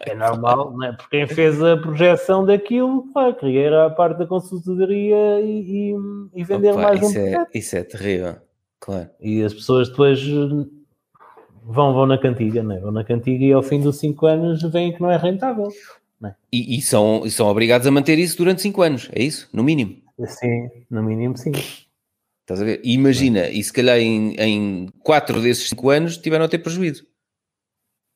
É 0.00 0.14
normal, 0.14 0.72
não 0.76 0.86
é? 0.86 0.92
Porque 0.92 1.16
quem 1.16 1.26
fez 1.26 1.62
a 1.62 1.76
projeção 1.76 2.44
daquilo, 2.44 3.10
claro, 3.12 3.34
queria 3.34 3.86
a 3.86 3.90
parte 3.90 4.18
da 4.18 4.26
consultoria 4.26 5.40
e, 5.40 5.92
e, 5.92 5.94
e 6.34 6.44
vender 6.44 6.72
Opa, 6.72 6.82
mais 6.82 7.02
isso 7.02 7.18
um 7.18 7.22
é, 7.22 7.46
Isso 7.54 7.76
é 7.76 7.82
terrível, 7.82 8.36
claro. 8.80 9.08
E 9.20 9.42
as 9.42 9.54
pessoas 9.54 9.88
depois 9.88 10.20
vão, 11.62 11.92
vão 11.94 12.06
na 12.06 12.18
cantiga, 12.18 12.62
não 12.62 12.76
é? 12.76 12.80
Vão 12.80 12.92
na 12.92 13.04
cantiga 13.04 13.44
e 13.44 13.52
ao 13.52 13.62
fim 13.62 13.80
dos 13.80 13.98
5 13.98 14.26
anos 14.26 14.62
veem 14.62 14.92
que 14.92 15.00
não 15.00 15.10
é 15.10 15.16
rentável. 15.16 15.68
É? 16.24 16.34
E, 16.52 16.78
e, 16.78 16.82
são, 16.82 17.28
são 17.28 17.48
obrigados 17.48 17.86
a 17.86 17.90
manter 17.90 18.18
isso 18.18 18.36
durante 18.36 18.62
5 18.62 18.82
anos, 18.82 19.10
é 19.12 19.22
isso? 19.22 19.48
No 19.52 19.62
mínimo? 19.62 19.96
Sim, 20.26 20.70
no 20.90 21.02
mínimo 21.02 21.36
sim. 21.36 21.52
Estás 22.40 22.60
a 22.60 22.64
ver? 22.64 22.80
imagina, 22.84 23.48
e 23.48 23.62
se 23.64 23.72
calhar 23.72 23.98
em, 23.98 24.34
em 24.38 24.88
4 25.02 25.40
desses 25.40 25.70
5 25.70 25.90
anos 25.90 26.18
tiveram 26.18 26.44
a 26.44 26.48
ter 26.48 26.58
prejuízo. 26.58 27.06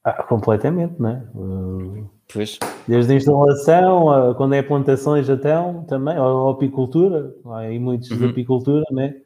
Ah, 0.09 0.23
completamente, 0.23 0.95
não 0.99 1.11
é? 1.11 1.23
Uh, 1.35 2.11
pois. 2.33 2.59
Desde 2.87 3.13
a 3.13 3.17
instalação, 3.17 4.11
a, 4.11 4.35
quando 4.35 4.55
é 4.55 4.63
plantações 4.63 5.29
até 5.29 5.53
também, 5.87 6.17
a 6.17 6.51
apicultura, 6.51 7.35
há 7.45 7.59
aí 7.59 7.79
muitos 7.79 8.11
uhum. 8.11 8.17
de 8.17 8.25
apicultura, 8.25 8.85
né? 8.91 9.17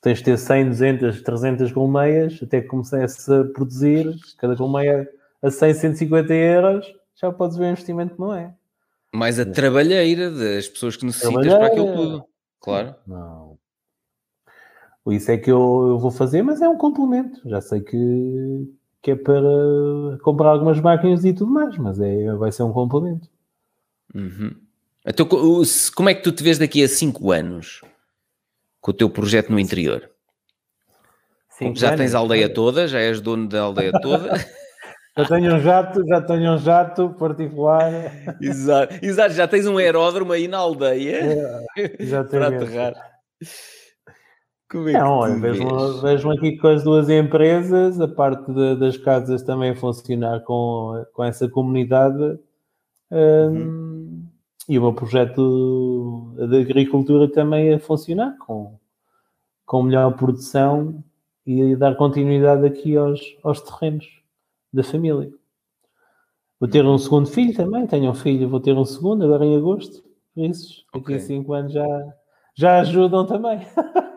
Tens 0.00 0.18
de 0.18 0.24
ter 0.24 0.38
100, 0.38 0.68
200, 0.70 1.22
300 1.22 1.72
colmeias 1.72 2.40
até 2.42 2.62
que 2.62 2.68
começasse 2.68 3.30
a 3.30 3.44
produzir, 3.44 4.14
cada 4.38 4.56
colmeia 4.56 5.06
a 5.42 5.50
100, 5.50 5.74
150 5.74 6.32
euros, 6.32 6.86
já 7.20 7.30
podes 7.30 7.58
ver 7.58 7.66
o 7.66 7.68
investimento 7.68 8.14
que 8.14 8.20
não 8.20 8.34
é. 8.34 8.54
Mais 9.12 9.38
a 9.38 9.44
trabalheira 9.44 10.30
das 10.30 10.68
pessoas 10.68 10.96
que 10.96 11.04
necessitas 11.04 11.54
para 11.54 11.66
aquilo 11.66 11.94
tudo, 11.94 12.24
claro. 12.60 12.94
Não. 13.06 13.58
Isso 15.08 15.30
é 15.30 15.36
que 15.36 15.50
eu, 15.50 15.86
eu 15.88 15.98
vou 15.98 16.10
fazer, 16.10 16.40
mas 16.42 16.62
é 16.62 16.68
um 16.68 16.78
complemento. 16.78 17.46
Já 17.46 17.60
sei 17.60 17.82
que 17.82 18.66
que 19.04 19.10
é 19.10 19.16
para 19.16 20.18
comprar 20.22 20.48
algumas 20.48 20.80
máquinas 20.80 21.26
e 21.26 21.34
tudo 21.34 21.50
mais, 21.50 21.76
mas 21.76 22.00
é, 22.00 22.32
vai 22.36 22.50
ser 22.50 22.62
um 22.62 22.72
complemento. 22.72 23.28
Uhum. 24.14 24.50
Então, 25.06 25.28
como 25.94 26.08
é 26.08 26.14
que 26.14 26.22
tu 26.22 26.32
te 26.32 26.42
vês 26.42 26.56
daqui 26.56 26.82
a 26.82 26.88
5 26.88 27.30
anos 27.30 27.82
com 28.80 28.92
o 28.92 28.94
teu 28.94 29.10
projeto 29.10 29.52
no 29.52 29.60
interior? 29.60 30.08
Cinco 31.50 31.78
já 31.78 31.88
anos, 31.88 32.00
tens 32.00 32.14
a 32.14 32.18
aldeia 32.18 32.48
toda, 32.48 32.88
já 32.88 32.98
és 32.98 33.20
dono 33.20 33.46
da 33.46 33.60
aldeia 33.60 33.92
toda. 34.00 34.36
já 35.18 35.24
tenho 35.26 35.54
um 35.54 35.60
jato, 35.60 36.06
já 36.08 36.22
tenho 36.22 36.52
um 36.54 36.58
jato 36.58 37.10
particular. 37.10 37.92
Exato, 38.40 38.98
Exato. 39.02 39.34
já 39.34 39.46
tens 39.46 39.66
um 39.66 39.76
aeródromo 39.76 40.32
aí 40.32 40.48
na 40.48 40.56
aldeia 40.56 41.62
é, 41.76 42.22
para 42.24 42.48
aterrar. 42.48 42.94
Como 44.74 44.88
é 44.88 44.92
não, 44.92 45.18
olha, 45.18 45.36
vejo 46.02 46.32
aqui 46.32 46.56
com 46.56 46.66
as 46.66 46.82
duas 46.82 47.08
empresas, 47.08 48.00
a 48.00 48.08
parte 48.08 48.52
de, 48.52 48.74
das 48.74 48.96
casas 48.96 49.40
também 49.44 49.70
a 49.70 49.76
funcionar 49.76 50.40
com, 50.40 51.06
com 51.12 51.22
essa 51.22 51.48
comunidade 51.48 52.40
um, 53.08 53.16
uhum. 53.16 54.26
e 54.68 54.76
o 54.76 54.82
meu 54.82 54.92
projeto 54.92 56.34
de 56.36 56.60
agricultura 56.60 57.30
também 57.30 57.72
a 57.72 57.78
funcionar 57.78 58.36
com, 58.38 58.76
com 59.64 59.84
melhor 59.84 60.16
produção 60.16 61.04
e 61.46 61.76
dar 61.76 61.94
continuidade 61.94 62.66
aqui 62.66 62.96
aos, 62.96 63.20
aos 63.44 63.60
terrenos 63.60 64.24
da 64.72 64.82
família. 64.82 65.30
Vou 66.58 66.68
ter 66.68 66.84
um 66.84 66.98
segundo 66.98 67.28
filho 67.28 67.54
também, 67.54 67.86
tenho 67.86 68.10
um 68.10 68.14
filho, 68.14 68.48
vou 68.48 68.58
ter 68.58 68.76
um 68.76 68.84
segundo 68.84 69.24
agora 69.24 69.44
em 69.44 69.56
agosto, 69.56 70.02
por 70.34 70.44
isso, 70.46 70.84
daqui 70.92 70.98
okay. 70.98 71.16
a 71.16 71.20
cinco 71.20 71.52
anos 71.52 71.72
já, 71.72 72.14
já 72.56 72.80
ajudam 72.80 73.24
também. 73.24 73.60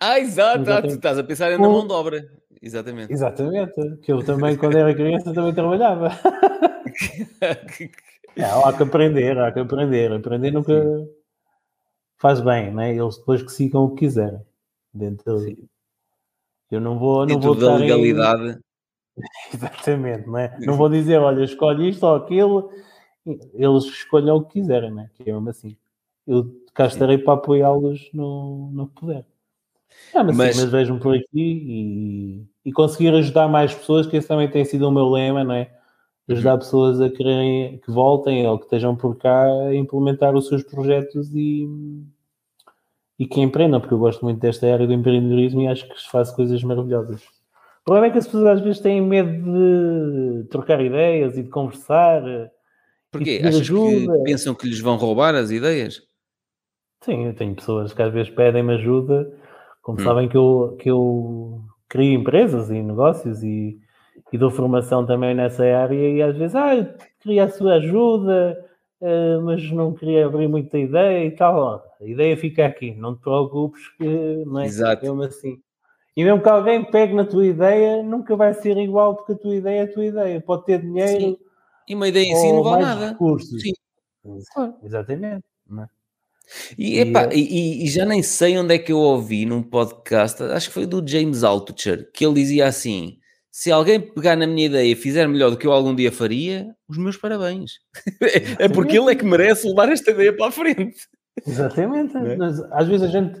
Ah, 0.00 0.18
exato, 0.18 0.70
ah, 0.70 0.82
tu 0.82 0.88
estás 0.88 1.18
a 1.18 1.24
pensar 1.24 1.50
na 1.50 1.58
mão 1.58 1.86
de 1.86 1.92
obra. 1.92 2.30
Exatamente. 2.60 3.12
Exatamente, 3.12 3.96
que 4.02 4.10
eu 4.10 4.24
também, 4.24 4.56
quando 4.56 4.78
era 4.78 4.94
criança, 4.94 5.34
também 5.34 5.52
trabalhava. 5.52 6.08
é, 8.36 8.44
há 8.44 8.72
que 8.72 8.82
aprender, 8.82 9.38
há 9.38 9.52
que 9.52 9.60
aprender. 9.60 10.12
Aprender 10.12 10.50
nunca 10.50 10.82
Sim. 10.82 11.08
faz 12.16 12.40
bem, 12.40 12.72
né? 12.72 12.94
Eles 12.94 13.18
depois 13.18 13.42
que 13.42 13.52
sigam 13.52 13.84
o 13.84 13.90
que 13.90 14.06
quiserem. 14.06 14.40
Dentro 14.92 15.40
Sim. 15.40 15.68
Eu 16.70 16.80
não 16.80 16.98
vou. 16.98 17.20
Não 17.20 17.26
Dentro 17.26 17.54
vou 17.54 17.56
da 17.56 17.76
legalidade. 17.76 18.58
Em... 19.16 19.16
Exatamente, 19.54 20.26
não 20.26 20.38
é? 20.38 20.56
Não 20.60 20.74
vou 20.74 20.88
dizer, 20.88 21.18
olha, 21.18 21.44
escolhe 21.44 21.90
isto 21.90 22.06
ou 22.06 22.16
aquilo. 22.16 22.70
Eles 23.26 23.84
escolham 23.84 24.36
o 24.36 24.44
que 24.44 24.60
quiserem, 24.60 24.90
né? 24.90 25.10
Que 25.14 25.28
é 25.28 25.32
mesmo 25.32 25.50
assim. 25.50 25.76
Eu 26.26 26.50
cá 26.72 26.86
estarei 26.86 27.18
para 27.18 27.34
apoiá-los 27.34 28.10
no, 28.12 28.70
no 28.72 28.88
que 28.88 28.94
puder. 28.94 29.26
Ah, 30.14 30.22
mas, 30.22 30.36
mas... 30.36 30.56
mas 30.56 30.70
vejo-me 30.70 31.00
por 31.00 31.14
aqui 31.14 31.26
e, 31.34 32.46
e, 32.64 32.72
conseguir 32.72 33.12
ajudar 33.14 33.48
mais 33.48 33.74
pessoas, 33.74 34.06
que 34.06 34.16
esse 34.16 34.28
também 34.28 34.48
tem 34.48 34.64
sido 34.64 34.88
o 34.88 34.92
meu 34.92 35.08
lema, 35.08 35.42
não 35.42 35.54
é? 35.54 35.70
Ajudar 36.28 36.52
uhum. 36.52 36.58
pessoas 36.58 37.00
a 37.00 37.10
quererem 37.10 37.78
que 37.78 37.90
voltem 37.90 38.46
ou 38.46 38.58
que 38.58 38.64
estejam 38.64 38.96
por 38.96 39.16
cá 39.16 39.44
a 39.44 39.74
implementar 39.74 40.34
os 40.34 40.48
seus 40.48 40.62
projetos 40.62 41.34
e, 41.34 41.68
e 43.18 43.26
que 43.26 43.40
empreendam, 43.40 43.80
porque 43.80 43.92
eu 43.92 43.98
gosto 43.98 44.24
muito 44.24 44.40
desta 44.40 44.72
área 44.72 44.86
do 44.86 44.92
empreendedorismo 44.92 45.62
e 45.62 45.68
acho 45.68 45.86
que 45.88 46.10
faz 46.10 46.30
coisas 46.30 46.62
maravilhosas. 46.62 47.22
O 47.22 47.84
problema 47.84 48.06
é 48.06 48.10
que 48.10 48.18
as 48.18 48.24
pessoas 48.24 48.46
às 48.46 48.60
vezes 48.62 48.80
têm 48.80 49.02
medo 49.02 49.30
de 49.30 50.48
trocar 50.48 50.80
ideias 50.80 51.36
e 51.36 51.42
de 51.42 51.50
conversar. 51.50 52.22
Porquê? 53.10 53.40
Achas 53.42 53.60
ajuda. 53.60 54.16
que 54.16 54.24
pensam 54.24 54.54
que 54.54 54.66
lhes 54.66 54.80
vão 54.80 54.96
roubar 54.96 55.34
as 55.34 55.50
ideias? 55.50 56.00
Sim, 57.02 57.26
eu 57.26 57.34
tenho 57.34 57.54
pessoas 57.54 57.92
que 57.92 58.00
às 58.00 58.10
vezes 58.10 58.32
pedem-me 58.32 58.72
ajuda 58.72 59.30
como 59.84 60.00
hum. 60.00 60.02
sabem 60.02 60.28
que 60.28 60.36
eu, 60.36 60.76
que 60.80 60.90
eu 60.90 61.60
crio 61.88 62.18
empresas 62.18 62.70
e 62.70 62.82
negócios 62.82 63.42
e, 63.44 63.78
e 64.32 64.38
dou 64.38 64.50
formação 64.50 65.06
também 65.06 65.34
nessa 65.34 65.62
área 65.62 65.94
e 65.94 66.22
às 66.22 66.36
vezes, 66.36 66.56
ah, 66.56 66.72
queria 67.20 67.44
a 67.44 67.50
sua 67.50 67.74
ajuda, 67.74 68.58
uh, 69.00 69.42
mas 69.42 69.70
não 69.70 69.92
queria 69.92 70.26
abrir 70.26 70.48
muita 70.48 70.78
ideia 70.78 71.26
e 71.26 71.30
tal. 71.30 71.84
A 72.00 72.04
ideia 72.04 72.34
fica 72.34 72.64
aqui, 72.64 72.94
não 72.94 73.14
te 73.14 73.20
preocupes 73.20 73.86
que 73.98 74.42
não 74.46 74.60
é 74.60 74.64
Exato. 74.64 75.02
mesmo 75.04 75.22
assim. 75.22 75.60
E 76.16 76.24
mesmo 76.24 76.42
que 76.42 76.48
alguém 76.48 76.82
pegue 76.82 77.12
na 77.12 77.26
tua 77.26 77.44
ideia, 77.44 78.02
nunca 78.02 78.34
vai 78.36 78.54
ser 78.54 78.78
igual 78.78 79.16
porque 79.16 79.32
a 79.32 79.38
tua 79.38 79.54
ideia 79.54 79.80
é 79.80 79.82
a 79.82 79.92
tua 79.92 80.04
ideia. 80.06 80.40
Pode 80.40 80.64
ter 80.64 80.80
dinheiro. 80.80 81.20
Sim. 81.20 81.38
E 81.88 81.94
uma 81.94 82.08
ideia 82.08 82.24
em 82.24 82.36
si 82.36 82.52
não 82.52 82.62
vale 82.62 82.82
nada. 82.82 83.08
Recursos. 83.10 83.60
Sim. 83.60 83.72
Exatamente. 84.82 85.44
Não 85.68 85.82
é? 85.82 85.88
E, 86.78 86.98
epá, 86.98 87.24
é 87.24 87.36
e, 87.36 87.84
e, 87.84 87.88
já 87.88 88.04
nem 88.04 88.22
sei 88.22 88.58
onde 88.58 88.74
é 88.74 88.78
que 88.78 88.92
eu 88.92 88.98
ouvi 88.98 89.46
num 89.46 89.62
podcast, 89.62 90.42
acho 90.42 90.68
que 90.68 90.74
foi 90.74 90.86
do 90.86 91.06
James 91.06 91.42
Altucher, 91.42 92.10
que 92.12 92.24
ele 92.24 92.34
dizia 92.34 92.66
assim: 92.66 93.18
se 93.50 93.70
alguém 93.70 94.00
pegar 94.00 94.36
na 94.36 94.46
minha 94.46 94.66
ideia 94.66 94.92
e 94.92 94.96
fizer 94.96 95.26
melhor 95.28 95.50
do 95.50 95.56
que 95.56 95.66
eu 95.66 95.72
algum 95.72 95.94
dia 95.94 96.10
faria, 96.10 96.74
os 96.88 96.98
meus 96.98 97.16
parabéns. 97.16 97.74
é 98.58 98.68
porque 98.68 98.98
ele 98.98 99.12
é 99.12 99.14
que 99.14 99.24
merece 99.24 99.68
levar 99.68 99.88
esta 99.90 100.10
ideia 100.10 100.36
para 100.36 100.48
a 100.48 100.50
frente. 100.50 101.08
Exatamente. 101.46 102.16
É? 102.16 102.36
Às 102.72 102.88
vezes 102.88 103.02
a 103.02 103.06
gente, 103.06 103.40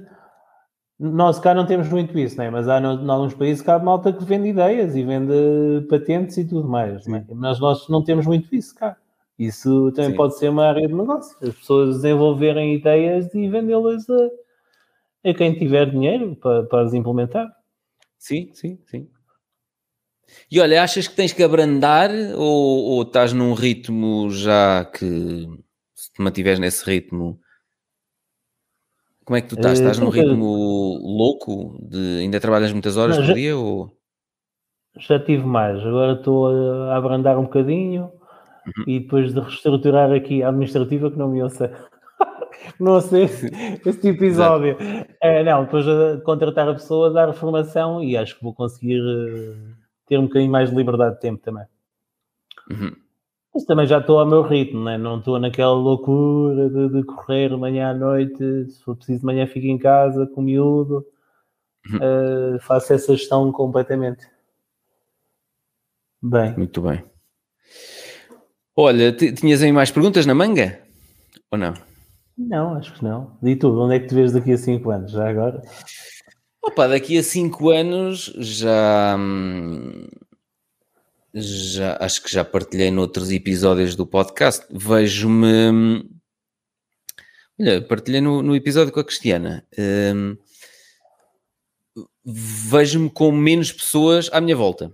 nós 0.98 1.38
cá 1.38 1.52
não 1.52 1.66
temos 1.66 1.88
muito 1.88 2.18
isso, 2.18 2.36
né? 2.38 2.48
mas 2.48 2.68
há 2.68 2.80
em 2.80 3.10
alguns 3.10 3.34
países 3.34 3.60
que 3.60 3.70
há 3.70 3.78
malta 3.78 4.12
que 4.12 4.24
vende 4.24 4.48
ideias 4.48 4.94
e 4.94 5.02
vende 5.02 5.86
patentes 5.88 6.36
e 6.36 6.44
tudo 6.44 6.68
mais, 6.68 7.06
né? 7.06 7.24
mas 7.34 7.58
nós 7.58 7.88
não 7.88 8.02
temos 8.02 8.24
muito 8.24 8.54
isso 8.54 8.74
cá. 8.74 8.96
Isso 9.38 9.90
também 9.92 10.12
Sim. 10.12 10.16
pode 10.16 10.38
ser 10.38 10.48
uma 10.48 10.66
área 10.66 10.86
de 10.86 10.94
negócio. 10.94 11.36
As 11.42 11.54
pessoas 11.54 11.96
desenvolverem 11.96 12.74
ideias 12.74 13.34
e 13.34 13.48
vendê-las 13.48 14.08
a, 14.08 15.30
a, 15.30 15.34
quem 15.34 15.54
tiver 15.54 15.90
dinheiro 15.90 16.36
para, 16.36 16.64
para 16.64 16.82
as 16.82 16.94
implementar. 16.94 17.48
Sim, 18.16 18.50
sim, 18.54 18.78
sim. 18.86 19.08
E 20.50 20.60
olha, 20.60 20.82
achas 20.82 21.08
que 21.08 21.16
tens 21.16 21.32
que 21.32 21.42
abrandar 21.42 22.10
ou, 22.36 22.84
ou 22.84 23.02
estás 23.02 23.32
num 23.32 23.54
ritmo 23.54 24.30
já 24.30 24.84
que 24.84 25.46
se 25.94 26.12
te 26.12 26.22
mantiveres 26.22 26.58
nesse 26.58 26.84
ritmo? 26.88 27.40
Como 29.24 29.36
é 29.36 29.40
que 29.40 29.48
tu 29.48 29.56
estás? 29.56 29.78
Estás 29.78 29.98
num 29.98 30.10
ritmo 30.10 30.98
louco? 31.02 31.78
De, 31.82 32.20
ainda 32.20 32.40
trabalhas 32.40 32.72
muitas 32.72 32.96
horas 32.96 33.16
Não, 33.16 33.24
por 33.24 33.28
já, 33.28 33.34
dia? 33.34 33.56
Ou... 33.56 33.90
Já 34.96 35.18
tive 35.18 35.44
mais, 35.44 35.78
agora 35.80 36.12
estou 36.12 36.46
a 36.88 36.96
abrandar 36.96 37.38
um 37.38 37.44
bocadinho 37.44 38.12
uhum. 38.66 38.84
e 38.86 39.00
depois 39.00 39.32
de 39.32 39.40
reestruturar 39.40 40.12
aqui 40.12 40.42
a 40.42 40.48
administrativa 40.48 41.10
que 41.10 41.18
não 41.18 41.28
me 41.28 41.42
ouça. 41.42 41.70
não 42.80 43.00
sei 43.00 43.24
este 43.24 44.08
episódio. 44.08 44.76
É, 45.20 45.42
não, 45.44 45.64
depois 45.64 45.84
de 45.84 46.20
contratar 46.22 46.68
a 46.68 46.74
pessoa, 46.74 47.10
dar 47.10 47.32
formação 47.32 48.02
e 48.02 48.16
acho 48.16 48.36
que 48.36 48.42
vou 48.42 48.54
conseguir 48.54 49.00
uh, 49.00 49.74
ter 50.06 50.18
um 50.18 50.26
bocadinho 50.26 50.50
mais 50.50 50.70
de 50.70 50.76
liberdade 50.76 51.16
de 51.16 51.20
tempo 51.20 51.42
também. 51.42 51.66
Uhum. 52.70 52.92
Mas 53.54 53.64
também 53.64 53.86
já 53.86 53.98
estou 53.98 54.18
ao 54.18 54.26
meu 54.26 54.42
ritmo, 54.42 54.82
né? 54.82 54.98
não 54.98 55.18
estou 55.18 55.38
naquela 55.38 55.74
loucura 55.74 56.68
de, 56.68 56.88
de, 56.88 57.04
correr 57.04 57.56
manhã 57.56 57.90
à 57.90 57.94
noite. 57.94 58.66
Se 58.68 58.82
for 58.82 58.96
preciso, 58.96 59.20
de 59.20 59.26
manhã 59.26 59.46
fico 59.46 59.66
em 59.66 59.78
casa 59.78 60.26
com 60.26 60.42
miúdo. 60.42 61.06
Uhum. 61.88 62.56
Uh, 62.56 62.58
faço 62.60 62.92
essa 62.92 63.14
gestão 63.14 63.52
completamente. 63.52 64.26
Bem. 66.20 66.56
Muito 66.56 66.80
bem. 66.80 67.04
Olha, 68.76 69.12
tinhas 69.12 69.62
aí 69.62 69.70
mais 69.70 69.90
perguntas 69.90 70.26
na 70.26 70.34
manga? 70.34 70.80
Ou 71.50 71.58
não? 71.58 71.74
Não, 72.36 72.74
acho 72.74 72.92
que 72.94 73.04
não. 73.04 73.38
E 73.42 73.54
tu, 73.54 73.68
onde 73.80 73.94
é 73.94 74.00
que 74.00 74.08
te 74.08 74.14
vês 74.14 74.32
daqui 74.32 74.52
a 74.52 74.58
5 74.58 74.90
anos, 74.90 75.12
já 75.12 75.28
agora? 75.28 75.62
Opa, 76.60 76.88
daqui 76.88 77.16
a 77.16 77.22
5 77.22 77.70
anos 77.70 78.32
já. 78.36 79.16
Já 81.32 81.96
acho 82.00 82.22
que 82.22 82.30
já 82.30 82.44
partilhei 82.44 82.90
noutros 82.90 83.30
episódios 83.30 83.94
do 83.94 84.06
podcast. 84.06 84.66
Vejo-me. 84.70 86.08
Olha, 87.60 87.82
partilhei 87.82 88.20
no, 88.20 88.42
no, 88.42 88.56
episódio 88.56 88.92
com 88.92 89.00
a 89.00 89.04
Cristiana. 89.04 89.64
Um, 89.78 90.36
Vejo-me 92.24 93.10
com 93.10 93.30
menos 93.30 93.70
pessoas 93.70 94.30
à 94.32 94.40
minha 94.40 94.56
volta. 94.56 94.92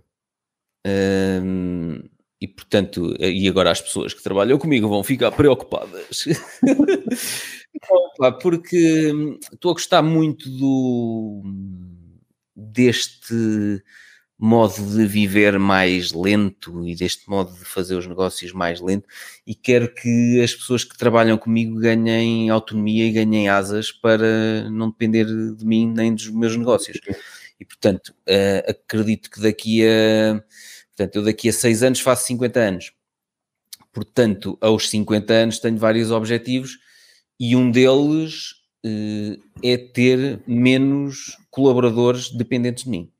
Um, 0.86 2.02
e 2.40 2.48
portanto, 2.48 3.14
e 3.20 3.46
agora 3.48 3.70
as 3.70 3.80
pessoas 3.80 4.14
que 4.14 4.22
trabalham 4.22 4.58
comigo 4.58 4.88
vão 4.88 5.04
ficar 5.04 5.30
preocupadas. 5.30 6.24
Porque 8.40 9.12
hum, 9.12 9.38
estou 9.52 9.70
a 9.70 9.74
gostar 9.74 10.02
muito 10.02 10.48
do 10.48 11.42
deste 12.56 13.82
modo 14.38 14.74
de 14.74 15.06
viver 15.06 15.58
mais 15.58 16.12
lento 16.12 16.86
e 16.88 16.94
deste 16.94 17.28
modo 17.28 17.52
de 17.52 17.64
fazer 17.64 17.94
os 17.94 18.06
negócios 18.06 18.52
mais 18.52 18.80
lento 18.80 19.06
e 19.46 19.54
quero 19.54 19.92
que 19.92 20.40
as 20.42 20.54
pessoas 20.54 20.82
que 20.82 20.96
trabalham 20.96 21.36
comigo 21.36 21.78
ganhem 21.78 22.48
autonomia 22.48 23.04
e 23.06 23.12
ganhem 23.12 23.50
asas 23.50 23.92
para 23.92 24.68
não 24.70 24.88
depender 24.88 25.26
de 25.26 25.64
mim 25.64 25.92
nem 25.94 26.14
dos 26.14 26.30
meus 26.30 26.56
negócios. 26.56 26.98
E 27.58 27.64
portanto, 27.66 28.14
uh, 28.26 28.70
acredito 28.70 29.30
que 29.30 29.42
daqui 29.42 29.86
a 29.86 30.42
portanto, 31.00 31.16
eu 31.16 31.22
daqui 31.24 31.48
a 31.48 31.52
6 31.52 31.82
anos 31.82 32.00
faço 32.00 32.26
50 32.26 32.60
anos. 32.60 32.92
Portanto, 33.92 34.58
aos 34.60 34.88
50 34.90 35.32
anos 35.32 35.58
tenho 35.58 35.78
vários 35.78 36.10
objetivos 36.10 36.78
e 37.38 37.56
um 37.56 37.70
deles 37.70 38.52
uh, 38.84 39.42
é 39.64 39.78
ter 39.78 40.42
menos 40.46 41.38
colaboradores 41.50 42.30
dependentes 42.30 42.84
de 42.84 42.90
mim. 42.90 43.10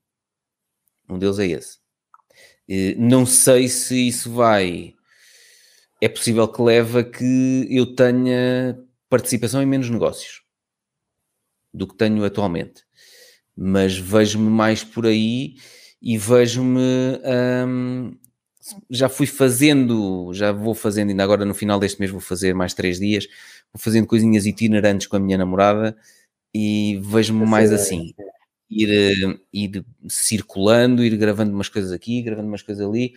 Um 1.09 1.19
deles 1.19 1.39
é 1.39 1.47
esse. 1.47 1.79
Uh, 2.69 2.95
não 2.99 3.25
sei 3.25 3.67
se 3.69 4.09
isso 4.09 4.31
vai. 4.31 4.95
É 6.03 6.09
possível 6.09 6.47
que 6.47 6.63
leve 6.63 6.99
a 6.99 7.05
que 7.05 7.67
eu 7.71 7.95
tenha 7.95 8.79
participação 9.09 9.63
em 9.63 9.67
menos 9.67 9.89
negócios 9.89 10.43
do 11.73 11.87
que 11.87 11.97
tenho 11.97 12.25
atualmente. 12.25 12.85
Mas 13.57 13.97
vejo-me 13.97 14.51
mais 14.51 14.85
por 14.85 15.07
aí 15.07 15.57
e 16.01 16.17
vejo-me. 16.17 17.21
Hum, 17.67 18.17
já 18.89 19.09
fui 19.09 19.27
fazendo, 19.27 20.33
já 20.35 20.53
vou 20.53 20.75
fazendo, 20.75 21.11
ainda 21.11 21.25
agora 21.25 21.45
no 21.45 21.55
final 21.55 21.81
deste 21.81 21.99
mês 21.99 22.11
vou 22.11 22.21
fazer 22.21 22.55
mais 22.55 22.75
três 22.75 22.99
dias, 22.99 23.27
vou 23.73 23.81
fazendo 23.81 24.07
coisinhas 24.07 24.47
itinerantes 24.47 25.07
com 25.07 25.17
a 25.17 25.21
minha 25.21 25.39
namorada 25.39 25.97
e 26.55 27.01
vejo-me 27.03 27.47
mais 27.47 27.73
assim. 27.73 28.13
Ir, 28.71 28.89
eh, 28.91 29.39
ir 29.53 29.85
circulando, 30.09 31.05
ir 31.05 31.17
gravando 31.17 31.53
umas 31.53 31.69
coisas 31.69 31.91
aqui, 31.91 32.23
gravando 32.23 32.49
umas 32.49 32.63
coisas 32.63 32.87
ali. 32.87 33.15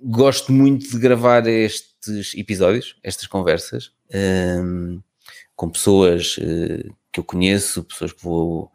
Gosto 0.00 0.52
muito 0.52 0.90
de 0.90 0.98
gravar 0.98 1.46
estes 1.46 2.34
episódios, 2.34 2.96
estas 3.02 3.28
conversas, 3.28 3.92
um, 4.60 5.00
com 5.54 5.70
pessoas 5.70 6.36
uh, 6.38 6.92
que 7.12 7.20
eu 7.20 7.24
conheço, 7.24 7.84
pessoas 7.84 8.12
que 8.12 8.24
vou 8.24 8.72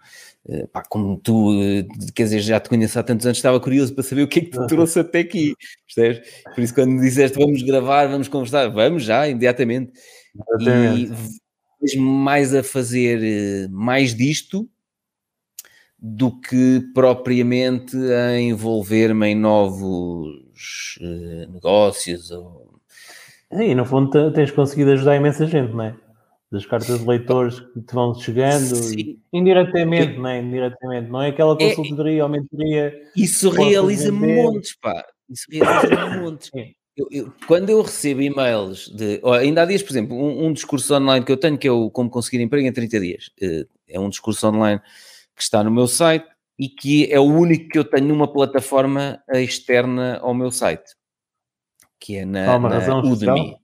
pá, 0.72 0.84
como 0.84 1.18
tu, 1.18 1.53
eh, 1.61 1.86
quer 2.15 2.24
dizer, 2.24 2.40
já 2.40 2.60
te 2.60 2.69
conheço 2.69 2.98
há 2.98 3.03
tantos 3.03 3.26
anos, 3.26 3.38
estava 3.38 3.60
curioso 3.60 3.94
para 3.94 4.03
saber 4.03 4.24
o 4.24 4.28
que 4.28 4.40
é 4.40 4.41
que 4.44 4.52
te 4.52 4.68
trouxe 4.68 4.99
até 4.99 5.19
aqui, 5.19 5.53
percebes? 5.86 6.44
Por 6.56 6.61
isso, 6.61 6.74
quando 6.74 6.91
me 6.91 7.02
disseste 7.02 7.38
vamos 7.38 7.61
gravar, 7.64 8.07
vamos 8.07 8.28
conversar, 8.28 8.69
vamos 8.69 9.03
já, 9.03 9.28
imediatamente. 9.28 9.91
Exatamente. 10.34 11.14
E 11.82 11.98
mais 11.98 12.56
a 12.56 12.64
fazer 12.64 13.19
eh, 13.24 13.68
mais 13.69 14.15
disto 14.15 14.68
do 15.99 16.40
que 16.40 16.82
propriamente 16.94 17.95
a 17.98 18.40
envolver-me 18.40 19.28
em 19.28 19.36
novos 19.36 20.30
negócios. 21.52 22.32
Ou... 22.32 22.80
E 23.52 23.76
no 23.76 23.86
fundo 23.86 24.32
tens 24.32 24.52
conseguido 24.52 24.91
ajudar 24.91 25.15
imensa 25.15 25.45
gente, 25.45 25.74
não 25.74 25.84
é? 25.84 26.07
Das 26.52 26.65
cartas 26.65 26.99
de 26.99 27.06
leitores 27.06 27.60
que 27.60 27.82
te 27.82 27.94
vão 27.94 28.14
chegando 28.15 28.74
indiretamente, 29.34 30.14
eu, 30.14 30.22
não 30.22 30.30
é? 30.30 30.40
Indiretamente, 30.41 31.10
não 31.10 31.22
é 31.22 31.30
aquela 31.30 31.57
é, 31.60 31.76
consultoria 31.76 32.22
é, 32.22 32.24
ou 32.24 32.30
mentoria. 32.30 33.11
Isso 33.15 33.49
realiza-me 33.49 34.36
montes, 34.36 34.76
pá. 34.80 35.06
Isso 35.30 35.45
realiza-me 35.52 36.19
montes. 36.24 36.49
Eu, 36.95 37.07
eu, 37.11 37.34
quando 37.45 37.69
eu 37.69 37.82
recebo 37.82 38.22
e-mails 38.22 38.88
de. 38.88 39.22
ainda 39.40 39.61
há 39.61 39.65
dias, 39.65 39.84
por 39.84 39.91
exemplo, 39.91 40.18
um, 40.18 40.48
um, 40.48 40.53
discurso 40.53 40.95
online 40.95 41.24
que 41.24 41.32
eu 41.32 41.38
tenho, 41.38 41.57
que 41.57 41.68
é 41.68 41.72
o 41.72 41.91
Como 41.91 42.10
Conseguir 42.10 42.41
Emprego 42.41 42.65
em 42.65 42.74
30 42.74 42.99
Dias. 42.99 43.30
Eh, 43.40 43.68
é 43.90 43.99
um 43.99 44.10
discurso 44.10 44.48
online 44.48 44.82
que 45.36 45.44
está 45.44 45.64
no 45.64 45.69
meu 45.69 45.86
site 45.86 46.26
e 46.57 46.68
que 46.68 47.11
é 47.11 47.19
o 47.19 47.26
único 47.26 47.69
que 47.69 47.78
eu 47.78 47.84
tenho 47.84 48.07
numa 48.07 48.32
plataforma 48.32 49.22
externa 49.30 50.18
ao 50.24 50.34
meu 50.34 50.49
site, 50.49 50.95
que 51.99 52.18
é 52.18 52.26
na, 52.26 52.57
na 52.57 52.99
Udemy. 52.99 53.57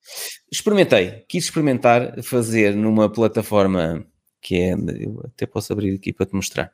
Social? 0.00 0.41
Experimentei, 0.52 1.24
quis 1.26 1.44
experimentar 1.44 2.22
fazer 2.22 2.76
numa 2.76 3.10
plataforma 3.10 4.06
que 4.38 4.56
é, 4.56 4.74
eu 4.74 5.22
até 5.24 5.46
posso 5.46 5.72
abrir 5.72 5.94
aqui 5.94 6.12
para 6.12 6.26
te 6.26 6.34
mostrar. 6.34 6.70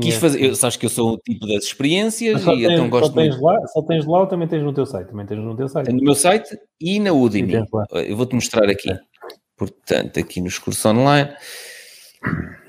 Quis 0.00 0.14
fazer, 0.14 0.44
eu, 0.44 0.54
sabes 0.54 0.76
que 0.76 0.86
eu 0.86 0.90
sou 0.90 1.14
o 1.14 1.18
tipo 1.18 1.46
das 1.46 1.64
experiências 1.64 2.42
e 2.42 2.44
tens, 2.44 2.60
então 2.60 2.88
gosto 2.88 3.08
só 3.08 3.14
tens 3.14 3.30
muito. 3.30 3.44
Lá, 3.44 3.66
só 3.66 3.82
tens 3.82 4.06
lá 4.06 4.20
ou 4.20 4.26
também 4.26 4.46
tens 4.46 4.62
no 4.62 4.72
teu 4.72 4.86
site? 4.86 5.08
Também 5.08 5.26
tens 5.26 5.38
no 5.38 5.56
teu 5.56 5.68
site. 5.68 5.90
No 5.90 6.02
meu 6.02 6.14
site 6.14 6.56
e 6.80 7.00
na 7.00 7.12
Udemy. 7.12 7.54
Eu 8.06 8.16
vou-te 8.16 8.34
mostrar 8.34 8.68
aqui. 8.68 8.90
Portanto, 9.56 10.20
aqui 10.20 10.40
no 10.40 10.50
curso 10.60 10.88
online, 10.88 11.34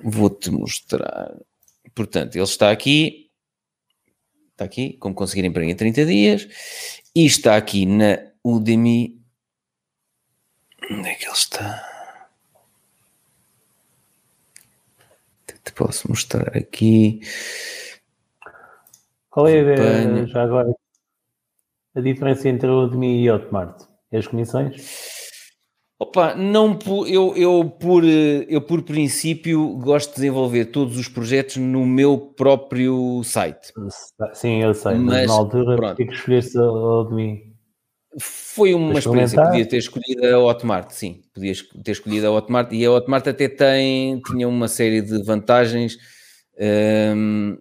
vou-te 0.04 0.50
mostrar. 0.50 1.36
Portanto, 1.94 2.36
ele 2.36 2.44
está 2.44 2.72
aqui. 2.72 3.30
Está 4.54 4.66
aqui, 4.66 4.94
como 4.94 5.14
conseguir 5.14 5.46
emprego 5.46 5.70
em 5.70 5.76
30 5.76 6.06
dias. 6.06 6.48
E 7.16 7.26
está 7.26 7.58
aqui 7.58 7.86
na 7.86 8.18
Udemy. 8.44 9.21
Onde 10.92 11.10
é 11.10 11.16
que 11.16 11.26
ele 11.26 11.34
está? 11.34 11.88
Te 15.64 15.72
posso 15.74 16.10
mostrar 16.10 16.58
aqui. 16.58 17.22
Qual 19.30 19.48
é 19.48 19.60
a, 19.62 20.26
já 20.26 20.44
agora 20.44 20.74
a 21.96 22.02
diferença 22.02 22.50
entre 22.50 22.68
o 22.68 22.86
Udemy 22.86 23.24
e 23.24 23.32
Hotmart? 23.32 23.84
É 24.12 24.18
as 24.18 24.28
comissões? 24.28 25.22
Opa, 25.98 26.34
não, 26.34 26.78
eu, 27.08 27.38
eu, 27.38 27.70
por, 27.70 28.04
eu 28.04 28.60
por 28.60 28.82
princípio 28.82 29.78
gosto 29.78 30.10
de 30.10 30.16
desenvolver 30.16 30.66
todos 30.66 30.98
os 30.98 31.08
projetos 31.08 31.58
no 31.58 31.86
meu 31.86 32.18
próprio 32.18 33.24
site. 33.24 33.72
Sim, 34.34 34.64
eu 34.64 34.74
sei, 34.74 34.96
mas, 34.96 35.06
mas 35.06 35.28
na 35.28 35.34
altura 35.36 35.76
pronto. 35.76 35.96
que 35.96 36.04
escolheste 36.12 36.58
o 36.58 37.02
Udemy. 37.02 37.51
Foi 38.20 38.74
uma 38.74 39.00
experiência, 39.00 39.42
podia 39.42 39.66
ter 39.66 39.78
escolhido 39.78 40.26
a 40.28 40.38
Hotmart, 40.38 40.92
sim, 40.92 41.22
podia 41.34 41.54
ter 41.82 41.92
escolhido 41.92 42.28
a 42.28 42.32
Hotmart 42.32 42.72
e 42.74 42.86
a 42.86 42.92
Hotmart 42.92 43.26
até 43.26 43.48
tem, 43.48 44.20
tinha 44.22 44.48
uma 44.50 44.68
série 44.68 45.02
de 45.02 45.24
vantagens, 45.24 45.98
um, 47.16 47.58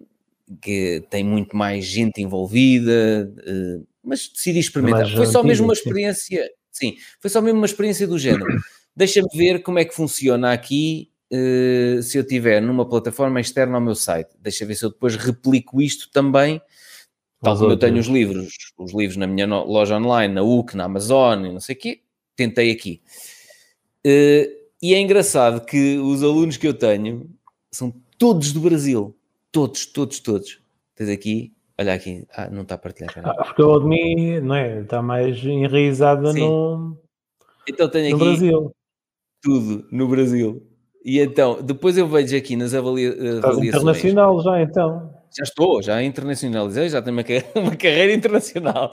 que 0.61 1.03
tem 1.09 1.23
muito 1.23 1.55
mais 1.55 1.85
gente 1.85 2.21
envolvida, 2.21 3.31
uh, 3.47 3.87
mas 4.03 4.27
decidi 4.27 4.59
experimentar. 4.59 5.09
foi 5.09 5.25
só 5.25 5.41
mesmo 5.41 5.65
uma 5.65 5.73
experiência, 5.73 6.49
sim, 6.69 6.97
foi 7.21 7.29
só 7.29 7.41
mesmo 7.41 7.59
uma 7.59 7.65
experiência 7.65 8.05
do 8.05 8.19
género. 8.19 8.45
Deixa-me 8.93 9.29
ver 9.33 9.63
como 9.63 9.79
é 9.79 9.85
que 9.85 9.95
funciona 9.95 10.51
aqui 10.51 11.09
uh, 11.31 12.03
se 12.03 12.17
eu 12.17 12.27
tiver 12.27 12.61
numa 12.61 12.85
plataforma 12.85 13.39
externa 13.39 13.75
ao 13.75 13.81
meu 13.81 13.95
site. 13.95 14.31
Deixa 14.37 14.65
ver 14.65 14.75
se 14.75 14.83
eu 14.83 14.89
depois 14.89 15.15
replico 15.15 15.81
isto 15.81 16.11
também 16.11 16.61
Tal 17.41 17.57
como 17.57 17.71
eu 17.71 17.77
tenho 17.77 17.97
os 17.97 18.07
livros, 18.07 18.53
os 18.77 18.93
livros 18.93 19.17
na 19.17 19.25
minha 19.25 19.47
loja 19.47 19.97
online, 19.97 20.33
na 20.33 20.43
UC, 20.43 20.75
na 20.75 20.85
Amazon 20.85 21.45
e 21.45 21.51
não 21.51 21.59
sei 21.59 21.75
o 21.75 21.79
quê, 21.79 22.01
tentei 22.35 22.71
aqui. 22.71 23.01
Uh, 24.05 24.61
e 24.81 24.93
é 24.93 24.99
engraçado 24.99 25.65
que 25.65 25.97
os 25.97 26.23
alunos 26.23 26.57
que 26.57 26.67
eu 26.67 26.73
tenho 26.73 27.29
são 27.71 27.93
todos 28.17 28.53
do 28.53 28.59
Brasil. 28.59 29.15
Todos, 29.51 29.85
todos, 29.87 30.19
todos. 30.19 30.59
Tens 30.95 31.09
aqui, 31.09 31.51
olha 31.79 31.93
aqui, 31.93 32.25
ah, 32.35 32.49
não 32.49 32.61
está 32.61 32.75
a 32.75 32.77
partilhar. 32.77 33.11
Ah, 33.23 33.43
porque 33.43 33.61
o 33.61 33.79
de 33.79 33.85
mim, 33.85 34.39
não 34.39 34.55
é? 34.55 34.81
Está 34.81 35.01
mais 35.01 35.43
enraizada 35.43 36.31
no, 36.33 36.97
então 37.67 37.89
tenho 37.89 38.09
no 38.09 38.15
aqui 38.15 38.25
Brasil. 38.25 38.71
Tudo 39.41 39.87
no 39.91 40.07
Brasil. 40.07 40.61
E 41.03 41.19
então, 41.19 41.61
depois 41.61 41.97
eu 41.97 42.07
vejo 42.07 42.35
aqui 42.37 42.55
nas 42.55 42.73
avalia 42.73 43.11
avaliações. 43.11 43.35
Estás 43.35 43.57
internacional 43.57 44.41
já, 44.43 44.61
então. 44.61 45.20
Já 45.35 45.43
estou, 45.43 45.81
já 45.81 46.03
internacionalizei, 46.03 46.89
já 46.89 47.01
tenho 47.01 47.15
uma, 47.15 47.23
uma 47.55 47.75
carreira 47.75 48.13
internacional. 48.13 48.91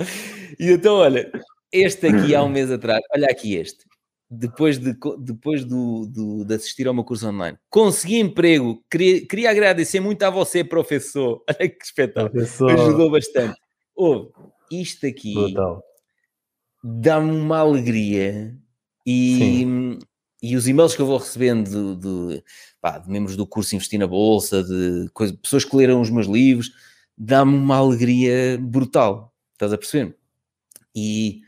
E 0.58 0.70
então, 0.70 0.96
olha, 0.96 1.30
este 1.72 2.06
aqui 2.06 2.34
há 2.34 2.42
um 2.42 2.48
mês 2.48 2.70
atrás, 2.70 3.00
olha 3.14 3.26
aqui 3.28 3.56
este, 3.56 3.84
depois 4.30 4.78
de, 4.78 4.96
depois 5.18 5.64
do, 5.64 6.06
do, 6.06 6.44
de 6.44 6.54
assistir 6.54 6.86
ao 6.86 6.94
meu 6.94 7.04
curso 7.04 7.28
online, 7.28 7.58
consegui 7.70 8.18
emprego, 8.18 8.82
queria, 8.90 9.26
queria 9.26 9.50
agradecer 9.50 10.00
muito 10.00 10.22
a 10.22 10.30
você, 10.30 10.62
professor. 10.62 11.42
Olha 11.48 11.68
que 11.68 11.84
espetáculo, 11.84 12.30
professor. 12.30 12.70
ajudou 12.70 13.10
bastante. 13.10 13.58
Oh, 13.96 14.30
isto 14.70 15.06
aqui 15.06 15.34
dá-me 16.84 17.32
uma 17.32 17.58
alegria 17.58 18.54
e, 19.04 19.98
e 20.42 20.56
os 20.56 20.68
e-mails 20.68 20.94
que 20.94 21.02
eu 21.02 21.06
vou 21.06 21.18
recebendo 21.18 21.96
de, 21.96 22.36
de, 22.36 22.44
pá, 22.80 22.98
de 22.98 23.10
membros 23.10 23.36
do 23.36 23.46
curso 23.46 23.74
Investir 23.74 23.98
na 23.98 24.06
Bolsa, 24.06 24.62
de 24.62 25.08
coisa, 25.12 25.34
pessoas 25.34 25.64
que 25.64 25.76
leram 25.76 26.00
os 26.00 26.10
meus 26.10 26.26
livros, 26.26 26.70
dá-me 27.16 27.54
uma 27.54 27.76
alegria 27.76 28.58
brutal. 28.60 29.34
Estás 29.54 29.72
a 29.72 29.78
perceber? 29.78 30.16
E 30.94 31.40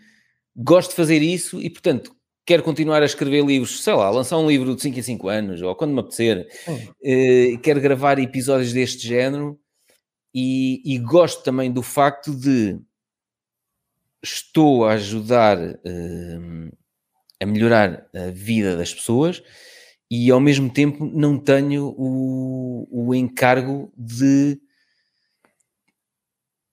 gosto 0.56 0.90
de 0.90 0.96
fazer 0.96 1.22
isso 1.22 1.60
e, 1.60 1.70
portanto, 1.70 2.14
quero 2.44 2.62
continuar 2.64 3.02
a 3.02 3.06
escrever 3.06 3.44
livros, 3.44 3.82
sei 3.82 3.94
lá, 3.94 4.10
lançar 4.10 4.36
um 4.38 4.48
livro 4.48 4.74
de 4.74 4.82
5 4.82 4.98
em 4.98 5.02
5 5.02 5.28
anos, 5.28 5.62
ou 5.62 5.74
quando 5.76 5.92
me 5.92 6.00
apetecer. 6.00 6.48
Uh, 6.68 7.58
quero 7.62 7.80
gravar 7.80 8.18
episódios 8.18 8.72
deste 8.72 9.06
género 9.06 9.58
e, 10.34 10.82
e, 10.84 10.98
gosto 10.98 11.42
também 11.44 11.70
do 11.70 11.82
facto 11.82 12.34
de 12.34 12.78
estou 14.22 14.84
a 14.84 14.92
ajudar 14.92 15.58
uh, 15.58 16.78
a 17.40 17.46
melhorar 17.46 18.06
a 18.14 18.30
vida 18.30 18.76
das 18.76 18.92
pessoas 18.92 19.42
e 20.10 20.30
ao 20.30 20.40
mesmo 20.40 20.68
tempo 20.68 21.04
não 21.06 21.38
tenho 21.38 21.94
o, 21.96 22.86
o 22.90 23.14
encargo 23.14 23.92
de 23.96 24.60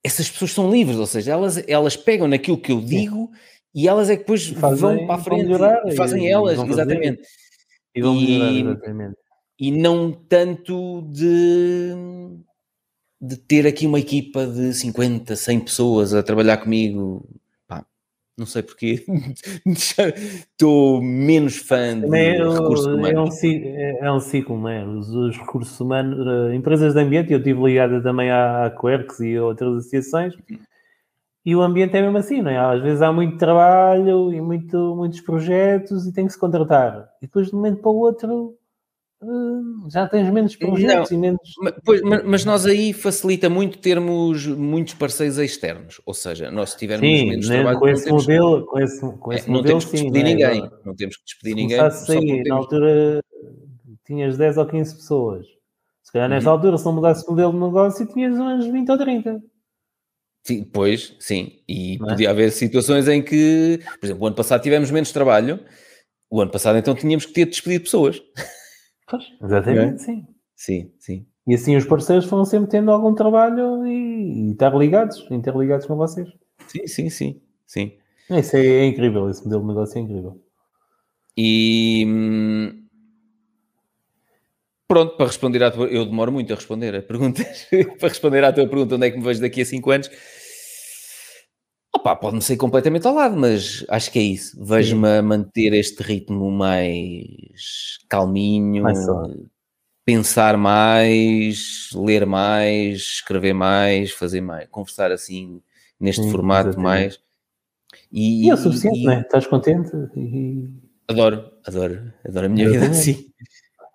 essas 0.04 0.30
pessoas 0.30 0.52
são 0.52 0.72
livres, 0.72 0.98
ou 0.98 1.06
seja, 1.06 1.34
elas, 1.34 1.64
elas 1.68 1.98
pegam 1.98 2.28
naquilo 2.28 2.58
que 2.58 2.72
eu 2.72 2.80
digo 2.80 3.30
e 3.76 3.88
elas 3.88 4.10
é 4.10 4.16
que 4.16 4.22
depois 4.22 4.48
fazem, 4.48 4.78
vão 4.80 5.06
para 5.06 5.16
a 5.16 5.24
frente 5.24 5.52
e 5.86 5.96
fazem 5.96 6.26
e, 6.26 6.30
elas, 6.30 6.58
exatamente. 6.58 7.22
E 7.94 8.02
vão 8.02 8.16
melhorar, 8.16 8.52
exatamente. 8.54 9.16
E 9.60 9.72
não 9.72 10.12
tanto 10.12 11.02
de, 11.12 11.92
de 13.20 13.38
ter 13.38 13.68
aqui 13.68 13.86
uma 13.86 14.00
equipa 14.00 14.48
de 14.48 14.74
50, 14.74 15.36
100 15.36 15.60
pessoas 15.60 16.14
a 16.14 16.24
trabalhar 16.24 16.58
comigo 16.58 17.28
não 18.38 18.46
sei 18.46 18.62
porquê, 18.62 19.04
estou 19.66 21.02
menos 21.02 21.58
fã 21.58 22.00
de 22.00 22.16
é, 22.16 22.34
recursos 22.34 22.86
humanos. 22.86 23.44
É 23.44 23.48
um, 23.48 24.06
é 24.06 24.12
um 24.12 24.20
ciclo, 24.20 24.60
não 24.60 24.70
é? 24.70 24.86
Os, 24.86 25.10
os, 25.10 25.38
recursos 25.38 25.80
humanos, 25.80 26.20
uh, 26.20 26.54
empresas 26.54 26.94
de 26.94 27.00
ambiente, 27.00 27.34
eu 27.34 27.40
estive 27.40 27.64
ligada 27.64 28.00
também 28.02 28.30
à, 28.30 28.72
Quercus 28.80 29.20
e 29.22 29.36
a 29.36 29.44
outras 29.44 29.78
associações, 29.78 30.36
e 31.44 31.56
o 31.56 31.62
ambiente 31.62 31.98
é 31.98 32.02
mesmo 32.02 32.18
assim, 32.18 32.42
não 32.42 32.52
é? 32.52 32.58
Às 32.58 32.82
vezes 32.82 33.02
há 33.02 33.12
muito 33.12 33.38
trabalho 33.38 34.32
e 34.32 34.40
muito, 34.40 34.96
muitos 34.96 35.22
projetos 35.22 36.06
e 36.06 36.14
tem 36.14 36.28
que 36.28 36.34
se 36.34 36.40
contratar. 36.40 37.10
E 37.22 37.26
depois 37.26 37.48
de 37.48 37.56
um 37.56 37.58
momento 37.58 37.82
para 37.82 37.90
o 37.90 37.96
outro 37.96 38.57
já 39.92 40.08
tens 40.08 40.30
menos 40.32 40.56
projetos 40.56 41.12
não, 41.12 41.18
e 41.18 41.22
menos. 41.22 41.42
Pois, 41.84 42.02
mas, 42.02 42.46
nós 42.46 42.66
aí 42.66 42.94
facilita 42.94 43.50
muito 43.50 43.80
termos 43.80 44.46
muitos 44.46 44.94
parceiros 44.94 45.38
externos, 45.40 46.00
ou 46.06 46.14
seja, 46.14 46.52
nós 46.52 46.72
se 46.72 46.78
tivermos 46.78 47.08
sim, 47.08 47.30
menos 47.30 47.50
né, 47.50 47.56
trabalho. 47.56 47.80
Com 47.80 47.88
esse 47.88 48.12
modelo, 48.12 48.66
com 48.66 48.80
esse, 48.80 49.18
com 49.18 49.34
esse 49.34 49.48
é, 49.48 49.52
modelo, 49.52 49.64
não 49.64 49.64
temos 49.64 49.86
que 49.86 49.92
despedir 49.92 50.22
sim, 50.22 50.34
ninguém. 50.34 50.62
Né? 50.62 50.70
Não 50.86 50.96
temos 50.96 51.18
que 51.18 51.24
despedir 51.26 51.56
se 51.56 51.62
ninguém. 51.62 51.92
Sair, 51.92 52.44
na 52.44 52.56
altura 52.56 53.24
tinhas 54.06 54.38
10 54.38 54.58
ou 54.58 54.66
15 54.66 54.96
pessoas. 54.96 55.46
Se 56.04 56.12
calhar 56.14 56.30
nesta 56.30 56.50
uhum. 56.50 56.56
altura, 56.56 56.78
se 56.78 56.86
não 56.86 56.94
mudasses 56.94 57.28
o 57.28 57.32
modelo 57.32 57.52
de 57.52 57.60
negócio, 57.60 58.08
tinhas 58.08 58.38
uns 58.40 58.66
20 58.68 58.90
ou 58.90 58.98
30. 58.98 59.44
Sim, 60.46 60.64
pois, 60.64 61.14
sim. 61.20 61.60
E 61.68 61.96
é? 61.96 61.98
podia 61.98 62.30
haver 62.30 62.52
situações 62.52 63.08
em 63.10 63.22
que, 63.22 63.82
por 64.00 64.06
exemplo, 64.06 64.24
o 64.24 64.28
ano 64.28 64.36
passado 64.36 64.62
tivemos 64.62 64.90
menos 64.90 65.12
trabalho. 65.12 65.60
O 66.30 66.40
ano 66.40 66.52
passado, 66.52 66.78
então, 66.78 66.96
tínhamos 66.96 67.26
que 67.26 67.34
ter 67.34 67.46
de 67.46 67.52
despedir 67.52 67.82
pessoas. 67.82 68.22
Pois, 69.10 69.24
exatamente, 69.42 69.96
é? 70.02 70.06
sim. 70.06 70.28
Sim, 70.56 70.92
sim. 71.00 71.26
E 71.48 71.54
assim 71.54 71.78
os 71.78 71.86
parceiros 71.86 72.26
vão 72.26 72.44
sempre 72.44 72.70
tendo 72.70 72.92
algum 72.92 73.14
trabalho 73.14 73.86
e, 73.88 74.50
e 74.50 74.52
estar 74.52 74.76
ligados, 74.76 75.26
interligados 75.32 75.86
com 75.86 75.96
vocês. 75.96 76.28
Sim, 76.68 76.88
sim, 76.88 77.10
sim. 77.10 77.42
sim. 77.66 77.94
Isso 78.30 78.58
é, 78.58 78.66
é 78.66 78.86
incrível, 78.86 79.30
esse 79.30 79.44
modelo 79.44 79.62
de 79.62 79.68
negócio 79.68 79.98
é 79.98 80.02
incrível. 80.02 80.42
E 81.38 82.04
hum, 82.06 82.88
pronto, 84.88 85.16
para 85.16 85.28
responder 85.28 85.64
à 85.64 85.72
tua. 85.72 85.88
Eu 85.88 86.06
demoro 86.06 86.32
muito 86.32 86.52
a 86.52 86.56
responder 86.56 86.96
a 86.96 87.02
perguntas. 87.02 87.68
para 88.00 88.10
responder 88.10 88.44
à 88.44 88.52
tua 88.52 88.68
pergunta, 88.68 88.96
onde 88.96 89.08
é 89.08 89.12
que 89.12 89.18
me 89.18 89.24
vejo 89.24 89.40
daqui 89.40 89.62
a 89.62 89.66
5 89.66 89.92
anos? 89.92 90.10
Opa, 91.98 92.16
pode-me 92.16 92.44
ser 92.44 92.58
completamente 92.58 93.08
ao 93.08 93.16
lado, 93.16 93.36
mas 93.36 93.84
acho 93.90 94.12
que 94.12 94.20
é 94.20 94.22
isso. 94.22 94.64
Vejo-me 94.64 95.18
a 95.18 95.22
manter 95.24 95.74
este 95.74 96.04
ritmo 96.04 96.52
mais 96.52 97.98
calminho, 98.08 98.84
mais 98.84 99.00
pensar 100.06 100.56
mais, 100.58 101.90
ler 101.96 102.24
mais, 102.28 102.98
escrever 102.98 103.54
mais, 103.54 104.12
fazer 104.12 104.42
mais, 104.42 104.70
conversar 104.70 105.12
assim 105.12 105.60
neste 106.00 106.24
Sim, 106.24 106.32
formato 106.32 106.70
exatamente. 106.70 106.84
mais. 106.84 107.20
E, 108.12 108.46
e 108.46 108.50
é 108.52 108.54
o 108.54 108.58
suficiente, 108.58 109.00
e, 109.00 109.04
não 109.06 109.14
é? 109.14 109.22
Estás 109.22 109.48
contente? 109.48 109.92
E... 110.16 110.70
Adoro, 111.08 111.52
adoro, 111.66 112.14
adoro 112.24 112.46
a 112.46 112.50
minha 112.50 112.70
vida 112.70 112.86
assim. 112.86 113.26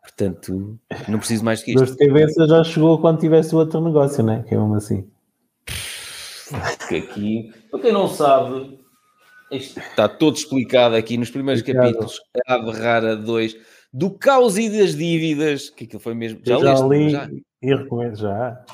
Portanto, 0.03 0.77
não 1.09 1.21
preciso 1.21 1.45
mais 1.45 1.63
que 1.63 1.71
isto. 1.71 1.87
Dor 1.87 1.97
de 1.97 2.07
cabeça 2.07 2.49
já 2.49 2.65
chegou 2.65 2.99
quando 2.99 3.21
tivesse 3.21 3.55
outro 3.55 3.81
negócio, 3.81 4.25
não 4.25 4.33
é? 4.33 4.43
Que 4.43 4.57
é 4.57 4.59
mesmo 4.59 4.75
assim. 4.75 5.09
Que 6.89 6.97
aqui, 6.97 7.53
para 7.71 7.81
quem 7.81 7.93
não 7.93 8.09
sabe, 8.09 8.79
está 9.51 10.09
todo 10.09 10.37
explicado 10.37 10.95
aqui 10.95 11.17
nos 11.17 11.31
primeiros 11.31 11.63
capítulos, 11.63 12.21
a 12.47 12.55
Ave 12.55 12.71
Rara 12.73 13.17
2, 13.17 13.57
do 13.93 14.11
caos 14.11 14.59
e 14.59 14.69
das 14.69 14.95
dívidas, 14.95 15.71
que 15.71 15.85
aquilo 15.85 16.01
foi 16.01 16.15
mesmo. 16.15 16.41
Já, 16.45 16.59
já 16.59 16.87
li 16.87 17.11
já? 17.11 17.29
e 17.63 17.75
recomendo 17.75 18.17
já. 18.17 18.65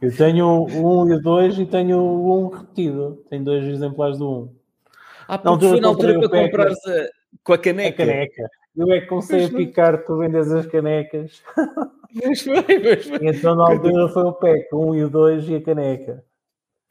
Eu 0.00 0.14
tenho 0.14 0.66
um 0.66 1.08
e 1.08 1.14
o 1.14 1.22
dois 1.22 1.58
e 1.58 1.64
tenho 1.64 1.98
um 1.98 2.48
repetido. 2.48 3.24
Tenho 3.30 3.44
dois 3.44 3.64
exemplares 3.64 4.18
do 4.18 4.30
um. 4.30 4.54
Ah, 5.26 5.38
porque 5.38 5.68
foi 5.68 5.80
na 5.80 5.88
altura 5.88 6.18
para 6.18 6.28
comprar 6.28 6.72
com 7.42 7.52
a 7.54 7.58
caneca. 7.58 8.02
A 8.02 8.06
caneca. 8.06 8.50
Eu 8.76 8.92
é 8.92 9.00
que 9.00 9.06
comecei 9.06 9.44
a 9.44 9.48
picar, 9.48 10.04
tu 10.04 10.18
vendes 10.18 10.50
as 10.50 10.66
canecas. 10.66 11.42
Pois 12.20 12.42
foi, 12.42 12.62
pois 12.62 13.06
foi. 13.06 13.18
Então 13.22 13.54
na 13.54 13.70
altura 13.70 14.08
foi 14.08 14.22
o 14.24 14.32
PEC, 14.34 14.74
um 14.74 14.94
e 14.94 15.04
o 15.04 15.08
dois 15.08 15.48
e 15.48 15.54
a 15.54 15.62
caneca. 15.62 16.22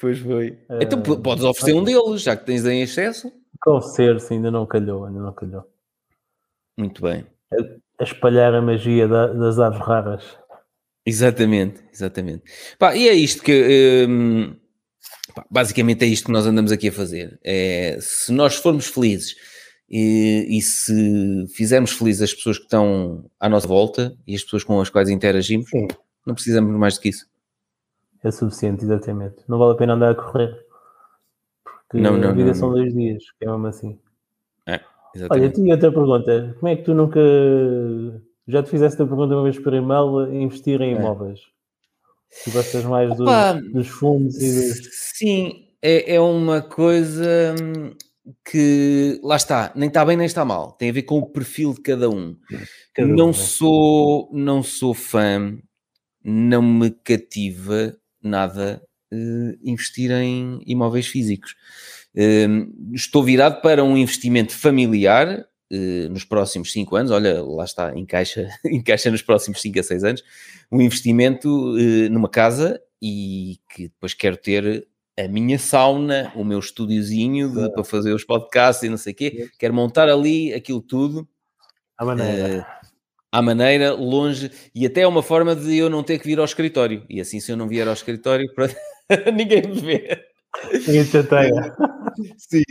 Pois 0.02 0.18
foi. 0.18 0.58
Uh, 0.68 0.82
então 0.82 1.00
podes 1.00 1.44
oferecer 1.44 1.74
um 1.76 1.84
deles, 1.84 2.24
já 2.24 2.36
que 2.36 2.44
tens 2.44 2.66
em 2.66 2.82
excesso. 2.82 3.32
Oferecer-se, 3.68 4.34
ainda 4.34 4.50
não 4.50 4.66
calhou, 4.66 5.06
ainda 5.06 5.20
não 5.20 5.32
calhou. 5.32 5.64
Muito 6.76 7.04
bem. 7.04 7.24
A, 7.54 8.02
a 8.02 8.04
espalhar 8.04 8.56
a 8.56 8.62
magia 8.64 9.08
da, 9.08 9.28
das 9.28 9.60
aves 9.60 9.80
raras. 9.80 10.24
Exatamente, 11.06 11.84
exatamente. 11.94 12.44
Pá, 12.80 12.96
e 12.96 13.08
é 13.08 13.14
isto 13.14 13.44
que. 13.44 14.08
Hum, 14.10 14.56
pá, 15.36 15.46
basicamente 15.52 16.04
é 16.04 16.08
isto 16.08 16.26
que 16.26 16.32
nós 16.32 16.48
andamos 16.48 16.72
aqui 16.72 16.88
a 16.88 16.92
fazer. 16.92 17.40
É, 17.44 18.00
se 18.02 18.32
nós 18.32 18.56
formos 18.56 18.88
felizes 18.88 19.36
e, 19.88 20.48
e, 20.50 20.62
se 20.64 21.46
fizermos 21.56 21.92
felizes 21.92 22.24
as 22.24 22.34
pessoas 22.34 22.58
que 22.58 22.64
estão 22.64 23.30
à 23.40 23.48
nossa 23.48 23.68
volta 23.68 24.18
e 24.26 24.34
as 24.34 24.44
pessoas 24.44 24.64
com 24.64 24.82
as 24.82 24.90
quais 24.90 25.10
interagimos, 25.10 25.70
Sim. 25.70 25.88
não 26.26 26.34
precisamos 26.34 26.76
mais 26.76 26.96
do 26.96 27.02
que 27.02 27.10
isso 27.10 27.31
é 28.24 28.32
suficiente, 28.32 28.84
exatamente. 28.84 29.38
Não 29.48 29.58
vale 29.58 29.74
a 29.74 29.76
pena 29.76 29.94
andar 29.94 30.12
a 30.12 30.16
correr. 30.16 30.66
Porque 31.64 32.02
não, 32.02 32.18
não, 32.18 32.30
a 32.30 32.32
vida 32.32 32.48
não, 32.48 32.54
são 32.56 32.72
dois 32.72 32.94
dias, 32.94 33.24
é 33.42 33.46
mesmo 33.46 33.68
assim. 33.68 34.00
É, 34.66 34.80
exatamente. 35.16 35.44
Olha, 35.46 35.54
tinha 35.54 35.74
outra 35.74 35.92
pergunta. 35.92 36.56
Como 36.60 36.68
é 36.68 36.76
que 36.76 36.84
tu 36.84 36.94
nunca. 36.94 37.20
Já 38.48 38.64
te 38.64 38.70
fizeste 38.70 39.02
a 39.02 39.06
pergunta 39.06 39.36
uma 39.36 39.44
vez 39.44 39.60
por 39.60 39.74
e-mail 39.74 40.34
investir 40.34 40.82
em 40.82 40.94
é. 40.94 40.98
imóveis? 40.98 41.42
Tu 42.44 42.52
gostas 42.52 42.84
mais 42.86 43.16
dos, 43.16 43.28
dos 43.74 43.88
fundos 43.90 44.42
e 44.42 44.54
dos... 44.54 44.80
Sim, 45.16 45.68
é, 45.82 46.16
é 46.16 46.20
uma 46.20 46.62
coisa 46.62 47.56
que 48.50 49.20
lá 49.24 49.36
está, 49.36 49.72
nem 49.76 49.88
está 49.88 50.06
bem 50.06 50.16
nem 50.16 50.26
está 50.26 50.46
mal. 50.46 50.72
Tem 50.74 50.90
a 50.90 50.94
ver 50.94 51.04
com 51.04 51.20
o 51.20 51.30
perfil 51.30 51.74
de 51.74 51.82
cada 51.82 52.10
um. 52.10 52.38
Cada 52.94 53.08
não 53.08 53.30
um, 53.30 53.34
sou, 53.34 54.30
não 54.32 54.64
sou 54.64 54.94
fã, 54.94 55.58
não 56.24 56.62
me 56.62 56.92
cativa 56.92 57.98
nada 58.24 58.82
uh, 59.12 59.58
investir 59.64 60.12
em 60.12 60.62
imóveis 60.66 61.08
físicos. 61.08 61.56
Uh, 62.16 62.94
estou 62.94 63.24
virado 63.24 63.62
para 63.62 63.84
um 63.84 63.98
investimento 63.98 64.54
familiar 64.54 65.46
uh, 65.72 66.10
nos 66.10 66.24
próximos 66.24 66.72
5 66.72 66.96
anos. 66.96 67.12
Olha, 67.12 67.42
lá 67.42 67.64
está, 67.64 67.98
encaixa, 67.98 68.50
encaixa 68.66 69.12
nos 69.12 69.22
próximos 69.22 69.62
5 69.62 69.80
a 69.80 69.84
6 69.84 70.04
anos. 70.04 70.24
Um 70.72 70.82
investimento 70.82 71.76
eh, 71.78 72.08
numa 72.08 72.30
casa 72.30 72.82
e 73.02 73.60
que 73.74 73.84
depois 73.90 74.14
quero 74.14 74.38
ter 74.38 74.88
a 75.20 75.28
minha 75.28 75.60
sauna, 75.60 76.32
o 76.34 76.46
meu 76.46 76.60
estúdiozinho 76.60 77.52
de, 77.52 77.74
para 77.74 77.84
fazer 77.84 78.14
os 78.14 78.24
podcasts 78.24 78.84
e 78.84 78.90
não 78.90 78.96
sei 78.96 79.12
o 79.12 79.16
quê. 79.16 79.50
Quero 79.60 79.74
montar 79.74 80.08
ali 80.08 80.54
aquilo 80.54 80.82
tudo. 80.82 81.28
A 81.98 82.06
maneira 82.06 82.66
à 83.32 83.42
maneira, 83.42 83.94
longe, 83.94 84.52
e 84.76 84.86
até 84.86 85.02
é 85.02 85.08
uma 85.08 85.24
forma 85.24 85.56
de 85.56 85.78
eu 85.78 85.90
não 85.90 86.04
ter 86.04 86.20
que 86.20 86.28
vir 86.28 86.40
ao 86.40 86.46
escritório. 86.46 87.04
E 87.10 87.22
assim, 87.22 87.40
se 87.40 87.52
eu 87.52 87.58
não 87.58 87.68
vier 87.68 87.88
ao 87.88 87.94
escritório, 87.94 88.52
para 88.54 89.32
ninguém 89.32 89.62
me 89.62 89.80
vê. 89.80 90.26
Ninguém 90.74 91.06
chateia. 91.06 91.74
Sim. 92.38 92.62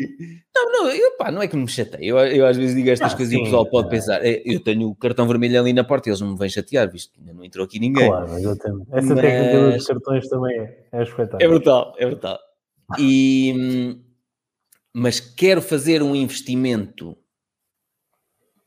Não, 0.54 0.70
não, 0.70 0.90
eu, 0.90 1.16
pá, 1.16 1.30
não 1.30 1.40
é 1.40 1.48
que 1.48 1.56
me 1.56 1.66
chateia. 1.66 2.04
Eu, 2.04 2.18
eu 2.18 2.46
às 2.46 2.56
vezes 2.56 2.76
digo 2.76 2.90
estas 2.90 3.14
ah, 3.14 3.16
coisas 3.16 3.32
sim, 3.32 3.38
e 3.38 3.40
o 3.40 3.44
pessoal 3.44 3.64
pode 3.64 3.88
pensar, 3.88 4.20
eu 4.24 4.60
tenho 4.60 4.88
o 4.88 4.94
cartão 4.94 5.26
vermelho 5.26 5.58
ali 5.58 5.72
na 5.72 5.82
porta 5.82 6.08
e 6.08 6.10
eles 6.10 6.20
não 6.20 6.32
me 6.32 6.38
vêm 6.38 6.50
chatear, 6.50 6.90
visto 6.90 7.10
que 7.12 7.20
ainda 7.20 7.32
não 7.32 7.42
entrou 7.42 7.64
aqui 7.64 7.80
ninguém. 7.80 8.06
Claro, 8.06 8.36
exatamente. 8.36 8.86
Essa 8.92 9.14
mas... 9.14 9.20
técnica 9.20 9.70
dos 9.70 9.86
cartões 9.86 10.28
também 10.28 10.60
é, 10.60 10.84
é 10.92 11.02
espetáculo. 11.02 11.42
É 11.42 11.48
brutal, 11.48 11.94
é 11.98 12.06
brutal. 12.06 12.38
E, 12.98 13.96
mas 14.94 15.20
quero 15.20 15.62
fazer 15.62 16.02
um 16.02 16.14
investimento 16.14 17.16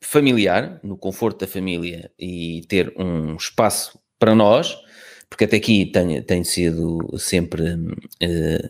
familiar, 0.04 0.78
no 0.82 0.96
conforto 0.96 1.40
da 1.40 1.46
família 1.46 2.10
e 2.18 2.62
ter 2.68 2.92
um 2.96 3.36
espaço 3.36 3.98
para 4.18 4.34
nós, 4.34 4.76
porque 5.28 5.44
até 5.44 5.56
aqui 5.56 5.86
tem, 5.86 6.22
tem 6.22 6.44
sido 6.44 6.98
sempre 7.18 7.62
uh, 7.72 8.66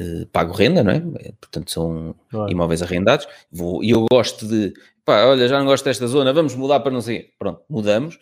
uh, 0.00 0.26
pago 0.32 0.52
renda, 0.52 0.82
não 0.82 0.92
é? 0.92 1.00
Portanto, 1.40 1.70
são 1.70 2.14
claro. 2.30 2.50
imóveis 2.50 2.82
arrendados. 2.82 3.28
Vou, 3.50 3.84
e 3.84 3.90
eu 3.90 4.06
gosto 4.10 4.46
de, 4.46 4.72
pá, 5.04 5.24
olha, 5.26 5.46
já 5.46 5.58
não 5.58 5.66
gosto 5.66 5.84
desta 5.84 6.06
zona, 6.06 6.32
vamos 6.32 6.54
mudar 6.54 6.80
para 6.80 6.92
não 6.92 7.00
sei. 7.00 7.30
Pronto, 7.38 7.62
mudamos. 7.68 8.18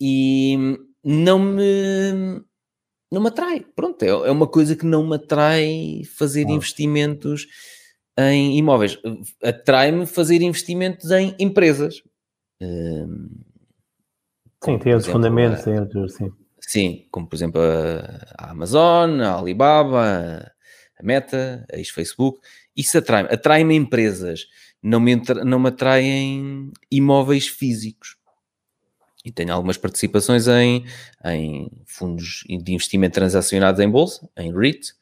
E 0.00 0.56
não 1.02 1.38
me 1.38 2.42
não 3.10 3.22
me 3.22 3.28
atrai. 3.28 3.64
Pronto, 3.74 4.02
é, 4.02 4.08
é 4.08 4.30
uma 4.30 4.46
coisa 4.46 4.76
que 4.76 4.84
não 4.84 5.06
me 5.06 5.16
atrai 5.16 6.02
fazer 6.16 6.46
ah. 6.46 6.52
investimentos 6.52 7.46
em 8.18 8.58
imóveis. 8.58 8.98
Atrai-me 9.42 10.04
fazer 10.06 10.42
investimentos 10.42 11.10
em 11.10 11.34
empresas. 11.38 12.02
Hum, 12.60 13.30
sim, 14.64 14.78
tem 14.78 14.94
os 14.94 15.06
fundamentos, 15.06 15.66
a, 15.66 16.08
sim. 16.08 16.32
Sim, 16.60 17.06
como 17.10 17.28
por 17.28 17.36
exemplo 17.36 17.60
a, 17.60 18.46
a 18.46 18.50
Amazon, 18.50 19.20
a 19.20 19.38
Alibaba, 19.38 20.52
a 20.98 21.02
Meta, 21.02 21.64
a 21.72 21.76
ex-Facebook. 21.76 22.40
Isso 22.76 22.98
atrai-me. 22.98 23.28
Atrai-me 23.32 23.74
empresas. 23.74 24.46
Não 24.82 25.00
me, 25.00 25.16
não 25.44 25.58
me 25.58 25.68
atraem 25.68 26.70
imóveis 26.90 27.48
físicos 27.48 28.18
e 29.24 29.32
tenho 29.32 29.52
algumas 29.52 29.76
participações 29.76 30.48
em, 30.48 30.84
em 31.24 31.70
fundos 31.84 32.44
de 32.48 32.72
investimento 32.72 33.14
transacionados 33.14 33.80
em 33.80 33.88
bolsa, 33.88 34.28
em 34.36 34.52
REIT, 34.52 34.94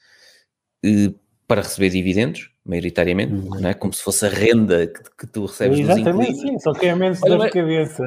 para 1.47 1.63
receber 1.63 1.91
dividendos, 1.91 2.51
maioritariamente, 2.67 3.33
uhum. 3.33 3.61
não 3.61 3.69
é? 3.69 3.75
como 3.75 3.93
se 3.93 4.03
fosse 4.03 4.27
a 4.27 4.29
renda 4.29 4.87
que, 4.87 5.03
que 5.19 5.27
tu 5.27 5.47
recebes 5.47 5.79
Exatamente, 5.79 6.33
dos 6.33 6.41
sim, 6.41 6.59
só 6.59 6.73
que 6.73 6.87
é 6.87 6.95
menos 6.95 7.21
dor 7.21 7.45
de 7.45 7.51
cabeça. 7.51 8.05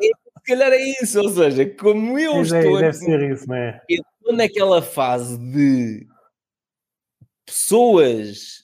É, 0.00 0.06
se 0.06 0.44
calhar 0.46 0.72
é 0.72 1.02
isso, 1.02 1.20
ou 1.20 1.28
seja, 1.28 1.66
como 1.66 2.18
eu 2.18 2.36
Mas 2.36 2.52
é, 2.52 2.58
estou... 2.60 2.78
É, 2.78 2.80
deve 2.82 2.92
ser 2.94 3.30
isso, 3.30 3.48
não 3.48 3.56
é? 3.56 3.80
Estou 3.88 4.36
naquela 4.36 4.82
fase 4.82 5.38
de 5.38 6.06
pessoas 7.46 8.62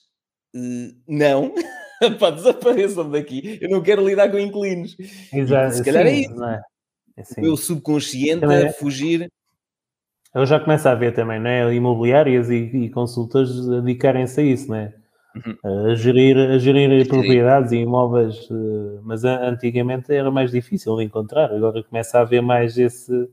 uh, 0.55 0.95
não, 1.07 1.53
pá, 2.19 2.29
desapareçam 2.29 3.09
daqui, 3.09 3.57
eu 3.61 3.69
não 3.69 3.81
quero 3.81 4.07
lidar 4.07 4.29
com 4.29 4.39
inquilinos. 4.39 4.95
Exato, 5.33 5.75
se 5.75 5.83
calhar 5.83 6.05
sim, 6.07 6.11
é 6.11 6.19
isso. 6.19 6.43
É? 6.43 6.61
Assim, 7.17 7.41
o 7.41 7.43
meu 7.43 7.57
subconsciente 7.57 8.41
também, 8.41 8.67
a 8.67 8.73
fugir. 8.73 9.29
Eu 10.33 10.45
já 10.45 10.59
começo 10.59 10.87
a 10.87 10.95
ver 10.95 11.13
também, 11.13 11.39
não 11.39 11.49
é? 11.49 11.73
Imobiliárias 11.73 12.49
e, 12.49 12.55
e 12.55 12.89
consultas 12.89 13.49
dedicarem-se 13.67 14.39
a 14.39 14.43
isso, 14.43 14.67
não 14.69 14.75
é? 14.75 14.93
Uhum. 15.35 15.91
A 15.91 15.95
gerir, 15.95 16.37
a 16.37 16.57
gerir 16.57 17.07
propriedades 17.07 17.71
e 17.71 17.77
imóveis, 17.77 18.47
eh, 18.49 18.99
mas 19.03 19.23
antigamente 19.23 20.13
era 20.13 20.31
mais 20.31 20.51
difícil 20.51 20.97
de 20.97 21.03
encontrar, 21.03 21.53
agora 21.53 21.83
começa 21.83 22.17
a 22.17 22.21
haver 22.21 22.41
mais 22.41 22.77
esse, 22.77 23.29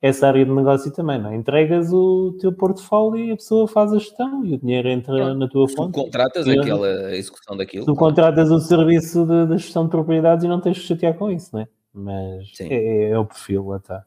essa 0.00 0.28
área 0.28 0.44
de 0.44 0.52
negócio 0.52 0.92
também, 0.92 1.20
não 1.20 1.32
é? 1.32 1.36
Entregas 1.36 1.92
o 1.92 2.36
teu 2.40 2.52
portfólio 2.52 3.24
e 3.24 3.32
a 3.32 3.36
pessoa 3.36 3.66
faz 3.66 3.92
a 3.92 3.98
gestão 3.98 4.44
e 4.44 4.54
o 4.54 4.58
dinheiro 4.58 4.88
entra 4.88 5.34
na 5.34 5.48
tua 5.48 5.66
conta. 5.66 5.92
Tu 5.92 6.04
contratas 6.04 6.46
e, 6.46 6.58
aquela 6.58 7.16
execução 7.16 7.56
daquilo. 7.56 7.84
Tu 7.84 7.94
contratas 7.96 8.50
o 8.50 8.60
serviço 8.60 9.26
de, 9.26 9.46
de, 9.46 9.58
gestão 9.58 9.84
de 9.84 9.90
propriedades 9.90 10.44
e 10.44 10.48
não 10.48 10.60
tens 10.60 10.76
de 10.76 10.82
chatear 10.84 11.14
com 11.14 11.30
isso, 11.30 11.50
não 11.52 11.62
é? 11.62 11.68
mas 11.98 12.60
é, 12.60 12.66
é, 12.66 13.10
é, 13.10 13.18
o 13.18 13.24
perfil, 13.24 13.66
lá 13.66 13.76
está. 13.78 14.04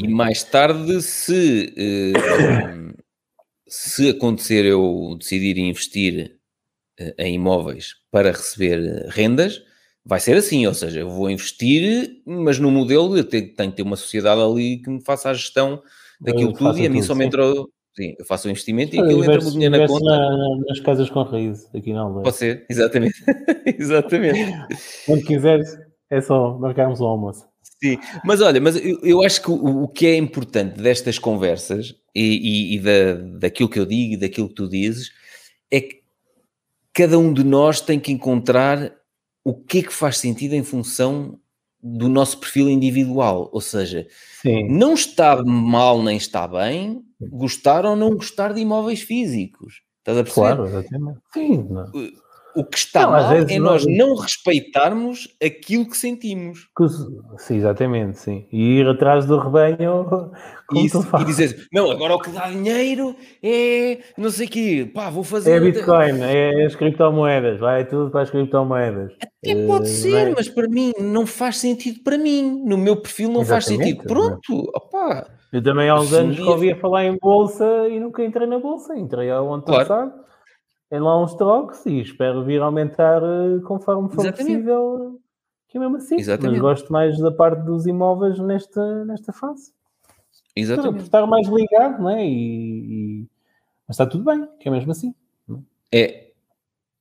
E 0.00 0.08
mais 0.08 0.42
tarde, 0.44 1.02
se, 1.02 1.74
uh, 1.76 2.94
se 3.66 4.10
acontecer 4.10 4.64
eu 4.64 5.16
decidir 5.18 5.58
investir 5.58 6.38
em 7.18 7.34
imóveis 7.34 7.94
para 8.10 8.30
receber 8.30 9.06
rendas, 9.08 9.62
vai 10.04 10.20
ser 10.20 10.36
assim, 10.36 10.66
ou 10.66 10.74
seja, 10.74 11.00
eu 11.00 11.08
vou 11.08 11.30
investir, 11.30 12.22
mas 12.26 12.58
no 12.58 12.70
modelo 12.70 13.16
eu 13.16 13.24
tenho, 13.24 13.54
tenho 13.54 13.70
que 13.70 13.76
ter 13.76 13.82
uma 13.82 13.96
sociedade 13.96 14.40
ali 14.40 14.78
que 14.78 14.90
me 14.90 15.02
faça 15.02 15.30
a 15.30 15.34
gestão 15.34 15.82
daquilo 16.20 16.52
tudo 16.52 16.78
e 16.78 16.86
a 16.86 16.90
mim 16.90 17.02
só 17.02 17.14
me 17.14 17.24
entrou... 17.24 17.68
Sim, 17.96 18.12
eu 18.18 18.24
faço 18.24 18.48
o 18.48 18.50
investimento 18.50 18.96
e 18.96 18.98
aquilo 18.98 19.22
entra 19.22 19.38
o 19.38 19.52
dinheiro 19.52 19.78
na 19.78 19.86
conta. 19.86 20.04
Na, 20.04 20.56
nas 20.68 20.80
casas 20.80 21.08
com 21.08 21.22
raiz, 21.22 21.72
aqui 21.72 21.92
não. 21.92 22.22
Pode 22.22 22.36
ser, 22.36 22.66
exatamente. 22.68 23.14
exatamente. 23.78 24.52
Quando 25.06 25.24
quiseres, 25.24 25.78
é 26.10 26.20
só 26.20 26.58
marcarmos 26.58 27.00
o 27.00 27.04
almoço. 27.04 27.46
Sim, 27.80 27.98
mas 28.24 28.40
olha, 28.40 28.60
mas 28.60 28.76
eu, 28.76 28.98
eu 29.04 29.22
acho 29.22 29.40
que 29.42 29.50
o, 29.50 29.84
o, 29.84 29.88
que 29.88 30.06
é 30.06 30.16
importante 30.16 30.80
destas 30.80 31.20
conversas 31.20 31.94
e, 32.14 32.74
e, 32.74 32.76
e 32.76 32.80
da, 32.80 33.14
daquilo 33.38 33.68
que 33.68 33.78
eu 33.78 33.86
digo 33.86 34.14
e 34.14 34.16
daquilo 34.16 34.48
que 34.48 34.54
tu 34.54 34.68
dizes 34.68 35.12
é 35.70 35.80
que 35.80 36.03
cada 36.94 37.18
um 37.18 37.32
de 37.32 37.42
nós 37.42 37.80
tem 37.80 37.98
que 37.98 38.12
encontrar 38.12 38.94
o 39.44 39.52
que 39.52 39.78
é 39.78 39.82
que 39.82 39.92
faz 39.92 40.18
sentido 40.18 40.54
em 40.54 40.62
função 40.62 41.38
do 41.82 42.08
nosso 42.08 42.38
perfil 42.38 42.70
individual. 42.70 43.50
Ou 43.52 43.60
seja, 43.60 44.06
Sim. 44.40 44.68
não 44.70 44.94
está 44.94 45.42
mal 45.44 46.02
nem 46.02 46.16
está 46.16 46.48
bem 46.48 47.04
gostar 47.20 47.84
ou 47.84 47.94
não 47.94 48.14
gostar 48.16 48.54
de 48.54 48.60
imóveis 48.60 49.02
físicos. 49.02 49.82
Estás 49.98 50.18
a 50.18 50.22
perceber? 50.22 50.46
Claro, 50.46 50.66
exatamente. 50.66 51.18
Sim, 51.32 51.66
não. 51.68 51.92
O 52.56 52.64
que 52.64 52.78
está 52.78 53.02
não, 53.02 53.10
mal 53.10 53.32
é 53.32 53.58
nós 53.58 53.84
não 53.84 54.14
respeitarmos 54.14 55.28
aquilo 55.44 55.86
que 55.88 55.96
sentimos. 55.96 56.68
Sim, 57.38 57.56
exatamente, 57.56 58.18
sim. 58.18 58.46
E 58.52 58.78
ir 58.78 58.86
atrás 58.86 59.26
do 59.26 59.38
rebanho 59.38 60.30
Isso, 60.72 61.04
e 61.20 61.24
dizer, 61.24 61.66
não, 61.72 61.90
agora 61.90 62.14
o 62.14 62.20
que 62.20 62.30
dá 62.30 62.48
dinheiro 62.48 63.16
é 63.42 63.98
não 64.16 64.30
sei 64.30 64.46
o 64.46 64.50
quê, 64.50 64.90
pá, 64.94 65.10
vou 65.10 65.24
fazer... 65.24 65.56
É 65.56 65.60
Bitcoin, 65.60 66.20
é 66.22 66.64
as 66.64 66.76
criptomoedas, 66.76 67.58
vai 67.58 67.84
tudo 67.84 68.10
para 68.10 68.22
as 68.22 68.30
criptomoedas. 68.30 69.12
Até 69.20 69.66
pode 69.66 69.84
uh, 69.84 69.92
ser, 69.92 70.32
mas 70.36 70.48
para 70.48 70.68
mim 70.68 70.92
não 71.00 71.26
faz 71.26 71.56
sentido 71.58 72.04
para 72.04 72.16
mim, 72.16 72.62
no 72.64 72.78
meu 72.78 72.96
perfil 72.96 73.30
não 73.30 73.40
exatamente, 73.40 73.66
faz 73.66 73.86
sentido. 73.86 74.04
Pronto, 74.04 74.70
opá. 74.74 75.26
Eu 75.52 75.62
também 75.62 75.88
há 75.88 75.96
uns 75.96 76.12
anos 76.12 76.36
que 76.36 76.42
ouvia 76.42 76.76
falar 76.76 77.04
em 77.04 77.16
bolsa 77.20 77.88
e 77.88 77.98
nunca 77.98 78.24
entrei 78.24 78.46
na 78.46 78.58
bolsa, 78.58 78.96
entrei 78.96 79.28
ano 79.28 79.62
claro. 79.62 79.88
passado 79.88 80.24
uns 81.02 81.34
trocos 81.34 81.84
e 81.86 82.00
espero 82.00 82.44
vir 82.44 82.60
aumentar 82.60 83.22
uh, 83.22 83.60
conforme 83.62 84.08
for 84.10 84.22
Exatamente. 84.22 84.52
possível. 84.52 85.20
Que 85.68 85.78
é 85.78 85.80
mesmo 85.80 85.96
assim. 85.96 86.16
Exatamente. 86.16 86.52
Mas 86.52 86.60
gosto 86.60 86.92
mais 86.92 87.18
da 87.18 87.32
parte 87.32 87.62
dos 87.62 87.86
imóveis 87.86 88.38
nesta, 88.38 89.04
nesta 89.04 89.32
fase. 89.32 89.72
Exatamente. 90.54 90.94
Então, 90.94 91.04
estar 91.04 91.26
mais 91.26 91.48
ligado, 91.48 92.02
não 92.02 92.10
é? 92.10 92.24
E, 92.24 93.22
e... 93.22 93.26
Mas 93.88 93.94
está 93.94 94.06
tudo 94.06 94.24
bem, 94.24 94.46
que 94.60 94.68
é 94.68 94.70
mesmo 94.70 94.92
assim. 94.92 95.14
É. 95.92 96.30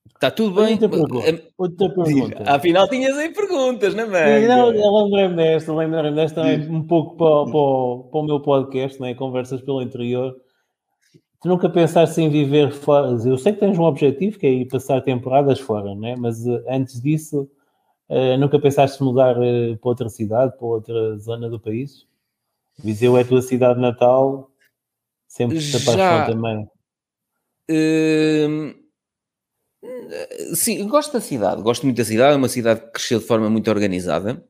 Está 0.08 0.32
tudo 0.32 0.56
bem. 0.56 0.74
Outra 0.74 0.90
pergunta. 0.90 1.44
Outra 1.58 1.90
pergunta. 1.90 2.44
Afinal, 2.48 2.88
tinhas 2.88 3.18
aí 3.18 3.34
perguntas, 3.34 3.94
não 3.94 4.04
é? 4.16 4.48
Não, 4.48 4.74
eu 4.74 4.92
lembrei-me 4.92 5.36
desta, 5.36 5.74
lembrei-me 5.74 6.16
desta 6.16 6.42
também 6.42 6.70
um 6.70 6.88
pouco 6.88 7.18
para, 7.18 7.52
para, 7.52 8.10
para 8.10 8.20
o 8.20 8.24
meu 8.24 8.40
podcast, 8.40 9.00
não 9.00 9.08
é? 9.08 9.14
Conversas 9.14 9.62
pelo 9.62 9.82
interior 9.82 10.36
tu 11.44 11.50
nunca 11.50 11.70
pensaste 11.70 12.22
em 12.22 12.30
viver 12.30 12.72
fora? 12.72 13.10
Eu 13.26 13.38
sei 13.38 13.52
que 13.52 13.60
tens 13.60 13.78
um 13.78 13.84
objetivo 13.84 14.40
que 14.40 14.48
é 14.48 14.50
ir 14.50 14.66
passar 14.66 15.02
temporadas 15.02 15.60
fora, 15.60 15.94
né? 15.94 16.16
mas 16.16 16.48
uh, 16.48 16.64
antes 16.70 17.02
disso, 17.02 17.52
uh, 18.10 18.38
nunca 18.40 18.58
pensaste 18.58 19.04
mudar 19.04 19.38
uh, 19.38 19.78
para 19.78 19.90
outra 19.90 20.08
cidade, 20.08 20.58
para 20.58 20.66
outra 20.66 21.18
zona 21.18 21.50
do 21.50 21.60
país? 21.60 22.08
Viseu 22.80 23.18
é 23.18 23.22
a 23.22 23.26
tua 23.26 23.42
cidade 23.42 23.80
natal, 23.80 24.50
sempre 25.28 25.60
te 25.60 25.76
apaixonou 25.76 26.26
também. 26.26 26.70
Uh, 27.70 28.74
sim, 30.56 30.88
gosto 30.88 31.12
da 31.12 31.20
cidade, 31.20 31.62
gosto 31.62 31.84
muito 31.84 31.98
da 31.98 32.06
cidade, 32.06 32.36
é 32.36 32.38
uma 32.38 32.48
cidade 32.48 32.80
que 32.80 32.92
cresceu 32.92 33.20
de 33.20 33.26
forma 33.26 33.50
muito 33.50 33.70
organizada. 33.70 34.42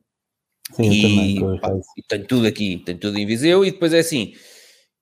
Sim, 0.72 0.90
e, 0.90 1.02
também, 1.40 1.60
pá, 1.60 1.70
e 1.98 2.02
tenho 2.08 2.26
tudo 2.26 2.46
aqui, 2.46 2.78
tenho 2.78 2.98
tudo 2.98 3.18
em 3.18 3.26
Viseu, 3.26 3.64
e 3.64 3.72
depois 3.72 3.92
é 3.92 3.98
assim 3.98 4.32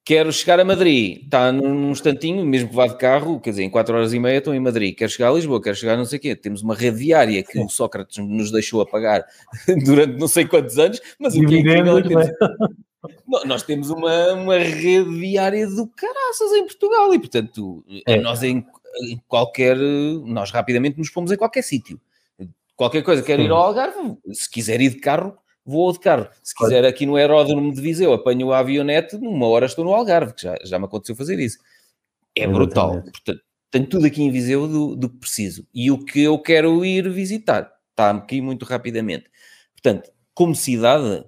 Quero 0.05 0.33
chegar 0.33 0.59
a 0.59 0.65
Madrid, 0.65 1.23
está 1.23 1.53
num 1.53 1.93
instantinho, 1.93 2.45
mesmo 2.45 2.71
que 2.71 2.75
vá 2.75 2.89
de 2.89 2.97
carro, 2.97 3.39
quer 3.39 3.51
dizer, 3.51 3.63
em 3.63 3.71
4 3.71 3.95
horas 3.95 4.13
e 4.13 4.19
meia 4.19 4.39
estou 4.39 4.53
em 4.53 4.59
Madrid. 4.59 4.97
Quero 4.97 5.13
chegar 5.13 5.31
a 5.31 5.35
Lisboa, 5.35 5.63
quero 5.63 5.77
chegar 5.77 5.95
a 5.95 5.97
não 5.97 6.05
sei 6.05 6.19
o 6.19 6.23
quê. 6.23 6.35
Temos 6.35 6.61
uma 6.61 6.75
rede 6.75 6.97
viária 6.97 7.41
que 7.45 7.57
o 7.61 7.69
Sócrates 7.69 8.19
nos 8.19 8.51
deixou 8.51 8.81
a 8.81 8.87
pagar 8.87 9.25
durante 9.85 10.19
não 10.19 10.27
sei 10.27 10.45
quantos 10.45 10.77
anos, 10.77 11.01
mas 11.21 11.37
o 11.37 11.47
que 11.47 11.55
é 11.55 11.59
incrível 11.61 11.99
é 11.99 12.03
que 12.03 12.09
temos... 12.09 12.27
nós 13.47 13.63
temos 13.63 13.91
uma, 13.91 14.33
uma 14.33 14.59
rede 14.59 15.09
viária 15.09 15.69
do 15.69 15.87
caraças 15.87 16.53
em 16.53 16.67
Portugal 16.67 17.15
e, 17.15 17.19
portanto, 17.21 17.85
é. 18.05 18.21
nós 18.21 18.43
em, 18.43 18.67
em, 19.09 19.23
qualquer... 19.29 19.77
Nós 19.77 20.51
rapidamente 20.51 20.99
nos 20.99 21.11
pomos 21.11 21.31
em 21.31 21.37
qualquer 21.37 21.63
sítio. 21.63 22.01
Qualquer 22.75 23.03
coisa, 23.03 23.23
quero 23.23 23.43
ir 23.43 23.51
ao 23.51 23.59
Algarve, 23.59 24.17
se 24.33 24.51
quiser 24.51 24.81
ir 24.81 24.91
de 24.91 24.99
carro, 24.99 25.39
vou 25.65 25.93
de 25.93 25.99
carro. 25.99 26.29
Se 26.43 26.55
quiser 26.55 26.85
aqui 26.85 27.07
no 27.07 27.17
aeródromo 27.17 27.73
de 27.73 27.81
Viseu, 27.81 28.13
apanho 28.13 28.53
a 28.53 28.59
avionete, 28.59 29.17
numa 29.17 29.47
hora 29.47 29.67
estou 29.67 29.85
no 29.85 29.93
Algarve, 29.93 30.35
que 30.35 30.43
já, 30.43 30.57
já 30.65 30.79
me 30.79 30.85
aconteceu 30.85 31.17
fazer 31.17 31.39
isso. 31.39 31.59
É 32.37 32.47
brutal. 32.47 33.03
Portanto, 33.03 33.41
tenho 33.71 33.87
tudo 33.87 34.07
aqui 34.07 34.23
em 34.23 34.31
Viseu 34.31 34.69
do, 34.69 34.97
do 34.97 35.09
que 35.09 35.19
preciso. 35.19 35.67
E 35.75 35.91
o 35.91 36.05
que 36.05 36.23
eu 36.23 36.39
quero 36.39 36.85
ir 36.85 37.09
visitar 37.11 37.73
está 37.91 38.11
aqui 38.11 38.41
muito 38.41 38.65
rapidamente. 38.65 39.31
Portanto, 39.73 40.11
como 40.35 40.55
cidade, 40.55 41.25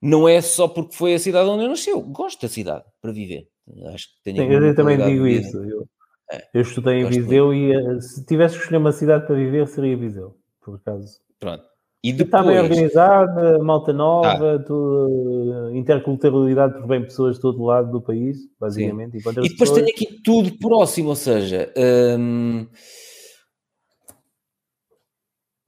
não 0.00 0.28
é 0.28 0.40
só 0.40 0.68
porque 0.68 0.94
foi 0.94 1.14
a 1.14 1.18
cidade 1.18 1.48
onde 1.48 1.64
eu 1.64 1.68
nasceu. 1.68 2.00
Gosto 2.00 2.42
da 2.42 2.48
cidade 2.48 2.84
para 3.00 3.12
viver. 3.12 3.48
Acho 3.92 4.08
que 4.08 4.22
tenho 4.24 4.36
Sim, 4.38 4.66
eu 4.66 4.74
também 4.74 4.98
digo 4.98 5.26
isso. 5.26 5.56
Eu, 5.64 5.88
é, 6.30 6.48
eu 6.54 6.62
estudei 6.62 7.00
em 7.00 7.06
Viseu 7.06 7.46
muito. 7.46 7.58
e 7.58 7.96
eh, 7.96 8.00
se 8.00 8.24
tivesse 8.24 8.56
que 8.56 8.62
escolher 8.62 8.78
uma 8.78 8.92
cidade 8.92 9.26
para 9.26 9.36
viver, 9.36 9.66
seria 9.68 9.96
Viseu, 9.96 10.36
por 10.60 10.76
acaso. 10.76 11.20
Pronto. 11.38 11.71
E 12.04 12.12
depois... 12.12 12.42
Está 12.42 12.42
bem 12.42 12.58
organizada, 12.58 13.58
malta 13.60 13.92
nova, 13.92 14.56
ah. 14.56 15.76
interculturalidade, 15.76 16.72
porque 16.72 16.88
vem 16.88 17.04
pessoas 17.04 17.36
de 17.36 17.42
todo 17.42 17.62
lado 17.62 17.92
do 17.92 18.02
país, 18.02 18.38
basicamente. 18.58 19.14
E 19.14 19.18
depois 19.18 19.36
pessoas... 19.56 19.82
tem 19.82 19.92
aqui 19.92 20.20
tudo 20.24 20.58
próximo, 20.58 21.10
ou 21.10 21.14
seja, 21.14 21.72
hum, 22.18 22.66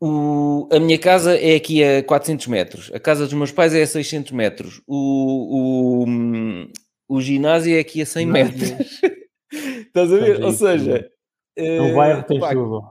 o, 0.02 0.69
a 0.73 0.81
minha 0.81 0.98
casa 0.98 1.39
é 1.39 1.55
aqui 1.55 1.85
a 1.85 2.02
400 2.02 2.48
metros, 2.48 2.90
a 2.93 2.98
casa 2.98 3.27
dos 3.27 3.35
meus 3.35 3.52
pais 3.52 3.73
é 3.73 3.82
a 3.82 3.86
600 3.86 4.32
metros, 4.32 4.82
o, 4.89 6.05
o, 6.05 7.16
o 7.16 7.20
ginásio 7.20 7.77
é 7.77 7.78
aqui 7.78 8.02
a 8.02 8.06
100 8.06 8.27
metros. 8.27 8.73
Estás 9.86 10.12
a 10.12 10.16
ver? 10.16 10.43
Ou 10.43 10.51
seja, 10.51 11.09
no 11.56 11.94
bairro 11.94 12.24
tens 12.24 12.44
tudo 12.48 12.82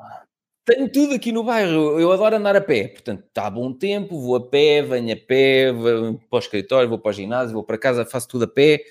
tenho 0.65 0.89
tudo 0.91 1.13
aqui 1.13 1.31
no 1.31 1.43
bairro. 1.43 1.99
Eu 1.99 2.11
adoro 2.11 2.35
andar 2.35 2.55
a 2.55 2.61
pé. 2.61 2.87
Portanto, 2.87 3.23
está 3.27 3.49
bom 3.49 3.73
tempo, 3.73 4.19
vou 4.19 4.35
a 4.35 4.41
pé, 4.41 4.81
venho 4.81 5.13
a 5.13 5.17
pé, 5.17 5.71
vou 5.71 6.19
para 6.29 6.37
o 6.37 6.39
escritório, 6.39 6.89
vou 6.89 6.99
para 6.99 7.09
o 7.09 7.13
ginásio, 7.13 7.53
vou 7.53 7.63
para 7.63 7.77
casa, 7.77 8.05
faço 8.05 8.27
tudo 8.27 8.45
a 8.45 8.47
pé. 8.47 8.83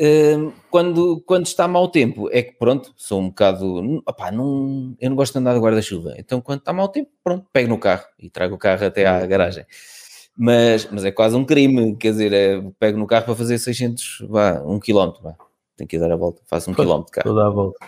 Hum, 0.00 0.52
quando, 0.70 1.20
quando 1.26 1.46
está 1.46 1.66
mau 1.66 1.88
tempo, 1.88 2.28
é 2.30 2.40
que 2.42 2.52
pronto, 2.52 2.94
sou 2.96 3.20
um 3.20 3.28
bocado. 3.28 4.02
Opá, 4.06 4.30
não, 4.30 4.94
eu 5.00 5.10
não 5.10 5.16
gosto 5.16 5.32
de 5.32 5.38
andar 5.40 5.54
de 5.54 5.60
guarda-chuva. 5.60 6.14
Então, 6.18 6.40
quando 6.40 6.60
está 6.60 6.72
mau 6.72 6.88
tempo, 6.88 7.10
pronto, 7.24 7.46
pego 7.52 7.68
no 7.68 7.78
carro 7.78 8.04
e 8.18 8.30
trago 8.30 8.54
o 8.54 8.58
carro 8.58 8.86
até 8.86 9.06
à 9.06 9.26
garagem. 9.26 9.64
Mas, 10.36 10.88
mas 10.90 11.04
é 11.04 11.10
quase 11.10 11.34
um 11.34 11.44
crime, 11.44 11.96
quer 11.96 12.12
dizer, 12.12 12.32
é, 12.32 12.62
pego 12.78 12.96
no 12.96 13.08
carro 13.08 13.24
para 13.24 13.34
fazer 13.34 13.58
600, 13.58 14.24
vá, 14.28 14.62
um 14.64 14.78
quilómetro, 14.78 15.20
vá. 15.20 15.34
Tenho 15.76 15.88
que 15.88 15.98
dar 15.98 16.12
a 16.12 16.16
volta, 16.16 16.42
faço 16.46 16.70
um 16.70 16.74
quilómetro 16.74 17.06
de 17.06 17.12
carro. 17.12 17.28
Toda 17.28 17.46
a 17.46 17.50
volta. 17.50 17.86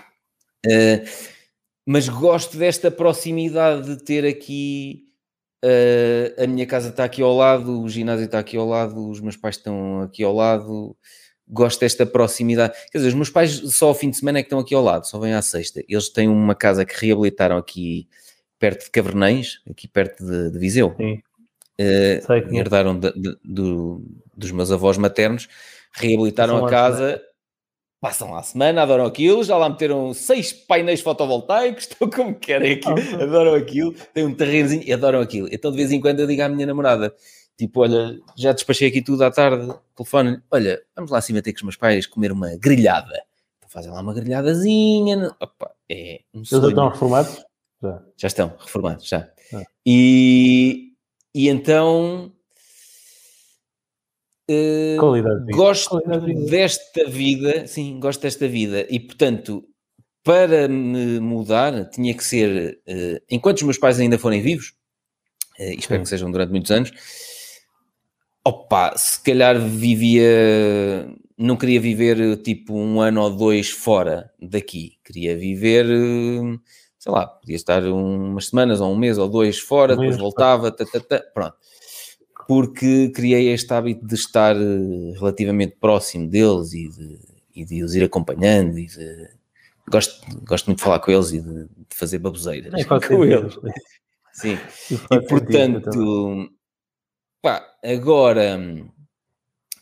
Uh, 0.66 1.39
mas 1.86 2.08
gosto 2.08 2.56
desta 2.56 2.90
proximidade 2.90 3.96
de 3.96 4.04
ter 4.04 4.24
aqui 4.26 5.04
uh, 5.64 6.42
a 6.42 6.46
minha 6.46 6.66
casa 6.66 6.90
está 6.90 7.04
aqui 7.04 7.22
ao 7.22 7.34
lado, 7.34 7.82
o 7.82 7.88
ginásio 7.88 8.26
está 8.26 8.38
aqui 8.38 8.56
ao 8.56 8.66
lado, 8.66 9.08
os 9.08 9.20
meus 9.20 9.36
pais 9.36 9.56
estão 9.56 10.02
aqui 10.02 10.22
ao 10.22 10.34
lado. 10.34 10.96
Gosto 11.52 11.80
desta 11.80 12.06
proximidade. 12.06 12.74
Quer 12.92 12.98
dizer, 12.98 13.08
os 13.08 13.14
meus 13.14 13.30
pais 13.30 13.50
só 13.74 13.88
ao 13.88 13.94
fim 13.94 14.08
de 14.08 14.16
semana 14.16 14.38
é 14.38 14.42
que 14.42 14.46
estão 14.46 14.60
aqui 14.60 14.72
ao 14.72 14.84
lado, 14.84 15.06
só 15.06 15.18
vêm 15.18 15.34
à 15.34 15.42
sexta. 15.42 15.82
Eles 15.88 16.08
têm 16.08 16.28
uma 16.28 16.54
casa 16.54 16.84
que 16.84 16.94
reabilitaram 16.94 17.56
aqui 17.56 18.08
perto 18.56 18.84
de 18.84 18.90
Cavernães, 18.90 19.60
aqui 19.68 19.88
perto 19.88 20.24
de, 20.24 20.50
de 20.52 20.58
Viseu. 20.58 20.94
Sim. 20.96 21.20
Uh, 21.80 22.54
herdaram 22.54 22.96
de, 22.96 23.10
de, 23.12 23.36
do, 23.42 24.04
dos 24.36 24.52
meus 24.52 24.70
avós 24.70 24.98
maternos, 24.98 25.48
reabilitaram 25.92 26.64
a 26.64 26.68
casa 26.70 27.20
passam 28.00 28.30
lá 28.30 28.40
a 28.40 28.42
semana, 28.42 28.82
adoram 28.82 29.04
aquilo, 29.04 29.44
já 29.44 29.56
lá 29.56 29.68
meteram 29.68 30.14
seis 30.14 30.52
painéis 30.52 31.02
fotovoltaicos, 31.02 31.84
estão 31.90 32.08
como 32.08 32.34
querem 32.34 32.72
aquilo, 32.72 33.22
adoram 33.22 33.54
aquilo, 33.54 33.92
têm 34.14 34.24
um 34.24 34.34
terrenozinho 34.34 34.82
e 34.84 34.92
adoram 34.92 35.20
aquilo. 35.20 35.48
Então 35.52 35.70
de 35.70 35.76
vez 35.76 35.92
em 35.92 36.00
quando 36.00 36.20
eu 36.20 36.26
digo 36.26 36.42
à 36.42 36.48
minha 36.48 36.66
namorada, 36.66 37.14
tipo, 37.58 37.80
olha, 37.80 38.18
já 38.36 38.52
despachei 38.52 38.88
aqui 38.88 39.02
tudo 39.02 39.22
à 39.22 39.30
tarde, 39.30 39.72
telefone, 39.94 40.42
olha, 40.50 40.80
vamos 40.96 41.10
lá 41.10 41.18
acima 41.18 41.42
ter 41.42 41.52
com 41.52 41.58
os 41.58 41.62
meus 41.62 41.76
pais 41.76 42.06
comer 42.06 42.32
uma 42.32 42.56
grelhada. 42.56 43.22
Então 43.58 43.68
fazem 43.68 43.92
lá 43.92 44.00
uma 44.00 44.14
grelhadazinha, 44.14 45.36
opa, 45.38 45.70
é 45.88 46.20
um 46.32 46.38
Eles 46.38 46.48
já 46.48 46.68
estão 46.68 46.88
reformados? 46.88 47.44
Já. 47.82 48.02
já 48.16 48.28
estão 48.28 48.56
reformados, 48.58 49.08
já. 49.08 49.28
Ah. 49.54 49.62
E, 49.84 50.92
e 51.34 51.48
então 51.48 52.32
Uh, 54.50 55.52
gosto 55.52 56.00
vida. 56.20 56.50
desta 56.50 57.04
vida, 57.08 57.68
sim, 57.68 58.00
gosto 58.00 58.22
desta 58.22 58.48
vida 58.48 58.84
e 58.90 58.98
portanto, 58.98 59.64
para 60.24 60.66
me 60.66 61.20
mudar, 61.20 61.88
tinha 61.88 62.12
que 62.12 62.24
ser 62.24 62.80
uh, 62.88 63.22
enquanto 63.30 63.58
os 63.58 63.62
meus 63.62 63.78
pais 63.78 64.00
ainda 64.00 64.18
forem 64.18 64.42
vivos, 64.42 64.72
uh, 65.56 65.62
e 65.62 65.76
espero 65.76 66.00
sim. 66.00 66.02
que 66.02 66.08
sejam 66.08 66.32
durante 66.32 66.50
muitos 66.50 66.72
anos. 66.72 66.90
Opa, 68.44 68.96
se 68.96 69.22
calhar 69.22 69.56
vivia, 69.60 70.26
não 71.38 71.56
queria 71.56 71.80
viver 71.80 72.38
tipo 72.38 72.74
um 72.74 73.00
ano 73.00 73.22
ou 73.22 73.30
dois 73.30 73.70
fora 73.70 74.32
daqui, 74.42 74.94
queria 75.04 75.36
viver, 75.36 75.86
sei 76.98 77.12
lá, 77.12 77.24
podia 77.24 77.54
estar 77.54 77.84
umas 77.84 78.48
semanas 78.48 78.80
ou 78.80 78.90
um 78.90 78.96
mês 78.96 79.16
ou 79.16 79.28
dois 79.28 79.60
fora, 79.60 79.94
um 79.94 79.98
depois 79.98 80.16
voltava, 80.16 80.72
tá, 80.72 80.84
tá, 80.84 80.98
tá, 80.98 81.22
pronto 81.32 81.54
porque 82.50 83.10
criei 83.10 83.52
este 83.52 83.72
hábito 83.72 84.04
de 84.04 84.16
estar 84.16 84.56
eh, 84.56 85.12
relativamente 85.16 85.76
próximo 85.80 86.28
deles 86.28 86.72
e 86.72 86.88
de, 86.88 87.18
e 87.54 87.64
de 87.64 87.84
os 87.84 87.94
ir 87.94 88.02
acompanhando 88.02 88.76
e 88.76 88.86
de, 88.86 89.28
gosto, 89.88 90.20
gosto 90.44 90.66
muito 90.66 90.78
de 90.78 90.82
falar 90.82 90.98
com 90.98 91.12
eles 91.12 91.30
e 91.30 91.40
de, 91.40 91.66
de 91.66 91.94
fazer 91.94 92.18
baboseiras. 92.18 92.74
É, 92.74 92.82
com 93.06 93.24
eles. 93.24 93.56
Sim, 94.32 94.58
e 94.90 95.20
portanto, 95.28 96.50
pá, 97.40 97.64
agora 97.84 98.58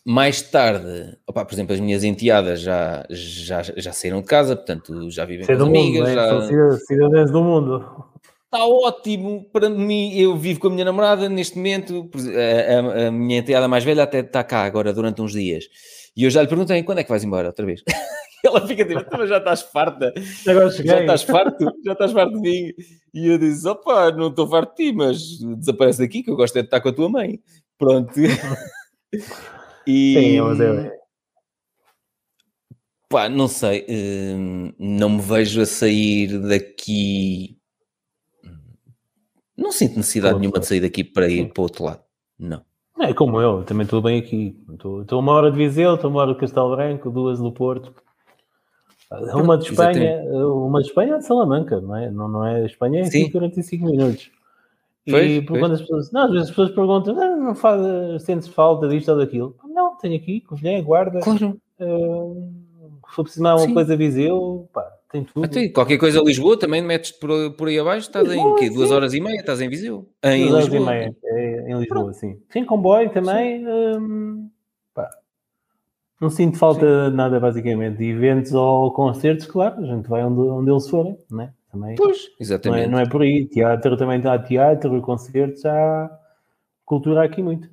mais 0.04 0.42
tarde, 0.42 1.16
opa, 1.26 1.46
por 1.46 1.54
exemplo, 1.54 1.72
as 1.72 1.80
minhas 1.80 2.04
enteadas 2.04 2.60
já, 2.60 3.06
já, 3.08 3.62
já 3.62 3.94
saíram 3.94 4.20
de 4.20 4.26
casa, 4.26 4.54
portanto 4.54 5.10
já 5.10 5.24
vivem 5.24 5.46
com 5.46 5.52
as 5.54 5.58
amigas. 5.58 6.06
Mundo, 6.06 6.14
já... 6.14 6.28
São 6.28 6.78
cidadãs 6.80 7.30
do 7.30 7.42
mundo 7.42 8.04
está 8.48 8.66
ótimo 8.66 9.44
para 9.52 9.68
mim. 9.68 10.12
Eu 10.18 10.36
vivo 10.36 10.60
com 10.60 10.68
a 10.68 10.70
minha 10.70 10.84
namorada 10.84 11.28
neste 11.28 11.56
momento. 11.56 12.10
A, 12.14 13.04
a, 13.04 13.08
a, 13.08 13.10
minha 13.10 13.38
enteada 13.38 13.68
mais 13.68 13.84
velha 13.84 14.02
até 14.02 14.20
está 14.20 14.42
cá 14.42 14.64
agora 14.64 14.92
durante 14.92 15.22
uns 15.22 15.32
dias. 15.32 15.66
E 16.16 16.24
eu 16.24 16.30
já 16.30 16.42
lhe 16.42 16.48
perguntei 16.48 16.82
quando 16.82 16.98
é 16.98 17.04
que 17.04 17.10
vais 17.10 17.22
embora 17.22 17.48
outra 17.48 17.64
vez. 17.64 17.82
Ela 18.44 18.66
fica 18.66 18.84
tipo, 18.84 19.00
então, 19.00 19.26
já 19.26 19.38
estás 19.38 19.62
farta. 19.62 20.14
Agora 20.46 20.70
Já 20.70 21.00
estás 21.00 21.22
farto, 21.24 21.72
já 21.84 21.92
estás 21.92 22.12
farto 22.12 22.34
de 22.34 22.40
mim. 22.40 22.72
E 23.12 23.26
eu 23.26 23.36
disse: 23.38 23.66
opa, 23.68 24.12
não 24.12 24.28
estou 24.28 24.48
farto 24.48 24.76
de 24.76 24.90
ti, 24.90 24.96
mas 24.96 25.38
desaparece 25.58 25.98
daqui 25.98 26.22
que 26.22 26.30
eu 26.30 26.36
gosto 26.36 26.56
é 26.56 26.62
de 26.62 26.66
estar 26.66 26.80
com 26.80 26.88
a 26.88 26.92
tua 26.92 27.08
mãe. 27.08 27.40
Pronto. 27.76 28.12
e... 29.86 30.14
Sim, 30.14 30.40
mas 30.40 30.60
eu... 30.60 30.98
Pá, 33.08 33.28
não 33.28 33.48
sei, 33.48 33.86
hum, 33.88 34.72
não 34.78 35.08
me 35.08 35.22
vejo 35.22 35.62
a 35.62 35.66
sair 35.66 36.38
daqui 36.40 37.57
não 39.58 39.72
sinto 39.72 39.96
necessidade 39.96 40.38
nenhuma 40.38 40.60
de 40.60 40.66
sair 40.66 40.80
daqui 40.80 41.02
para 41.02 41.28
ir 41.28 41.52
para 41.52 41.60
o 41.60 41.64
outro 41.64 41.84
lado. 41.84 42.00
Não. 42.38 42.62
É 43.00 43.12
como 43.12 43.40
eu, 43.40 43.64
também 43.64 43.84
estou 43.84 44.00
bem 44.00 44.18
aqui. 44.18 44.56
Estou, 44.72 45.02
estou 45.02 45.20
uma 45.20 45.32
hora 45.32 45.50
de 45.50 45.58
Viseu, 45.58 45.94
estou 45.94 46.10
uma 46.10 46.20
hora 46.20 46.32
de 46.32 46.40
Castelo 46.40 46.74
Branco, 46.74 47.10
duas 47.10 47.38
do 47.38 47.52
Porto. 47.52 47.94
Uma 49.10 49.56
de 49.56 49.70
Espanha, 49.70 50.22
uma 50.24 50.80
de 50.80 50.88
Espanha 50.88 51.14
é 51.14 51.18
de 51.18 51.24
Salamanca, 51.24 51.80
não 51.80 51.96
é? 51.96 52.10
Não, 52.10 52.28
não 52.28 52.46
é 52.46 52.66
Espanha, 52.66 53.00
é 53.00 53.04
Sim. 53.04 53.30
45 53.30 53.86
minutos. 53.86 54.30
e 55.06 55.42
quando 55.42 55.72
as 55.72 55.80
pessoas, 55.80 56.12
não, 56.12 56.22
às 56.22 56.30
vezes 56.30 56.44
as 56.44 56.50
pessoas 56.50 56.70
perguntam, 56.72 57.18
ah, 57.18 57.36
não 57.36 57.54
faz, 57.54 58.22
sentes 58.22 58.48
falta 58.48 58.86
disto 58.86 59.10
ou 59.10 59.16
daquilo? 59.16 59.56
Não, 59.64 59.96
tenho 59.96 60.16
aqui, 60.16 60.42
Covilhã, 60.42 60.82
guarda. 60.82 61.20
Claro. 61.20 61.58
Uh, 61.80 62.52
se 63.08 63.14
for 63.14 63.22
precisar 63.22 63.54
uma 63.54 63.66
Sim. 63.66 63.74
coisa 63.74 63.96
Viseu, 63.96 64.68
pá, 64.74 64.92
tem 65.10 65.24
tudo. 65.24 65.44
Até, 65.44 65.68
qualquer 65.68 65.98
coisa 65.98 66.20
a 66.20 66.24
Lisboa 66.24 66.58
também 66.58 66.82
metes 66.82 67.12
por, 67.12 67.52
por 67.52 67.68
aí 67.68 67.78
abaixo, 67.78 68.08
estás 68.08 68.26
Lisboa, 68.26 68.52
em 68.52 68.56
quê? 68.56 68.70
Duas 68.70 68.90
horas 68.90 69.14
e 69.14 69.20
meia, 69.20 69.40
estás 69.40 69.60
em 69.60 69.68
Viseu? 69.68 70.08
Em 70.22 70.48
Duas 70.48 70.64
horas 70.64 70.74
e 70.74 70.80
meia, 70.80 71.16
é, 71.24 71.70
em 71.70 71.78
Lisboa, 71.78 72.12
sim. 72.12 72.40
Sim, 72.50 72.64
comboio 72.64 73.10
também. 73.10 73.66
Hum, 73.66 74.50
não 76.20 76.30
sinto 76.30 76.58
falta 76.58 77.10
de 77.10 77.16
nada, 77.16 77.38
basicamente. 77.38 77.98
De 77.98 78.10
eventos 78.10 78.52
ou 78.52 78.92
concertos, 78.92 79.46
claro, 79.46 79.80
a 79.80 79.86
gente 79.86 80.08
vai 80.08 80.24
onde, 80.24 80.40
onde 80.40 80.70
eles 80.70 80.88
forem, 80.88 81.16
né? 81.30 81.52
Também. 81.70 81.94
Pois, 81.94 82.28
exatamente. 82.40 82.88
Não 82.88 82.88
é, 82.88 82.90
não 82.92 82.98
é 82.98 83.08
por 83.08 83.22
aí. 83.22 83.46
Teatro 83.46 83.96
também 83.96 84.18
está 84.18 84.36
teatro, 84.38 85.00
concertos, 85.00 85.64
há 85.64 86.10
cultura 86.84 87.24
aqui 87.24 87.42
muito. 87.42 87.68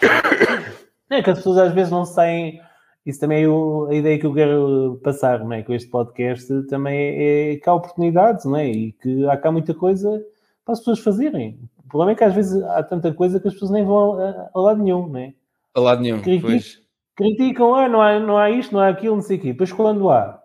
É 1.12 1.20
que 1.20 1.30
as 1.30 1.38
pessoas 1.38 1.58
às 1.58 1.74
vezes 1.74 1.90
não 1.90 2.04
saem 2.04 2.60
isso 3.04 3.20
também 3.20 3.44
é 3.44 3.48
o, 3.48 3.86
a 3.86 3.94
ideia 3.94 4.18
que 4.18 4.26
eu 4.26 4.34
quero 4.34 5.00
passar 5.02 5.40
não 5.40 5.52
é? 5.52 5.62
com 5.62 5.72
este 5.72 5.88
podcast 5.88 6.66
também 6.68 6.98
é, 6.98 7.52
é 7.52 7.56
que 7.56 7.68
há 7.68 7.74
oportunidades 7.74 8.44
não 8.44 8.56
é? 8.56 8.68
e 8.68 8.92
que 8.92 9.26
há 9.26 9.36
cá 9.36 9.50
muita 9.50 9.74
coisa 9.74 10.22
para 10.64 10.74
as 10.74 10.80
pessoas 10.80 11.00
fazerem. 11.00 11.58
O 11.78 11.88
problema 11.88 12.12
é 12.12 12.14
que 12.14 12.24
às 12.24 12.34
vezes 12.34 12.62
há 12.62 12.82
tanta 12.82 13.12
coisa 13.12 13.40
que 13.40 13.48
as 13.48 13.54
pessoas 13.54 13.70
nem 13.70 13.84
vão 13.84 14.20
a, 14.20 14.50
a 14.54 14.60
lado 14.60 14.82
nenhum, 14.82 15.08
não 15.08 15.18
é? 15.18 15.34
A 15.74 15.80
lado 15.80 16.02
nenhum, 16.02 16.20
Criticam, 16.20 16.50
pois. 16.50 16.80
Criticam, 17.16 17.74
ah, 17.74 17.88
não 17.88 18.00
há, 18.00 18.20
não 18.20 18.36
há 18.36 18.50
isto, 18.50 18.72
não 18.72 18.80
há 18.80 18.88
aquilo, 18.88 19.16
não 19.16 19.22
sei 19.22 19.38
o 19.38 19.40
quê. 19.40 19.52
Depois 19.52 19.72
quando 19.72 20.10
há, 20.10 20.40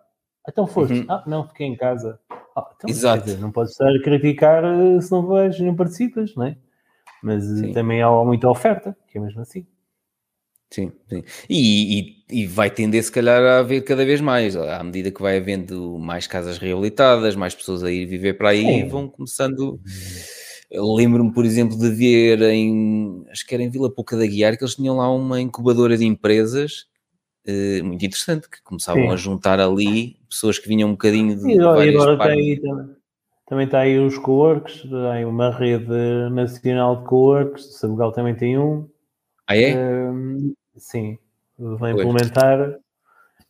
então 0.47 0.67
foste, 0.67 0.99
uhum. 0.99 1.05
ah, 1.09 1.23
não, 1.27 1.47
fiquei 1.47 1.67
em 1.67 1.75
casa. 1.75 2.19
Ah, 2.55 2.69
então, 2.75 2.89
Exato. 2.89 3.25
Dizer, 3.25 3.39
não 3.39 3.51
podes 3.51 3.73
estar 3.73 3.89
a 3.89 4.01
criticar 4.01 4.63
eh, 4.63 5.01
se 5.01 5.11
não 5.11 5.25
vais, 5.25 5.59
não 5.59 5.75
participas, 5.75 6.33
não 6.35 6.45
é? 6.45 6.57
Mas 7.21 7.43
eh, 7.51 7.67
Sim. 7.67 7.71
também 7.73 8.01
há 8.01 8.09
muita 8.23 8.49
oferta, 8.49 8.95
que 9.07 9.17
é 9.17 9.21
mesmo 9.21 9.41
assim. 9.41 9.67
Sim, 10.75 10.91
sim. 11.07 11.23
E, 11.49 11.99
e, 12.29 12.41
e, 12.41 12.45
vai 12.45 12.69
tender, 12.69 13.01
se 13.01 13.09
calhar, 13.09 13.41
a 13.41 13.59
haver 13.59 13.81
cada 13.85 14.03
vez 14.03 14.19
mais, 14.19 14.57
à 14.57 14.83
medida 14.83 15.09
que 15.09 15.21
vai 15.21 15.37
havendo 15.37 15.97
mais 15.97 16.27
casas 16.27 16.57
reabilitadas, 16.57 17.33
mais 17.33 17.55
pessoas 17.55 17.81
a 17.81 17.89
ir 17.89 18.05
viver 18.05 18.33
para 18.33 18.49
aí, 18.49 18.81
sim. 18.81 18.89
vão 18.89 19.07
começando. 19.07 19.79
Lembro-me, 20.69 21.33
por 21.33 21.45
exemplo, 21.45 21.77
de 21.77 21.89
ver 21.91 22.41
em, 22.41 23.23
acho 23.31 23.47
que 23.47 23.55
era 23.55 23.63
em 23.63 23.69
Vila 23.69 23.89
Pouca 23.89 24.17
da 24.17 24.25
Guiar, 24.25 24.57
que 24.57 24.65
eles 24.65 24.75
tinham 24.75 24.97
lá 24.97 25.09
uma 25.09 25.39
incubadora 25.39 25.97
de 25.97 26.03
empresas 26.03 26.87
eh, 27.47 27.81
muito 27.81 28.03
interessante, 28.03 28.49
que 28.49 28.61
começavam 28.61 29.03
sim. 29.03 29.13
a 29.13 29.15
juntar 29.15 29.61
ali 29.61 30.17
pessoas 30.29 30.59
que 30.59 30.67
vinham 30.67 30.89
um 30.89 30.93
bocadinho 30.93 31.37
de. 31.37 31.53
E 31.53 31.59
agora 31.61 32.17
tem 32.17 32.31
aí 32.31 32.59
também. 32.59 32.95
Também 33.47 33.65
está 33.65 33.79
aí 33.79 33.97
os 33.99 34.17
coworks, 34.17 34.81
tem 34.81 35.23
uma 35.23 35.51
rede 35.51 35.87
nacional 36.31 36.97
de 36.97 37.05
coworks, 37.05 37.77
Sabugal 37.77 38.11
também 38.11 38.35
tem 38.35 38.57
um. 38.57 38.89
Ah, 39.47 39.55
é? 39.55 39.75
Sim, 40.77 41.17
vai 41.57 41.91
implementar. 41.91 42.75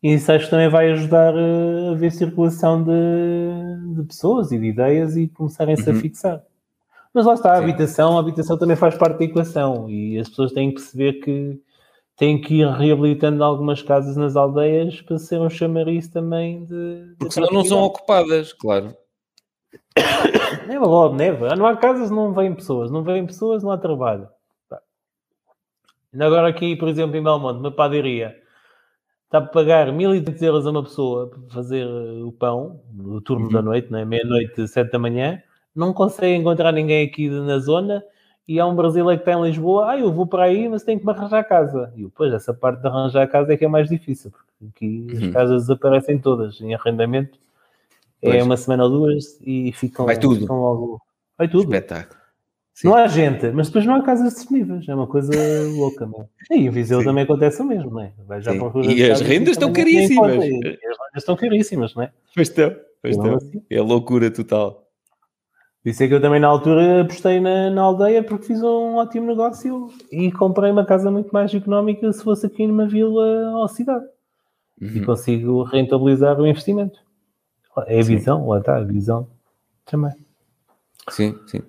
E 0.01 0.13
isso 0.13 0.31
acho 0.31 0.45
que 0.45 0.51
também 0.51 0.69
vai 0.69 0.91
ajudar 0.91 1.33
a 1.33 1.95
ver 1.95 2.11
circulação 2.11 2.83
de, 2.83 3.95
de 3.95 4.03
pessoas 4.03 4.51
e 4.51 4.59
de 4.59 4.65
ideias 4.65 5.17
e 5.17 5.27
começarem-se 5.27 5.89
uhum. 5.89 5.97
a 5.97 5.99
fixar. 5.99 6.43
Mas 7.13 7.25
lá 7.25 7.33
está, 7.33 7.53
a 7.53 7.57
habitação, 7.57 8.17
a 8.17 8.19
habitação 8.19 8.57
também 8.57 8.75
faz 8.75 8.95
parte 8.95 9.19
da 9.19 9.25
equação 9.25 9.89
e 9.89 10.19
as 10.19 10.27
pessoas 10.27 10.51
têm 10.51 10.69
que 10.69 10.75
perceber 10.75 11.13
que 11.13 11.61
têm 12.17 12.39
que 12.39 12.55
ir 12.55 12.67
reabilitando 12.67 13.43
algumas 13.43 13.81
casas 13.81 14.15
nas 14.15 14.35
aldeias 14.35 15.01
para 15.01 15.17
ser 15.17 15.39
um 15.39 15.49
chamariz 15.49 16.07
também 16.07 16.65
de. 16.65 17.15
Porque 17.17 17.33
senão 17.33 17.49
não 17.51 17.63
são 17.63 17.81
ocupadas, 17.83 18.53
claro. 18.53 18.95
Bola 20.79 21.11
de 21.11 21.15
neve. 21.15 21.55
Não 21.55 21.65
há 21.65 21.77
casas, 21.77 22.11
não 22.11 22.33
vêm 22.33 22.53
pessoas. 22.53 22.91
Não 22.91 23.03
vêm 23.03 23.25
pessoas, 23.25 23.63
não 23.63 23.71
há 23.71 23.77
trabalho. 23.77 24.27
Agora 26.19 26.47
aqui, 26.47 26.75
por 26.75 26.87
exemplo, 26.87 27.15
em 27.15 27.23
Belmonte, 27.23 27.59
uma 27.59 27.71
padaria, 27.71 28.35
está 29.25 29.39
a 29.39 29.41
pagar 29.41 29.91
1.200 29.91 30.41
euros 30.41 30.67
a 30.67 30.71
uma 30.71 30.83
pessoa 30.83 31.29
para 31.29 31.39
fazer 31.49 31.85
o 31.85 32.31
pão, 32.31 32.81
no 32.93 33.21
turno 33.21 33.47
uhum. 33.47 33.51
da 33.51 33.61
noite, 33.61 33.91
né? 33.91 34.05
meia-noite, 34.05 34.67
sete 34.67 34.91
da 34.91 34.99
manhã, 34.99 35.41
não 35.75 35.93
consegue 35.93 36.35
encontrar 36.35 36.71
ninguém 36.71 37.05
aqui 37.05 37.29
na 37.29 37.59
zona 37.59 38.03
e 38.47 38.59
há 38.59 38.65
um 38.65 38.75
brasileiro 38.75 39.21
que 39.21 39.29
está 39.29 39.39
em 39.39 39.43
Lisboa, 39.43 39.91
ah, 39.91 39.97
eu 39.97 40.11
vou 40.11 40.27
para 40.27 40.43
aí, 40.43 40.69
mas 40.69 40.83
tenho 40.83 40.99
que 40.99 41.05
me 41.05 41.11
arranjar 41.11 41.43
casa. 41.43 41.91
E 41.95 42.03
depois, 42.03 42.31
essa 42.31 42.53
parte 42.53 42.81
de 42.81 42.87
arranjar 42.87 43.27
casa 43.27 43.51
é 43.51 43.57
que 43.57 43.65
é 43.65 43.67
mais 43.67 43.89
difícil, 43.89 44.31
porque 44.31 44.65
aqui 44.67 45.07
uhum. 45.11 45.27
as 45.27 45.33
casas 45.33 45.61
desaparecem 45.63 46.19
todas 46.19 46.61
em 46.61 46.73
arrendamento. 46.75 47.39
É 48.21 48.29
pois. 48.29 48.35
É 48.35 48.43
uma 48.43 48.55
semana 48.55 48.83
ou 48.83 48.89
duas 48.89 49.39
e 49.41 49.71
ficam, 49.73 50.05
Vai 50.05 50.17
tudo. 50.17 50.41
ficam 50.41 50.61
logo. 50.61 51.01
Vai 51.37 51.47
tudo. 51.47 51.63
Espetáculo. 51.63 52.24
Sim. 52.75 52.89
Não 52.89 52.95
há 52.97 53.07
gente, 53.07 53.49
mas 53.51 53.67
depois 53.67 53.85
não 53.85 53.95
há 53.95 54.03
casas 54.03 54.33
disponíveis. 54.35 54.85
É 54.89 54.93
uma 54.93 55.07
coisa 55.07 55.31
louca, 55.77 56.05
não 56.05 56.27
é? 56.51 56.57
E 56.57 56.67
em 56.67 56.69
Viseu 56.69 56.99
Sim. 56.99 57.05
também 57.05 57.23
acontece 57.23 57.61
o 57.61 57.65
mesmo, 57.65 57.89
não 57.89 58.01
é? 58.01 58.11
Vai 58.27 58.41
já 58.41 58.51
e 58.53 59.09
as 59.09 59.21
rendas 59.21 59.51
estão 59.51 59.71
caríssimas. 59.71 60.31
As 60.33 60.43
rendas 60.43 60.77
estão 61.15 61.35
caríssimas, 61.37 61.95
não 61.95 62.03
é? 62.03 62.11
Pois 62.35 62.49
estão, 62.49 62.75
pois 63.01 63.15
estão. 63.15 63.35
Assim. 63.35 63.63
É 63.69 63.81
loucura 63.81 64.29
total. 64.29 64.89
Isso 65.85 66.03
é 66.03 66.07
que 66.09 66.15
eu 66.15 66.19
também 66.19 66.41
na 66.41 66.49
altura 66.49 67.03
apostei 67.03 67.39
na, 67.39 67.69
na, 67.69 67.81
aldeia 67.81 68.21
porque 68.21 68.47
fiz 68.47 68.61
um 68.61 68.95
ótimo 68.95 69.27
negócio 69.27 69.89
e 70.11 70.29
comprei 70.33 70.69
uma 70.69 70.83
casa 70.85 71.09
muito 71.09 71.31
mais 71.31 71.53
económica 71.53 72.11
se 72.11 72.23
fosse 72.23 72.45
aqui 72.45 72.67
numa 72.67 72.87
vila 72.87 73.57
ou 73.57 73.67
cidade. 73.69 74.03
Uhum. 74.81 74.97
E 74.97 75.05
consigo 75.05 75.63
rentabilizar 75.63 76.37
o 76.41 76.45
investimento. 76.45 76.99
É 77.87 78.01
a 78.01 78.03
visão, 78.03 78.41
sim. 78.41 78.49
lá 78.49 78.59
está, 78.59 78.75
a 78.75 78.83
visão 78.83 79.29
também. 79.85 80.11
Sim, 81.09 81.39
sim. 81.47 81.61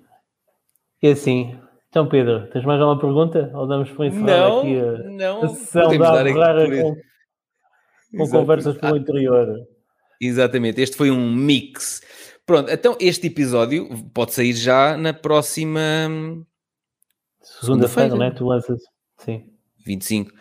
E 1.01 1.07
assim, 1.09 1.57
então 1.89 2.07
Pedro, 2.07 2.47
tens 2.51 2.65
mais 2.65 2.81
alguma 2.81 2.99
pergunta? 2.99 3.51
Ou 3.53 3.67
damos 3.67 3.89
para 3.91 4.07
encerrar 4.07 4.25
não, 4.25 4.59
aqui 4.59 4.79
a, 4.79 5.09
não, 5.09 5.43
a 5.43 5.49
sessão 5.49 5.97
da 5.97 6.23
Ferrara 6.23 6.69
com, 6.69 6.97
com 8.17 8.29
conversas 8.29 8.77
pelo 8.77 8.95
ah, 8.95 8.97
interior? 8.97 9.67
Exatamente, 10.19 10.81
este 10.81 10.97
foi 10.97 11.11
um 11.11 11.33
mix. 11.33 12.01
Pronto, 12.45 12.71
então 12.71 12.95
este 12.99 13.27
episódio 13.27 13.87
pode 14.13 14.33
sair 14.33 14.53
já 14.53 14.97
na 14.97 15.13
próxima 15.13 15.81
segunda-feira, 17.41 18.09
segunda 18.09 18.29
né? 18.29 18.31
Tu 18.35 18.45
lanças, 18.45 18.81
sim. 19.17 19.43
25. 19.85 20.31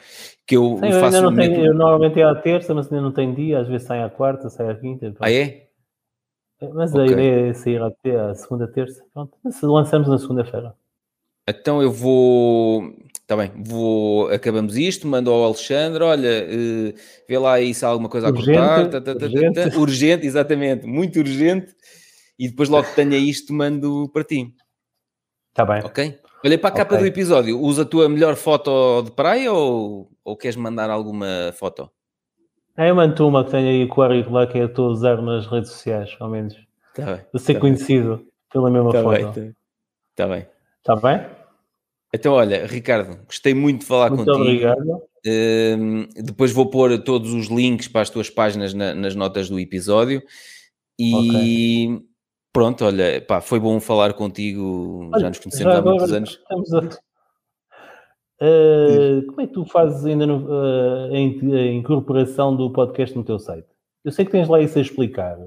Que 0.46 0.56
eu, 0.56 0.78
sim, 0.80 0.86
eu 0.86 1.00
faço. 1.00 1.16
Ainda 1.16 1.22
não 1.22 1.34
tenho, 1.34 1.64
eu 1.64 1.74
normalmente 1.74 2.20
é 2.20 2.24
à 2.24 2.34
terça, 2.34 2.74
mas 2.74 2.90
ainda 2.90 3.02
não 3.02 3.12
tenho 3.12 3.34
dia, 3.34 3.60
às 3.60 3.68
vezes 3.68 3.86
sai 3.86 4.02
à 4.02 4.10
quarta, 4.10 4.50
sai 4.50 4.68
à 4.68 4.74
quinta. 4.74 5.14
Ah, 5.20 5.30
é? 5.30 5.65
Mas 6.74 6.94
okay. 6.94 7.02
a 7.02 7.06
ideia 7.06 7.50
é 7.50 7.52
sair 7.52 7.82
até 7.82 8.18
a 8.18 8.34
segunda, 8.34 8.66
terça. 8.66 9.04
Pronto, 9.12 9.36
lançamos 9.62 10.08
na 10.08 10.18
segunda-feira. 10.18 10.74
Então 11.48 11.82
eu 11.82 11.92
vou. 11.92 12.92
Está 13.12 13.36
bem, 13.36 13.52
vou. 13.56 14.28
Acabamos 14.30 14.76
isto, 14.76 15.06
mando 15.06 15.30
ao 15.30 15.44
Alexandre, 15.44 16.02
olha, 16.02 16.46
uh, 16.46 16.94
vê 17.28 17.38
lá 17.38 17.54
aí 17.54 17.74
se 17.74 17.84
há 17.84 17.88
alguma 17.88 18.08
coisa 18.08 18.28
urgente, 18.28 18.58
a 18.58 18.66
cortar. 18.66 18.90
Tá, 18.90 19.00
tá, 19.00 19.14
tá, 19.14 19.26
urgente. 19.26 19.60
urgente, 19.78 20.26
exatamente, 20.26 20.86
muito 20.86 21.18
urgente. 21.18 21.74
E 22.38 22.48
depois 22.48 22.68
logo 22.68 22.88
que 22.88 22.94
tenha 22.94 23.16
isto, 23.16 23.52
mando 23.52 24.08
para 24.12 24.24
ti. 24.24 24.54
Está 25.50 25.64
bem. 25.64 25.82
Ok? 25.84 26.20
Olha 26.44 26.58
para 26.58 26.68
a 26.68 26.72
capa 26.72 26.94
okay. 26.94 27.04
do 27.04 27.06
episódio. 27.06 27.60
Usa 27.60 27.82
a 27.82 27.86
tua 27.86 28.08
melhor 28.08 28.36
foto 28.36 29.02
de 29.02 29.10
praia 29.10 29.52
ou, 29.52 30.10
ou 30.24 30.36
queres 30.36 30.56
mandar 30.56 30.90
alguma 30.90 31.52
foto? 31.54 31.90
É 32.76 32.92
uma 32.92 33.06
uma 33.06 33.44
que 33.44 33.50
tem 33.50 33.68
aí 33.68 33.84
o 33.84 33.88
currículo 33.88 34.46
que 34.46 34.58
eu 34.58 34.66
estou 34.66 34.88
a 34.88 34.90
usar 34.90 35.22
nas 35.22 35.46
redes 35.46 35.70
sociais, 35.70 36.14
ao 36.20 36.28
menos. 36.28 36.54
Tá 36.94 37.06
bem. 37.06 37.24
De 37.32 37.40
ser 37.40 37.54
tá 37.54 37.60
conhecido 37.60 38.16
bem. 38.16 38.26
pela 38.52 38.70
mesma 38.70 38.92
tá 38.92 39.02
foto. 39.02 39.16
Está 39.18 39.52
tá 40.16 40.26
bem. 40.28 40.46
Está 40.78 40.96
bem? 40.96 41.26
Então, 42.14 42.34
olha, 42.34 42.66
Ricardo, 42.66 43.18
gostei 43.26 43.54
muito 43.54 43.80
de 43.80 43.86
falar 43.86 44.10
muito 44.10 44.24
contigo. 44.24 44.42
Obrigado. 44.42 45.02
Uh, 45.26 46.22
depois 46.22 46.52
vou 46.52 46.70
pôr 46.70 46.96
todos 47.02 47.32
os 47.32 47.46
links 47.48 47.88
para 47.88 48.02
as 48.02 48.10
tuas 48.10 48.30
páginas 48.30 48.72
na, 48.72 48.94
nas 48.94 49.14
notas 49.14 49.48
do 49.48 49.58
episódio. 49.58 50.22
E 50.98 51.88
okay. 51.94 52.06
pronto, 52.52 52.84
olha, 52.84 53.20
pá, 53.20 53.40
foi 53.40 53.58
bom 53.58 53.80
falar 53.80 54.12
contigo. 54.14 55.10
Olha, 55.12 55.20
já 55.20 55.28
nos 55.28 55.38
conhecemos 55.38 55.72
já 55.72 55.78
há 55.78 55.82
muitos 55.82 56.12
anos. 56.12 56.30
Estamos 56.30 56.72
a 56.74 56.98
Uh, 58.40 59.24
como 59.28 59.40
é 59.40 59.46
que 59.46 59.54
tu 59.54 59.64
fazes 59.64 60.04
ainda 60.04 60.26
no, 60.26 60.44
uh, 60.46 61.12
a, 61.12 61.66
incorporação 61.72 62.54
do 62.54 62.70
podcast 62.70 63.16
no 63.16 63.24
teu 63.24 63.38
site? 63.38 63.66
Eu 64.04 64.12
sei 64.12 64.26
que 64.26 64.30
tens 64.30 64.48
lá 64.48 64.60
isso 64.60 64.78
a 64.78 64.82
explicar. 64.82 65.38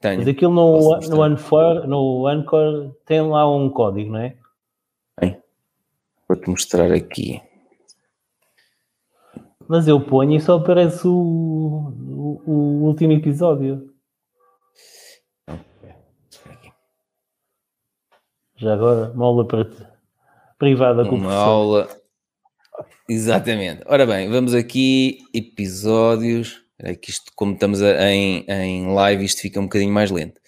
Tenho. 0.00 0.18
Mas 0.18 0.28
aquilo 0.28 0.52
no, 0.52 0.98
no, 1.00 1.22
Anchor, 1.22 1.86
no 1.86 2.26
Anchor 2.26 2.94
tem 3.04 3.20
lá 3.20 3.48
um 3.48 3.68
código, 3.68 4.10
não 4.10 4.20
é? 4.20 4.36
Tem. 5.20 5.40
Vou-te 6.26 6.48
mostrar 6.48 6.90
aqui. 6.90 7.40
Mas 9.68 9.86
eu 9.86 10.00
ponho 10.00 10.34
e 10.34 10.40
só 10.40 10.56
aparece 10.56 11.06
o, 11.06 11.12
o, 11.12 12.42
o 12.46 12.84
último 12.84 13.12
episódio. 13.12 13.92
Já 18.56 18.74
agora, 18.74 19.12
mola 19.14 19.46
para 19.46 19.64
ti 19.64 19.91
privada 20.62 21.04
com 21.04 21.16
Uma 21.16 21.34
aula. 21.34 21.88
Exatamente. 23.08 23.82
Ora 23.84 24.06
bem, 24.06 24.30
vamos 24.30 24.54
aqui, 24.54 25.18
episódios. 25.34 26.62
É 26.78 26.94
que 26.94 27.10
isto, 27.10 27.32
como 27.34 27.54
estamos 27.54 27.80
em, 27.82 28.44
em 28.48 28.94
live, 28.94 29.24
isto 29.24 29.40
fica 29.40 29.58
um 29.58 29.64
bocadinho 29.64 29.92
mais 29.92 30.12
lento. 30.12 30.40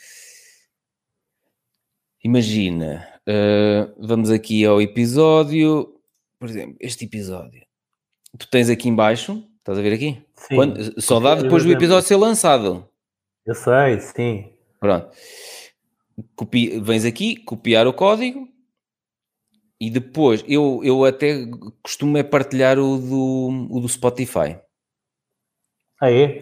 Imagina, 2.23 3.09
uh, 3.29 3.93
vamos 3.99 4.31
aqui 4.31 4.65
ao 4.65 4.81
episódio, 4.81 6.01
por 6.39 6.49
exemplo, 6.49 6.77
este 6.79 7.07
episódio. 7.07 7.67
Tu 8.39 8.49
tens 8.49 8.71
aqui 8.71 8.89
embaixo, 8.89 9.45
estás 9.59 9.77
a 9.77 9.83
ver 9.83 9.95
aqui? 9.95 10.23
Sim. 10.37 10.55
Quando, 10.55 11.03
só 11.03 11.19
dá 11.19 11.35
depois 11.35 11.65
do 11.65 11.73
episódio 11.73 12.07
ser 12.07 12.17
lançado. 12.17 12.89
Eu 13.45 13.55
sei, 13.57 13.99
sim. 13.99 14.49
Pronto. 14.79 15.09
Copi, 16.37 16.79
vens 16.79 17.05
aqui, 17.05 17.35
copiar 17.35 17.89
o 17.89 17.93
código, 17.93 18.49
e 19.81 19.91
depois, 19.91 20.45
eu, 20.47 20.81
eu 20.85 21.05
até 21.05 21.47
costumo 21.83 22.17
é 22.17 22.23
partilhar 22.23 22.79
o 22.79 22.99
do, 22.99 23.69
o 23.71 23.81
do 23.81 23.89
Spotify. 23.89 24.57
Ah, 26.01 26.11
é? 26.11 26.41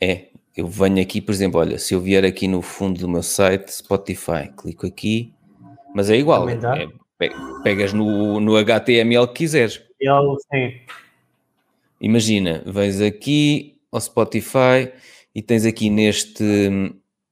É. 0.00 0.28
Eu 0.56 0.66
venho 0.66 1.00
aqui, 1.00 1.20
por 1.20 1.30
exemplo, 1.30 1.60
olha, 1.60 1.78
se 1.78 1.94
eu 1.94 2.00
vier 2.00 2.24
aqui 2.24 2.48
no 2.48 2.60
fundo 2.60 2.98
do 2.98 3.08
meu 3.08 3.22
site, 3.22 3.72
Spotify, 3.72 4.52
clico 4.56 4.86
aqui, 4.86 5.32
mas 5.94 6.10
é 6.10 6.16
igual. 6.16 6.48
É, 6.48 6.58
pegas 7.62 7.92
no, 7.92 8.40
no 8.40 8.56
HTML 8.56 9.28
que 9.28 9.34
quiseres. 9.34 9.80
Eu, 10.00 10.36
sim. 10.52 10.80
Imagina, 12.00 12.62
vens 12.66 13.00
aqui 13.00 13.80
ao 13.92 14.00
Spotify 14.00 14.92
e 15.32 15.40
tens 15.42 15.64
aqui 15.64 15.90
neste, 15.90 16.42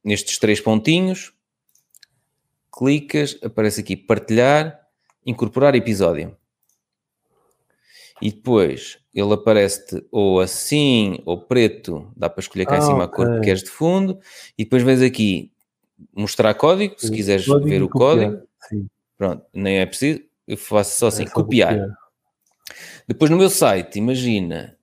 nestes 0.05 0.39
três 0.39 0.61
pontinhos, 0.61 1.33
clicas, 2.73 3.39
aparece 3.43 3.81
aqui 3.81 3.97
partilhar 3.97 4.86
incorporar 5.27 5.75
episódio. 5.75 6.37
E 8.23 8.31
depois 8.31 8.99
ele 9.13 9.35
aparece-te 9.35 10.07
ou 10.11 10.41
assim 10.41 11.19
ou 11.27 11.39
preto, 11.39 12.11
dá 12.17 12.31
para 12.31 12.41
escolher 12.41 12.65
cá 12.65 12.77
ah, 12.77 12.79
em 12.79 12.83
cima 12.83 13.05
okay. 13.05 13.07
a 13.07 13.09
cor 13.09 13.35
que 13.35 13.47
queres 13.47 13.63
de 13.63 13.71
fundo, 13.71 14.19
e 14.57 14.65
depois 14.65 14.83
vens 14.83 15.03
aqui 15.03 15.53
mostrar 16.15 16.55
código, 16.55 16.95
se 16.99 17.11
quiseres 17.11 17.47
ver 17.47 17.83
o 17.83 17.89
código. 17.89 18.43
Sim. 18.69 18.87
Pronto, 19.19 19.45
nem 19.53 19.79
é 19.79 19.87
preciso, 19.87 20.21
eu 20.47 20.57
faço 20.57 20.99
só 20.99 21.07
assim, 21.09 21.25
é 21.25 21.27
copiar. 21.27 21.75
copiar. 21.75 21.97
Depois 23.07 23.31
no 23.31 23.37
meu 23.37 23.51
site, 23.51 23.99
imagina, 23.99 24.77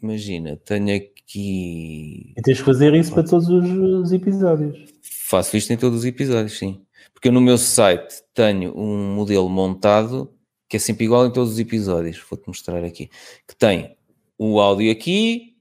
imagina, 0.00 0.56
tenho 0.64 0.96
aqui. 0.96 2.32
E 2.36 2.42
tens 2.42 2.58
de 2.58 2.62
fazer 2.62 2.94
isso 2.94 3.12
para 3.12 3.24
todos 3.24 3.48
os 3.48 4.12
episódios. 4.12 4.94
Faço 5.02 5.56
isto 5.56 5.72
em 5.72 5.76
todos 5.76 6.00
os 6.00 6.04
episódios, 6.04 6.56
sim. 6.56 6.85
Porque 7.16 7.28
eu 7.28 7.32
no 7.32 7.40
meu 7.40 7.56
site 7.56 8.22
tenho 8.34 8.78
um 8.78 9.14
modelo 9.14 9.48
montado 9.48 10.30
que 10.68 10.76
é 10.76 10.78
sempre 10.78 11.06
igual 11.06 11.26
em 11.26 11.32
todos 11.32 11.54
os 11.54 11.58
episódios. 11.58 12.22
Vou-te 12.28 12.46
mostrar 12.46 12.84
aqui. 12.84 13.08
Que 13.48 13.56
tem 13.56 13.96
o 14.36 14.60
áudio 14.60 14.92
aqui, 14.92 15.56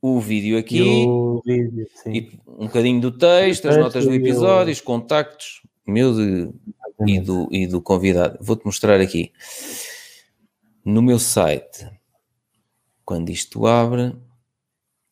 o 0.00 0.18
vídeo 0.18 0.56
aqui, 0.56 0.80
o 0.80 1.42
vídeo, 1.44 1.86
e 2.06 2.40
um 2.48 2.66
bocadinho 2.66 3.02
do 3.02 3.12
texto, 3.12 3.68
as 3.68 3.76
notas 3.76 4.06
do 4.06 4.14
episódio, 4.14 4.72
os 4.72 4.80
contactos 4.80 5.60
meu 5.86 6.14
de, 6.14 6.50
e, 7.06 7.20
do, 7.20 7.48
e 7.50 7.66
do 7.66 7.82
convidado. 7.82 8.38
Vou-te 8.40 8.64
mostrar 8.64 8.98
aqui. 8.98 9.30
No 10.82 11.02
meu 11.02 11.18
site, 11.18 11.86
quando 13.04 13.28
isto 13.28 13.66
abre, 13.66 14.16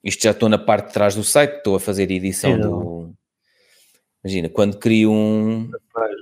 isto 0.03 0.23
já 0.23 0.31
estou 0.31 0.49
na 0.49 0.59
parte 0.59 0.87
de 0.87 0.95
trás 0.95 1.15
do 1.15 1.23
site, 1.23 1.59
estou 1.59 1.77
a 1.77 1.81
fazer 1.81 2.11
edição 2.11 2.59
do. 2.59 2.90
Imagina, 4.22 4.48
quando 4.48 4.78
crio 4.78 5.10
um. 5.10 5.70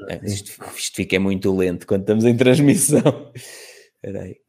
É, 0.09 0.21
isto, 0.25 0.53
isto 0.77 0.97
fica 0.97 1.19
muito 1.19 1.55
lento 1.57 1.87
quando 1.87 2.03
estamos 2.03 2.25
em 2.25 2.37
transmissão. 2.37 3.33
Espera 3.35 4.23
aí. 4.23 4.41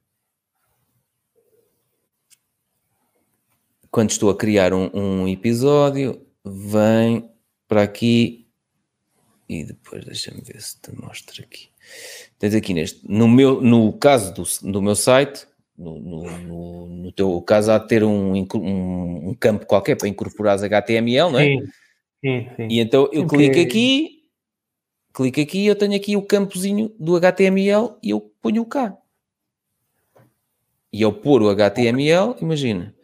quando 3.91 4.11
estou 4.11 4.30
a 4.30 4.38
criar 4.38 4.73
um, 4.73 4.89
um 4.93 5.27
episódio, 5.27 6.21
vem 6.45 7.30
para 7.67 7.84
aqui 7.84 8.47
e 9.47 9.63
depois 9.63 10.05
deixa-me 10.05 10.41
ver 10.41 10.61
se 10.61 10.80
te 10.80 10.91
mostro 10.95 11.43
aqui. 11.43 11.69
Tens 12.38 12.53
aqui 12.53 12.73
neste, 12.73 13.01
no 13.09 13.27
meu, 13.27 13.61
no 13.61 13.91
caso 13.93 14.34
do, 14.34 14.71
do 14.71 14.81
meu 14.81 14.95
site, 14.95 15.47
no, 15.77 15.99
no, 15.99 16.88
no, 16.88 17.11
teu 17.11 17.41
caso 17.41 17.71
há 17.71 17.77
de 17.77 17.88
ter 17.88 18.03
um, 18.03 18.34
um, 18.34 19.30
um, 19.30 19.35
campo 19.39 19.65
qualquer 19.65 19.95
para 19.95 20.07
incorporar 20.07 20.61
HTML, 20.61 21.31
não 21.31 21.39
é? 21.39 21.45
Sim, 21.45 21.63
sim, 22.24 22.50
sim. 22.56 22.68
E 22.70 22.80
então 22.80 23.10
eu 23.12 23.28
clico 23.28 23.60
aqui, 23.60 24.24
clico 25.14 25.41
aqui, 25.41 25.66
eu 25.66 25.76
tenho 25.76 25.96
aqui 25.96 26.16
o 26.16 26.22
campozinho 26.22 26.94
do 27.00 27.16
HTML 27.16 27.96
e 28.02 28.10
eu 28.10 28.22
ponho 28.41 28.66
cá. 28.66 28.98
E 30.91 31.04
ao 31.04 31.14
pôr 31.14 31.41
o 31.41 31.50
HTML, 31.50 32.36
imagina, 32.41 32.96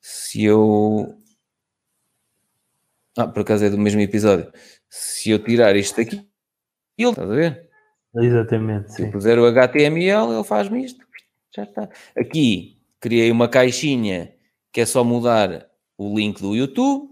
se 0.00 0.44
eu. 0.44 1.14
Ah, 3.16 3.26
por 3.26 3.42
acaso 3.42 3.64
é 3.64 3.70
do 3.70 3.78
mesmo 3.78 4.00
episódio. 4.00 4.52
Se 4.88 5.30
eu 5.30 5.38
tirar 5.38 5.76
isto 5.76 5.96
daqui, 5.96 6.16
ele, 6.96 7.10
estás 7.10 7.30
a 7.30 7.34
ver? 7.34 7.68
Exatamente. 8.16 8.92
Se 8.92 9.02
eu 9.02 9.10
puser 9.10 9.38
o 9.38 9.46
HTML, 9.46 10.32
ele 10.32 10.44
faz-me 10.44 10.84
isto. 10.84 11.06
Já 11.54 11.62
está. 11.62 11.88
Aqui 12.16 12.78
criei 13.00 13.30
uma 13.30 13.48
caixinha 13.48 14.34
que 14.72 14.80
é 14.80 14.86
só 14.86 15.04
mudar 15.04 15.68
o 15.96 16.16
link 16.16 16.40
do 16.40 16.54
YouTube. 16.54 17.08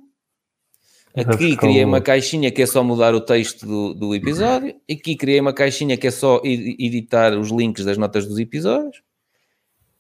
Aqui 1.17 1.57
criei 1.57 1.85
uma 1.85 2.01
caixinha 2.01 2.51
que 2.51 2.61
é 2.61 2.67
só 2.67 2.85
mudar 2.85 3.15
o 3.15 3.21
texto 3.21 3.67
do, 3.67 3.95
do 3.95 4.15
episódio. 4.15 4.75
Aqui 4.91 5.17
criei 5.17 5.41
uma 5.41 5.53
caixinha 5.53 5.97
que 5.97 6.07
é 6.07 6.11
só 6.11 6.43
editar 6.45 7.33
os 7.39 7.51
links 7.51 7.85
das 7.85 7.97
notas 7.97 8.27
dos 8.27 8.39
episódios. 8.39 9.03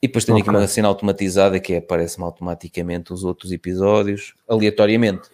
E 0.03 0.09
depois 0.09 0.27
tenho 0.27 0.39
okay. 0.39 0.51
aqui 0.51 0.59
uma 0.59 0.69
cena 0.69 0.89
automatizada 0.89 1.59
que 1.59 1.73
é, 1.73 1.79
aparece-me 1.79 2.25
automaticamente 2.25 3.15
os 3.15 3.25
outros 3.25 3.51
episódios, 3.51 4.35
aleatoriamente. 4.47 5.31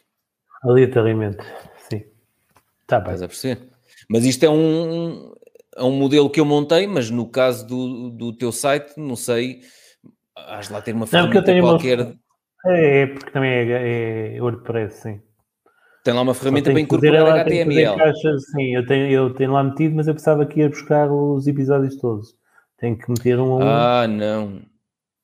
Aleatoriamente, 0.62 1.44
sim. 1.90 2.04
Está 2.82 3.00
bem. 3.00 3.14
Estás 3.14 3.22
a 3.22 3.28
perceber? 3.28 3.68
Mas 4.08 4.24
isto 4.24 4.44
é 4.44 4.48
um, 4.48 5.34
é 5.76 5.82
um 5.82 5.90
modelo 5.90 6.30
que 6.30 6.38
eu 6.38 6.44
montei, 6.44 6.86
mas 6.86 7.10
no 7.10 7.28
caso 7.28 7.66
do, 7.66 8.10
do 8.10 8.32
teu 8.32 8.52
site, 8.52 8.92
não 8.96 9.16
sei, 9.16 9.62
has 10.36 10.68
lá 10.68 10.80
ter 10.80 10.94
uma 10.94 11.08
ferramenta 11.08 11.52
não, 11.52 11.60
qualquer. 11.60 12.00
Uma... 12.00 12.14
É, 12.66 13.00
é, 13.00 13.06
porque 13.08 13.30
também 13.32 13.50
é, 13.50 14.36
é 14.36 14.40
WordPress, 14.40 15.02
sim. 15.02 15.20
Tem 16.02 16.12
lá 16.12 16.22
uma 16.22 16.34
ferramenta 16.34 16.70
para 16.70 16.80
incorporar 16.80 17.40
HTML. 17.40 17.96
Caixas, 17.96 18.42
sim, 18.50 18.74
eu 18.74 18.84
tenho, 18.86 19.10
eu 19.10 19.34
tenho 19.34 19.52
lá 19.52 19.62
metido, 19.62 19.94
mas 19.94 20.08
eu 20.08 20.14
pensava 20.14 20.44
que 20.44 20.60
ia 20.60 20.68
buscar 20.68 21.10
os 21.10 21.46
episódios 21.46 21.96
todos. 21.96 22.34
Tem 22.76 22.96
que 22.96 23.08
meter 23.08 23.38
um 23.38 23.52
a 23.52 23.56
um. 23.56 23.62
Ah, 23.62 24.08
não. 24.08 24.62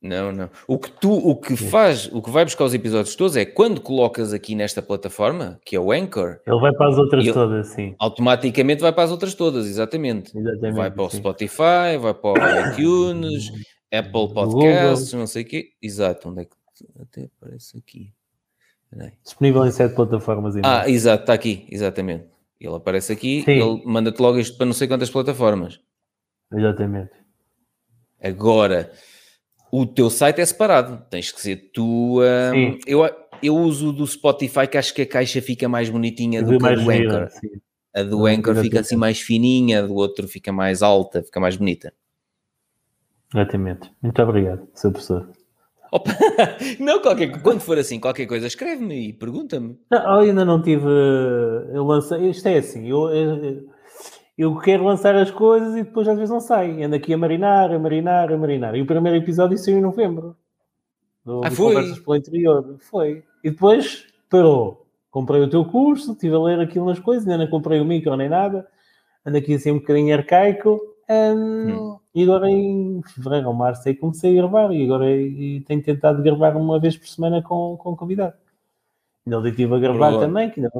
Não, 0.00 0.30
não. 0.30 0.48
O 0.68 0.78
que 0.78 0.90
tu, 0.92 1.12
o 1.12 1.34
que 1.34 1.56
faz, 1.56 2.08
o 2.12 2.22
que 2.22 2.30
vai 2.30 2.44
buscar 2.44 2.64
os 2.64 2.72
episódios 2.72 3.16
todos 3.16 3.36
é 3.36 3.44
quando 3.44 3.80
colocas 3.80 4.32
aqui 4.32 4.54
nesta 4.54 4.80
plataforma, 4.80 5.58
que 5.64 5.74
é 5.74 5.80
o 5.80 5.90
Anchor. 5.90 6.38
Ele 6.46 6.60
vai 6.60 6.72
para 6.72 6.88
as 6.88 6.98
outras 6.98 7.26
todas, 7.32 7.66
sim. 7.68 7.96
Automaticamente 7.98 8.80
vai 8.80 8.92
para 8.92 9.02
as 9.02 9.10
outras 9.10 9.34
todas, 9.34 9.66
exatamente. 9.66 10.38
exatamente 10.38 10.76
vai 10.76 10.90
para 10.92 11.02
o 11.02 11.10
Spotify, 11.10 11.98
vai 12.00 12.14
para 12.14 12.30
o 12.30 12.70
iTunes, 12.70 13.50
Apple 13.92 14.32
Podcasts, 14.32 15.12
não 15.14 15.26
sei 15.26 15.42
o 15.42 15.46
quê. 15.46 15.70
Exato, 15.82 16.28
onde 16.28 16.42
é 16.42 16.44
que 16.44 16.56
até 17.02 17.24
aparece 17.24 17.76
aqui? 17.76 18.12
Disponível 19.22 19.66
em 19.66 19.70
sete 19.70 19.94
plataformas. 19.94 20.56
Ainda. 20.56 20.82
Ah, 20.82 20.88
exato, 20.88 21.22
está 21.22 21.32
aqui, 21.32 21.66
exatamente. 21.70 22.24
Ele 22.60 22.74
aparece 22.74 23.12
aqui, 23.12 23.42
sim. 23.42 23.52
ele 23.52 23.82
manda-te 23.84 24.20
logo 24.20 24.38
isto 24.38 24.56
para 24.56 24.66
não 24.66 24.72
sei 24.72 24.88
quantas 24.88 25.10
plataformas. 25.10 25.80
Exatamente. 26.52 27.12
Agora, 28.20 28.90
o 29.70 29.86
teu 29.86 30.10
site 30.10 30.40
é 30.40 30.46
separado, 30.46 31.04
tens 31.08 31.30
que 31.30 31.40
ser 31.40 31.70
tu. 31.72 32.20
Um, 32.20 32.78
eu, 32.86 33.08
eu 33.42 33.56
uso 33.56 33.92
do 33.92 34.06
Spotify 34.06 34.66
que 34.66 34.78
acho 34.78 34.92
que 34.94 35.02
a 35.02 35.06
caixa 35.06 35.40
fica 35.40 35.68
mais 35.68 35.88
bonitinha 35.88 36.42
do 36.42 36.58
que 36.58 36.66
a 36.66 36.74
do 36.74 36.90
Anchor. 36.90 37.28
a 37.94 38.02
do 38.02 38.26
Anchor 38.26 38.56
fica 38.56 38.80
assim 38.80 38.96
mais 38.96 39.20
fininha, 39.20 39.80
a 39.80 39.86
do 39.86 39.94
outro 39.94 40.26
fica 40.26 40.50
mais 40.50 40.82
alta, 40.82 41.22
fica 41.22 41.38
mais 41.38 41.56
bonita. 41.56 41.92
Exatamente. 43.32 43.92
Muito 44.02 44.22
obrigado, 44.22 44.66
seu 44.74 44.90
professor. 44.90 45.30
Opa, 45.90 46.10
não, 46.78 47.00
qualquer, 47.00 47.40
quando 47.42 47.60
for 47.60 47.78
assim, 47.78 47.98
qualquer 47.98 48.26
coisa, 48.26 48.46
escreve-me 48.46 49.08
e 49.08 49.12
pergunta-me. 49.12 49.78
Não, 49.90 50.18
ainda 50.20 50.44
não 50.44 50.60
tive. 50.60 50.86
Eu 51.72 51.84
lancei. 51.84 52.30
Isto 52.30 52.48
é 52.48 52.58
assim, 52.58 52.88
eu, 52.88 53.08
eu 53.08 53.68
eu 54.38 54.56
quero 54.56 54.84
lançar 54.84 55.16
as 55.16 55.32
coisas 55.32 55.74
e 55.74 55.82
depois 55.82 56.06
às 56.06 56.14
vezes 56.16 56.30
não 56.30 56.38
sai. 56.38 56.80
Ando 56.84 56.94
aqui 56.94 57.12
a 57.12 57.18
marinar, 57.18 57.72
a 57.72 57.78
marinar, 57.78 58.32
a 58.32 58.38
marinar. 58.38 58.76
E 58.76 58.82
o 58.82 58.86
primeiro 58.86 59.18
episódio 59.18 59.58
saiu 59.58 59.78
em 59.78 59.82
novembro. 59.82 60.36
Do, 61.24 61.40
ah, 61.44 61.50
foi? 61.50 61.74
Conversas 61.74 61.98
pelo 61.98 62.16
interior. 62.16 62.76
Foi. 62.78 63.24
E 63.42 63.50
depois 63.50 64.06
parou. 64.30 64.86
Comprei 65.10 65.40
o 65.40 65.50
teu 65.50 65.64
curso, 65.64 66.12
estive 66.12 66.36
a 66.36 66.38
ler 66.38 66.60
aquilo 66.60 66.86
nas 66.86 67.00
coisas, 67.00 67.26
ainda 67.26 67.44
não 67.44 67.50
comprei 67.50 67.80
o 67.80 67.84
micro 67.84 68.14
nem 68.14 68.28
nada. 68.28 68.64
Ando 69.26 69.38
aqui 69.38 69.54
assim 69.54 69.72
um 69.72 69.80
bocadinho 69.80 70.14
arcaico. 70.16 70.80
Um, 71.10 71.70
hum. 71.70 71.98
E 72.14 72.22
agora 72.22 72.50
em 72.50 73.00
fevereiro 73.02 73.48
ou 73.48 73.54
março 73.54 73.88
aí 73.88 73.94
comecei 73.94 74.32
a 74.32 74.42
gravar 74.42 74.72
e 74.72 74.84
agora 74.84 75.10
e 75.10 75.60
tenho 75.62 75.82
tentado 75.82 76.22
gravar 76.22 76.56
uma 76.56 76.78
vez 76.78 76.96
por 76.96 77.08
semana 77.08 77.42
com, 77.42 77.76
com 77.76 77.96
convidado. 77.96 78.34
Ainda 79.26 79.48
estive 79.48 79.74
a 79.74 79.78
gravar 79.78 80.18
também, 80.18 80.50
que 80.50 80.60
ainda 80.60 80.70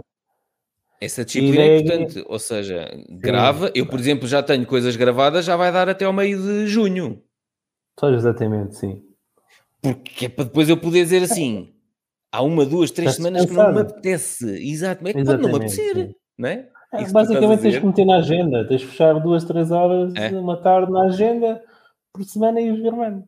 essa 1.00 1.24
disciplina 1.24 1.62
é 1.62 1.78
importante, 1.78 2.24
ou 2.26 2.38
seja, 2.38 2.90
grava. 3.08 3.70
Eu, 3.72 3.86
por 3.86 4.00
exemplo, 4.00 4.26
já 4.26 4.42
tenho 4.42 4.66
coisas 4.66 4.96
gravadas, 4.96 5.44
já 5.44 5.56
vai 5.56 5.70
dar 5.70 5.88
até 5.88 6.04
ao 6.04 6.12
meio 6.12 6.42
de 6.42 6.66
junho. 6.66 7.22
Só 7.98 8.10
exatamente, 8.10 8.76
sim. 8.76 9.04
Porque 9.80 10.26
é 10.26 10.28
para 10.28 10.44
depois 10.44 10.68
eu 10.68 10.76
poder 10.76 11.04
dizer 11.04 11.22
assim: 11.22 11.72
há 12.32 12.42
uma, 12.42 12.66
duas, 12.66 12.90
três 12.90 13.12
Estás 13.12 13.16
semanas 13.24 13.46
que 13.46 13.56
não 13.56 13.72
me 13.72 13.80
apetece. 13.80 14.44
Exato, 14.68 15.06
é 15.06 15.12
que 15.12 15.24
pode 15.24 15.42
não 15.42 15.50
me 15.50 15.56
apetecer, 15.56 16.16
não 16.36 16.48
é? 16.48 16.68
É 16.92 17.10
basicamente 17.10 17.60
tens 17.60 17.78
que 17.78 17.86
meter 17.86 18.04
na 18.06 18.16
agenda, 18.16 18.66
tens 18.66 18.82
que 18.82 18.90
fechar 18.90 19.20
duas, 19.20 19.44
três 19.44 19.70
horas, 19.70 20.14
é. 20.16 20.30
uma 20.30 20.56
tarde 20.56 20.90
na 20.90 21.02
agenda 21.02 21.62
por 22.12 22.24
semana 22.24 22.60
e 22.60 22.68
ir 22.68 22.82
gravando. 22.82 23.24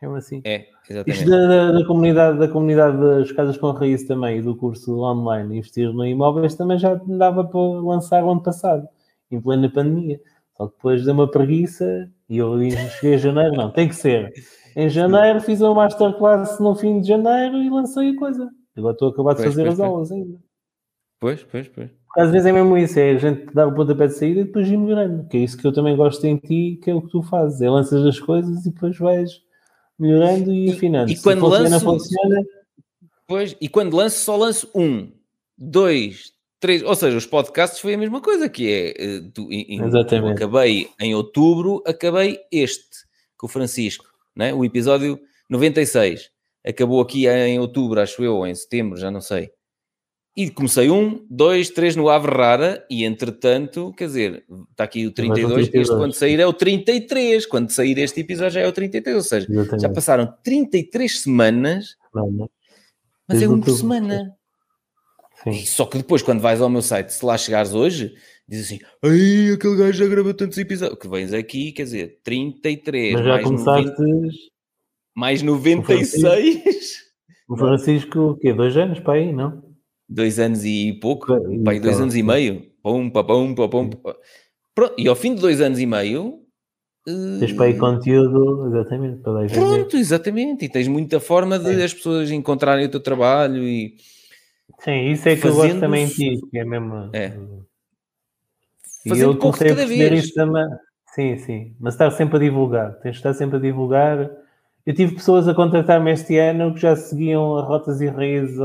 Chama 0.00 0.18
assim. 0.18 0.42
É, 0.44 0.66
exatamente. 0.88 1.18
Isto 1.18 1.30
da, 1.30 1.46
da, 1.46 1.72
da, 1.72 1.86
comunidade, 1.86 2.38
da 2.38 2.48
comunidade 2.48 2.98
das 2.98 3.32
casas 3.32 3.56
com 3.56 3.70
raiz 3.70 4.04
também 4.04 4.38
e 4.38 4.42
do 4.42 4.56
curso 4.56 5.00
online 5.00 5.58
investir 5.58 5.92
no 5.92 6.04
imóveis 6.04 6.54
também 6.54 6.78
já 6.78 6.94
dava 6.94 7.44
para 7.44 7.60
lançar 7.60 8.24
o 8.24 8.30
ano 8.30 8.42
passado, 8.42 8.86
em 9.30 9.40
plena 9.40 9.70
pandemia. 9.70 10.20
Só 10.56 10.66
que 10.66 10.74
depois 10.76 11.04
deu 11.04 11.14
uma 11.14 11.30
preguiça 11.30 12.10
e 12.28 12.38
eu 12.38 12.58
cheguei 12.98 13.14
a 13.14 13.18
janeiro, 13.18 13.56
não, 13.56 13.70
tem 13.70 13.88
que 13.88 13.96
ser. 13.96 14.32
Em 14.76 14.88
janeiro 14.88 15.40
fiz 15.40 15.60
uma 15.60 15.74
masterclass 15.74 16.58
no 16.58 16.74
fim 16.74 17.00
de 17.00 17.08
janeiro 17.08 17.56
e 17.58 17.70
lancei 17.70 18.10
a 18.10 18.16
coisa. 18.16 18.50
Agora 18.76 18.92
estou 18.92 19.08
a 19.08 19.10
acabar 19.12 19.34
de 19.34 19.42
pois, 19.42 19.48
fazer 19.50 19.62
pois, 19.64 19.80
as 19.80 19.86
aulas 19.86 20.12
ainda. 20.12 20.38
Pois, 21.20 21.44
pois, 21.44 21.68
pois. 21.68 21.90
Às 22.16 22.30
vezes 22.30 22.46
é 22.46 22.52
mesmo 22.52 22.76
isso, 22.78 22.98
é 22.98 23.10
a 23.10 23.18
gente 23.18 23.52
dar 23.52 23.66
o 23.66 23.74
pontapé 23.74 24.06
de 24.06 24.14
saída 24.14 24.40
e 24.40 24.44
depois 24.44 24.68
ir 24.68 24.76
melhorando. 24.76 25.26
Que 25.28 25.36
é 25.36 25.40
isso 25.40 25.56
que 25.56 25.66
eu 25.66 25.72
também 25.72 25.96
gosto 25.96 26.24
em 26.24 26.36
ti, 26.36 26.78
que 26.82 26.90
é 26.90 26.94
o 26.94 27.02
que 27.02 27.10
tu 27.10 27.22
fazes. 27.22 27.60
É 27.60 27.68
lanças 27.68 28.06
as 28.06 28.20
coisas 28.20 28.64
e 28.64 28.70
depois 28.70 28.96
vais 28.96 29.42
melhorando 29.98 30.52
e 30.52 30.70
afinando. 30.70 31.10
E, 31.10 31.16
quando 31.16 31.40
funciona, 31.40 31.68
lanço, 31.68 31.84
funciona. 31.84 32.42
Pois, 33.26 33.56
e 33.60 33.68
quando 33.68 33.96
lanço, 33.96 34.18
só 34.18 34.36
lanço 34.36 34.70
um, 34.74 35.10
dois, 35.56 36.32
três. 36.60 36.82
Ou 36.82 36.94
seja, 36.94 37.16
os 37.16 37.26
podcasts 37.26 37.80
foi 37.80 37.94
a 37.94 37.98
mesma 37.98 38.20
coisa, 38.20 38.48
que 38.48 38.70
é. 38.70 38.94
Eh, 38.96 39.20
tu, 39.32 39.50
em, 39.50 39.82
Exatamente. 39.82 40.36
acabei 40.36 40.88
em 41.00 41.14
outubro, 41.14 41.82
acabei 41.86 42.38
este, 42.52 43.04
com 43.36 43.46
o 43.46 43.50
Francisco, 43.50 44.04
né? 44.36 44.54
o 44.54 44.64
episódio 44.64 45.18
96. 45.48 46.30
Acabou 46.66 47.00
aqui 47.00 47.26
em 47.26 47.58
outubro, 47.58 48.00
acho 48.00 48.22
eu, 48.22 48.36
ou 48.36 48.46
em 48.46 48.54
setembro, 48.54 48.98
já 48.98 49.10
não 49.10 49.20
sei. 49.20 49.50
E 50.36 50.50
comecei 50.50 50.90
um, 50.90 51.24
dois, 51.30 51.70
três 51.70 51.94
no 51.94 52.08
Ave 52.08 52.26
Rara 52.26 52.84
e 52.90 53.04
entretanto, 53.04 53.92
quer 53.96 54.06
dizer, 54.06 54.44
está 54.72 54.82
aqui 54.82 55.06
o 55.06 55.12
32, 55.12 55.68
32. 55.68 55.74
este 55.74 55.96
quando 55.96 56.12
sair 56.12 56.40
é 56.40 56.46
o 56.46 56.52
33, 56.52 57.46
quando 57.46 57.70
sair 57.70 57.96
este 57.98 58.20
episódio 58.20 58.50
já 58.50 58.60
é 58.62 58.66
o 58.66 58.72
33, 58.72 59.14
ou 59.14 59.22
seja, 59.22 59.46
Exatamente. 59.48 59.82
já 59.82 59.88
passaram 59.90 60.34
33 60.42 61.20
semanas, 61.20 61.96
não, 62.12 62.32
não. 62.32 62.50
mas 63.28 63.40
é 63.40 63.48
um 63.48 63.60
por 63.60 63.70
semana. 63.70 64.34
só 65.66 65.86
que 65.86 65.98
depois, 65.98 66.20
quando 66.20 66.40
vais 66.40 66.60
ao 66.60 66.68
meu 66.68 66.82
site, 66.82 67.10
se 67.10 67.24
lá 67.24 67.38
chegares 67.38 67.72
hoje, 67.72 68.12
diz 68.48 68.64
assim, 68.64 68.80
ai, 69.04 69.52
aquele 69.54 69.76
gajo 69.76 69.92
já 69.92 70.08
gravou 70.08 70.34
tantos 70.34 70.58
episódios, 70.58 70.98
que 70.98 71.06
vens 71.06 71.32
aqui, 71.32 71.70
quer 71.70 71.84
dizer, 71.84 72.18
33, 72.24 73.14
mas 73.14 73.24
já 73.24 73.32
mais, 73.34 73.44
começaste... 73.44 74.02
90, 74.02 74.28
mais 75.14 75.42
96... 75.42 77.04
O 77.46 77.56
Francisco, 77.56 78.18
o 78.18 78.36
quê? 78.36 78.52
Dois 78.52 78.74
anos 78.76 78.98
para 79.00 79.14
aí, 79.14 79.30
não? 79.30 79.73
Dois 80.08 80.38
anos 80.38 80.64
e 80.64 80.92
pouco, 81.00 81.32
aí, 81.66 81.80
dois 81.80 82.00
anos 82.00 82.14
e 82.14 82.22
meio. 82.22 82.62
Pum, 82.82 83.08
pum, 83.10 83.54
pum, 83.54 83.68
pum. 83.68 83.90
Pronto, 84.74 84.94
e 84.98 85.08
ao 85.08 85.16
fim 85.16 85.34
de 85.34 85.40
dois 85.40 85.60
anos 85.60 85.78
e 85.78 85.86
meio. 85.86 86.40
Tens 87.04 87.52
para 87.52 87.66
aí 87.66 87.76
conteúdo, 87.76 88.68
exatamente, 88.68 89.22
para 89.22 89.32
dar 89.32 89.50
Pronto, 89.50 89.96
exatamente. 89.96 90.64
E 90.64 90.68
tens 90.68 90.88
muita 90.88 91.20
forma 91.20 91.58
de 91.58 91.82
as 91.82 91.92
pessoas 91.92 92.30
encontrarem 92.30 92.86
o 92.86 92.90
teu 92.90 93.00
trabalho 93.00 93.62
e. 93.62 93.96
Sim, 94.80 95.10
isso 95.10 95.28
é 95.28 95.36
que 95.36 95.46
eu 95.46 95.54
gosto 95.54 95.80
também 95.80 96.06
de 96.06 96.14
ti, 96.14 96.40
que 96.50 96.58
é 96.58 96.64
mesmo. 96.64 97.10
É. 97.12 97.32
E 99.06 99.20
eu 99.20 99.36
comecei 99.36 99.70
a 99.70 99.74
perceber 99.74 100.12
isso 100.14 100.34
também. 100.34 100.64
Sim, 101.14 101.38
sim. 101.38 101.76
Mas 101.78 101.94
estar 101.94 102.10
sempre 102.10 102.36
a 102.36 102.40
divulgar. 102.40 102.94
Tens 103.00 103.12
de 103.12 103.18
estar 103.18 103.34
sempre 103.34 103.58
a 103.58 103.60
divulgar. 103.60 104.30
Eu 104.84 104.94
tive 104.94 105.14
pessoas 105.14 105.46
a 105.46 105.54
contratar-me 105.54 106.10
este 106.10 106.36
ano 106.38 106.74
que 106.74 106.80
já 106.80 106.96
seguiam 106.96 107.56
a 107.56 107.62
Rotas 107.62 108.00
e 108.00 108.06
Raízes 108.06 108.58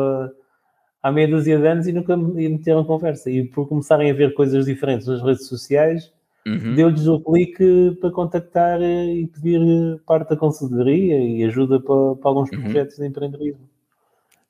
há 1.01 1.11
meia 1.11 1.27
dúzia 1.27 1.57
de 1.57 1.67
anos 1.67 1.87
e 1.87 1.93
nunca 1.93 2.15
me 2.15 2.49
meteram 2.49 2.83
conversa. 2.83 3.29
E 3.29 3.45
por 3.45 3.67
começarem 3.67 4.09
a 4.09 4.13
ver 4.13 4.33
coisas 4.33 4.65
diferentes 4.65 5.07
nas 5.07 5.21
redes 5.21 5.47
sociais, 5.47 6.11
uhum. 6.45 6.75
deu-lhes 6.75 7.07
o 7.07 7.19
clique 7.19 7.97
para 7.99 8.11
contactar 8.11 8.81
e 8.81 9.27
pedir 9.27 9.99
parte 10.05 10.29
da 10.29 10.37
consultoria 10.37 11.17
e 11.17 11.43
ajuda 11.43 11.79
para, 11.79 12.15
para 12.15 12.29
alguns 12.29 12.51
uhum. 12.51 12.61
projetos 12.61 12.97
de 12.97 13.07
empreendedorismo. 13.07 13.69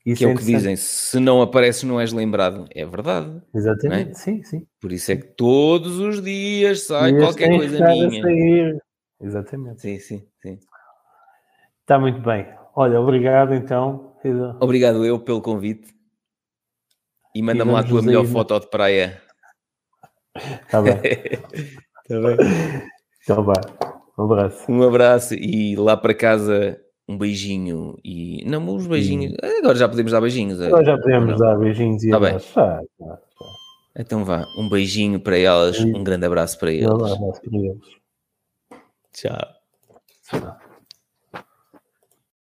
Isso 0.06 0.20
que 0.20 0.26
é, 0.26 0.30
é 0.30 0.34
o 0.34 0.38
que 0.38 0.46
dizem, 0.46 0.76
se 0.76 1.20
não 1.20 1.42
apareces 1.42 1.84
não 1.84 2.00
és 2.00 2.12
lembrado. 2.12 2.66
É 2.74 2.86
verdade. 2.86 3.42
Exatamente, 3.54 4.12
é? 4.12 4.14
sim, 4.14 4.44
sim. 4.44 4.66
Por 4.82 4.92
isso 4.92 5.12
é 5.12 5.18
que 5.18 5.28
todos 5.28 6.00
os 6.00 6.22
dias 6.22 6.84
sai 6.84 7.12
dias 7.12 7.24
qualquer 7.24 7.50
coisa 7.50 7.88
minha. 7.88 8.24
Sair. 8.24 8.80
Exatamente. 9.22 9.82
Sim, 9.82 10.00
sim, 10.00 10.24
sim. 10.42 10.60
Está 11.82 12.00
muito 12.00 12.22
bem. 12.22 12.48
Olha, 12.76 13.00
obrigado 13.00 13.54
então. 13.54 14.14
Obrigado 14.60 15.06
eu 15.06 15.20
pelo 15.20 15.42
convite. 15.42 15.99
E 17.40 17.42
manda-me 17.42 17.72
lá 17.72 17.80
a 17.80 17.84
tua 17.84 18.02
melhor 18.02 18.26
foto 18.26 18.60
de 18.60 18.70
praia. 18.70 19.22
Está 20.36 20.82
bem. 20.82 21.00
Está 22.04 22.20
bem. 22.20 22.38
Então 23.24 23.44
vá. 23.46 23.54
Um 24.18 24.24
abraço. 24.24 24.66
Um 24.70 24.84
abraço 24.84 25.34
e 25.36 25.74
lá 25.78 25.96
para 25.96 26.14
casa 26.14 26.78
um 27.08 27.18
beijinho 27.18 27.98
e. 28.04 28.44
Não, 28.46 28.60
uns 28.60 28.88
beijinhos. 28.88 29.38
Agora 29.60 29.78
já 29.78 29.88
podemos 29.88 30.12
dar 30.12 30.20
beijinhos. 30.20 30.62
Agora 30.62 30.84
já 30.84 30.98
podemos 30.98 31.40
dar 31.40 31.58
beijinhos 31.58 32.04
e 32.04 32.10
tá 32.10 32.20
bem. 32.20 32.36
Ah, 32.36 32.40
tá, 32.58 32.82
tá. 33.00 33.20
Então 33.98 34.26
vá, 34.26 34.44
um 34.58 34.68
beijinho 34.68 35.18
para 35.18 35.38
elas, 35.38 35.80
um 35.80 36.04
grande 36.04 36.26
abraço 36.26 36.60
para 36.60 36.74
eles. 36.74 36.90
Um 36.90 36.96
abraço 36.96 37.42
para 37.42 37.58
eles. 37.58 37.80
Tchau. 39.14 39.48
Tchau. 40.30 40.69